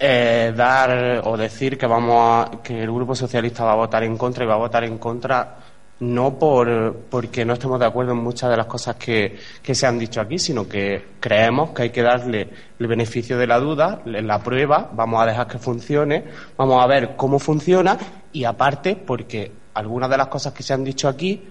eh, 0.00 0.52
dar 0.54 1.22
o 1.24 1.36
decir 1.36 1.78
que 1.78 1.86
vamos 1.86 2.16
a, 2.18 2.62
que 2.62 2.82
el 2.82 2.92
Grupo 2.92 3.14
Socialista 3.14 3.64
va 3.64 3.72
a 3.72 3.76
votar 3.76 4.02
en 4.02 4.16
contra 4.18 4.44
y 4.44 4.46
va 4.48 4.54
a 4.54 4.58
votar 4.58 4.84
en 4.84 4.98
contra 4.98 5.56
no 6.00 6.38
por, 6.38 6.94
porque 7.10 7.44
no 7.44 7.54
estemos 7.54 7.80
de 7.80 7.86
acuerdo 7.86 8.12
en 8.12 8.18
muchas 8.18 8.50
de 8.50 8.56
las 8.56 8.66
cosas 8.66 8.96
que, 8.96 9.36
se 9.62 9.86
han 9.86 9.98
dicho 9.98 10.20
aquí, 10.20 10.38
sino 10.38 10.68
que 10.68 11.04
creemos 11.18 11.70
que 11.70 11.82
hay 11.82 11.90
que 11.90 12.02
darle 12.02 12.48
el 12.78 12.86
beneficio 12.86 13.36
de 13.36 13.46
la 13.46 13.58
duda, 13.58 14.02
la 14.04 14.42
prueba, 14.42 14.90
vamos 14.92 15.22
a 15.22 15.26
dejar 15.26 15.48
que 15.48 15.58
funcione, 15.58 16.24
vamos 16.56 16.82
a 16.82 16.86
ver 16.86 17.16
cómo 17.16 17.38
funciona 17.38 17.98
y 18.32 18.44
aparte 18.44 18.94
porque 18.94 19.50
algunas 19.74 20.08
de 20.10 20.18
las 20.18 20.28
cosas 20.28 20.52
que 20.52 20.62
se 20.62 20.72
han 20.72 20.84
dicho 20.84 21.08
aquí 21.08 21.42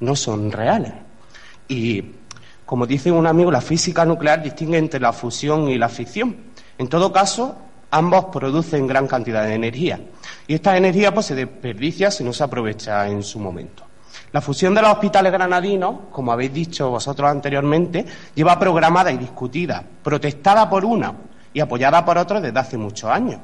no 0.00 0.14
son 0.14 0.52
reales. 0.52 0.92
Y 1.66 2.04
como 2.66 2.86
dice 2.86 3.10
un 3.10 3.26
amigo, 3.26 3.50
la 3.50 3.62
física 3.62 4.04
nuclear 4.04 4.42
distingue 4.42 4.76
entre 4.76 5.00
la 5.00 5.12
fusión 5.12 5.68
y 5.68 5.78
la 5.78 5.88
ficción. 5.88 6.36
En 6.76 6.88
todo 6.88 7.10
caso, 7.10 7.56
ambos 7.90 8.26
producen 8.26 8.86
gran 8.86 9.06
cantidad 9.06 9.44
de 9.44 9.54
energía. 9.54 9.98
Y 10.48 10.54
esta 10.54 10.76
energía 10.76 11.12
pues, 11.12 11.26
se 11.26 11.34
desperdicia 11.34 12.10
si 12.10 12.24
no 12.24 12.32
se 12.32 12.42
aprovecha 12.42 13.06
en 13.06 13.22
su 13.22 13.38
momento. 13.38 13.84
La 14.32 14.40
fusión 14.40 14.74
de 14.74 14.80
los 14.80 14.90
hospitales 14.90 15.30
granadinos, 15.30 15.96
como 16.10 16.32
habéis 16.32 16.52
dicho 16.54 16.90
vosotros 16.90 17.30
anteriormente, 17.30 18.04
lleva 18.34 18.58
programada 18.58 19.12
y 19.12 19.18
discutida, 19.18 19.84
protestada 20.02 20.68
por 20.68 20.86
una 20.86 21.14
y 21.52 21.60
apoyada 21.60 22.02
por 22.02 22.16
otros 22.16 22.42
desde 22.42 22.58
hace 22.58 22.78
muchos 22.78 23.10
años. 23.10 23.40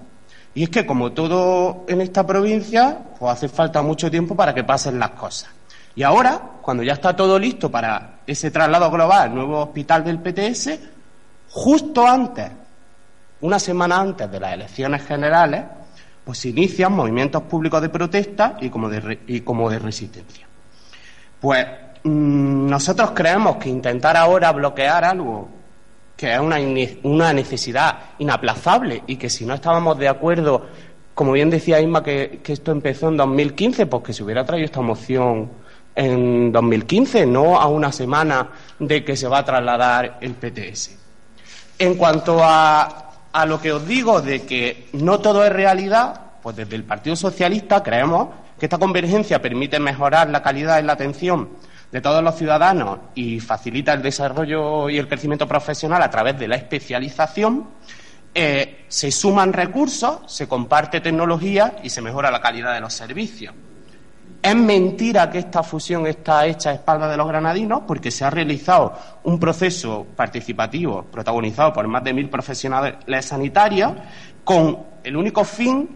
Y 0.55 0.63
es 0.63 0.71
que, 0.71 0.87
como 0.87 1.13
todo 1.13 1.85
en 1.89 2.01
esta 2.01 2.27
provincia, 2.27 2.99
pues 3.19 3.33
hace 3.33 3.49
falta 3.49 3.83
mucho 3.83 4.11
tiempo 4.11 4.35
para 4.35 4.55
que 4.55 4.65
pasen 4.65 4.99
las 4.99 5.11
cosas. 5.11 5.51
Y 5.95 6.03
ahora, 6.03 6.41
cuando 6.63 6.83
ya 6.83 6.95
está 6.95 7.15
todo 7.15 7.39
listo 7.39 7.71
para 7.71 8.21
ese 8.27 8.51
traslado 8.51 8.91
global 8.91 9.23
al 9.23 9.35
nuevo 9.35 9.61
hospital 9.61 10.05
del 10.05 10.21
PTS, 10.21 10.79
justo 11.51 12.07
antes, 12.07 12.51
una 13.43 13.59
semana 13.59 14.01
antes 14.01 14.31
de 14.31 14.41
las 14.41 14.55
elecciones 14.55 15.05
generales, 15.05 15.65
pues 16.25 16.39
se 16.39 16.49
inician 16.49 16.93
movimientos 16.93 17.43
públicos 17.43 17.83
de 17.83 17.89
protesta 17.89 18.57
y 18.61 18.71
como 18.71 18.89
de, 18.89 19.79
resistencia. 19.79 20.47
Pues 21.41 21.67
mm, 22.03 22.67
nosotros 22.67 23.11
creemos 23.11 23.57
que 23.57 23.69
intentar 23.69 24.17
ahora 24.17 24.53
bloquear 24.53 25.05
algo 25.05 25.49
que 26.17 26.33
es 26.33 26.41
una, 26.41 26.59
una 27.03 27.33
necesidad 27.33 27.99
inaplazable 28.19 29.03
y 29.07 29.17
que 29.17 29.29
si 29.29 29.45
no 29.45 29.55
estábamos 29.55 29.99
de 29.99 30.09
acuerdo, 30.09 30.67
como 31.13 31.33
bien 31.33 31.51
decía 31.51 31.81
Isma, 31.81 32.03
que, 32.03 32.41
que 32.43 32.53
esto 32.53 32.71
empezó 32.73 33.09
en 33.09 33.17
2015, 33.17 33.87
pues 33.87 34.03
que 34.05 34.13
se 34.13 34.23
hubiera 34.23 34.45
traído 34.47 34.65
esta 34.65 34.81
moción 34.81 35.51
en 35.95 36.53
2015, 36.53 37.27
no 37.27 37.61
a 37.61 37.67
una 37.67 37.93
semana 37.93 38.49
de 38.79 39.05
que 39.05 39.17
se 39.17 39.29
va 39.29 39.39
a 39.39 39.45
trasladar 39.45 40.19
el 40.21 40.35
PTS. 40.35 40.99
En 41.79 41.95
cuanto 41.95 42.39
a, 42.43 43.04
a 43.35 43.47
lo 43.47 43.61
que 43.61 43.73
os 43.73 43.87
digo 43.87 44.23
de 44.23 44.47
que 44.47 44.87
no 44.93 45.19
todo 45.19 45.45
es 45.45 45.53
realidad, 45.53 46.21
pues 46.41 46.55
desde 46.55 46.77
el 46.77 46.85
Partido 46.85 47.17
Socialista 47.17 47.83
creemos 47.83 48.29
que 48.59 48.67
esta 48.67 48.79
convergencia 48.79 49.43
permite 49.43 49.81
mejorar 49.81 50.31
la 50.31 50.41
calidad 50.41 50.79
en 50.79 50.87
la 50.87 50.93
atención 50.93 51.51
de 51.91 52.01
todos 52.01 52.23
los 52.23 52.37
ciudadanos 52.37 53.01
y 53.17 53.41
facilita 53.41 53.93
el 53.93 54.03
desarrollo 54.03 54.89
y 54.89 54.99
el 54.99 55.09
crecimiento 55.09 55.49
profesional 55.49 56.01
a 56.03 56.11
través 56.11 56.39
de 56.39 56.47
la 56.47 56.55
especialización, 56.55 57.71
eh, 58.33 58.85
se 58.87 59.11
suman 59.11 59.53
recursos, 59.53 60.21
se 60.27 60.47
comparte 60.47 61.01
tecnología 61.01 61.75
y 61.83 61.91
se 61.91 62.03
mejora 62.03 62.31
la 62.31 62.41
calidad 62.41 62.73
de 62.73 62.81
los 62.81 62.95
servicios. 62.95 63.53
Es 64.45 64.55
mentira 64.55 65.31
que 65.31 65.39
esta 65.39 65.63
fusión 65.63 66.07
está 66.07 66.45
hecha 66.45 66.69
a 66.69 66.75
espaldas 66.75 67.11
de 67.11 67.17
los 67.17 67.27
granadinos, 67.27 67.81
porque 67.87 68.11
se 68.11 68.27
ha 68.27 68.31
realizado 68.31 68.93
un 69.23 69.41
proceso 69.41 70.07
participativo 70.15 71.03
protagonizado 71.05 71.73
por 71.73 71.89
más 71.89 72.05
de 72.05 72.13
mil 72.13 72.29
profesionales 72.29 73.25
sanitarios 73.25 73.95
con 74.45 74.81
el 75.03 75.17
único 75.17 75.45
fin 75.45 75.89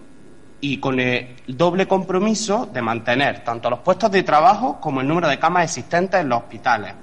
y 0.62 0.78
con 0.78 0.98
el 0.98 1.36
doble 1.46 1.86
compromiso 1.86 2.70
de 2.72 2.80
mantener 2.80 3.44
tanto 3.44 3.68
los 3.68 3.80
puestos 3.80 4.10
de 4.10 4.22
trabajo 4.22 4.80
como 4.80 5.02
el 5.02 5.08
número 5.08 5.28
de 5.28 5.38
camas 5.38 5.64
existentes 5.64 6.18
en 6.18 6.30
los 6.30 6.38
hospitales. 6.38 6.94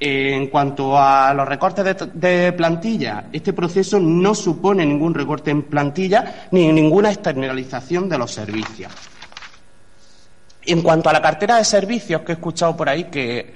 En 0.00 0.46
cuanto 0.46 0.98
a 0.98 1.34
los 1.34 1.46
recortes 1.46 1.94
de, 2.14 2.52
plantilla, 2.54 3.26
este 3.30 3.52
proceso 3.52 4.00
no 4.00 4.34
supone 4.34 4.86
ningún 4.86 5.12
recorte 5.12 5.50
en 5.50 5.64
plantilla 5.64 6.48
ni 6.52 6.72
ninguna 6.72 7.10
externalización 7.10 8.08
de 8.08 8.16
los 8.16 8.32
servicios. 8.32 8.90
En 10.66 10.82
cuanto 10.82 11.08
a 11.08 11.12
la 11.12 11.22
cartera 11.22 11.56
de 11.56 11.64
servicios 11.64 12.22
que 12.22 12.32
he 12.32 12.34
escuchado 12.34 12.76
por 12.76 12.88
ahí, 12.88 13.04
que, 13.04 13.54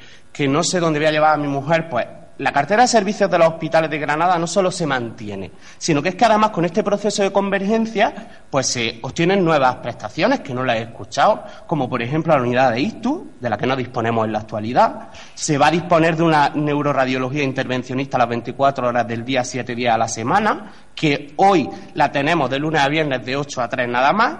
no 0.48 0.62
sé 0.62 0.78
dónde 0.78 1.00
voy 1.00 1.08
a 1.08 1.10
llevar 1.10 1.34
a 1.34 1.36
mi 1.36 1.48
mujer, 1.48 1.88
pues 1.88 2.06
la 2.38 2.52
cartera 2.52 2.82
de 2.82 2.88
servicios 2.88 3.28
de 3.28 3.36
los 3.36 3.48
hospitales 3.48 3.90
de 3.90 3.98
Granada 3.98 4.38
no 4.38 4.46
solo 4.46 4.70
se 4.70 4.86
mantiene, 4.86 5.50
sino 5.76 6.00
que 6.00 6.10
es 6.10 6.14
que 6.14 6.24
además 6.24 6.50
con 6.50 6.64
este 6.64 6.84
proceso 6.84 7.24
de 7.24 7.32
convergencia, 7.32 8.44
pues 8.48 8.68
se 8.68 9.00
obtienen 9.02 9.44
nuevas 9.44 9.74
prestaciones 9.76 10.40
que 10.40 10.54
no 10.54 10.64
las 10.64 10.76
he 10.76 10.82
escuchado, 10.82 11.42
como 11.66 11.90
por 11.90 12.00
ejemplo 12.00 12.34
la 12.34 12.40
unidad 12.40 12.70
de 12.70 12.80
ISTU, 12.80 13.32
de 13.40 13.50
la 13.50 13.58
que 13.58 13.66
no 13.66 13.74
disponemos 13.74 14.24
en 14.24 14.32
la 14.32 14.38
actualidad. 14.38 15.08
Se 15.34 15.58
va 15.58 15.66
a 15.66 15.70
disponer 15.72 16.16
de 16.16 16.22
una 16.22 16.50
neuroradiología 16.50 17.42
intervencionista 17.42 18.16
a 18.16 18.20
las 18.20 18.28
24 18.28 18.88
horas 18.88 19.06
del 19.06 19.24
día, 19.24 19.42
7 19.42 19.74
días 19.74 19.96
a 19.96 19.98
la 19.98 20.08
semana, 20.08 20.72
que 20.94 21.34
hoy 21.36 21.68
la 21.94 22.10
tenemos 22.12 22.48
de 22.48 22.58
lunes 22.60 22.80
a 22.80 22.88
viernes 22.88 23.26
de 23.26 23.36
8 23.36 23.60
a 23.62 23.68
3 23.68 23.88
nada 23.88 24.12
más. 24.12 24.34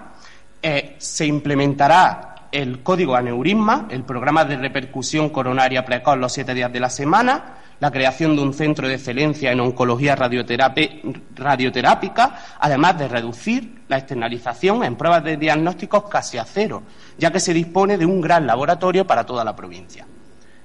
Eh, 0.62 0.97
se 0.98 1.26
implementará 1.26 2.30
el 2.52 2.82
código 2.82 3.16
aneurisma, 3.16 3.86
el 3.90 4.05
programa 4.05 4.44
de 4.44 4.56
repercusión 4.56 5.31
coronaria 5.31 5.85
precoz 5.85 6.18
los 6.18 6.32
siete 6.32 6.55
días 6.55 6.72
de 6.72 6.81
la 6.81 6.90
semana, 6.90 7.56
la 7.78 7.90
creación 7.90 8.36
de 8.36 8.43
un 8.43 8.52
centro 8.52 8.89
de 8.89 8.94
excelencia 8.94 9.52
en 9.52 9.60
oncología 9.60 10.16
radioterápica, 10.16 12.40
además 12.59 12.98
de 12.98 13.09
reducir 13.09 13.82
la 13.89 13.98
externalización 13.98 14.85
en 14.85 14.97
pruebas 14.97 15.24
de 15.24 15.36
diagnósticos 15.36 16.09
casi 16.09 16.39
a 16.39 16.44
cero, 16.44 16.82
ya 17.18 17.31
que 17.31 17.40
se 17.40 17.55
dispone 17.55 17.97
de 17.97 18.05
un 18.05 18.20
gran 18.20 18.47
laboratorio 18.47 19.06
para 19.06 19.24
toda 19.24 19.44
la 19.44 19.56
provincia. 19.56 20.06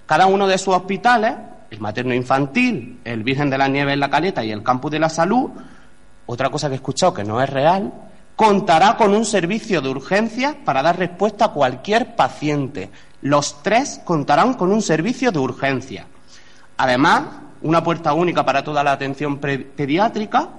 Cada 0.05 0.27
uno 0.27 0.47
de 0.47 0.57
sus 0.57 0.75
hospitales, 0.75 1.33
el 1.71 1.79
materno 1.79 2.13
infantil, 2.13 2.99
el 3.05 3.23
Virgen 3.23 3.49
de 3.49 3.57
la 3.57 3.67
Nieve 3.67 3.93
en 3.93 4.01
la 4.01 4.09
Caleta 4.09 4.43
y 4.43 4.51
el 4.51 4.61
Campus 4.61 4.91
de 4.91 4.99
la 4.99 5.09
Salud, 5.09 5.51
otra 6.25 6.49
cosa 6.49 6.67
que 6.67 6.73
he 6.73 6.77
escuchado 6.77 7.13
que 7.13 7.23
no 7.23 7.41
es 7.41 7.49
real, 7.49 7.93
contará 8.35 8.97
con 8.97 9.13
un 9.13 9.25
servicio 9.25 9.81
de 9.81 9.89
urgencia 9.89 10.57
para 10.65 10.81
dar 10.81 10.99
respuesta 10.99 11.45
a 11.45 11.51
cualquier 11.51 12.15
paciente. 12.15 12.89
Los 13.21 13.63
tres 13.63 14.01
contarán 14.03 14.55
con 14.55 14.71
un 14.71 14.81
servicio 14.81 15.31
de 15.31 15.39
urgencia. 15.39 16.07
Además, 16.77 17.23
una 17.61 17.83
puerta 17.83 18.13
única 18.13 18.45
para 18.45 18.63
toda 18.63 18.83
la 18.83 18.91
atención 18.91 19.37
pediátrica. 19.39 20.49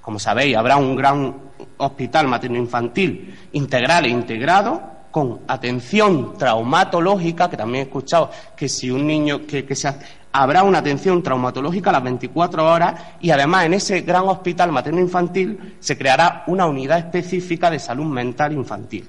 Como 0.00 0.18
sabéis, 0.18 0.56
habrá 0.56 0.76
un 0.76 0.96
gran 0.96 1.36
hospital 1.76 2.28
materno-infantil 2.28 3.36
integral 3.52 4.06
e 4.06 4.08
integrado 4.08 4.98
con 5.10 5.40
atención 5.48 6.36
traumatológica, 6.38 7.50
que 7.50 7.56
también 7.56 7.84
he 7.84 7.86
escuchado 7.88 8.30
que 8.56 8.68
si 8.68 8.90
un 8.90 9.06
niño 9.06 9.46
que, 9.46 9.74
se 9.74 9.88
habrá 10.32 10.62
una 10.62 10.78
atención 10.78 11.22
traumatológica 11.22 11.90
a 11.90 11.94
las 11.94 12.02
24 12.02 12.64
horas 12.64 12.94
y 13.20 13.30
además 13.30 13.66
en 13.66 13.74
ese 13.74 14.02
gran 14.02 14.28
hospital 14.28 14.72
materno-infantil 14.72 15.76
se 15.80 15.96
creará 15.96 16.44
una 16.46 16.66
unidad 16.66 16.98
específica 16.98 17.70
de 17.70 17.78
salud 17.78 18.06
mental 18.06 18.52
infantil 18.52 19.08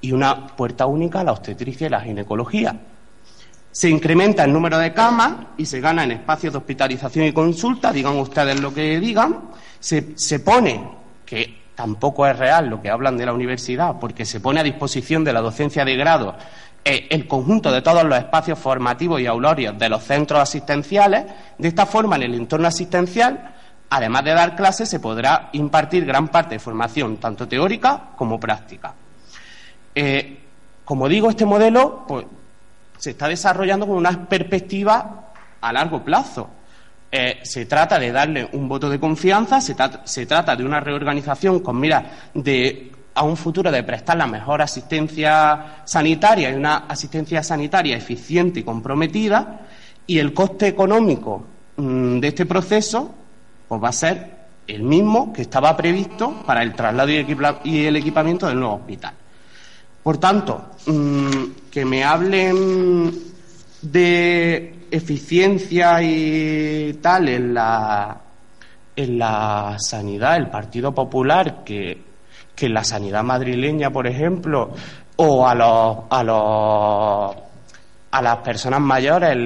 y 0.00 0.12
una 0.12 0.46
puerta 0.48 0.86
única 0.86 1.20
a 1.20 1.24
la 1.24 1.32
obstetricia 1.32 1.86
y 1.86 1.90
la 1.90 2.00
ginecología. 2.00 2.78
Se 3.70 3.90
incrementa 3.90 4.44
el 4.44 4.52
número 4.52 4.78
de 4.78 4.92
camas 4.92 5.34
y 5.58 5.66
se 5.66 5.80
gana 5.80 6.04
en 6.04 6.12
espacios 6.12 6.52
de 6.52 6.58
hospitalización 6.58 7.26
y 7.26 7.32
consulta, 7.32 7.92
digan 7.92 8.16
ustedes 8.18 8.60
lo 8.60 8.72
que 8.72 8.98
digan. 8.98 9.50
Se, 9.78 10.16
se 10.16 10.40
pone, 10.40 10.82
que 11.26 11.66
tampoco 11.74 12.26
es 12.26 12.38
real 12.38 12.68
lo 12.68 12.80
que 12.80 12.88
hablan 12.88 13.18
de 13.18 13.26
la 13.26 13.34
universidad, 13.34 13.96
porque 14.00 14.24
se 14.24 14.40
pone 14.40 14.60
a 14.60 14.62
disposición 14.62 15.24
de 15.24 15.34
la 15.34 15.42
docencia 15.42 15.84
de 15.84 15.94
grado 15.94 16.36
el 16.86 17.26
conjunto 17.26 17.72
de 17.72 17.82
todos 17.82 18.04
los 18.04 18.16
espacios 18.16 18.58
formativos 18.58 19.20
y 19.20 19.26
aulorios 19.26 19.76
de 19.76 19.88
los 19.88 20.04
centros 20.04 20.40
asistenciales. 20.40 21.24
De 21.58 21.68
esta 21.68 21.84
forma, 21.84 22.14
en 22.16 22.22
el 22.22 22.34
entorno 22.34 22.68
asistencial, 22.68 23.54
además 23.90 24.24
de 24.24 24.34
dar 24.34 24.54
clases, 24.54 24.88
se 24.88 25.00
podrá 25.00 25.50
impartir 25.52 26.04
gran 26.04 26.28
parte 26.28 26.54
de 26.54 26.58
formación, 26.60 27.16
tanto 27.16 27.48
teórica 27.48 28.10
como 28.16 28.38
práctica. 28.38 28.94
Eh, 29.94 30.38
como 30.84 31.08
digo, 31.08 31.28
este 31.28 31.44
modelo 31.44 32.04
pues, 32.06 32.24
se 32.98 33.10
está 33.10 33.26
desarrollando 33.26 33.86
con 33.86 33.96
una 33.96 34.28
perspectiva 34.28 35.32
a 35.60 35.72
largo 35.72 36.04
plazo. 36.04 36.50
Eh, 37.10 37.40
se 37.42 37.66
trata 37.66 37.98
de 37.98 38.12
darle 38.12 38.48
un 38.52 38.68
voto 38.68 38.88
de 38.88 39.00
confianza, 39.00 39.60
se, 39.60 39.74
se, 40.04 40.26
trata 40.26 40.54
de 40.54 40.64
una 40.64 40.80
reorganización 40.80 41.60
con 41.60 41.80
mira 41.80 42.30
de 42.34 42.92
a 43.16 43.22
un 43.22 43.36
futuro 43.36 43.72
de 43.72 43.82
prestar 43.82 44.18
la 44.18 44.26
mejor 44.26 44.60
asistencia 44.60 45.82
sanitaria 45.84 46.50
y 46.50 46.54
una 46.54 46.84
asistencia 46.88 47.42
sanitaria 47.42 47.96
eficiente 47.96 48.60
y 48.60 48.62
comprometida, 48.62 49.60
y 50.06 50.18
el 50.18 50.34
coste 50.34 50.68
económico 50.68 51.44
mm, 51.76 52.20
de 52.20 52.28
este 52.28 52.46
proceso 52.46 53.10
pues 53.66 53.82
va 53.82 53.88
a 53.88 53.92
ser 53.92 54.36
el 54.66 54.82
mismo 54.82 55.32
que 55.32 55.42
estaba 55.42 55.76
previsto 55.76 56.42
para 56.46 56.62
el 56.62 56.74
traslado 56.74 57.10
y 57.64 57.86
el 57.86 57.96
equipamiento 57.96 58.46
del 58.46 58.60
nuevo 58.60 58.76
hospital. 58.76 59.14
Por 60.02 60.18
tanto, 60.18 60.70
mm, 60.86 61.70
que 61.70 61.84
me 61.84 62.04
hablen 62.04 63.12
de 63.82 64.86
eficiencia 64.90 66.02
y 66.02 66.98
tal 67.00 67.28
en 67.28 67.54
la, 67.54 68.20
en 68.94 69.18
la 69.18 69.76
sanidad, 69.78 70.36
el 70.36 70.48
Partido 70.48 70.94
Popular, 70.94 71.64
que, 71.64 72.05
que 72.56 72.68
la 72.68 72.82
sanidad 72.82 73.22
madrileña, 73.22 73.90
por 73.90 74.06
ejemplo, 74.06 74.70
o 75.16 75.46
a 75.46 75.54
los, 75.54 77.36
a 78.10 78.22
las 78.22 78.36
personas 78.38 78.80
mayores 78.80 79.36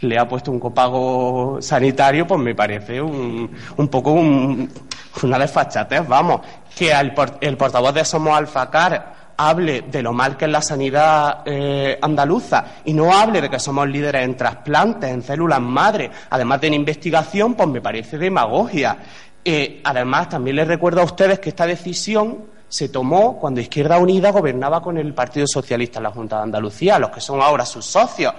le, 0.00 0.18
ha 0.18 0.28
puesto 0.28 0.52
un 0.52 0.60
copago 0.60 1.58
sanitario, 1.60 2.26
pues 2.26 2.40
me 2.40 2.54
parece 2.54 3.00
un, 3.00 3.50
un 3.76 3.88
poco 3.88 4.12
una 4.12 5.38
desfachatez, 5.38 6.06
vamos, 6.06 6.42
que 6.76 6.92
el, 6.92 7.12
el 7.40 7.56
portavoz 7.56 7.94
de 7.94 8.04
Somos 8.04 8.36
Alfacar 8.36 9.18
hable 9.38 9.82
de 9.82 10.02
lo 10.02 10.12
mal 10.12 10.36
que 10.36 10.46
es 10.46 10.50
la 10.50 10.60
sanidad 10.60 11.42
eh, 11.46 11.96
andaluza 12.02 12.64
y 12.84 12.92
no 12.92 13.12
hable 13.12 13.40
de 13.40 13.48
que 13.48 13.60
somos 13.60 13.88
líderes 13.88 14.24
en 14.24 14.36
trasplantes, 14.36 15.10
en 15.10 15.22
células 15.22 15.60
madre, 15.60 16.10
además 16.30 16.60
de 16.60 16.66
en 16.66 16.74
investigación, 16.74 17.54
pues 17.54 17.68
me 17.68 17.80
parece 17.80 18.18
demagogia. 18.18 18.98
Eh, 19.44 19.80
además, 19.84 20.28
también 20.28 20.56
les 20.56 20.68
recuerdo 20.68 21.00
a 21.00 21.04
ustedes 21.04 21.38
que 21.38 21.50
esta 21.50 21.66
decisión 21.66 22.44
se 22.68 22.88
tomó 22.88 23.38
cuando 23.38 23.60
Izquierda 23.60 23.98
Unida 23.98 24.30
gobernaba 24.30 24.82
con 24.82 24.98
el 24.98 25.14
Partido 25.14 25.46
Socialista 25.46 25.98
en 25.98 26.02
la 26.04 26.10
Junta 26.10 26.36
de 26.36 26.42
Andalucía, 26.42 26.98
los 26.98 27.10
que 27.10 27.20
son 27.20 27.40
ahora 27.40 27.64
sus 27.64 27.86
socios. 27.86 28.34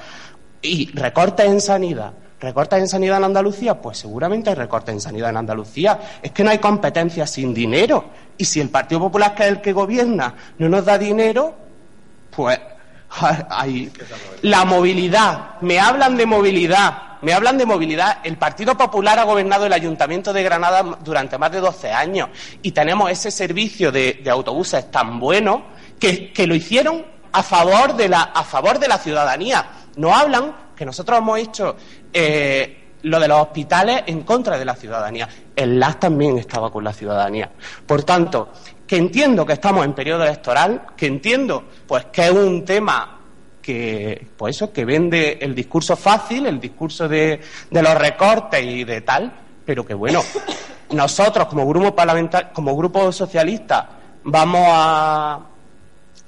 Y 0.61 0.91
recortes 0.93 1.45
en 1.47 1.61
sanidad, 1.61 2.13
¿Recortes 2.39 2.79
en 2.79 2.87
sanidad 2.87 3.17
en 3.17 3.25
Andalucía? 3.25 3.81
Pues 3.81 3.97
seguramente 3.97 4.49
hay 4.49 4.55
recortes 4.55 4.93
en 4.93 5.01
sanidad 5.01 5.29
en 5.31 5.37
Andalucía. 5.37 5.99
Es 6.21 6.31
que 6.31 6.41
no 6.41 6.51
hay 6.51 6.59
competencia 6.59 7.27
sin 7.27 7.53
dinero. 7.53 8.05
Y 8.37 8.45
si 8.45 8.61
el 8.61 8.69
Partido 8.69 9.01
Popular, 9.01 9.35
que 9.35 9.43
es 9.43 9.49
el 9.49 9.61
que 9.61 9.73
gobierna, 9.73 10.35
no 10.57 10.69
nos 10.69 10.85
da 10.85 10.97
dinero, 10.97 11.53
pues 12.33 12.57
Ay, 13.49 13.91
la 14.41 14.65
movilidad. 14.65 15.59
Me 15.61 15.79
hablan 15.79 16.15
de 16.17 16.25
movilidad. 16.25 17.08
Me 17.21 17.33
hablan 17.33 17.57
de 17.57 17.65
movilidad. 17.65 18.19
El 18.23 18.37
Partido 18.37 18.77
Popular 18.77 19.19
ha 19.19 19.23
gobernado 19.23 19.65
el 19.65 19.73
Ayuntamiento 19.73 20.31
de 20.31 20.43
Granada 20.43 20.83
durante 21.03 21.37
más 21.37 21.51
de 21.51 21.59
12 21.59 21.91
años 21.91 22.29
y 22.61 22.71
tenemos 22.71 23.11
ese 23.11 23.29
servicio 23.29 23.91
de, 23.91 24.23
autobuses 24.29 24.89
tan 24.89 25.19
bueno 25.19 25.63
que, 25.99 26.31
lo 26.47 26.55
hicieron 26.55 27.05
a 27.31 27.43
favor, 27.43 27.95
de 27.95 28.07
la, 28.07 28.97
ciudadanía. 29.01 29.65
No 29.97 30.15
hablan 30.15 30.55
que 30.75 30.85
nosotros 30.85 31.19
hemos 31.19 31.39
hecho 31.39 31.75
eh, 32.13 32.79
lo 33.03 33.19
de 33.19 33.27
los 33.27 33.41
hospitales 33.41 34.03
en 34.07 34.21
contra 34.21 34.57
de 34.57 34.65
la 34.65 34.75
ciudadanía. 34.75 35.27
El 35.55 35.79
LAS 35.79 35.99
también 35.99 36.37
estaba 36.37 36.71
con 36.71 36.83
la 36.83 36.93
ciudadanía. 36.93 37.51
Por 37.85 38.03
tanto, 38.03 38.49
que 38.87 38.97
entiendo 38.97 39.45
que 39.45 39.53
estamos 39.53 39.83
en 39.83 39.93
periodo 39.93 40.23
electoral, 40.23 40.87
que 40.95 41.05
entiendo 41.05 41.65
pues 41.85 42.05
que 42.05 42.25
es 42.25 42.31
un 42.31 42.63
tema 42.63 43.18
que, 43.69 44.27
pues 44.35 44.55
eso, 44.55 44.73
que 44.73 44.83
vende 44.83 45.37
el 45.39 45.53
discurso 45.53 45.95
fácil, 45.95 46.47
el 46.47 46.59
discurso 46.59 47.07
de, 47.07 47.39
los 47.69 47.95
recortes 47.95 48.65
y 48.65 48.83
de 48.83 49.01
tal, 49.01 49.31
pero 49.63 49.85
que 49.85 49.93
bueno, 49.93 50.23
nosotros 50.89 51.45
como 51.45 51.67
grupo 51.67 51.93
parlamentario, 51.93 52.49
como 52.51 52.75
grupo 52.75 53.11
socialista, 53.11 53.87
vamos 54.23 54.65
a 54.67 55.39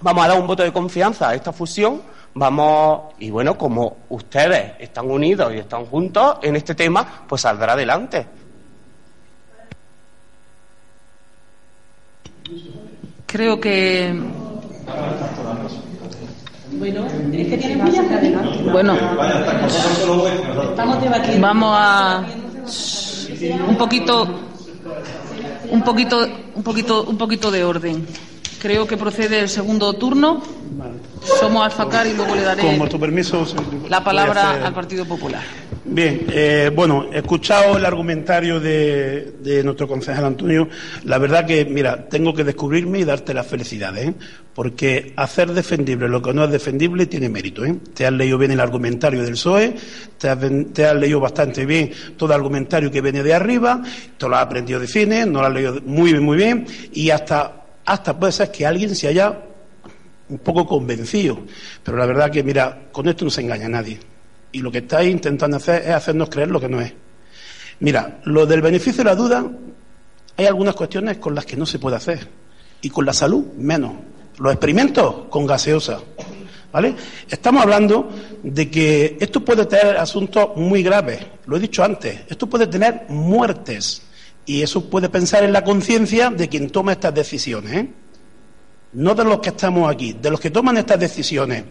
vamos 0.02 0.24
a 0.24 0.28
dar 0.28 0.40
un 0.40 0.46
voto 0.46 0.62
de 0.62 0.72
confianza 0.72 1.30
a 1.30 1.34
esta 1.34 1.52
fusión, 1.52 2.04
vamos, 2.36 3.16
y 3.18 3.32
bueno, 3.32 3.58
como 3.58 3.98
ustedes 4.10 4.74
están 4.78 5.10
unidos 5.10 5.52
y 5.56 5.58
están 5.58 5.86
juntos 5.86 6.38
en 6.44 6.56
este 6.56 6.76
tema, 6.76 7.26
pues 7.28 7.42
saldrá 7.42 7.74
adelante. 7.74 8.28
Creo 13.26 13.60
que. 13.60 14.14
Bueno, 16.80 17.06
Bueno, 18.72 18.98
vamos 21.40 21.76
a. 21.78 22.24
Un 23.68 23.78
poquito. 23.78 24.28
Un 25.70 25.84
poquito, 25.84 26.28
un 26.56 26.64
poquito, 26.64 27.04
un 27.04 27.18
poquito 27.18 27.52
de 27.52 27.64
orden. 27.64 28.06
Creo 28.62 28.86
que 28.86 28.96
procede 28.96 29.40
el 29.40 29.50
segundo 29.50 29.94
turno. 29.94 30.40
Somos 31.40 31.66
Alfacar 31.66 32.06
y 32.06 32.14
luego 32.14 32.36
le 32.36 32.44
daré 32.44 32.62
la 33.90 34.04
palabra 34.04 34.64
al 34.64 34.72
Partido 34.72 35.04
Popular. 35.04 35.42
Bien, 35.84 36.28
eh, 36.30 36.72
bueno, 36.74 37.08
he 37.12 37.18
escuchado 37.18 37.76
el 37.76 37.86
argumentario 37.86 38.60
de, 38.60 39.62
nuestro 39.64 39.88
concejal 39.88 40.26
Antonio. 40.26 40.70
La 41.06 41.18
verdad 41.18 41.48
que, 41.48 41.66
mira, 41.66 42.08
tengo 42.08 42.36
que 42.36 42.44
descubrirme 42.44 43.00
y 43.00 43.04
darte 43.04 43.34
las 43.34 43.48
felicidades, 43.48 44.10
¿eh? 44.10 44.14
porque 44.54 45.14
hacer 45.16 45.54
defendible 45.54 46.08
lo 46.08 46.22
que 46.22 46.32
no 46.32 46.44
es 46.44 46.52
defendible 46.52 47.08
tiene 47.08 47.30
mérito. 47.30 47.66
¿eh? 47.66 47.76
Te 47.96 48.06
has 48.06 48.14
leído 48.14 48.38
bien 48.38 48.52
el 48.52 48.60
argumentario 48.60 49.24
del 49.24 49.34
PSOE, 49.34 49.76
te 50.20 50.30
has, 50.30 50.96
leído 50.96 51.20
bastante 51.20 51.66
bien 51.66 51.92
todo 52.16 52.30
el 52.30 52.36
argumentario 52.36 52.92
que 52.92 53.02
viene 53.02 53.24
de 53.24 53.34
arriba, 53.34 53.82
te 54.18 54.30
lo 54.30 54.36
has 54.36 54.44
aprendido 54.44 54.80
de 54.80 54.88
cine, 54.88 55.26
no 55.26 55.42
lo 55.42 55.48
has 55.48 55.54
leído 55.54 55.82
muy 55.84 56.12
bien, 56.12 56.24
muy 56.24 56.38
bien, 56.38 56.68
y 56.94 57.10
hasta, 57.10 57.61
hasta 57.86 58.18
puede 58.18 58.32
ser 58.32 58.52
que 58.52 58.66
alguien 58.66 58.96
se 58.96 59.08
haya 59.08 59.38
un 60.30 60.40
poco 60.40 60.66
convencido. 60.66 61.40
Pero 61.84 61.98
la 61.98 62.06
verdad 62.06 62.32
que, 62.32 62.44
mira, 62.44 62.90
con 62.92 63.08
esto 63.08 63.26
no 63.26 63.32
se 63.32 63.42
engaña 63.42 63.66
a 63.66 63.70
nadie. 63.70 64.00
Y 64.52 64.60
lo 64.60 64.72
que 64.72 64.80
estáis 64.80 65.12
intentando 65.12 65.58
hacer 65.58 65.84
es 65.84 65.90
hacernos 65.90 66.30
creer 66.30 66.50
lo 66.50 66.60
que 66.60 66.70
no 66.70 66.82
es. 66.82 66.94
Mira, 67.80 68.22
lo 68.26 68.46
del 68.46 68.62
beneficio 68.62 69.04
de 69.04 69.10
la 69.10 69.16
duda, 69.16 69.46
hay 70.38 70.46
algunas 70.46 70.76
cuestiones 70.76 71.18
con 71.18 71.36
las 71.36 71.46
que 71.46 71.58
no 71.58 71.66
se 71.66 71.80
puede 71.80 71.98
hacer. 71.98 72.28
Y 72.82 72.90
con 72.90 73.06
la 73.06 73.14
salud, 73.14 73.46
menos. 73.58 73.94
Los 74.40 74.54
experimentos 74.54 75.28
con 75.30 75.46
gaseosa. 75.46 76.00
¿Vale? 76.72 76.96
Estamos 77.30 77.64
hablando 77.64 78.10
de 78.42 78.70
que 78.70 79.18
esto 79.20 79.44
puede 79.44 79.66
tener 79.66 79.98
asuntos 79.98 80.56
muy 80.56 80.82
graves. 80.82 81.20
Lo 81.46 81.58
he 81.58 81.60
dicho 81.60 81.84
antes. 81.84 82.22
Esto 82.30 82.48
puede 82.48 82.68
tener 82.68 83.06
muertes. 83.10 84.04
Y 84.46 84.62
eso 84.62 84.90
puede 84.90 85.10
pensar 85.10 85.44
en 85.44 85.54
la 85.54 85.64
conciencia 85.64 86.30
de 86.30 86.50
quien 86.50 86.70
toma 86.70 86.94
estas 86.94 87.14
decisiones. 87.14 87.74
¿eh? 87.74 87.90
no 88.94 89.16
de 89.16 89.24
los 89.24 89.40
que 89.40 89.50
estamos 89.50 89.90
aquí, 89.90 90.14
de 90.14 90.30
los 90.30 90.40
que 90.40 90.50
toman 90.50 90.78
estas 90.78 91.00
decisiones. 91.00 91.64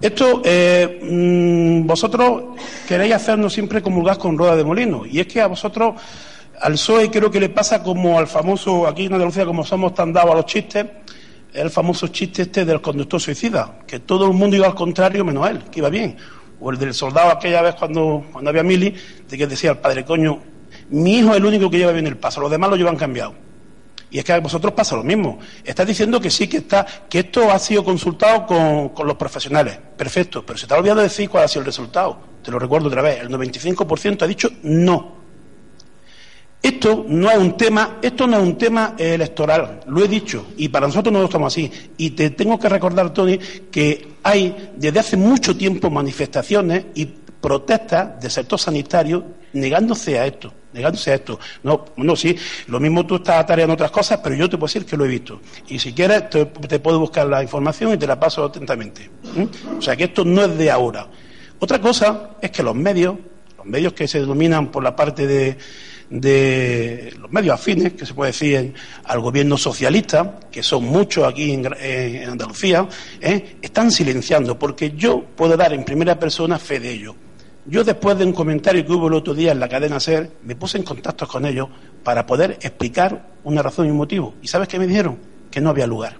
Esto, 0.00 0.42
eh, 0.44 1.00
mm, 1.02 1.86
vosotros 1.86 2.58
queréis 2.86 3.14
hacernos 3.14 3.52
siempre 3.52 3.82
comulgar 3.82 4.18
con 4.18 4.36
rueda 4.36 4.56
de 4.56 4.64
molino, 4.64 5.04
y 5.06 5.20
es 5.20 5.26
que 5.26 5.40
a 5.40 5.46
vosotros, 5.46 5.94
al 6.60 6.72
PSOE 6.72 7.10
creo 7.10 7.30
que 7.30 7.40
le 7.40 7.48
pasa 7.48 7.82
como 7.82 8.18
al 8.18 8.26
famoso, 8.26 8.86
aquí 8.86 9.06
en 9.06 9.14
Andalucía, 9.14 9.46
como 9.46 9.64
somos 9.64 9.94
tan 9.94 10.12
dados 10.12 10.32
a 10.32 10.34
los 10.36 10.46
chistes, 10.46 10.86
el 11.52 11.70
famoso 11.70 12.08
chiste 12.08 12.42
este 12.42 12.64
del 12.64 12.80
conductor 12.80 13.20
suicida, 13.20 13.80
que 13.86 14.00
todo 14.00 14.26
el 14.26 14.32
mundo 14.32 14.56
iba 14.56 14.66
al 14.66 14.74
contrario 14.74 15.24
menos 15.24 15.48
él, 15.50 15.64
que 15.70 15.80
iba 15.80 15.90
bien. 15.90 16.16
O 16.60 16.70
el 16.70 16.78
del 16.78 16.94
soldado 16.94 17.32
aquella 17.32 17.60
vez 17.60 17.74
cuando, 17.74 18.24
cuando 18.32 18.50
había 18.50 18.62
mili, 18.62 18.94
de 19.28 19.36
que 19.36 19.46
decía 19.46 19.72
el 19.72 19.78
padre, 19.78 20.04
coño, 20.04 20.40
mi 20.92 21.18
hijo 21.18 21.30
es 21.30 21.36
el 21.38 21.44
único 21.44 21.70
que 21.70 21.78
lleva 21.78 21.92
bien 21.92 22.06
el 22.06 22.16
paso, 22.16 22.40
los 22.40 22.50
demás 22.50 22.70
lo 22.70 22.76
llevan 22.76 22.96
cambiado. 22.96 23.34
Y 24.12 24.18
es 24.18 24.24
que 24.24 24.32
a 24.32 24.40
vosotros 24.40 24.74
pasa 24.74 24.94
lo 24.94 25.02
mismo. 25.02 25.38
Estás 25.64 25.86
diciendo 25.86 26.20
que 26.20 26.30
sí, 26.30 26.46
que 26.46 26.58
está, 26.58 26.86
que 27.08 27.20
esto 27.20 27.50
ha 27.50 27.58
sido 27.58 27.82
consultado 27.82 28.46
con, 28.46 29.06
los 29.06 29.16
profesionales. 29.16 29.78
Perfecto, 29.96 30.44
pero 30.44 30.58
se 30.58 30.66
te 30.66 30.74
ha 30.74 30.76
olvidado 30.76 31.00
decir 31.00 31.30
cuál 31.30 31.44
ha 31.44 31.48
sido 31.48 31.60
el 31.60 31.66
resultado. 31.66 32.18
Te 32.44 32.50
lo 32.50 32.58
recuerdo 32.58 32.88
otra 32.88 33.00
vez. 33.00 33.20
El 33.20 33.30
95% 33.30 34.22
ha 34.22 34.26
dicho 34.26 34.50
no. 34.64 35.22
Esto 36.60 37.06
no 37.08 37.30
es 37.30 37.38
un 37.38 37.56
tema, 37.56 37.98
esto 38.02 38.26
no 38.26 38.36
es 38.36 38.42
un 38.42 38.56
tema 38.56 38.94
electoral, 38.96 39.80
lo 39.88 40.04
he 40.04 40.06
dicho, 40.06 40.46
y 40.56 40.68
para 40.68 40.86
nosotros 40.86 41.12
no 41.12 41.24
estamos 41.24 41.52
así. 41.52 41.68
Y 41.96 42.10
te 42.10 42.30
tengo 42.30 42.56
que 42.56 42.68
recordar, 42.68 43.12
Tony, 43.12 43.36
que 43.36 44.10
hay 44.22 44.70
desde 44.76 45.00
hace 45.00 45.16
mucho 45.16 45.56
tiempo 45.56 45.90
manifestaciones 45.90 46.84
y 46.94 47.06
protestas 47.06 48.20
del 48.20 48.30
sector 48.30 48.60
sanitario 48.60 49.24
negándose 49.54 50.20
a 50.20 50.26
esto 50.26 50.52
negándose 50.72 51.12
a 51.12 51.14
esto. 51.14 51.38
No, 51.62 51.84
no, 51.96 52.16
sí, 52.16 52.36
lo 52.66 52.80
mismo 52.80 53.06
tú 53.06 53.16
estás 53.16 53.36
atareando 53.36 53.74
otras 53.74 53.90
cosas, 53.90 54.20
pero 54.22 54.34
yo 54.34 54.48
te 54.48 54.56
puedo 54.56 54.68
decir 54.68 54.86
que 54.86 54.96
lo 54.96 55.04
he 55.04 55.08
visto. 55.08 55.40
Y 55.68 55.78
si 55.78 55.92
quieres, 55.92 56.30
te, 56.30 56.46
puedo 56.46 56.98
buscar 57.00 57.26
la 57.26 57.42
información 57.42 57.92
y 57.92 57.96
te 57.96 58.06
la 58.06 58.18
paso 58.18 58.44
atentamente. 58.44 59.10
O 59.78 59.82
sea 59.82 59.96
que 59.96 60.04
esto 60.04 60.24
no 60.24 60.44
es 60.44 60.56
de 60.56 60.70
ahora. 60.70 61.06
Otra 61.58 61.80
cosa 61.80 62.30
es 62.40 62.50
que 62.50 62.62
los 62.62 62.74
medios, 62.74 63.16
los 63.56 63.66
medios 63.66 63.92
que 63.92 64.08
se 64.08 64.20
denominan 64.20 64.70
por 64.70 64.82
la 64.82 64.96
parte 64.96 65.26
de, 65.26 65.56
los 67.20 67.30
medios 67.30 67.54
afines, 67.54 67.92
que 67.94 68.04
se 68.04 68.14
puede 68.14 68.32
decir 68.32 68.74
al 69.04 69.20
gobierno 69.20 69.56
socialista, 69.56 70.40
que 70.50 70.62
son 70.62 70.84
muchos 70.84 71.26
aquí 71.26 71.52
en, 71.52 71.66
Andalucía, 72.28 72.88
¿eh? 73.20 73.56
están 73.62 73.90
silenciando, 73.90 74.58
porque 74.58 74.92
yo 74.96 75.24
puedo 75.36 75.56
dar 75.56 75.72
en 75.72 75.84
primera 75.84 76.18
persona 76.18 76.58
fe 76.58 76.80
de 76.80 76.90
ello. 76.90 77.14
Yo 77.64 77.84
después 77.84 78.18
de 78.18 78.24
un 78.24 78.32
comentario 78.32 78.84
que 78.84 78.92
hubo 78.92 79.06
el 79.06 79.14
otro 79.14 79.34
día 79.34 79.52
en 79.52 79.60
la 79.60 79.68
cadena 79.68 80.00
SER, 80.00 80.30
me 80.42 80.56
puse 80.56 80.78
en 80.78 80.84
contacto 80.84 81.28
con 81.28 81.46
ellos 81.46 81.68
para 82.02 82.26
poder 82.26 82.58
explicar 82.60 83.30
una 83.44 83.62
razón 83.62 83.86
y 83.86 83.90
un 83.90 83.96
motivo. 83.96 84.34
¿Y 84.42 84.48
sabes 84.48 84.66
qué 84.66 84.78
me 84.78 84.86
dijeron? 84.86 85.18
Que 85.50 85.60
no 85.60 85.70
había 85.70 85.86
lugar. 85.86 86.16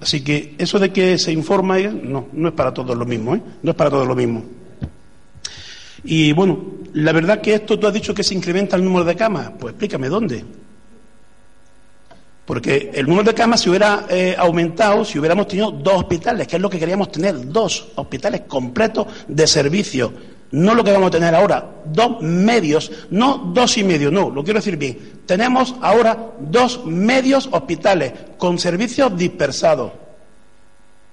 Así 0.00 0.22
que 0.22 0.54
eso 0.58 0.78
de 0.78 0.92
que 0.92 1.18
se 1.18 1.32
informa, 1.32 1.78
no, 1.78 2.28
no 2.32 2.48
es 2.48 2.54
para 2.54 2.72
todos 2.72 2.96
lo 2.96 3.04
mismo, 3.04 3.34
¿eh? 3.34 3.42
No 3.62 3.70
es 3.70 3.76
para 3.76 3.90
todos 3.90 4.06
lo 4.06 4.14
mismo. 4.14 4.44
Y 6.04 6.32
bueno, 6.32 6.64
la 6.94 7.12
verdad 7.12 7.40
que 7.40 7.54
esto 7.54 7.78
tú 7.78 7.86
has 7.86 7.94
dicho 7.94 8.14
que 8.14 8.22
se 8.22 8.34
incrementa 8.34 8.76
el 8.76 8.84
número 8.84 9.04
de 9.04 9.16
camas, 9.16 9.52
pues 9.58 9.72
explícame 9.72 10.08
dónde. 10.08 10.44
Porque 12.46 12.92
el 12.94 13.06
número 13.06 13.24
de 13.24 13.34
camas 13.34 13.60
se 13.60 13.68
hubiera 13.68 14.06
eh, 14.08 14.36
aumentado 14.38 15.04
si 15.04 15.18
hubiéramos 15.18 15.48
tenido 15.48 15.72
dos 15.72 15.94
hospitales, 15.94 16.46
que 16.46 16.56
es 16.56 16.62
lo 16.62 16.70
que 16.70 16.78
queríamos 16.78 17.10
tener, 17.10 17.50
dos 17.50 17.88
hospitales 17.96 18.42
completos 18.46 19.08
de 19.26 19.46
servicio. 19.48 20.12
No 20.52 20.72
lo 20.72 20.84
que 20.84 20.92
vamos 20.92 21.08
a 21.08 21.10
tener 21.10 21.34
ahora, 21.34 21.68
dos 21.84 22.22
medios, 22.22 22.92
no 23.10 23.50
dos 23.52 23.76
y 23.78 23.84
medio, 23.84 24.12
no, 24.12 24.30
lo 24.30 24.44
quiero 24.44 24.60
decir 24.60 24.76
bien. 24.76 24.96
Tenemos 25.26 25.74
ahora 25.82 26.34
dos 26.38 26.86
medios 26.86 27.48
hospitales 27.50 28.12
con 28.38 28.60
servicios 28.60 29.16
dispersados. 29.16 29.90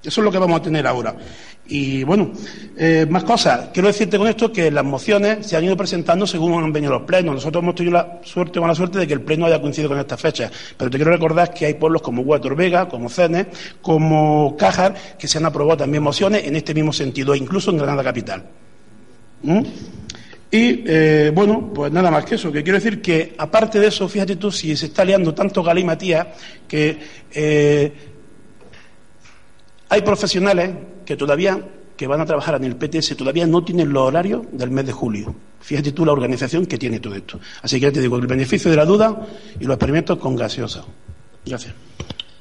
Eso 0.03 0.21
es 0.21 0.25
lo 0.25 0.31
que 0.31 0.37
vamos 0.37 0.59
a 0.59 0.63
tener 0.63 0.85
ahora. 0.85 1.15
Y 1.65 2.03
bueno, 2.03 2.31
eh, 2.77 3.05
más 3.09 3.23
cosas. 3.23 3.69
Quiero 3.73 3.87
decirte 3.87 4.17
con 4.17 4.27
esto 4.27 4.51
que 4.51 4.69
las 4.69 4.83
mociones 4.83 5.47
se 5.47 5.55
han 5.55 5.63
ido 5.63 5.77
presentando 5.77 6.27
según 6.27 6.61
han 6.61 6.73
venido 6.73 6.91
los 6.91 7.03
plenos. 7.03 7.35
Nosotros 7.35 7.63
hemos 7.63 7.75
tenido 7.75 7.93
la 7.93 8.19
suerte 8.23 8.59
o 8.59 8.61
mala 8.61 8.75
suerte 8.75 8.99
de 8.99 9.07
que 9.07 9.13
el 9.13 9.21
pleno 9.21 9.45
haya 9.45 9.61
coincidido 9.61 9.89
con 9.89 9.99
esta 9.99 10.17
fecha. 10.17 10.51
Pero 10.77 10.91
te 10.91 10.97
quiero 10.97 11.11
recordar 11.11 11.53
que 11.53 11.65
hay 11.65 11.75
pueblos 11.75 12.01
como 12.01 12.21
Huator 12.21 12.55
Vega, 12.55 12.89
como 12.89 13.09
Cenes, 13.09 13.47
como 13.81 14.57
Cájar, 14.57 14.93
que 15.17 15.27
se 15.27 15.37
han 15.37 15.45
aprobado 15.45 15.77
también 15.77 16.03
mociones 16.03 16.45
en 16.45 16.55
este 16.57 16.73
mismo 16.73 16.91
sentido, 16.91 17.33
incluso 17.33 17.71
en 17.71 17.77
Granada 17.77 18.03
Capital. 18.03 18.43
¿Mm? 19.43 19.61
Y 20.51 20.83
eh, 20.85 21.31
bueno, 21.33 21.71
pues 21.73 21.91
nada 21.91 22.11
más 22.11 22.25
que 22.25 22.35
eso, 22.35 22.51
que 22.51 22.61
quiero 22.61 22.77
decir 22.77 23.01
que 23.01 23.33
aparte 23.37 23.79
de 23.79 23.87
eso, 23.87 24.07
fíjate 24.07 24.35
tú, 24.35 24.51
si 24.51 24.75
se 24.75 24.87
está 24.87 25.03
liando 25.03 25.33
tanto 25.33 25.63
Matías 25.63 26.27
que 26.67 26.99
eh, 27.33 27.91
hay 29.89 30.01
profesionales 30.01 30.69
que 31.05 31.15
todavía 31.15 31.59
que 31.95 32.07
van 32.07 32.21
a 32.21 32.25
trabajar 32.25 32.55
en 32.55 32.63
el 32.63 32.75
PTS 32.75 33.15
todavía 33.15 33.45
no 33.45 33.63
tienen 33.63 33.93
los 33.93 34.07
horarios 34.07 34.43
del 34.51 34.71
mes 34.71 34.85
de 34.85 34.91
julio. 34.91 35.35
Fíjate 35.61 35.91
tú 35.91 36.05
la 36.05 36.11
organización 36.11 36.65
que 36.65 36.77
tiene 36.77 36.99
todo 36.99 37.15
esto. 37.15 37.39
Así 37.61 37.79
que 37.79 37.87
ya 37.87 37.91
te 37.91 38.01
digo, 38.01 38.17
el 38.17 38.27
beneficio 38.27 38.71
de 38.71 38.77
la 38.77 38.85
duda 38.85 39.25
y 39.59 39.63
los 39.63 39.75
experimentos 39.75 40.17
con 40.17 40.35
gaseosa. 40.35 40.83
Gracias. 41.45 41.73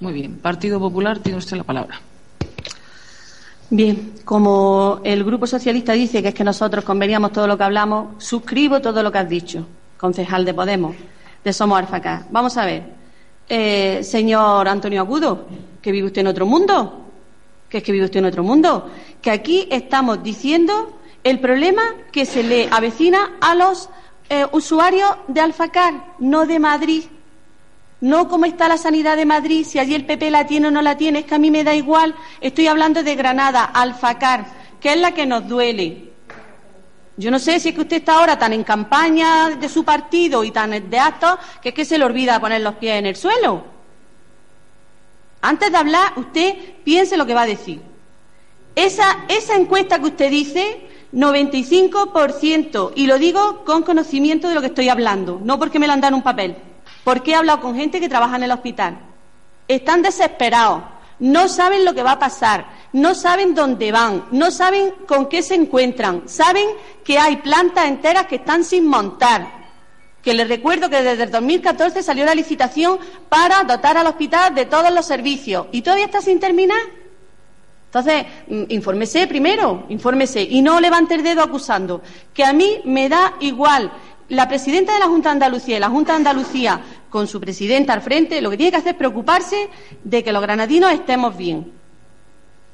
Muy 0.00 0.12
bien. 0.12 0.36
Partido 0.38 0.80
Popular, 0.80 1.18
tiene 1.20 1.38
usted 1.38 1.56
la 1.56 1.64
palabra. 1.64 2.00
Bien, 3.70 4.14
como 4.24 5.00
el 5.04 5.24
Grupo 5.24 5.46
Socialista 5.46 5.92
dice 5.92 6.22
que 6.22 6.28
es 6.28 6.34
que 6.34 6.44
nosotros 6.44 6.84
conveníamos 6.84 7.32
todo 7.32 7.46
lo 7.46 7.56
que 7.56 7.64
hablamos, 7.64 8.22
suscribo 8.22 8.80
todo 8.80 9.02
lo 9.02 9.10
que 9.10 9.18
has 9.18 9.28
dicho, 9.28 9.66
concejal 9.96 10.44
de 10.44 10.52
Podemos, 10.52 10.94
de 11.42 11.52
Somos 11.52 11.78
Arfacá. 11.78 12.26
Vamos 12.30 12.56
a 12.58 12.66
ver, 12.66 12.82
eh, 13.48 14.00
señor 14.02 14.68
Antonio 14.68 15.00
Agudo, 15.00 15.46
que 15.80 15.90
vive 15.90 16.08
usted 16.08 16.20
en 16.20 16.26
otro 16.26 16.44
mundo, 16.44 17.11
que 17.72 17.78
es 17.78 17.84
que 17.84 17.92
vive 17.92 18.04
usted 18.04 18.18
en 18.18 18.26
otro 18.26 18.42
mundo, 18.42 18.90
que 19.22 19.30
aquí 19.30 19.66
estamos 19.70 20.22
diciendo 20.22 20.98
el 21.24 21.40
problema 21.40 21.80
que 22.12 22.26
se 22.26 22.42
le 22.42 22.68
avecina 22.70 23.38
a 23.40 23.54
los 23.54 23.88
eh, 24.28 24.44
usuarios 24.52 25.10
de 25.26 25.40
Alfacar, 25.40 25.94
no 26.18 26.44
de 26.44 26.58
Madrid. 26.58 27.04
No 28.02 28.28
cómo 28.28 28.44
está 28.44 28.68
la 28.68 28.76
sanidad 28.76 29.16
de 29.16 29.24
Madrid, 29.24 29.64
si 29.64 29.78
allí 29.78 29.94
el 29.94 30.04
PP 30.04 30.30
la 30.30 30.46
tiene 30.46 30.68
o 30.68 30.70
no 30.70 30.82
la 30.82 30.98
tiene, 30.98 31.20
es 31.20 31.24
que 31.24 31.34
a 31.34 31.38
mí 31.38 31.50
me 31.50 31.64
da 31.64 31.74
igual. 31.74 32.14
Estoy 32.42 32.66
hablando 32.66 33.02
de 33.02 33.14
Granada, 33.14 33.64
Alfacar, 33.64 34.44
que 34.78 34.92
es 34.92 35.00
la 35.00 35.12
que 35.12 35.24
nos 35.24 35.48
duele. 35.48 36.10
Yo 37.16 37.30
no 37.30 37.38
sé 37.38 37.58
si 37.58 37.70
es 37.70 37.74
que 37.74 37.80
usted 37.80 37.96
está 37.98 38.18
ahora 38.18 38.38
tan 38.38 38.52
en 38.52 38.64
campaña 38.64 39.48
de 39.48 39.68
su 39.70 39.82
partido 39.82 40.44
y 40.44 40.50
tan 40.50 40.90
de 40.90 40.98
actos 40.98 41.38
que 41.62 41.70
es 41.70 41.74
que 41.74 41.86
se 41.86 41.96
le 41.96 42.04
olvida 42.04 42.38
poner 42.38 42.60
los 42.60 42.74
pies 42.74 42.98
en 42.98 43.06
el 43.06 43.16
suelo. 43.16 43.71
Antes 45.42 45.72
de 45.72 45.76
hablar, 45.76 46.12
usted 46.16 46.54
piense 46.84 47.16
lo 47.16 47.26
que 47.26 47.34
va 47.34 47.42
a 47.42 47.46
decir. 47.46 47.82
Esa, 48.76 49.24
esa 49.28 49.56
encuesta 49.56 49.98
que 49.98 50.06
usted 50.06 50.30
dice, 50.30 50.88
95%, 51.12 52.92
y 52.94 53.06
lo 53.06 53.18
digo 53.18 53.64
con 53.64 53.82
conocimiento 53.82 54.48
de 54.48 54.54
lo 54.54 54.60
que 54.60 54.68
estoy 54.68 54.88
hablando, 54.88 55.40
no 55.42 55.58
porque 55.58 55.78
me 55.78 55.86
lo 55.86 55.92
han 55.92 56.00
dado 56.00 56.12
en 56.12 56.14
un 56.14 56.22
papel. 56.22 56.56
Porque 57.04 57.32
he 57.32 57.34
hablado 57.34 57.60
con 57.60 57.74
gente 57.74 58.00
que 58.00 58.08
trabaja 58.08 58.36
en 58.36 58.44
el 58.44 58.52
hospital. 58.52 58.98
Están 59.66 60.02
desesperados, 60.02 60.82
no 61.18 61.48
saben 61.48 61.84
lo 61.84 61.92
que 61.92 62.02
va 62.02 62.12
a 62.12 62.18
pasar, 62.18 62.66
no 62.92 63.14
saben 63.14 63.54
dónde 63.54 63.92
van, 63.92 64.26
no 64.30 64.50
saben 64.50 64.94
con 65.06 65.26
qué 65.26 65.42
se 65.42 65.54
encuentran, 65.54 66.28
saben 66.28 66.68
que 67.04 67.18
hay 67.18 67.36
plantas 67.36 67.86
enteras 67.86 68.26
que 68.26 68.36
están 68.36 68.64
sin 68.64 68.86
montar. 68.86 69.61
Que 70.22 70.34
les 70.34 70.48
recuerdo 70.48 70.88
que 70.88 71.02
desde 71.02 71.24
el 71.24 71.30
2014 71.30 72.02
salió 72.02 72.24
la 72.24 72.34
licitación 72.34 72.98
para 73.28 73.64
dotar 73.64 73.96
al 73.96 74.06
hospital 74.06 74.54
de 74.54 74.66
todos 74.66 74.92
los 74.92 75.04
servicios 75.04 75.66
y 75.72 75.82
todavía 75.82 76.04
está 76.04 76.20
sin 76.20 76.38
terminar. 76.38 76.80
Entonces, 77.86 78.24
mm, 78.48 78.62
infórmese 78.68 79.26
primero, 79.26 79.84
infórmese 79.88 80.42
y 80.42 80.62
no 80.62 80.80
levante 80.80 81.14
el 81.14 81.22
dedo 81.22 81.42
acusando. 81.42 82.00
Que 82.32 82.44
a 82.44 82.52
mí 82.52 82.80
me 82.84 83.08
da 83.08 83.34
igual 83.40 83.92
la 84.28 84.48
presidenta 84.48 84.94
de 84.94 85.00
la 85.00 85.08
Junta 85.08 85.28
de 85.28 85.34
Andalucía 85.34 85.76
y 85.76 85.80
la 85.80 85.90
Junta 85.90 86.12
de 86.12 86.18
Andalucía, 86.18 86.80
con 87.10 87.26
su 87.26 87.38
presidenta 87.38 87.92
al 87.92 88.00
frente, 88.00 88.40
lo 88.40 88.48
que 88.48 88.56
tiene 88.56 88.70
que 88.70 88.78
hacer 88.78 88.92
es 88.92 88.98
preocuparse 88.98 89.68
de 90.02 90.24
que 90.24 90.32
los 90.32 90.40
granadinos 90.40 90.90
estemos 90.90 91.36
bien. 91.36 91.70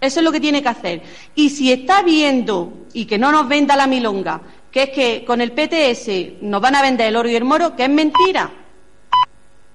Eso 0.00 0.20
es 0.20 0.24
lo 0.24 0.30
que 0.30 0.38
tiene 0.38 0.62
que 0.62 0.68
hacer. 0.68 1.02
Y 1.34 1.50
si 1.50 1.72
está 1.72 2.02
viendo, 2.02 2.72
y 2.92 3.06
que 3.06 3.18
no 3.18 3.32
nos 3.32 3.48
venda 3.48 3.74
la 3.74 3.88
milonga, 3.88 4.40
que 4.70 4.82
es 4.85 4.90
que 4.90 5.24
con 5.24 5.40
el 5.40 5.53
PTS 5.53 6.43
nos 6.43 6.61
van 6.61 6.74
a 6.74 6.82
vender 6.82 7.09
el 7.09 7.16
oro 7.16 7.28
y 7.28 7.36
el 7.36 7.45
moro, 7.45 7.74
que 7.74 7.85
es 7.85 7.90
mentira. 7.90 8.51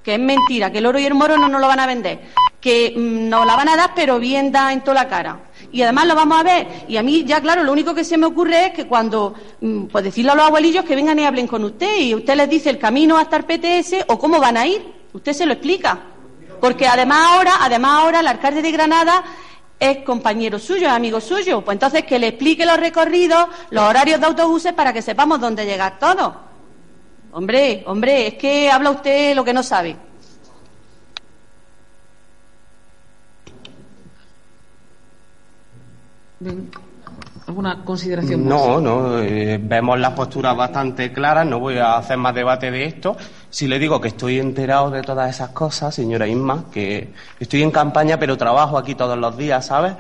Que 0.04 0.16
es 0.16 0.20
mentira, 0.20 0.72
que 0.72 0.80
el 0.80 0.86
oro 0.86 1.00
y 1.00 1.06
el 1.06 1.14
moro 1.14 1.38
no 1.38 1.48
nos 1.48 1.62
lo 1.62 1.68
van 1.68 1.80
a 1.80 1.88
vender. 1.88 2.20
Que 2.60 2.94
mm, 2.96 3.30
nos 3.30 3.46
la 3.46 3.56
van 3.56 3.70
a 3.70 3.76
dar, 3.76 3.92
pero 3.96 4.20
bien 4.20 4.52
da 4.52 4.74
en 4.74 4.82
toda 4.82 5.04
la 5.04 5.08
cara 5.08 5.40
y 5.74 5.82
además 5.82 6.08
lo 6.08 6.16
vamos 6.16 6.40
a 6.40 6.44
ver. 6.44 6.68
Y 6.88 6.98
a 6.98 7.04
mí 7.04 7.24
ya, 7.26 7.42
claro, 7.42 7.64
lo 7.64 7.72
único 7.72 7.94
que 7.96 8.04
se 8.04 8.18
me 8.18 8.28
ocurre 8.28 8.68
es 8.68 8.74
que 8.74 8.86
cuando, 8.86 9.34
mm, 9.60 9.86
pues 9.86 10.04
decirle 10.04 10.32
a 10.32 10.36
los 10.36 10.46
abuelillos 10.46 10.86
que 10.86 10.96
vengan 10.96 11.18
y 11.20 11.26
hablen 11.26 11.48
con 11.48 11.64
usted 11.64 12.00
y 12.00 12.14
usted 12.14 12.36
les 12.36 12.50
dice 12.50 12.70
el 12.70 12.78
camino 12.78 13.18
hasta 13.18 13.38
el 13.38 13.46
PTS 13.46 14.06
o 14.08 14.20
cómo 14.20 14.40
van 14.40 14.56
a 14.56 14.68
ir, 14.68 14.86
usted 15.14 15.34
se 15.34 15.46
lo 15.46 15.54
explica. 15.54 16.00
Porque 16.62 16.88
además 16.88 17.20
ahora, 17.32 17.54
además 17.60 18.02
ahora 18.02 18.20
el 18.20 18.28
alcalde 18.28 18.62
de 18.62 18.72
Granada 18.72 19.24
es 19.80 19.98
compañero 20.00 20.60
suyo, 20.60 20.88
es 20.88 20.94
amigo 20.94 21.20
suyo. 21.20 21.62
Pues 21.62 21.76
entonces 21.76 22.04
que 22.04 22.20
le 22.20 22.28
explique 22.30 22.66
los 22.66 22.78
recorridos, 22.78 23.48
los 23.72 23.84
horarios 23.84 24.20
de 24.20 24.26
autobuses 24.26 24.74
para 24.74 24.94
que 24.94 25.02
sepamos 25.02 25.40
dónde 25.40 25.66
llegar 25.66 26.00
todos. 26.00 26.34
Hombre, 27.34 27.84
hombre, 27.88 28.28
es 28.28 28.34
que 28.36 28.70
habla 28.70 28.92
usted 28.92 29.36
lo 29.36 29.44
que 29.44 29.54
no 29.54 29.64
sabe. 29.64 29.96
¿Alguna 37.48 37.84
consideración 37.84 38.46
más? 38.46 38.50
No, 38.50 38.80
no, 38.80 39.20
eh, 39.20 39.60
vemos 39.62 40.00
las 40.00 40.14
posturas 40.14 40.56
bastante 40.56 41.12
claras, 41.12 41.46
no 41.46 41.60
voy 41.60 41.78
a 41.78 41.98
hacer 41.98 42.18
más 42.18 42.34
debate 42.34 42.72
de 42.72 42.86
esto. 42.86 43.18
Si 43.54 43.68
le 43.68 43.78
digo 43.78 44.02
que 44.02 44.08
estoy 44.08 44.40
enterado 44.40 44.90
de 44.90 45.04
todas 45.04 45.30
esas 45.30 45.50
cosas, 45.50 45.94
señora 45.94 46.28
Isma, 46.28 46.66
que 46.74 47.10
estoy 47.40 47.62
en 47.62 47.70
campaña, 47.70 48.18
pero 48.18 48.36
trabajo 48.36 48.80
aquí 48.80 48.96
todos 48.96 49.16
los 49.16 49.38
días, 49.38 49.68
¿sabes? 49.68 49.94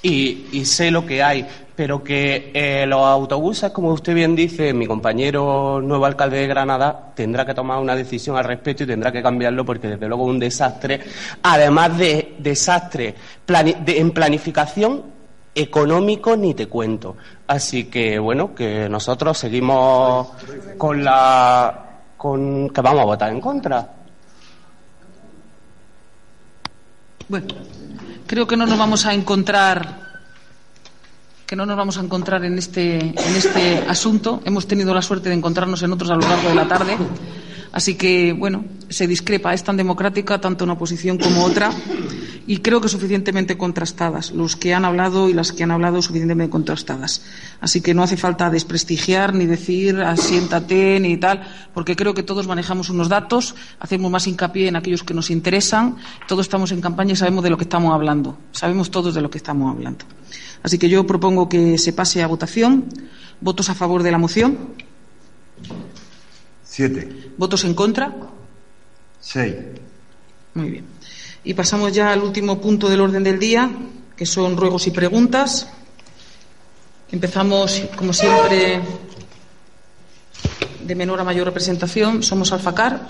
Y, 0.00 0.64
sé 0.64 0.92
lo 0.92 1.04
que 1.04 1.20
hay, 1.20 1.44
pero 1.74 2.04
que 2.04 2.52
eh, 2.54 2.86
los 2.86 3.04
autobuses, 3.04 3.72
como 3.72 3.90
usted 3.90 4.14
bien 4.14 4.36
dice, 4.36 4.72
mi 4.72 4.86
compañero 4.86 5.80
nuevo 5.82 6.06
alcalde 6.06 6.36
de 6.38 6.46
Granada 6.46 7.10
tendrá 7.16 7.44
que 7.44 7.52
tomar 7.52 7.80
una 7.80 7.96
decisión 7.96 8.36
al 8.36 8.44
respecto 8.44 8.84
y 8.84 8.86
tendrá 8.86 9.10
que 9.10 9.24
cambiarlo 9.24 9.64
porque 9.64 9.88
desde 9.88 10.06
luego 10.06 10.26
es 10.26 10.30
un 10.30 10.38
desastre, 10.38 11.00
además 11.42 11.98
de 11.98 12.36
desastre 12.38 13.16
en 13.48 14.12
planificación 14.12 15.02
económico 15.52 16.36
ni 16.36 16.54
te 16.54 16.68
cuento. 16.68 17.16
Así 17.48 17.86
que 17.86 18.20
bueno, 18.20 18.54
que 18.54 18.88
nosotros 18.88 19.36
seguimos 19.36 20.28
con 20.78 21.02
la 21.02 21.89
con 22.20 22.68
que 22.68 22.82
vamos 22.82 23.00
a 23.00 23.04
votar 23.04 23.32
en 23.32 23.40
contra. 23.40 23.94
Bueno, 27.26 27.46
creo 28.26 28.46
que 28.46 28.58
no 28.58 28.66
nos 28.66 28.78
vamos 28.78 29.06
a 29.06 29.14
encontrar 29.14 30.20
que 31.46 31.56
no 31.56 31.64
nos 31.64 31.78
vamos 31.78 31.96
a 31.96 32.02
encontrar 32.02 32.44
en 32.44 32.58
este 32.58 32.98
en 32.98 33.36
este 33.36 33.78
asunto. 33.88 34.42
Hemos 34.44 34.66
tenido 34.66 34.92
la 34.92 35.00
suerte 35.00 35.30
de 35.30 35.34
encontrarnos 35.34 35.82
en 35.82 35.92
otros 35.92 36.10
a 36.10 36.16
lo 36.16 36.28
largo 36.28 36.50
de 36.50 36.54
la 36.54 36.68
tarde. 36.68 36.98
Así 37.72 37.94
que, 37.94 38.32
bueno, 38.32 38.64
se 38.88 39.06
discrepa. 39.06 39.54
Es 39.54 39.62
tan 39.62 39.76
democrática 39.76 40.40
tanto 40.40 40.64
una 40.64 40.74
oposición 40.74 41.18
como 41.18 41.44
otra 41.44 41.70
y 42.46 42.58
creo 42.58 42.80
que 42.80 42.88
suficientemente 42.88 43.56
contrastadas. 43.56 44.32
Los 44.32 44.56
que 44.56 44.74
han 44.74 44.84
hablado 44.84 45.28
y 45.28 45.34
las 45.34 45.52
que 45.52 45.62
han 45.62 45.70
hablado 45.70 46.02
suficientemente 46.02 46.50
contrastadas. 46.50 47.22
Así 47.60 47.80
que 47.80 47.94
no 47.94 48.02
hace 48.02 48.16
falta 48.16 48.50
desprestigiar 48.50 49.34
ni 49.34 49.46
decir 49.46 50.00
asiéntate 50.00 50.98
ni 50.98 51.16
tal, 51.16 51.46
porque 51.72 51.94
creo 51.94 52.12
que 52.12 52.24
todos 52.24 52.48
manejamos 52.48 52.90
unos 52.90 53.08
datos, 53.08 53.54
hacemos 53.78 54.10
más 54.10 54.26
hincapié 54.26 54.68
en 54.68 54.76
aquellos 54.76 55.04
que 55.04 55.14
nos 55.14 55.30
interesan, 55.30 55.96
todos 56.26 56.46
estamos 56.46 56.72
en 56.72 56.80
campaña 56.80 57.12
y 57.12 57.16
sabemos 57.16 57.44
de 57.44 57.50
lo 57.50 57.56
que 57.56 57.64
estamos 57.64 57.94
hablando. 57.94 58.36
Sabemos 58.50 58.90
todos 58.90 59.14
de 59.14 59.20
lo 59.20 59.30
que 59.30 59.38
estamos 59.38 59.70
hablando. 59.70 60.04
Así 60.62 60.76
que 60.76 60.88
yo 60.88 61.06
propongo 61.06 61.48
que 61.48 61.78
se 61.78 61.92
pase 61.92 62.22
a 62.22 62.26
votación. 62.26 62.86
¿Votos 63.40 63.70
a 63.70 63.74
favor 63.74 64.02
de 64.02 64.10
la 64.10 64.18
moción? 64.18 64.58
Siete. 66.80 67.06
¿Votos 67.36 67.62
en 67.64 67.74
contra? 67.74 68.10
Seis. 69.20 69.54
Muy 70.54 70.70
bien. 70.70 70.86
Y 71.44 71.52
pasamos 71.52 71.92
ya 71.92 72.10
al 72.10 72.22
último 72.22 72.58
punto 72.58 72.88
del 72.88 73.02
orden 73.02 73.22
del 73.22 73.38
día, 73.38 73.70
que 74.16 74.24
son 74.24 74.56
ruegos 74.56 74.86
y 74.86 74.90
preguntas. 74.90 75.68
Empezamos, 77.12 77.82
como 77.94 78.14
siempre, 78.14 78.80
de 80.82 80.94
menor 80.94 81.20
a 81.20 81.24
mayor 81.24 81.44
representación. 81.44 82.22
Somos 82.22 82.50
Alfacar. 82.50 83.08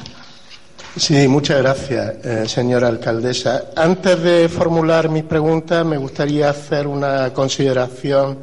Sí, 0.97 1.29
muchas 1.29 1.59
gracias, 1.59 2.27
eh, 2.27 2.49
señora 2.49 2.89
alcaldesa. 2.89 3.67
Antes 3.77 4.21
de 4.21 4.49
formular 4.49 5.09
mis 5.11 5.23
preguntas, 5.23 5.87
me 5.87 5.97
gustaría 5.97 6.51
hacer 6.51 6.89
una 6.89 7.33
consideración 7.33 8.37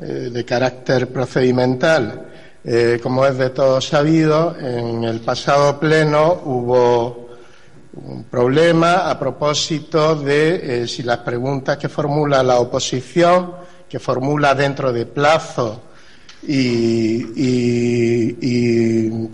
eh, 0.00 0.30
de 0.32 0.44
carácter 0.46 1.08
procedimental. 1.08 2.35
Eh, 2.68 2.98
como 3.00 3.24
es 3.24 3.38
de 3.38 3.50
todo 3.50 3.80
sabido, 3.80 4.56
en 4.58 5.04
el 5.04 5.20
pasado 5.20 5.78
pleno 5.78 6.42
hubo 6.46 7.28
un 7.94 8.24
problema 8.24 9.08
a 9.08 9.16
propósito 9.16 10.16
de 10.16 10.82
eh, 10.82 10.88
si 10.88 11.04
las 11.04 11.18
preguntas 11.18 11.76
que 11.76 11.88
formula 11.88 12.42
la 12.42 12.58
oposición, 12.58 13.52
que 13.88 14.00
formula 14.00 14.52
dentro 14.56 14.92
de 14.92 15.06
plazo 15.06 15.80
y, 16.42 17.22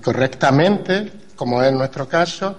correctamente, 0.03 1.11
como 1.35 1.63
es 1.63 1.73
nuestro 1.73 2.07
caso, 2.07 2.55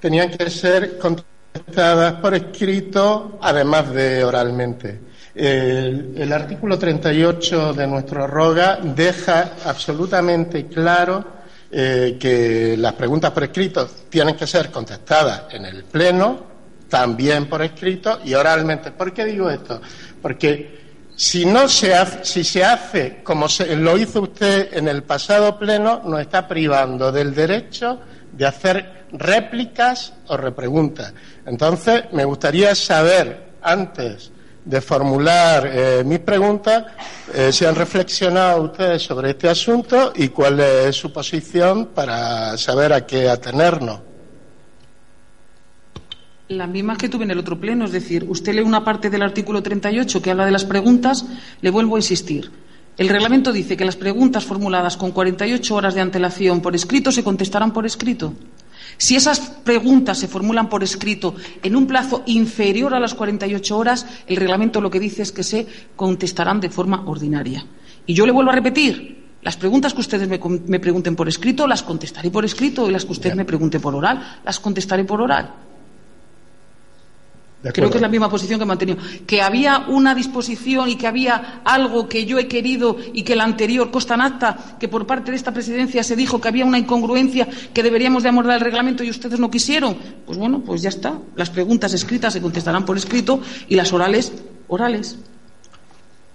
tenían 0.00 0.28
que 0.28 0.50
ser 0.50 0.98
contestadas 0.98 2.14
por 2.14 2.34
escrito, 2.34 3.38
además 3.40 3.92
de 3.92 4.24
oralmente. 4.24 5.11
El, 5.34 6.14
el 6.16 6.32
artículo 6.32 6.78
38 6.78 7.72
de 7.72 7.86
nuestro 7.86 8.26
roga 8.26 8.78
deja 8.82 9.52
absolutamente 9.64 10.66
claro 10.66 11.42
eh, 11.74 12.18
que 12.20 12.76
las 12.76 12.92
preguntas 12.92 13.30
por 13.30 13.44
escrito 13.44 13.88
tienen 14.10 14.36
que 14.36 14.46
ser 14.46 14.70
contestadas 14.70 15.44
en 15.52 15.64
el 15.64 15.84
Pleno, 15.84 16.44
también 16.86 17.46
por 17.46 17.62
escrito 17.62 18.20
y 18.22 18.34
oralmente. 18.34 18.90
¿Por 18.90 19.10
qué 19.14 19.24
digo 19.24 19.48
esto? 19.48 19.80
Porque 20.20 20.82
si 21.16 21.46
no 21.46 21.66
se 21.68 21.94
hace, 21.94 22.26
si 22.26 22.44
se 22.44 22.62
hace 22.62 23.22
como 23.22 23.46
lo 23.78 23.96
hizo 23.96 24.20
usted 24.20 24.68
en 24.76 24.86
el 24.86 25.02
pasado 25.04 25.58
Pleno, 25.58 26.02
nos 26.04 26.20
está 26.20 26.46
privando 26.46 27.10
del 27.10 27.34
derecho 27.34 28.00
de 28.32 28.44
hacer 28.44 29.06
réplicas 29.12 30.12
o 30.26 30.36
repreguntas. 30.36 31.14
Entonces, 31.46 32.04
me 32.12 32.26
gustaría 32.26 32.74
saber, 32.74 33.52
antes 33.62 34.30
de 34.64 34.80
formular 34.80 35.68
eh, 35.72 36.02
mis 36.04 36.20
preguntas, 36.20 36.84
eh, 37.34 37.52
si 37.52 37.64
han 37.64 37.74
reflexionado 37.74 38.62
ustedes 38.62 39.02
sobre 39.02 39.30
este 39.30 39.48
asunto 39.48 40.12
y 40.14 40.28
cuál 40.28 40.60
es 40.60 40.96
su 40.96 41.12
posición 41.12 41.86
para 41.94 42.56
saber 42.56 42.92
a 42.92 43.06
qué 43.06 43.28
atenernos. 43.28 44.00
Las 46.48 46.68
mismas 46.68 46.98
que 46.98 47.08
tuve 47.08 47.24
en 47.24 47.30
el 47.30 47.38
otro 47.38 47.58
pleno, 47.58 47.86
es 47.86 47.92
decir, 47.92 48.26
usted 48.28 48.54
lee 48.54 48.60
una 48.60 48.84
parte 48.84 49.08
del 49.08 49.22
artículo 49.22 49.62
38 49.62 50.20
que 50.20 50.30
habla 50.30 50.44
de 50.44 50.52
las 50.52 50.64
preguntas, 50.64 51.24
le 51.60 51.70
vuelvo 51.70 51.96
a 51.96 51.98
insistir. 51.98 52.50
El 52.98 53.08
reglamento 53.08 53.52
dice 53.52 53.76
que 53.76 53.86
las 53.86 53.96
preguntas 53.96 54.44
formuladas 54.44 54.98
con 54.98 55.12
48 55.12 55.74
horas 55.74 55.94
de 55.94 56.02
antelación 56.02 56.60
por 56.60 56.74
escrito 56.74 57.10
se 57.10 57.24
contestarán 57.24 57.72
por 57.72 57.86
escrito. 57.86 58.34
Si 58.96 59.16
esas 59.16 59.40
preguntas 59.40 60.18
se 60.18 60.28
formulan 60.28 60.68
por 60.68 60.82
escrito 60.82 61.34
en 61.62 61.76
un 61.76 61.86
plazo 61.86 62.22
inferior 62.26 62.94
a 62.94 63.00
las 63.00 63.14
48 63.14 63.76
horas, 63.76 64.06
el 64.26 64.36
reglamento 64.36 64.80
lo 64.80 64.90
que 64.90 65.00
dice 65.00 65.22
es 65.22 65.32
que 65.32 65.42
se 65.42 65.66
contestarán 65.96 66.60
de 66.60 66.70
forma 66.70 67.04
ordinaria. 67.06 67.64
Y 68.06 68.14
yo 68.14 68.26
le 68.26 68.32
vuelvo 68.32 68.50
a 68.50 68.54
repetir, 68.54 69.22
las 69.42 69.56
preguntas 69.56 69.92
que 69.92 70.00
ustedes 70.00 70.28
me, 70.28 70.40
me 70.66 70.80
pregunten 70.80 71.16
por 71.16 71.28
escrito 71.28 71.66
las 71.66 71.82
contestaré 71.82 72.30
por 72.30 72.44
escrito 72.44 72.88
y 72.88 72.92
las 72.92 73.04
que 73.04 73.12
usted 73.12 73.34
me 73.34 73.44
pregunte 73.44 73.80
por 73.80 73.94
oral 73.94 74.40
las 74.44 74.60
contestaré 74.60 75.04
por 75.04 75.20
oral. 75.20 75.71
Creo 77.70 77.90
que 77.90 77.98
es 77.98 78.02
la 78.02 78.08
misma 78.08 78.28
posición 78.28 78.58
que 78.58 78.64
he 78.64 78.66
mantenido. 78.66 78.98
Que 79.26 79.40
había 79.40 79.86
una 79.88 80.14
disposición 80.14 80.88
y 80.88 80.96
que 80.96 81.06
había 81.06 81.60
algo 81.64 82.08
que 82.08 82.24
yo 82.26 82.38
he 82.38 82.48
querido 82.48 82.96
y 83.12 83.22
que 83.22 83.36
la 83.36 83.44
anterior 83.44 83.90
consta 83.90 84.14
en 84.14 84.22
acta, 84.22 84.76
que 84.80 84.88
por 84.88 85.06
parte 85.06 85.30
de 85.30 85.36
esta 85.36 85.52
presidencia 85.52 86.02
se 86.02 86.16
dijo 86.16 86.40
que 86.40 86.48
había 86.48 86.64
una 86.64 86.78
incongruencia 86.78 87.46
que 87.72 87.82
deberíamos 87.82 88.24
de 88.24 88.30
amordar 88.30 88.56
el 88.56 88.62
reglamento 88.62 89.04
y 89.04 89.10
ustedes 89.10 89.38
no 89.38 89.50
quisieron. 89.50 89.96
Pues 90.26 90.38
bueno, 90.38 90.60
pues 90.64 90.82
ya 90.82 90.88
está. 90.88 91.18
Las 91.36 91.50
preguntas 91.50 91.92
escritas 91.94 92.32
se 92.32 92.40
contestarán 92.40 92.84
por 92.84 92.96
escrito 92.96 93.40
y 93.68 93.76
las 93.76 93.92
orales, 93.92 94.32
orales. 94.66 95.18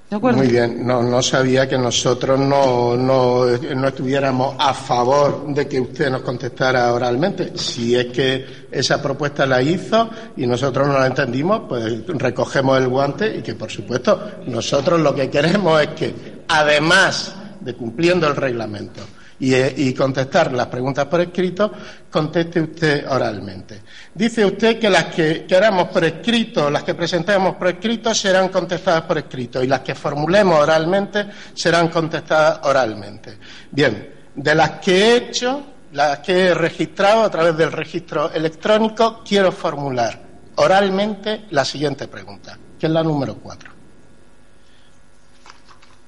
Muy 0.10 0.48
bien, 0.48 0.88
no, 0.88 1.22
sabía 1.22 1.68
que 1.68 1.78
nosotros 1.78 2.40
no, 2.40 2.96
no, 2.96 3.46
no, 3.46 3.88
estuviéramos 3.90 4.56
a 4.58 4.74
favor 4.74 5.54
de 5.54 5.68
que 5.68 5.82
usted 5.82 6.10
nos 6.10 6.22
contestara 6.22 6.94
oralmente. 6.94 7.52
Si 7.58 7.94
es 7.94 8.06
que 8.06 8.68
esa 8.72 9.02
propuesta 9.02 9.46
la 9.46 9.62
hizo 9.62 10.10
y 10.38 10.48
nosotros 10.48 10.88
no 10.88 10.98
la 10.98 11.08
entendimos, 11.08 11.64
pues 11.68 12.08
recogemos 12.08 12.78
el 12.78 12.88
guante 12.88 13.38
y 13.38 13.42
que, 13.42 13.56
por 13.56 13.70
supuesto, 13.70 14.32
nosotros 14.46 15.02
lo 15.02 15.14
que 15.14 15.30
queremos 15.30 15.82
es 15.82 15.90
que, 15.90 16.14
además 16.48 17.36
de 17.60 17.74
cumpliendo 17.74 18.28
el 18.28 18.36
reglamento, 18.38 19.02
eh, 19.40 19.74
y, 19.78 19.94
contestar 19.94 20.52
las 20.52 20.68
preguntas 20.68 21.06
por 21.06 21.22
escrito, 21.22 21.72
conteste 22.10 22.60
usted 22.62 23.08
oralmente. 23.08 23.82
Dice 24.14 24.44
usted 24.44 24.80
que 24.80 24.90
las 24.90 25.06
que 25.06 25.46
queramos 25.46 25.90
por 25.90 26.04
escrito, 26.04 26.72
las 26.72 26.84
que 26.84 26.96
presentemos 26.96 27.56
por 27.56 27.68
escrito, 27.68 28.16
serán 28.16 28.50
contestadas 28.50 29.04
por 29.04 29.20
escrito 29.20 29.64
y 29.64 29.68
las 29.68 29.82
que 29.82 29.94
formulemos 29.94 30.60
oralmente 30.60 31.28
serán 31.54 31.90
contestadas 31.90 32.62
oralmente. 32.64 33.38
Bien, 33.70 34.10
de 34.36 34.56
las 34.56 34.72
que 34.80 34.96
he 34.96 35.18
hecho, 35.18 35.64
las 35.92 36.20
que 36.20 36.48
he 36.48 36.54
registrado 36.56 37.24
a 37.24 37.30
través 37.30 37.56
del 37.56 37.72
registro 37.72 38.32
electrónico, 38.32 39.22
quiero 39.24 39.52
formular 39.52 40.20
oralmente 40.56 41.46
la 41.52 41.64
siguiente 41.64 42.08
pregunta, 42.08 42.58
que 42.80 42.88
es 42.88 42.92
la 42.92 43.04
número 43.04 43.36
cuatro. 43.36 43.77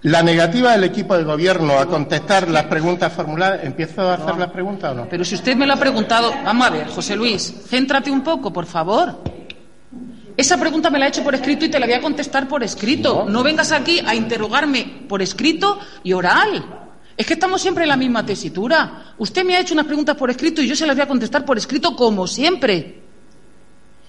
La 0.03 0.23
negativa 0.23 0.71
del 0.71 0.85
equipo 0.85 1.17
de 1.17 1.25
gobierno 1.25 1.77
a 1.77 1.85
contestar 1.85 2.47
las 2.47 2.63
preguntas 2.65 3.11
formuladas. 3.11 3.65
¿Empiezo 3.65 4.01
a 4.01 4.13
hacer 4.13 4.37
las 4.37 4.49
preguntas 4.49 4.93
o 4.93 4.95
no? 4.95 5.09
Pero 5.09 5.25
si 5.25 5.35
usted 5.35 5.57
me 5.57 5.67
lo 5.67 5.73
ha 5.73 5.75
preguntado. 5.75 6.31
Vamos 6.41 6.67
a 6.67 6.69
ver, 6.69 6.87
José 6.87 7.17
Luis, 7.17 7.53
céntrate 7.67 8.09
un 8.09 8.21
poco, 8.21 8.53
por 8.53 8.65
favor. 8.65 9.21
Esa 10.37 10.57
pregunta 10.57 10.89
me 10.89 10.99
la 10.99 11.05
he 11.05 11.09
hecho 11.09 11.21
por 11.21 11.35
escrito 11.35 11.65
y 11.65 11.69
te 11.69 11.77
la 11.81 11.85
voy 11.85 11.95
a 11.95 12.01
contestar 12.01 12.47
por 12.47 12.63
escrito. 12.63 13.25
No, 13.27 13.43
vengas 13.43 13.73
aquí 13.73 13.99
a 13.99 14.15
interrogarme 14.15 15.03
por 15.09 15.21
escrito 15.21 15.77
y 16.01 16.13
oral. 16.13 16.63
Es 17.17 17.25
que 17.25 17.33
estamos 17.33 17.61
siempre 17.61 17.83
en 17.83 17.89
la 17.89 17.97
misma 17.97 18.25
tesitura. 18.25 19.13
Usted 19.17 19.43
me 19.43 19.57
ha 19.57 19.59
hecho 19.59 19.73
unas 19.73 19.85
preguntas 19.85 20.15
por 20.15 20.29
escrito 20.29 20.61
y 20.61 20.67
yo 20.69 20.77
se 20.77 20.87
las 20.87 20.95
voy 20.95 21.03
a 21.03 21.07
contestar 21.09 21.43
por 21.43 21.57
escrito 21.57 21.93
como 21.97 22.25
siempre. 22.25 23.01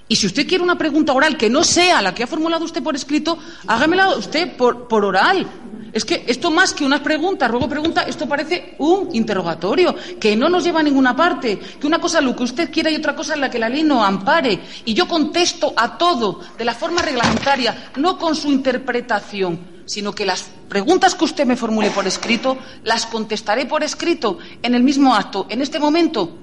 Y 0.06 0.16
si 0.16 0.26
usted 0.26 0.46
quiere 0.46 0.62
una 0.62 0.76
pregunta 0.78 1.12
oral 1.12 1.36
que 1.36 1.48
no 1.48 1.62
sea 1.62 2.02
la 2.02 2.14
que 2.14 2.24
ha 2.24 2.26
formulado 2.28 2.64
usted 2.64 2.82
por 2.82 2.96
escrito, 2.96 3.38
hágamela 3.66 4.16
usted 4.16 4.56
por, 4.56 4.86
por 4.86 5.04
oral. 5.04 5.46
Es 5.92 6.04
que 6.04 6.24
esto 6.26 6.50
más 6.50 6.72
que 6.72 6.84
unas 6.84 7.00
preguntas, 7.00 7.50
ruego 7.50 7.68
pregunta, 7.68 8.02
esto 8.02 8.28
parece 8.28 8.74
un 8.78 9.08
interrogatorio, 9.12 9.94
que 10.20 10.36
no 10.36 10.48
nos 10.48 10.62
lleva 10.62 10.80
a 10.80 10.84
ninguna 10.84 11.16
parte, 11.16 11.58
que 11.58 11.86
una 11.86 12.00
cosa 12.00 12.18
es 12.18 12.24
lo 12.24 12.36
que 12.36 12.44
usted 12.44 12.70
quiera 12.70 12.90
y 12.90 12.96
otra 12.96 13.16
cosa 13.16 13.34
es 13.34 13.40
la 13.40 13.50
que 13.50 13.58
la 13.58 13.68
ley 13.68 13.82
no 13.82 14.04
ampare. 14.04 14.60
Y 14.84 14.94
yo 14.94 15.08
contesto 15.08 15.72
a 15.76 15.98
todo 15.98 16.40
de 16.56 16.64
la 16.64 16.74
forma 16.74 17.02
reglamentaria, 17.02 17.90
no 17.96 18.16
con 18.16 18.36
su 18.36 18.50
interpretación, 18.50 19.82
sino 19.84 20.12
que 20.12 20.26
las 20.26 20.44
preguntas 20.68 21.16
que 21.16 21.24
usted 21.24 21.46
me 21.46 21.56
formule 21.56 21.90
por 21.90 22.06
escrito, 22.06 22.56
las 22.84 23.06
contestaré 23.06 23.66
por 23.66 23.82
escrito 23.82 24.38
en 24.62 24.74
el 24.76 24.84
mismo 24.84 25.14
acto, 25.14 25.46
en 25.48 25.60
este 25.60 25.80
momento. 25.80 26.38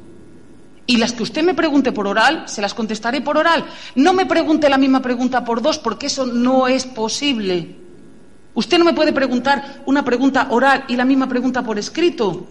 Y 0.86 0.98
las 0.98 1.14
que 1.14 1.24
usted 1.24 1.44
me 1.44 1.54
pregunte 1.54 1.92
por 1.92 2.08
oral, 2.08 2.44
se 2.48 2.62
las 2.62 2.74
contestaré 2.74 3.22
por 3.22 3.38
oral. 3.38 3.66
No 3.96 4.14
me 4.14 4.26
pregunte 4.26 4.70
la 4.70 4.78
misma 4.78 5.02
pregunta 5.02 5.44
por 5.44 5.62
dos, 5.62 5.80
porque 5.80 6.08
eso 6.08 6.26
no 6.26 6.68
es 6.68 6.86
posible. 6.86 7.87
Usted 8.58 8.80
no 8.80 8.86
me 8.86 8.94
puede 8.94 9.14
preguntar 9.14 9.84
una 9.86 10.04
pregunta 10.04 10.48
oral 10.50 10.86
y 10.88 10.96
la 10.96 11.06
misma 11.06 11.30
pregunta 11.30 11.62
por 11.62 11.78
escrito. 11.78 12.48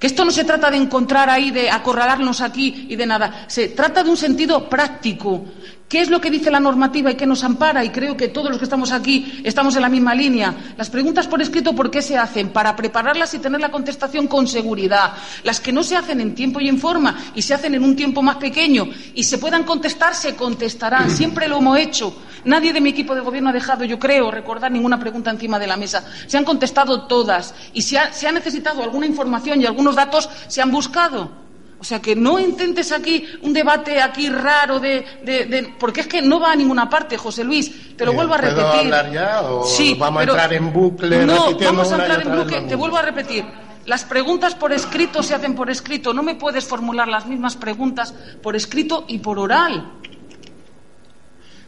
Que 0.00 0.08
esto 0.08 0.24
no 0.24 0.32
se 0.32 0.42
trata 0.42 0.68
de 0.68 0.78
encontrar 0.78 1.30
ahí, 1.30 1.52
de 1.52 1.70
acorralarnos 1.70 2.40
aquí 2.40 2.88
y 2.88 2.96
de 2.96 3.06
nada. 3.06 3.44
Se 3.46 3.68
trata 3.68 4.02
de 4.02 4.10
un 4.10 4.16
sentido 4.16 4.68
práctico. 4.68 5.44
¿Qué 5.90 6.00
es 6.00 6.08
lo 6.08 6.20
que 6.20 6.30
dice 6.30 6.52
la 6.52 6.60
normativa 6.60 7.10
y 7.10 7.16
qué 7.16 7.26
nos 7.26 7.42
ampara? 7.42 7.84
Y 7.84 7.90
creo 7.90 8.16
que 8.16 8.28
todos 8.28 8.48
los 8.48 8.58
que 8.58 8.64
estamos 8.64 8.92
aquí 8.92 9.40
estamos 9.42 9.74
en 9.74 9.82
la 9.82 9.88
misma 9.88 10.14
línea. 10.14 10.54
Las 10.76 10.88
preguntas 10.88 11.26
por 11.26 11.42
escrito, 11.42 11.74
¿por 11.74 11.90
qué 11.90 12.00
se 12.00 12.16
hacen? 12.16 12.50
Para 12.50 12.76
prepararlas 12.76 13.34
y 13.34 13.40
tener 13.40 13.60
la 13.60 13.72
contestación 13.72 14.28
con 14.28 14.46
seguridad. 14.46 15.14
Las 15.42 15.58
que 15.58 15.72
no 15.72 15.82
se 15.82 15.96
hacen 15.96 16.20
en 16.20 16.36
tiempo 16.36 16.60
y 16.60 16.68
en 16.68 16.78
forma 16.78 17.32
y 17.34 17.42
se 17.42 17.54
hacen 17.54 17.74
en 17.74 17.82
un 17.82 17.96
tiempo 17.96 18.22
más 18.22 18.36
pequeño 18.36 18.88
y 19.16 19.24
se 19.24 19.38
puedan 19.38 19.64
contestar, 19.64 20.14
se 20.14 20.36
contestarán. 20.36 21.10
Siempre 21.16 21.48
lo 21.48 21.58
hemos 21.58 21.76
hecho. 21.76 22.14
Nadie 22.44 22.72
de 22.72 22.80
mi 22.80 22.90
equipo 22.90 23.16
de 23.16 23.22
gobierno 23.22 23.50
ha 23.50 23.52
dejado, 23.52 23.82
yo 23.82 23.98
creo, 23.98 24.30
recordar 24.30 24.70
ninguna 24.70 25.00
pregunta 25.00 25.32
encima 25.32 25.58
de 25.58 25.66
la 25.66 25.76
mesa. 25.76 26.04
Se 26.28 26.38
han 26.38 26.44
contestado 26.44 27.08
todas. 27.08 27.52
Y 27.72 27.82
si 27.82 27.96
ha, 27.96 28.12
se 28.12 28.28
ha 28.28 28.32
necesitado 28.32 28.84
alguna 28.84 29.06
información 29.06 29.60
y 29.60 29.66
algunos 29.66 29.96
datos, 29.96 30.30
se 30.46 30.62
han 30.62 30.70
buscado. 30.70 31.49
O 31.80 31.84
sea, 31.84 32.00
que 32.00 32.14
no 32.14 32.38
intentes 32.38 32.92
aquí 32.92 33.26
un 33.40 33.54
debate 33.54 34.02
aquí 34.02 34.28
raro 34.28 34.78
de, 34.78 35.72
porque 35.78 36.02
es 36.02 36.06
que 36.06 36.20
no 36.20 36.38
va 36.38 36.52
a 36.52 36.56
ninguna 36.56 36.90
parte, 36.90 37.16
José 37.16 37.42
Luis. 37.42 37.96
Te 37.96 38.04
lo 38.04 38.12
vuelvo 38.12 38.34
a 38.34 38.36
repetir. 38.36 38.64
¿Puedo 38.64 38.80
hablar 38.80 39.10
ya 39.10 39.40
o 39.40 39.64
sí, 39.64 39.96
vamos 39.98 40.20
a 40.20 40.24
entrar 40.24 40.52
en 40.52 40.72
bucle? 40.74 41.24
No, 41.24 41.56
vamos 41.58 41.90
a 41.90 41.96
entrar 41.96 42.20
en 42.20 42.36
bucle. 42.36 42.60
Te 42.62 42.74
vuelvo 42.74 42.98
a 42.98 43.02
repetir. 43.02 43.46
Las 43.86 44.04
preguntas 44.04 44.54
por 44.54 44.74
escrito 44.74 45.22
se 45.22 45.34
hacen 45.34 45.54
por 45.54 45.70
escrito. 45.70 46.12
No 46.12 46.22
me 46.22 46.34
puedes 46.34 46.66
formular 46.66 47.08
las 47.08 47.24
mismas 47.24 47.56
preguntas 47.56 48.14
por 48.42 48.54
escrito 48.54 49.06
y 49.08 49.18
por 49.18 49.38
oral. 49.38 49.92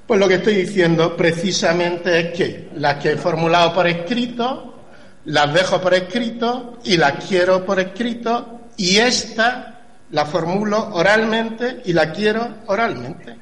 Pues 0.07 0.21
lo 0.21 0.29
que 0.29 0.35
estoy 0.35 0.57
diciendo 0.57 1.17
precisamente 1.17 2.21
es 2.21 2.37
que 2.37 2.69
las 2.77 3.03
que 3.03 3.13
he 3.13 3.17
formulado 3.17 3.73
por 3.73 3.87
escrito, 3.87 4.75
las 5.25 5.55
dejo 5.55 5.81
por 5.81 5.95
escrito 5.95 6.81
y 6.85 6.99
las 6.99 7.25
quiero 7.25 7.65
por 7.65 7.81
escrito 7.81 8.61
y 8.77 8.99
esta 8.99 9.82
la 10.13 10.27
formulo 10.27 10.91
oralmente 10.95 11.83
y 11.85 11.93
la 11.93 12.13
quiero 12.13 12.57
oralmente. 12.67 13.37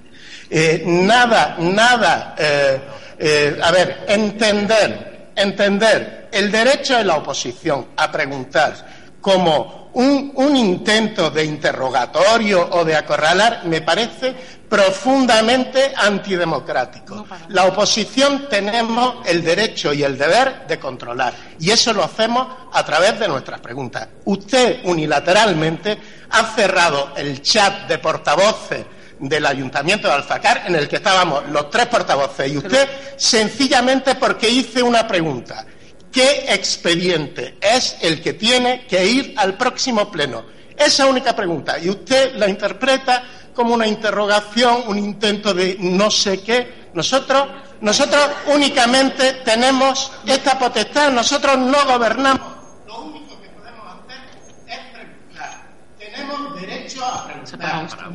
Eh, 0.49 0.83
nada, 0.87 1.57
nada, 1.59 2.35
eh, 2.39 2.81
eh, 3.19 3.61
a 3.63 3.71
ver, 3.71 4.05
entender, 4.09 5.31
entender 5.37 6.29
el 6.33 6.51
derecho 6.51 6.97
de 6.97 7.05
la 7.05 7.17
oposición 7.17 7.89
a 7.97 8.11
preguntar 8.11 8.75
como 9.21 9.91
un, 9.93 10.33
un, 10.35 10.57
intento 10.57 11.31
de 11.31 11.45
interrogatorio 11.45 12.69
o 12.71 12.85
de 12.85 12.97
acorralar 12.97 13.63
me 13.67 13.83
parece 13.83 14.35
profundamente 14.71 15.93
antidemocrático. 15.97 17.27
La 17.49 17.65
oposición 17.65 18.49
tenemos 18.49 19.17
el 19.27 19.43
derecho 19.43 19.93
y 19.93 20.05
el 20.05 20.17
deber 20.17 20.67
de 20.69 20.79
controlar 20.79 21.35
y 21.59 21.73
eso 21.73 21.93
lo 21.93 22.05
hacemos 22.05 22.47
a 22.73 22.85
través 22.85 23.19
de 23.19 23.27
nuestras 23.27 23.61
preguntas. 23.61 24.07
Usted 24.25 24.79
unilateralmente 24.85 25.99
ha 26.31 26.45
cerrado 26.55 27.13
el 27.17 27.43
chat 27.43 27.89
de 27.89 27.99
portavoces 27.99 28.87
del 29.19 29.45
Ayuntamiento 29.45 30.07
de 30.07 30.15
Alfacar 30.15 30.63
en 30.67 30.77
el 30.77 30.89
que 30.89 30.97
estábamos 30.97 31.49
los 31.49 31.69
tres 31.69 31.87
portavoces 31.87 32.53
y 32.53 32.57
usted 32.57 32.89
sencillamente 33.17 34.15
porque 34.15 34.49
hice 34.49 34.85
una 34.85 35.07
pregunta. 35.07 35.67
¿Qué 36.13 36.47
expediente 36.49 37.57
es 37.61 37.97
el 38.03 38.23
que 38.23 38.35
tiene 38.35 38.87
que 38.87 39.05
ir 39.05 39.35
al 39.37 39.57
próximo 39.57 40.11
pleno? 40.11 40.45
Esa 40.77 41.07
única 41.07 41.37
pregunta. 41.37 41.79
Y 41.79 41.91
usted 41.91 42.35
la 42.37 42.49
interpreta 42.49 43.23
como 43.61 43.74
una 43.74 43.87
interrogación, 43.87 44.85
un 44.87 44.99
intento 44.99 45.53
de 45.53 45.77
no 45.81 46.11
sé 46.11 46.43
qué. 46.43 46.89
Nosotros, 46.95 47.47
nosotros 47.82 48.31
únicamente 48.55 49.35
tenemos 49.45 50.11
esta 50.24 50.59
potestad, 50.59 51.11
nosotros 51.12 51.59
no 51.59 51.77
gobernamos. 51.87 52.41
Lo 52.87 53.01
único 53.03 53.39
que 53.43 53.49
podemos 53.51 53.85
hacer 53.85 54.19
es 54.66 54.78
preguntar. 54.95 55.61
Tenemos 55.99 56.55
derecho 56.59 57.05
a 57.05 57.27
preguntar. 57.27 57.82
Nuestro 57.82 58.12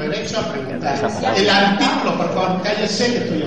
derecho 0.00 0.40
a 0.40 0.52
preguntar. 0.52 0.98
El 1.36 1.48
artículo, 1.50 2.16
por 2.16 2.34
favor, 2.34 2.62
cállese 2.64 3.06
que 3.06 3.18
estoy 3.18 3.44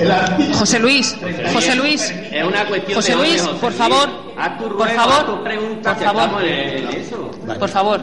El 0.00 0.10
artículo. 0.10 0.56
José 0.58 0.78
Luis, 0.78 1.14
José 1.52 1.74
Luis, 1.76 2.10
Es 2.10 2.42
una 2.44 2.64
cuestión 2.66 2.94
José 2.96 3.12
de 3.12 3.18
Luis, 3.18 3.42
por 3.42 3.64
Luis. 3.64 3.74
favor, 3.76 4.08
por 4.78 4.88
favor, 4.88 4.88
por 4.88 4.88
favor. 4.88 5.42
por 7.58 7.68
favor, 7.68 8.00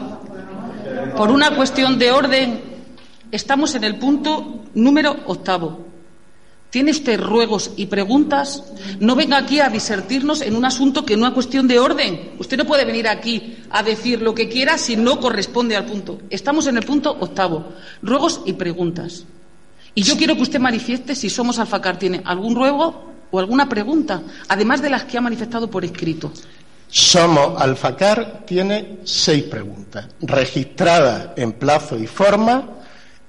por 1.16 1.30
una 1.30 1.54
cuestión 1.56 1.98
de 1.98 2.10
orden, 2.10 2.60
estamos 3.30 3.74
en 3.74 3.84
el 3.84 3.96
punto 3.96 4.64
número 4.74 5.16
octavo. 5.26 5.86
¿Tiene 6.70 6.92
usted 6.92 7.20
ruegos 7.20 7.72
y 7.76 7.86
preguntas? 7.86 8.62
No 9.00 9.16
venga 9.16 9.36
aquí 9.36 9.58
a 9.58 9.68
disertirnos 9.68 10.40
en 10.40 10.54
un 10.54 10.64
asunto 10.64 11.04
que 11.04 11.16
no 11.16 11.26
es 11.26 11.32
cuestión 11.32 11.66
de 11.66 11.80
orden. 11.80 12.30
Usted 12.38 12.56
no 12.56 12.64
puede 12.64 12.84
venir 12.84 13.08
aquí 13.08 13.56
a 13.70 13.82
decir 13.82 14.22
lo 14.22 14.36
que 14.36 14.48
quiera 14.48 14.78
si 14.78 14.96
no 14.96 15.18
corresponde 15.18 15.76
al 15.76 15.86
punto. 15.86 16.20
Estamos 16.30 16.68
en 16.68 16.76
el 16.76 16.84
punto 16.84 17.10
octavo. 17.10 17.72
Ruegos 18.02 18.42
y 18.46 18.52
preguntas. 18.52 19.24
Y 19.96 20.02
yo 20.02 20.16
quiero 20.16 20.36
que 20.36 20.42
usted 20.42 20.60
manifieste 20.60 21.16
si 21.16 21.28
Somos 21.28 21.58
Alfacar 21.58 21.98
tiene 21.98 22.22
algún 22.24 22.54
ruego 22.54 23.10
o 23.32 23.38
alguna 23.40 23.68
pregunta, 23.68 24.22
además 24.48 24.80
de 24.80 24.90
las 24.90 25.04
que 25.04 25.18
ha 25.18 25.20
manifestado 25.20 25.68
por 25.68 25.84
escrito. 25.84 26.32
Somos 26.90 27.60
Alfacar 27.60 28.40
tiene 28.46 28.98
seis 29.04 29.44
preguntas, 29.44 30.06
registradas 30.22 31.28
en 31.36 31.52
plazo 31.52 31.96
y 31.96 32.06
forma 32.06 32.68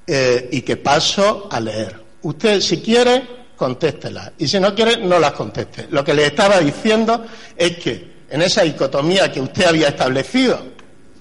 eh, 0.08 0.50
y 0.52 0.62
que 0.62 0.78
paso 0.78 1.48
a 1.52 1.60
leer. 1.60 2.02
Usted, 2.24 2.60
si 2.60 2.82
quiere, 2.82 3.24
contéstelas. 3.56 4.32
Y 4.40 4.48
si 4.48 4.60
no 4.60 4.74
quiere, 4.74 4.98
no 4.98 5.20
las 5.20 5.34
conteste. 5.34 5.88
Lo 5.92 6.04
que 6.04 6.14
le 6.14 6.26
estaba 6.26 6.60
diciendo 6.60 7.24
es 7.56 7.78
que 7.78 8.12
en 8.30 8.42
esa 8.42 8.64
dicotomía 8.64 9.32
que 9.32 9.42
usted 9.42 9.66
había 9.66 9.90
establecido, 9.90 10.60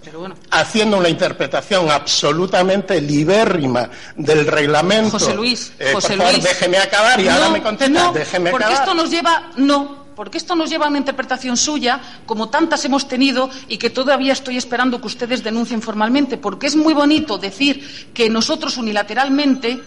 Pero 0.02 0.20
bueno, 0.20 0.34
haciendo 0.50 0.96
una 0.96 1.10
interpretación 1.10 1.90
absolutamente 1.90 3.00
libérrima 3.02 3.90
del 4.16 4.46
reglamento. 4.46 5.10
José 5.18 5.34
Luis, 5.34 5.72
Eh, 5.78 5.90
José 5.92 6.08
por 6.08 6.16
favor, 6.18 6.32
Luis. 6.32 6.44
déjeme 6.44 6.78
acabar 6.78 7.20
y 7.20 7.28
ahora 7.28 7.44
No, 7.46 7.50
me 7.50 7.62
contesta. 7.62 7.92
no, 8.04 8.12
déjeme 8.14 8.50
porque 8.50 8.64
acabar. 8.64 8.82
esto 8.84 8.94
nos 8.94 9.10
lleva, 9.10 9.50
no, 9.56 9.99
porque 10.20 10.36
esto 10.36 10.54
nos 10.54 10.68
lleva 10.68 10.84
a 10.84 10.90
una 10.90 10.98
interpretación 10.98 11.56
suya, 11.56 11.98
como 12.26 12.50
tantas 12.50 12.84
hemos 12.84 13.08
tenido 13.08 13.48
y 13.68 13.78
que 13.78 13.88
todavía 13.88 14.34
estoy 14.34 14.58
esperando 14.58 15.00
que 15.00 15.06
ustedes 15.06 15.42
denuncien 15.42 15.80
formalmente, 15.80 16.36
porque 16.36 16.66
es 16.66 16.76
muy 16.76 16.92
bonito 16.92 17.38
decir 17.38 18.10
que 18.12 18.28
nosotros 18.28 18.76
unilateralmente 18.76 19.80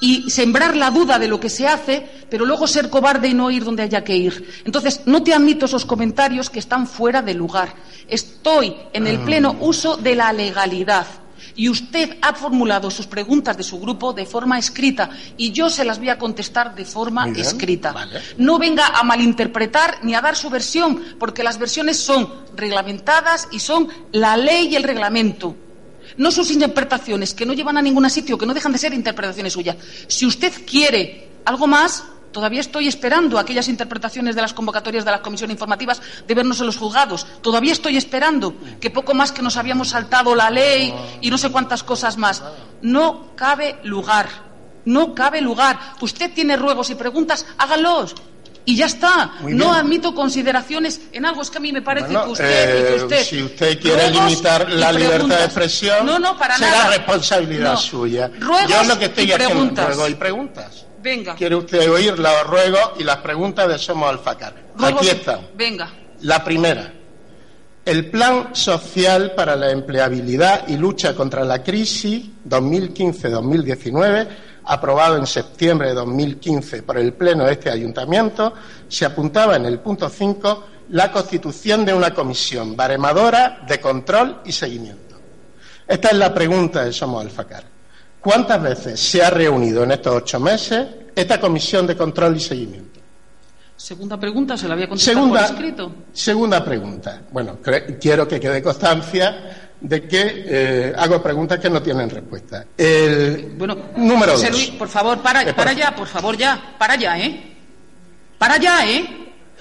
y 0.00 0.28
sembrar 0.32 0.76
la 0.76 0.90
duda 0.90 1.20
de 1.20 1.28
lo 1.28 1.38
que 1.38 1.48
se 1.48 1.68
hace, 1.68 2.26
pero 2.28 2.44
luego 2.44 2.66
ser 2.66 2.90
cobarde 2.90 3.28
y 3.28 3.34
no 3.34 3.48
ir 3.52 3.62
donde 3.62 3.84
haya 3.84 4.02
que 4.02 4.16
ir. 4.16 4.52
Entonces, 4.64 5.02
no 5.06 5.22
te 5.22 5.32
admito 5.32 5.66
esos 5.66 5.84
comentarios 5.84 6.50
que 6.50 6.58
están 6.58 6.88
fuera 6.88 7.22
de 7.22 7.34
lugar. 7.34 7.72
Estoy 8.08 8.74
en 8.92 9.06
el 9.06 9.20
pleno 9.20 9.54
uso 9.60 9.96
de 9.96 10.16
la 10.16 10.32
legalidad. 10.32 11.06
Y 11.54 11.68
usted 11.68 12.18
ha 12.22 12.34
formulado 12.34 12.90
sus 12.90 13.06
preguntas 13.06 13.56
de 13.56 13.62
su 13.62 13.78
grupo 13.78 14.12
de 14.12 14.26
forma 14.26 14.58
escrita 14.58 15.10
y 15.36 15.52
yo 15.52 15.70
se 15.70 15.84
las 15.84 15.98
voy 15.98 16.08
a 16.08 16.18
contestar 16.18 16.74
de 16.74 16.84
forma 16.84 17.24
bien, 17.26 17.40
escrita. 17.40 17.92
vale. 17.92 18.20
No 18.38 18.58
venga 18.58 18.86
a 18.86 19.02
malinterpretar 19.02 19.98
ni 20.02 20.14
a 20.14 20.20
dar 20.20 20.36
su 20.36 20.50
versión, 20.50 21.02
porque 21.18 21.42
las 21.42 21.58
versiones 21.58 21.98
son 21.98 22.32
reglamentadas 22.54 23.48
y 23.50 23.60
son 23.60 23.88
la 24.12 24.36
ley 24.36 24.68
y 24.68 24.76
el 24.76 24.82
reglamento. 24.82 25.56
No 26.16 26.30
sus 26.30 26.50
interpretaciones, 26.50 27.34
que 27.34 27.44
no 27.44 27.52
llevan 27.52 27.76
a 27.76 27.82
ningún 27.82 28.08
sitio, 28.08 28.38
que 28.38 28.46
no 28.46 28.54
dejan 28.54 28.72
de 28.72 28.78
ser 28.78 28.94
interpretaciones 28.94 29.52
suyas. 29.52 29.76
Si 30.06 30.24
usted 30.24 30.52
quiere 30.66 31.28
algo 31.44 31.66
más, 31.66 32.04
todavía 32.36 32.60
estoy 32.60 32.86
esperando 32.86 33.38
aquellas 33.38 33.66
interpretaciones 33.68 34.36
de 34.36 34.42
las 34.42 34.52
convocatorias 34.52 35.06
de 35.06 35.10
las 35.10 35.20
comisiones 35.20 35.54
informativas 35.54 36.02
de 36.28 36.34
vernos 36.34 36.60
en 36.60 36.66
los 36.66 36.76
juzgados. 36.76 37.26
Todavía 37.40 37.72
estoy 37.72 37.96
esperando 37.96 38.52
que 38.78 38.90
poco 38.90 39.14
más 39.14 39.32
que 39.32 39.40
nos 39.40 39.56
habíamos 39.56 39.88
saltado 39.88 40.34
la 40.34 40.50
ley 40.50 40.92
y 41.22 41.30
no 41.30 41.38
sé 41.38 41.48
cuántas 41.48 41.82
cosas 41.82 42.18
más. 42.18 42.42
No 42.82 43.28
cabe 43.36 43.78
lugar. 43.84 44.28
No 44.84 45.14
cabe 45.14 45.40
lugar. 45.40 45.78
Usted 46.02 46.30
tiene 46.34 46.56
ruegos 46.58 46.90
y 46.90 46.94
preguntas, 46.94 47.46
hágalos. 47.56 48.14
Y 48.66 48.76
ya 48.76 48.84
está. 48.86 49.30
No 49.42 49.72
admito 49.72 50.14
consideraciones 50.14 51.00
en 51.12 51.24
algo. 51.24 51.40
Es 51.40 51.50
que 51.50 51.56
a 51.56 51.60
mí 51.60 51.72
me 51.72 51.80
parece 51.82 52.08
Bueno, 52.08 52.24
que 52.24 52.30
usted 52.32 52.44
y 52.44 52.82
que 52.82 52.96
eh, 52.96 53.02
usted. 53.04 53.24
si 53.24 53.42
usted 53.44 53.80
quiere 53.80 54.10
limitar 54.10 54.68
la 54.70 54.92
libertad 54.92 55.38
de 55.38 55.44
expresión, 55.46 56.04
no, 56.04 56.18
no, 56.18 56.36
para 56.36 56.58
será 56.58 56.70
nada. 56.72 56.90
responsabilidad 56.90 57.72
No. 57.72 57.76
suya. 57.78 58.30
Ruegos 58.38 58.68
Yo 58.70 58.82
lo 58.84 58.98
que 58.98 59.04
estoy 59.06 59.24
y 59.24 59.32
haciendo 59.32 59.54
preguntas. 59.54 59.86
ruegos 59.86 60.10
y 60.10 60.14
preguntas. 60.16 60.85
Venga. 61.06 61.36
¿Quiere 61.36 61.54
usted 61.54 61.88
oír 61.88 62.18
los 62.18 62.46
ruegos 62.48 62.94
y 62.98 63.04
las 63.04 63.18
preguntas 63.18 63.68
de 63.68 63.78
Somos 63.78 64.10
Alfacar? 64.10 64.54
Aquí 64.76 65.06
están. 65.06 65.50
Venga. 65.54 65.88
La 66.22 66.42
primera, 66.42 66.92
el 67.84 68.10
Plan 68.10 68.52
Social 68.52 69.32
para 69.36 69.54
la 69.54 69.70
Empleabilidad 69.70 70.66
y 70.66 70.76
Lucha 70.76 71.14
contra 71.14 71.44
la 71.44 71.62
Crisis 71.62 72.24
2015-2019, 72.48 74.28
aprobado 74.64 75.16
en 75.16 75.28
septiembre 75.28 75.90
de 75.90 75.94
2015 75.94 76.82
por 76.82 76.98
el 76.98 77.12
Pleno 77.12 77.44
de 77.44 77.52
este 77.52 77.70
Ayuntamiento, 77.70 78.52
se 78.88 79.04
apuntaba 79.04 79.54
en 79.54 79.66
el 79.66 79.78
punto 79.78 80.08
5 80.08 80.66
la 80.88 81.12
constitución 81.12 81.84
de 81.84 81.94
una 81.94 82.12
comisión 82.12 82.74
baremadora 82.74 83.60
de 83.64 83.78
control 83.78 84.40
y 84.44 84.50
seguimiento. 84.50 85.14
Esta 85.86 86.08
es 86.08 86.16
la 86.16 86.34
pregunta 86.34 86.84
de 86.84 86.92
Somos 86.92 87.22
Alfacar. 87.22 87.75
¿Cuántas 88.26 88.60
veces 88.60 88.98
se 88.98 89.22
ha 89.22 89.30
reunido 89.30 89.84
en 89.84 89.92
estos 89.92 90.12
ocho 90.16 90.40
meses 90.40 90.84
esta 91.14 91.38
comisión 91.38 91.86
de 91.86 91.96
control 91.96 92.36
y 92.36 92.40
seguimiento? 92.40 92.98
Segunda 93.76 94.18
pregunta, 94.18 94.56
se 94.56 94.66
la 94.66 94.74
había 94.74 94.88
contestado 94.88 95.16
Segunda, 95.16 95.46
por 95.46 95.54
escrito. 95.54 95.92
segunda 96.12 96.64
pregunta. 96.64 97.22
Bueno, 97.30 97.58
quiero 98.00 98.26
que 98.26 98.40
quede 98.40 98.60
constancia 98.60 99.70
de 99.80 100.08
que 100.08 100.44
eh, 100.44 100.92
hago 100.96 101.22
preguntas 101.22 101.60
que 101.60 101.70
no 101.70 101.80
tienen 101.80 102.10
respuesta. 102.10 102.64
El 102.76 103.54
Bueno, 103.56 103.76
número 103.96 104.32
José 104.32 104.50
dos. 104.50 104.66
Por 104.76 104.88
favor, 104.88 105.18
para, 105.22 105.42
Eh, 105.42 105.54
para 105.54 105.70
por- 105.70 105.78
ya, 105.80 105.94
por 105.94 106.08
favor, 106.08 106.36
ya. 106.36 106.74
Para 106.76 106.96
ya, 106.96 107.16
¿eh? 107.20 107.56
Para 108.38 108.56
ya, 108.56 108.84
¿eh? 108.90 109.06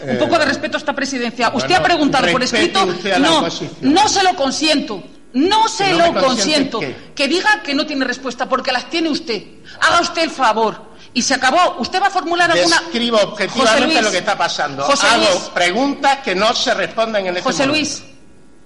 Un 0.02 0.10
Eh, 0.10 0.16
poco 0.16 0.40
de 0.40 0.46
respeto 0.46 0.78
a 0.78 0.80
esta 0.80 0.94
presidencia. 0.94 1.50
Usted 1.50 1.68
bueno, 1.70 1.76
ha 1.78 1.84
preguntado 1.84 2.32
por 2.32 2.42
escrito. 2.42 2.84
No, 3.20 3.44
no 3.82 4.08
se 4.10 4.24
lo 4.24 4.36
consiento. 4.36 5.04
No 5.36 5.68
se 5.68 5.84
¿Que 5.84 5.94
no 5.94 6.14
lo 6.14 6.22
consiento. 6.22 6.80
Que 7.14 7.28
diga 7.28 7.62
que 7.62 7.76
no 7.76 7.86
tiene 7.86 8.06
respuesta, 8.06 8.48
porque 8.48 8.72
las 8.72 8.90
tiene 8.90 9.10
usted. 9.10 9.44
Haga 9.82 10.00
usted 10.00 10.24
el 10.24 10.30
favor. 10.32 10.96
Y 11.14 11.22
se 11.22 11.34
acabó. 11.34 11.76
¿Usted 11.80 12.02
va 12.02 12.08
a 12.08 12.10
formular 12.10 12.50
alguna. 12.50 12.80
Describo 12.80 13.18
José 13.18 13.32
objetivamente 13.32 13.86
Luis, 13.86 14.02
lo 14.02 14.12
que 14.12 14.18
está 14.20 14.38
pasando. 14.38 14.84
José 14.84 15.08
Hago 15.08 15.18
Luis, 15.18 15.52
preguntas 15.54 16.20
que 16.20 16.36
no 16.36 16.54
se 16.54 16.74
responden 16.74 17.28
en 17.28 17.38
este 17.38 17.44
José 17.44 17.68
momento. 17.68 17.80
Luis, 17.80 18.04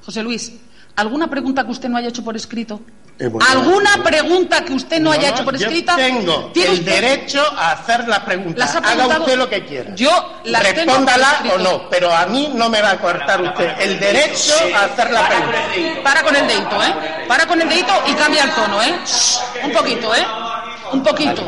José 0.06 0.24
Luis, 0.24 0.52
¿alguna 0.96 1.28
pregunta 1.28 1.66
que 1.66 1.72
usted 1.72 1.90
no 1.90 1.98
haya 1.98 2.10
hecho 2.10 2.24
por 2.24 2.36
escrito? 2.36 2.82
¿Alguna 3.20 4.02
pregunta 4.02 4.64
que 4.64 4.72
usted 4.74 5.02
no, 5.02 5.12
haya 5.12 5.30
hecho 5.30 5.44
por 5.44 5.58
yo 5.58 5.68
escrita? 5.68 5.96
tengo 5.98 6.52
¿Tiene 6.54 6.72
el 6.72 6.80
usted- 6.80 6.92
derecho 7.02 7.44
a 7.58 7.72
hacer 7.72 8.08
las 8.08 8.20
preguntas. 8.20 8.58
Las 8.58 8.76
ha 8.76 8.92
Haga 8.92 9.20
usted 9.20 9.38
lo 9.38 9.50
que 9.50 9.66
quiera. 9.66 9.94
Yo 9.94 10.40
las 10.46 10.64
Respóndala 10.64 11.42
o 11.54 11.58
no, 11.58 11.90
pero 11.90 12.16
a 12.16 12.26
mí 12.28 12.50
no 12.56 12.70
me 12.70 12.82
va 12.82 12.92
a 12.92 12.98
cortar 12.98 13.42
usted 13.42 13.74
el 13.82 14.00
derecho 14.00 14.54
a 14.74 14.86
hacer 14.86 15.12
la 15.12 15.28
pregunta. 15.28 15.58
Para 16.04 16.24
con 16.24 16.36
el 16.36 16.48
dedito, 16.48 16.82
¿eh? 16.84 17.26
Para 17.28 17.46
con 17.46 17.62
el 17.62 17.68
dedito 17.68 17.92
y 18.08 18.14
cambia 18.14 18.44
el 18.46 18.52
tono, 18.52 18.82
¿eh? 18.82 19.00
Shh, 19.06 19.66
un 19.66 19.72
poquito, 19.74 20.16
¿eh? 20.16 20.26
Un 20.94 21.04
poquito. 21.04 21.42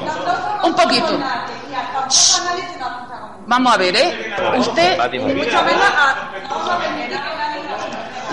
Un 0.64 0.76
poquito. 0.76 1.20
Shh. 2.10 2.42
Vamos 3.48 3.74
a 3.74 3.78
ver, 3.78 3.96
¿eh? 3.96 4.34
Usted... 4.58 4.98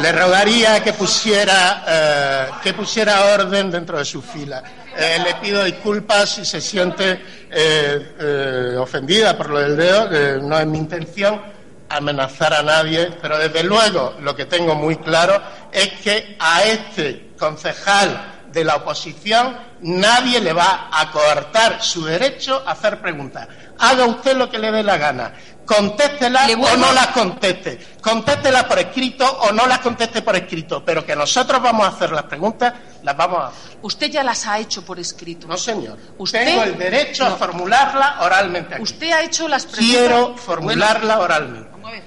Le 0.01 0.13
rogaría 0.13 0.83
que 0.83 0.93
pusiera, 0.93 1.85
eh, 1.87 2.47
que 2.63 2.73
pusiera 2.73 3.35
orden 3.35 3.71
dentro 3.71 3.99
de 3.99 4.05
su 4.05 4.23
fila. 4.23 4.63
Eh, 4.97 5.19
le 5.25 5.35
pido 5.37 5.65
disculpas 5.65 6.31
si 6.31 6.45
se 6.45 6.61
siente 6.61 7.21
eh, 7.51 8.77
ofendida 8.79 9.37
por 9.37 9.51
lo 9.51 9.59
del 9.59 9.77
dedo, 9.77 10.41
no 10.41 10.59
es 10.59 10.67
mi 10.67 10.79
intención 10.79 11.41
amenazar 11.89 12.55
a 12.55 12.63
nadie, 12.63 13.11
pero 13.21 13.39
desde 13.39 13.65
luego 13.65 14.15
lo 14.21 14.37
que 14.37 14.47
tengo 14.47 14.75
muy 14.75 14.97
claro 14.97 15.41
es 15.73 15.89
que 15.95 16.37
a 16.39 16.63
este 16.63 17.31
concejal 17.39 18.38
de 18.53 18.65
la 18.65 18.77
oposición 18.77 19.57
nadie 19.81 20.41
le 20.41 20.53
va 20.53 20.89
a 20.93 21.11
coartar 21.11 21.83
su 21.83 22.05
derecho 22.05 22.63
a 22.67 22.73
hacer 22.73 23.01
preguntas. 23.01 23.47
Haga 23.79 24.07
usted 24.07 24.37
lo 24.37 24.51
que 24.51 24.59
le 24.59 24.73
dé 24.73 24.83
la 24.83 24.97
gana. 24.97 25.33
Contéstela 25.65 26.47
o 26.47 26.77
no 26.79 26.93
las 26.93 27.09
conteste. 27.09 27.79
Contéstela 28.01 28.67
por 28.67 28.79
escrito 28.79 29.25
o 29.43 29.53
no 29.53 29.67
las 29.67 29.81
conteste 29.81 30.23
por 30.23 30.35
escrito. 30.35 30.83
Pero 30.83 31.05
que 31.05 31.15
nosotros 31.15 31.61
vamos 31.63 31.85
a 31.85 31.91
hacer 31.91 32.11
las 32.11 32.23
preguntas, 32.25 32.73
las 33.03 33.15
vamos 33.17 33.41
a 33.41 33.47
hacer. 33.49 33.79
Usted 33.83 34.11
ya 34.11 34.23
las 34.25 34.47
ha 34.47 34.59
hecho 34.59 34.83
por 34.83 34.99
escrito. 34.99 35.47
No, 35.47 35.57
señor. 35.59 35.99
Usted- 36.17 36.45
Tengo 36.47 36.63
el 36.63 36.79
derecho 36.79 37.27
a 37.27 37.33
formularla 37.33 38.17
oralmente. 38.23 38.75
aquí. 38.75 38.83
Usted 38.83 39.11
ha 39.13 39.21
hecho 39.23 39.47
las 39.47 39.67
preguntas... 39.67 39.95
Quiero 39.99 40.37
formularla 40.39 41.19
oralmente. 41.21 41.69
Vamos 41.71 41.89
a 41.89 41.93
ver. 41.93 42.03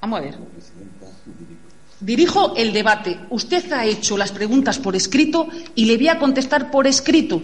Vamos 0.00 0.18
a 0.18 0.22
ver. 0.22 0.34
Dirijo 2.02 2.54
el 2.56 2.72
debate. 2.72 3.16
Usted 3.30 3.72
ha 3.72 3.84
hecho 3.86 4.18
las 4.18 4.32
preguntas 4.32 4.78
por 4.78 4.96
escrito 4.96 5.46
y 5.76 5.84
le 5.84 5.96
voy 5.96 6.08
a 6.08 6.18
contestar 6.18 6.70
por 6.70 6.86
escrito. 6.86 7.40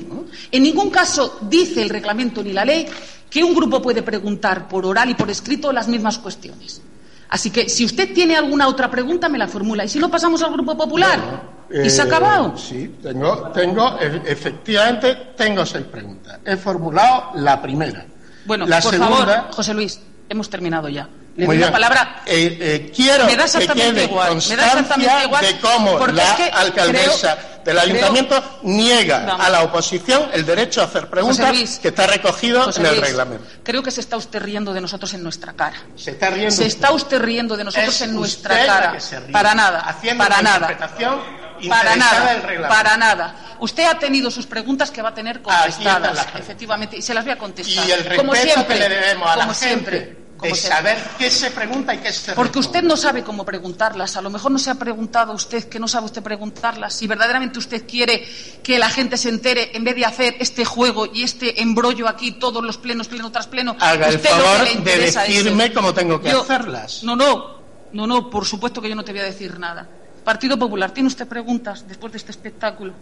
En 0.50 0.62
ningún 0.64 0.90
caso 0.90 1.38
dice 1.42 1.80
el 1.82 1.88
reglamento 1.88 2.42
ni 2.42 2.52
la 2.52 2.64
ley 2.64 2.86
que 3.30 3.44
un 3.44 3.54
grupo 3.54 3.80
puede 3.80 4.02
preguntar 4.02 4.66
por 4.68 4.84
oral 4.84 5.10
y 5.10 5.14
por 5.14 5.30
escrito 5.30 5.72
las 5.72 5.86
mismas 5.86 6.18
cuestiones. 6.18 6.82
Así 7.28 7.50
que 7.50 7.68
si 7.68 7.84
usted 7.84 8.12
tiene 8.14 8.36
alguna 8.36 8.66
otra 8.68 8.90
pregunta, 8.90 9.28
me 9.28 9.38
la 9.38 9.46
formula. 9.46 9.84
Y 9.84 9.88
si 9.88 9.98
no, 9.98 10.10
pasamos 10.10 10.42
al 10.42 10.50
Grupo 10.52 10.76
Popular. 10.76 11.58
¿Y 11.70 11.90
se 11.90 12.00
ha 12.00 12.04
Eh, 12.04 12.08
acabado? 12.08 12.56
Sí, 12.56 12.94
tengo, 13.02 13.50
tengo, 13.54 13.98
e- 14.00 14.22
efectivamente, 14.24 15.14
tengo 15.36 15.64
seis 15.66 15.84
preguntas. 15.84 16.40
He 16.44 16.56
formulado 16.56 17.32
la 17.34 17.60
primera. 17.60 18.06
Bueno, 18.46 18.66
la 18.66 18.80
por 18.80 18.92
segunda, 18.94 19.16
favor, 19.26 19.54
José 19.54 19.74
Luis, 19.74 20.00
hemos 20.30 20.48
terminado 20.48 20.88
ya. 20.88 21.06
Le 21.38 21.46
doy 21.46 21.58
la 21.58 21.70
palabra. 21.70 22.22
Eh, 22.26 22.58
eh, 22.60 22.92
quiero 22.94 23.24
Me 23.26 23.36
da 23.36 23.44
que 23.44 23.58
exactamente 23.58 23.92
quede 23.94 24.04
igual, 24.04 24.34
me 24.48 24.56
da 24.56 24.72
constancia 24.72 24.72
exactamente 24.72 25.24
igual, 25.24 25.44
de 25.46 25.58
cómo 25.60 26.06
la 26.08 26.22
es 26.24 26.30
que 26.32 26.50
alcaldesa 26.50 27.36
creo- 27.36 27.58
del 27.64 27.78
ayuntamiento 27.78 28.58
niega 28.62 29.24
Vamos. 29.24 29.46
a 29.46 29.50
la 29.50 29.62
oposición 29.62 30.30
el 30.32 30.44
derecho 30.44 30.80
a 30.80 30.84
hacer 30.86 31.06
preguntas 31.08 31.48
Luis, 31.50 31.78
que 31.78 31.88
está 31.88 32.08
recogido 32.08 32.64
José 32.64 32.80
en 32.80 32.86
el 32.86 32.92
Luis, 32.96 33.06
reglamento. 33.06 33.44
Creo 33.62 33.82
que 33.84 33.90
se 33.92 34.00
está 34.00 34.16
usted 34.16 34.40
riendo 34.42 34.72
de 34.74 34.80
nosotros 34.80 35.14
en 35.14 35.22
nuestra 35.22 35.52
cara. 35.52 35.76
Se 35.94 36.10
está 36.10 36.30
riendo. 36.30 36.50
Se 36.56 36.66
está 36.66 36.90
usted 36.90 37.20
riendo 37.20 37.56
de 37.56 37.62
nosotros 37.64 37.94
Es 37.94 38.00
en 38.02 38.14
nuestra 38.14 38.54
usted 38.54 38.66
cara. 38.66 38.92
que 38.92 39.00
se 39.00 39.20
ríe, 39.20 39.32
para 39.32 39.54
nada. 39.54 39.80
haciendo 39.80 40.24
para 40.24 40.40
una 40.40 40.50
nada. 40.58 40.72
interpretación 40.72 41.20
Para 41.68 41.94
nada. 41.96 42.34
del. 42.34 42.60
Para 42.62 42.96
nada. 42.96 43.34
Usted 43.60 43.84
ha 43.84 43.98
tenido 43.98 44.30
sus 44.32 44.46
preguntas 44.46 44.90
que 44.90 45.02
va 45.02 45.10
a 45.10 45.14
tener 45.14 45.40
contestadas, 45.40 46.26
efectivamente, 46.36 46.96
y 46.96 47.02
se 47.02 47.14
las 47.14 47.22
voy 47.24 47.32
a 47.34 47.38
contestar. 47.38 47.86
Y 47.86 47.92
el 47.92 47.98
respeto 48.00 48.22
como 48.22 48.34
siempre, 48.34 48.74
que 48.74 48.80
le 48.80 48.88
debemos 48.88 49.28
a 49.30 49.36
la 49.36 49.42
gente 49.44 49.58
siempre, 49.58 50.16
de 50.40 50.54
saber 50.54 50.96
qué 51.18 51.30
se 51.30 51.50
pregunta 51.50 51.94
y 51.94 51.98
qué 51.98 52.12
se 52.12 52.32
Porque 52.32 52.58
responde. 52.58 52.68
usted 52.78 52.82
no 52.88 52.96
sabe 52.96 53.22
cómo 53.24 53.44
preguntarlas. 53.44 54.16
A 54.16 54.22
lo 54.22 54.30
mejor 54.30 54.50
no 54.52 54.58
se 54.58 54.70
ha 54.70 54.74
preguntado 54.76 55.32
usted 55.32 55.64
que 55.68 55.78
no 55.78 55.88
sabe 55.88 56.06
usted 56.06 56.22
preguntarlas. 56.22 56.94
Si 56.94 57.06
verdaderamente 57.06 57.58
usted 57.58 57.86
quiere 57.86 58.26
que 58.62 58.78
la 58.78 58.88
gente 58.90 59.16
se 59.16 59.28
entere, 59.28 59.70
en 59.76 59.84
vez 59.84 59.96
de 59.96 60.04
hacer 60.04 60.36
este 60.40 60.64
juego 60.64 61.06
y 61.12 61.22
este 61.22 61.60
embrollo 61.62 62.08
aquí, 62.08 62.32
todos 62.32 62.62
los 62.62 62.78
plenos, 62.78 63.08
pleno 63.08 63.30
tras 63.32 63.46
pleno, 63.46 63.76
Haga 63.80 64.08
el 64.08 64.16
usted 64.16 64.30
lo 64.30 64.36
que 64.36 64.42
favor 64.42 64.58
le 64.60 64.64
de 64.70 64.72
interesa 64.78 65.26
es 65.26 65.34
decirme 65.36 65.64
el- 65.66 65.72
cómo 65.74 65.92
tengo 65.94 66.20
que 66.20 66.30
Yo- 66.30 66.42
hacerlas. 66.42 67.02
No, 67.02 67.16
no, 67.16 67.58
no, 67.92 68.06
no, 68.06 68.30
por 68.30 68.44
supuesto 68.44 68.80
que 68.80 68.88
yo 68.88 68.94
no 68.94 69.04
te 69.04 69.12
voy 69.12 69.20
a 69.20 69.24
decir 69.24 69.58
nada. 69.58 69.88
Partido 70.24 70.58
Popular, 70.58 70.90
¿tiene 70.92 71.06
usted 71.08 71.26
preguntas 71.26 71.84
después 71.88 72.12
de 72.12 72.18
este 72.18 72.30
espectáculo? 72.32 72.92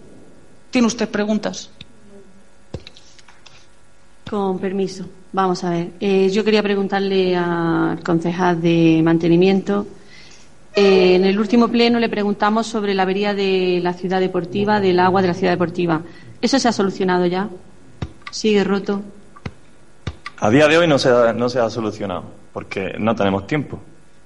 ¿Tiene 0.70 0.86
usted 0.86 1.08
preguntas? 1.08 1.70
Con 4.28 4.58
permiso. 4.58 5.04
Vamos 5.32 5.62
a 5.62 5.70
ver. 5.70 5.90
Eh, 6.00 6.28
yo 6.30 6.42
quería 6.42 6.60
preguntarle 6.60 7.36
al 7.36 8.02
concejal 8.02 8.60
de 8.60 9.00
mantenimiento. 9.04 9.86
Eh, 10.74 11.14
en 11.14 11.24
el 11.24 11.38
último 11.38 11.68
pleno 11.68 12.00
le 12.00 12.08
preguntamos 12.08 12.66
sobre 12.66 12.92
la 12.92 13.04
avería 13.04 13.34
de 13.34 13.78
la 13.80 13.92
ciudad 13.92 14.18
deportiva, 14.18 14.80
del 14.80 14.98
agua 14.98 15.22
de 15.22 15.28
la 15.28 15.34
ciudad 15.34 15.52
deportiva. 15.52 16.00
¿Eso 16.42 16.58
se 16.58 16.66
ha 16.66 16.72
solucionado 16.72 17.26
ya? 17.26 17.48
¿Sigue 18.32 18.64
roto? 18.64 19.00
A 20.40 20.50
día 20.50 20.66
de 20.66 20.76
hoy 20.76 20.88
no 20.88 20.98
se, 20.98 21.08
ha, 21.08 21.32
no 21.32 21.48
se 21.48 21.60
ha 21.60 21.70
solucionado, 21.70 22.24
porque 22.52 22.96
no 22.98 23.14
tenemos 23.14 23.46
tiempo. 23.46 23.78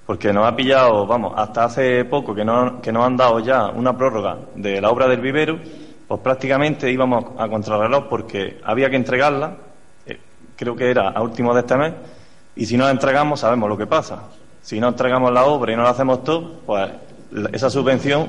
Porque 0.06 0.32
nos 0.32 0.46
ha 0.46 0.56
pillado, 0.56 1.06
vamos, 1.06 1.34
hasta 1.36 1.64
hace 1.64 2.06
poco 2.06 2.34
que, 2.34 2.42
no, 2.42 2.80
que 2.80 2.90
nos 2.90 3.04
han 3.04 3.18
dado 3.18 3.38
ya 3.40 3.68
una 3.68 3.94
prórroga 3.94 4.38
de 4.54 4.80
la 4.80 4.88
obra 4.88 5.06
del 5.08 5.20
vivero, 5.20 5.58
pues 6.08 6.20
prácticamente 6.22 6.90
íbamos 6.90 7.22
a 7.36 7.46
contrarreloj 7.48 8.08
porque 8.08 8.58
había 8.64 8.88
que 8.88 8.96
entregarla, 8.96 9.58
creo 10.60 10.76
que 10.76 10.90
era 10.90 11.08
a 11.08 11.22
último 11.22 11.54
de 11.54 11.60
este 11.60 11.74
mes, 11.74 11.94
y 12.54 12.66
si 12.66 12.76
no 12.76 12.84
la 12.84 12.90
entregamos 12.90 13.40
sabemos 13.40 13.66
lo 13.66 13.78
que 13.78 13.86
pasa. 13.86 14.24
Si 14.60 14.78
no 14.78 14.88
entregamos 14.88 15.32
la 15.32 15.46
obra 15.46 15.72
y 15.72 15.76
no 15.76 15.82
la 15.82 15.90
hacemos 15.90 16.22
todo, 16.22 16.60
pues 16.66 16.90
esa 17.52 17.70
subvención 17.70 18.28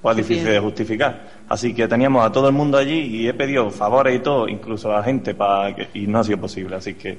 pues 0.00 0.16
es 0.16 0.28
difícil 0.28 0.48
de 0.48 0.60
justificar. 0.60 1.32
Así 1.48 1.74
que 1.74 1.88
teníamos 1.88 2.24
a 2.24 2.30
todo 2.30 2.46
el 2.46 2.54
mundo 2.54 2.78
allí 2.78 3.00
y 3.00 3.26
he 3.28 3.34
pedido 3.34 3.68
favores 3.70 4.14
y 4.14 4.20
todo, 4.20 4.46
incluso 4.46 4.92
a 4.92 4.98
la 4.98 5.02
gente, 5.02 5.34
para 5.34 5.74
que, 5.74 5.88
y 5.94 6.06
no 6.06 6.20
ha 6.20 6.24
sido 6.24 6.38
posible. 6.38 6.76
Así 6.76 6.94
que 6.94 7.18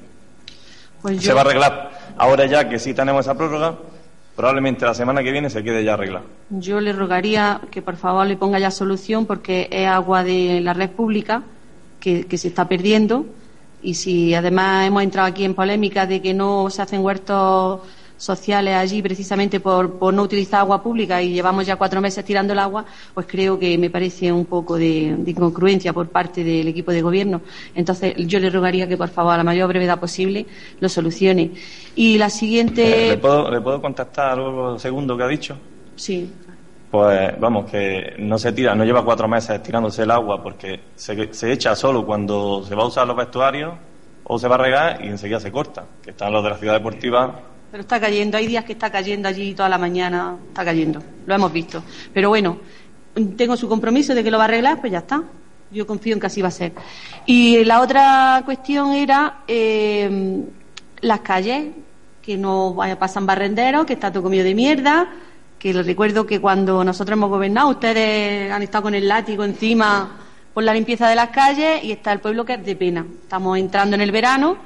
Pues 1.02 1.22
se 1.22 1.34
va 1.34 1.42
a 1.42 1.44
arreglar. 1.44 1.90
Ahora 2.16 2.46
ya 2.46 2.66
que 2.66 2.78
sí 2.78 2.94
tenemos 2.94 3.26
esa 3.26 3.36
prórroga, 3.36 3.74
probablemente 4.34 4.86
la 4.86 4.94
semana 4.94 5.22
que 5.22 5.30
viene 5.30 5.50
se 5.50 5.62
quede 5.62 5.84
ya 5.84 5.92
arreglada. 5.92 6.24
Yo 6.48 6.80
le 6.80 6.94
rogaría 6.94 7.60
que 7.70 7.82
por 7.82 7.96
favor 7.96 8.26
le 8.26 8.38
ponga 8.38 8.58
ya 8.58 8.70
solución 8.70 9.26
porque 9.26 9.68
es 9.70 9.86
agua 9.86 10.24
de 10.24 10.62
la 10.62 10.72
red 10.72 10.88
pública 10.88 11.42
que, 12.00 12.24
que 12.24 12.38
se 12.38 12.48
está 12.48 12.66
perdiendo 12.66 13.26
y 13.84 13.94
si 13.94 14.34
además 14.34 14.86
hemos 14.86 15.02
entrado 15.02 15.28
aquí 15.28 15.44
en 15.44 15.54
polémica 15.54 16.06
de 16.06 16.20
que 16.20 16.34
no 16.34 16.70
se 16.70 16.82
hacen 16.82 17.04
huertos 17.04 17.80
sociales 18.16 18.74
allí 18.74 19.02
precisamente 19.02 19.60
por, 19.60 19.98
por 19.98 20.14
no 20.14 20.22
utilizar 20.22 20.60
agua 20.60 20.82
pública 20.82 21.20
y 21.20 21.32
llevamos 21.32 21.66
ya 21.66 21.76
cuatro 21.76 22.00
meses 22.00 22.24
tirando 22.24 22.52
el 22.52 22.58
agua, 22.58 22.84
pues 23.12 23.26
creo 23.26 23.58
que 23.58 23.76
me 23.76 23.90
parece 23.90 24.32
un 24.32 24.46
poco 24.46 24.76
de, 24.76 25.14
de 25.18 25.30
incongruencia 25.30 25.92
por 25.92 26.08
parte 26.08 26.42
del 26.42 26.68
equipo 26.68 26.92
de 26.92 27.02
gobierno. 27.02 27.42
Entonces 27.74 28.14
yo 28.16 28.38
le 28.38 28.50
rogaría 28.50 28.88
que 28.88 28.96
por 28.96 29.08
favor 29.08 29.34
a 29.34 29.36
la 29.36 29.44
mayor 29.44 29.68
brevedad 29.68 29.98
posible 29.98 30.46
lo 30.80 30.88
solucione. 30.88 31.50
Y 31.96 32.16
la 32.16 32.30
siguiente... 32.30 33.08
Eh, 33.08 33.10
¿Le, 33.10 33.18
puedo, 33.18 33.50
¿Le 33.50 33.60
puedo 33.60 33.82
contestar 33.82 34.38
algo 34.38 34.78
segundo 34.78 35.16
que 35.16 35.22
ha 35.22 35.28
dicho? 35.28 35.56
Sí. 35.96 36.30
Pues 36.94 37.40
vamos, 37.40 37.68
que 37.68 38.14
no 38.18 38.38
se 38.38 38.52
tira, 38.52 38.72
no 38.72 38.84
lleva 38.84 39.04
cuatro 39.04 39.26
meses 39.26 39.60
tirándose 39.64 40.04
el 40.04 40.12
agua 40.12 40.40
porque 40.40 40.78
se, 40.94 41.28
echa 41.50 41.74
solo 41.74 42.06
cuando 42.06 42.62
se 42.62 42.76
va 42.76 42.84
a 42.84 42.86
usar 42.86 43.04
los 43.04 43.16
vestuarios 43.16 43.74
o 44.22 44.38
se 44.38 44.46
va 44.46 44.54
a 44.54 44.58
regar 44.58 45.04
y 45.04 45.08
enseguida 45.08 45.40
se 45.40 45.50
corta. 45.50 45.84
Que 46.00 46.10
están 46.10 46.32
los 46.32 46.44
de 46.44 46.50
la 46.50 46.56
ciudad 46.56 46.74
deportiva. 46.74 47.40
Pero 47.72 47.80
está 47.80 47.98
cayendo, 47.98 48.36
hay 48.36 48.46
días 48.46 48.64
que 48.64 48.74
está 48.74 48.92
cayendo 48.92 49.28
allí 49.28 49.54
toda 49.54 49.68
la 49.68 49.76
mañana, 49.76 50.36
está 50.46 50.64
cayendo, 50.64 51.02
lo 51.26 51.34
hemos 51.34 51.52
visto. 51.52 51.82
Pero 52.12 52.28
bueno, 52.28 52.58
tengo 53.36 53.56
su 53.56 53.68
compromiso 53.68 54.14
de 54.14 54.22
que 54.22 54.30
lo 54.30 54.38
va 54.38 54.44
a 54.44 54.46
arreglar, 54.46 54.78
pues 54.80 54.92
ya 54.92 54.98
está. 54.98 55.20
Yo 55.72 55.88
confío 55.88 56.14
en 56.14 56.20
que 56.20 56.26
así 56.28 56.42
va 56.42 56.48
a 56.48 56.52
ser. 56.52 56.74
Y 57.26 57.64
la 57.64 57.80
otra 57.80 58.42
cuestión 58.44 58.92
era 58.92 59.42
eh, 59.48 60.44
las 61.00 61.20
calles, 61.22 61.72
que 62.22 62.36
no 62.36 62.76
pasan 63.00 63.26
barrenderos, 63.26 63.84
que 63.84 63.94
está 63.94 64.12
todo 64.12 64.22
comido 64.22 64.44
de 64.44 64.54
mierda, 64.54 65.08
que 65.64 65.72
les 65.72 65.86
recuerdo 65.86 66.26
que 66.26 66.42
cuando 66.42 66.84
nosotros 66.84 67.16
hemos 67.16 67.30
gobernado, 67.30 67.70
ustedes 67.70 68.52
han 68.52 68.60
estado 68.62 68.82
con 68.82 68.94
el 68.94 69.08
látigo 69.08 69.44
encima 69.44 70.10
por 70.52 70.62
la 70.62 70.74
limpieza 70.74 71.08
de 71.08 71.14
las 71.14 71.30
calles 71.30 71.82
y 71.82 71.90
está 71.90 72.12
el 72.12 72.20
pueblo 72.20 72.44
que 72.44 72.52
es 72.52 72.66
de 72.66 72.76
pena. 72.76 73.06
Estamos 73.22 73.56
entrando 73.56 73.94
en 73.96 74.02
el 74.02 74.12
verano 74.12 74.58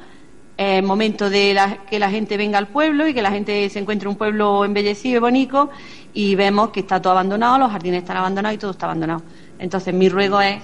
es 0.56 0.82
momento 0.82 1.30
de 1.30 1.54
la- 1.54 1.84
que 1.88 2.00
la 2.00 2.10
gente 2.10 2.36
venga 2.36 2.58
al 2.58 2.66
pueblo 2.66 3.06
y 3.06 3.14
que 3.14 3.22
la 3.22 3.30
gente 3.30 3.70
se 3.70 3.78
encuentre 3.78 4.08
un 4.08 4.16
pueblo 4.16 4.64
embellecido 4.64 5.18
y 5.18 5.20
bonito 5.20 5.70
y 6.14 6.34
vemos 6.34 6.70
que 6.70 6.80
está 6.80 7.00
todo 7.00 7.12
abandonado, 7.12 7.58
los 7.58 7.70
jardines 7.70 8.02
están 8.02 8.16
abandonados 8.16 8.56
y 8.56 8.58
todo 8.58 8.72
está 8.72 8.86
abandonado. 8.86 9.22
Entonces 9.56 9.94
mi 9.94 10.08
ruego 10.08 10.40
es 10.40 10.60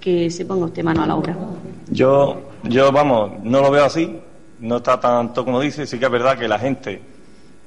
que 0.00 0.32
se 0.32 0.44
ponga 0.46 0.64
usted 0.66 0.82
mano 0.82 1.04
a 1.04 1.06
la 1.06 1.14
obra. 1.14 1.36
Yo, 1.90 2.42
yo, 2.64 2.90
vamos, 2.90 3.34
no 3.44 3.60
lo 3.60 3.70
veo 3.70 3.84
así, 3.84 4.18
no 4.58 4.78
está 4.78 4.98
tanto 4.98 5.44
como 5.44 5.60
dice, 5.60 5.86
sí 5.86 5.96
que 5.96 6.06
es 6.06 6.10
verdad 6.10 6.36
que 6.36 6.48
la 6.48 6.58
gente 6.58 7.00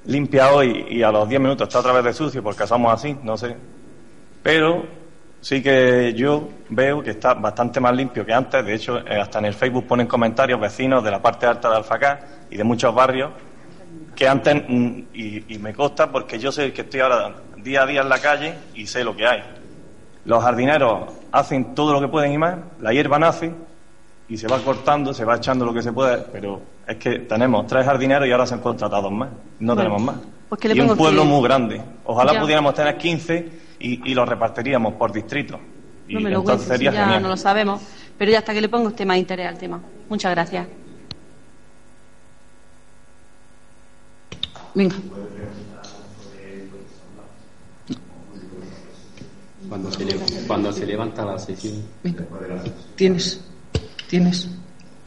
limpia 0.10 0.52
hoy 0.52 0.88
y 0.90 1.03
a 1.03 1.11
los 1.11 1.30
10 1.30 1.40
minutos 1.40 1.68
está 1.68 1.80
otra 1.80 1.94
vez 1.94 2.03
de 2.03 2.14
sucio 2.14 2.41
porque 2.41 2.65
somos 2.65 2.91
así, 2.91 3.15
no 3.23 3.38
sé. 3.38 3.56
Pero 4.41 4.84
sí 5.40 5.61
que 5.61 6.14
yo 6.15 6.49
veo 6.69 7.03
que 7.03 7.11
está 7.11 7.36
bastante 7.36 7.80
más 7.80 7.95
limpio 7.95 8.26
que 8.26 8.34
antes, 8.34 8.65
de 8.65 8.73
hecho, 8.73 8.98
eh, 8.99 9.22
hasta 9.22 9.38
en 9.38 9.45
el 9.45 9.53
Facebook 9.53 9.86
ponen 9.86 10.07
comentarios 10.07 10.60
vecinos 10.60 11.03
de 11.03 11.11
la 11.11 11.22
parte 11.22 11.45
alta 11.45 11.69
de 11.69 11.76
Alfacá 11.76 12.19
y 12.49 12.57
de 12.57 12.64
muchos 12.64 12.94
barrios 12.94 13.30
que 14.15 14.27
antes, 14.27 14.56
mm, 14.68 14.99
y, 15.14 15.53
y 15.53 15.60
me 15.60 15.73
consta 15.76 16.11
porque 16.11 16.40
yo 16.40 16.52
sé 16.52 16.73
que 16.73 16.81
estoy 16.81 17.02
ahora 17.02 17.36
día 17.57 17.84
a 17.84 17.86
día 17.86 18.02
en 18.02 18.10
la 18.10 18.19
calle 18.19 18.56
y 18.73 18.88
sé 18.88 19.03
lo 19.03 19.15
que 19.15 19.27
hay. 19.27 19.44
Los 20.26 20.44
jardineros 20.44 21.14
hacen 21.31 21.76
todo 21.76 21.94
lo 21.94 22.02
que 22.02 22.07
pueden 22.07 22.34
y 22.34 22.38
más, 22.40 22.57
la 22.80 22.91
hierba 22.94 23.19
nace 23.19 23.53
y 24.30 24.38
se 24.38 24.47
va 24.47 24.60
cortando, 24.60 25.14
se 25.14 25.26
va 25.26 25.38
echando 25.38 25.65
lo 25.65 25.73
que 25.73 25.81
se 25.81 25.91
puede, 25.91 26.18
pero 26.31 26.61
es 26.88 26.97
que 26.97 27.19
tenemos 27.19 27.65
tres 27.68 27.85
jardineros 27.85 28.27
y 28.27 28.31
ahora 28.31 28.45
se 28.45 28.53
han 28.53 28.61
contratado 28.61 29.10
más, 29.10 29.30
no 29.60 29.73
Bueno, 29.76 29.76
tenemos 29.76 30.01
más. 30.01 30.15
pues 30.49 30.61
que 30.61 30.68
le 30.69 30.76
y 30.76 30.80
un 30.81 30.95
pueblo 30.95 31.23
usted- 31.23 31.34
muy 31.34 31.43
grande. 31.43 31.81
Ojalá 32.06 32.34
Ya. 32.34 32.41
pudiéramos 32.41 32.73
tener 32.76 32.97
15 32.97 33.49
y, 33.80 34.11
y 34.11 34.14
los 34.14 34.27
repartiríamos 34.30 34.93
por 34.93 35.11
distrito. 35.11 35.60
Y 36.07 36.14
No 36.15 36.22
me 36.22 36.30
lo 36.30 36.39
entonces 36.39 36.65
si 36.68 36.72
sería 36.73 36.91
ya 36.91 37.03
genial. 37.03 37.23
no 37.23 37.30
lo 37.30 37.38
sabemos, 37.38 37.81
pero 38.18 38.31
ya 38.31 38.39
hasta 38.39 38.53
que 38.53 38.61
le 38.61 38.69
ponga 38.69 38.88
usted 38.89 39.06
más 39.06 39.18
interés 39.18 39.47
al 39.47 39.57
tema. 39.57 39.80
Muchas 40.10 40.31
gracias. 40.31 40.68
Venga. 44.76 44.95
Cuando 49.68 49.91
se, 49.91 50.06
le- 50.06 50.15
cuando 50.47 50.72
se 50.73 50.85
levanta 50.85 51.26
la 51.26 51.38
sesión. 51.38 51.84
Venga. 52.03 52.26
Tienes. 52.95 53.43
Tienes. 54.10 54.49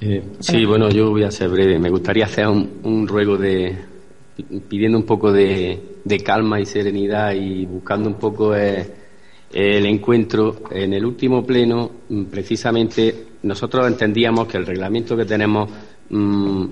Eh, 0.01 0.23
sí, 0.41 0.65
bueno, 0.65 0.89
yo 0.91 1.11
voy 1.11 1.24
a 1.24 1.31
ser 1.31 1.49
breve. 1.49 1.79
Me 1.79 1.91
gustaría 1.91 2.24
hacer 2.24 2.47
un, 2.47 2.81
un 2.85 3.07
ruego 3.07 3.37
de 3.37 3.77
pidiendo 4.69 4.99
un 4.99 5.05
poco 5.05 5.33
de, 5.33 5.99
de 6.05 6.20
calma 6.20 6.61
y 6.61 6.66
serenidad 6.66 7.33
y 7.35 7.66
buscando 7.66 8.09
un 8.09 8.15
poco 8.15 8.55
eh, 8.55 8.87
el 9.53 9.87
encuentro. 9.87 10.62
En 10.70 10.93
el 10.93 11.05
último 11.05 11.45
pleno, 11.45 11.91
mm, 12.09 12.24
precisamente, 12.24 13.27
nosotros 13.43 13.87
entendíamos 13.87 14.47
que 14.47 14.59
el 14.59 14.66
reglamento 14.66 15.16
que 15.16 15.24
tenemos 15.24 15.69
mm, 16.11 16.16
mm, 16.16 16.70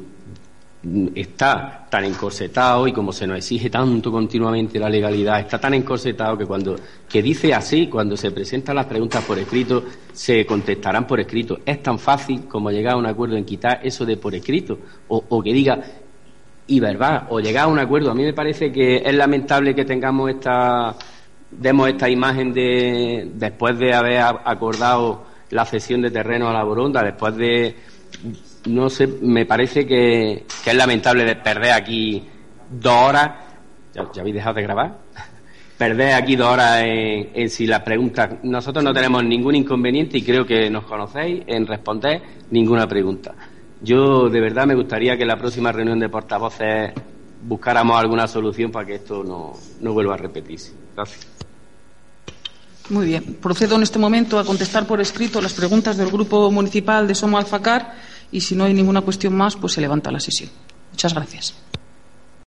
está 1.14 1.86
tan 1.90 2.04
encorsetado 2.04 2.88
y 2.88 2.92
como 2.92 3.12
se 3.12 3.26
nos 3.26 3.36
exige 3.36 3.68
tanto 3.68 4.10
continuamente 4.10 4.78
la 4.78 4.88
legalidad, 4.88 5.40
está 5.40 5.60
tan 5.60 5.74
encorsetado 5.74 6.38
que 6.38 6.46
cuando 6.46 6.76
que 7.08 7.22
dice 7.22 7.52
así, 7.52 7.88
cuando 7.88 8.16
se 8.16 8.30
presentan 8.30 8.76
las 8.76 8.86
preguntas 8.86 9.22
por 9.24 9.38
escrito, 9.38 9.84
se 10.12 10.46
contestarán 10.46 11.06
por 11.06 11.20
escrito. 11.20 11.60
Es 11.66 11.82
tan 11.82 11.98
fácil 11.98 12.46
como 12.46 12.70
llegar 12.70 12.94
a 12.94 12.96
un 12.96 13.06
acuerdo 13.06 13.36
en 13.36 13.44
quitar 13.44 13.80
eso 13.82 14.06
de 14.06 14.16
por 14.16 14.34
escrito 14.34 14.78
o, 15.08 15.42
que 15.42 15.52
diga 15.52 15.80
y 16.66 16.80
verbal 16.80 17.26
o 17.28 17.40
llegar 17.40 17.64
a 17.64 17.68
un 17.68 17.78
acuerdo. 17.78 18.10
A 18.10 18.14
mí 18.14 18.22
me 18.22 18.32
parece 18.32 18.72
que 18.72 19.02
es 19.04 19.14
lamentable 19.14 19.74
que 19.74 19.84
tengamos 19.84 20.30
esta 20.30 20.96
demos 21.50 21.88
esta 21.88 22.08
imagen 22.08 22.52
de 22.52 23.28
después 23.34 23.76
de 23.76 23.92
haber 23.92 24.20
acordado 24.20 25.24
la 25.50 25.66
cesión 25.66 26.00
de 26.00 26.12
terreno 26.12 26.48
a 26.48 26.52
la 26.52 26.62
Boronda, 26.62 27.02
después 27.02 27.34
de 27.36 27.74
no 28.66 28.90
sé, 28.90 29.06
me 29.06 29.46
parece 29.46 29.86
que, 29.86 30.44
es 30.66 30.74
lamentable 30.74 31.24
de 31.24 31.36
perder 31.36 31.72
aquí 31.72 32.22
dos 32.70 32.94
horas. 32.94 33.30
¿Ya, 33.94 34.20
habéis 34.20 34.34
dejado 34.34 34.54
de 34.54 34.62
grabar? 34.62 34.98
perder 35.78 36.12
aquí 36.12 36.36
dos 36.36 36.48
horas 36.48 36.82
en, 36.84 37.48
si 37.48 37.66
las 37.66 37.80
preguntas. 37.80 38.30
Nosotros 38.42 38.84
no 38.84 38.92
tenemos 38.92 39.24
ningún 39.24 39.54
inconveniente 39.54 40.18
y 40.18 40.22
creo 40.22 40.46
que 40.46 40.68
nos 40.70 40.84
conocéis 40.84 41.42
en 41.46 41.66
responder 41.66 42.22
ninguna 42.50 42.86
pregunta. 42.86 43.34
Yo 43.82 44.28
de 44.28 44.40
verdad 44.40 44.66
me 44.66 44.74
gustaría 44.74 45.16
que 45.16 45.22
en 45.22 45.28
la 45.28 45.38
próxima 45.38 45.72
reunión 45.72 45.98
de 45.98 46.08
portavoces 46.10 46.92
buscáramos 47.42 47.98
alguna 47.98 48.28
solución 48.28 48.70
para 48.70 48.86
que 48.86 48.96
esto 48.96 49.24
no, 49.24 49.54
no 49.80 49.92
vuelva 49.94 50.14
a 50.14 50.18
repetirse. 50.18 50.72
Gracias. 50.94 51.26
Muy 52.90 53.06
bien. 53.06 53.38
Procedo 53.40 53.76
en 53.76 53.82
este 53.82 53.98
momento 53.98 54.38
a 54.38 54.44
contestar 54.44 54.86
por 54.86 55.00
escrito 55.00 55.40
las 55.40 55.54
preguntas 55.54 55.96
del 55.96 56.10
Grupo 56.10 56.50
Municipal 56.50 57.06
de 57.06 57.14
Somo 57.14 57.38
Alfacar 57.38 57.94
y 58.32 58.40
si 58.40 58.54
no 58.54 58.64
hay 58.64 58.74
ninguna 58.74 59.00
cuestión 59.00 59.34
más, 59.34 59.56
pues 59.56 59.72
se 59.72 59.80
levanta 59.80 60.10
la 60.10 60.20
sesión. 60.20 60.50
Muchas 60.90 61.14
gracias. 61.14 61.54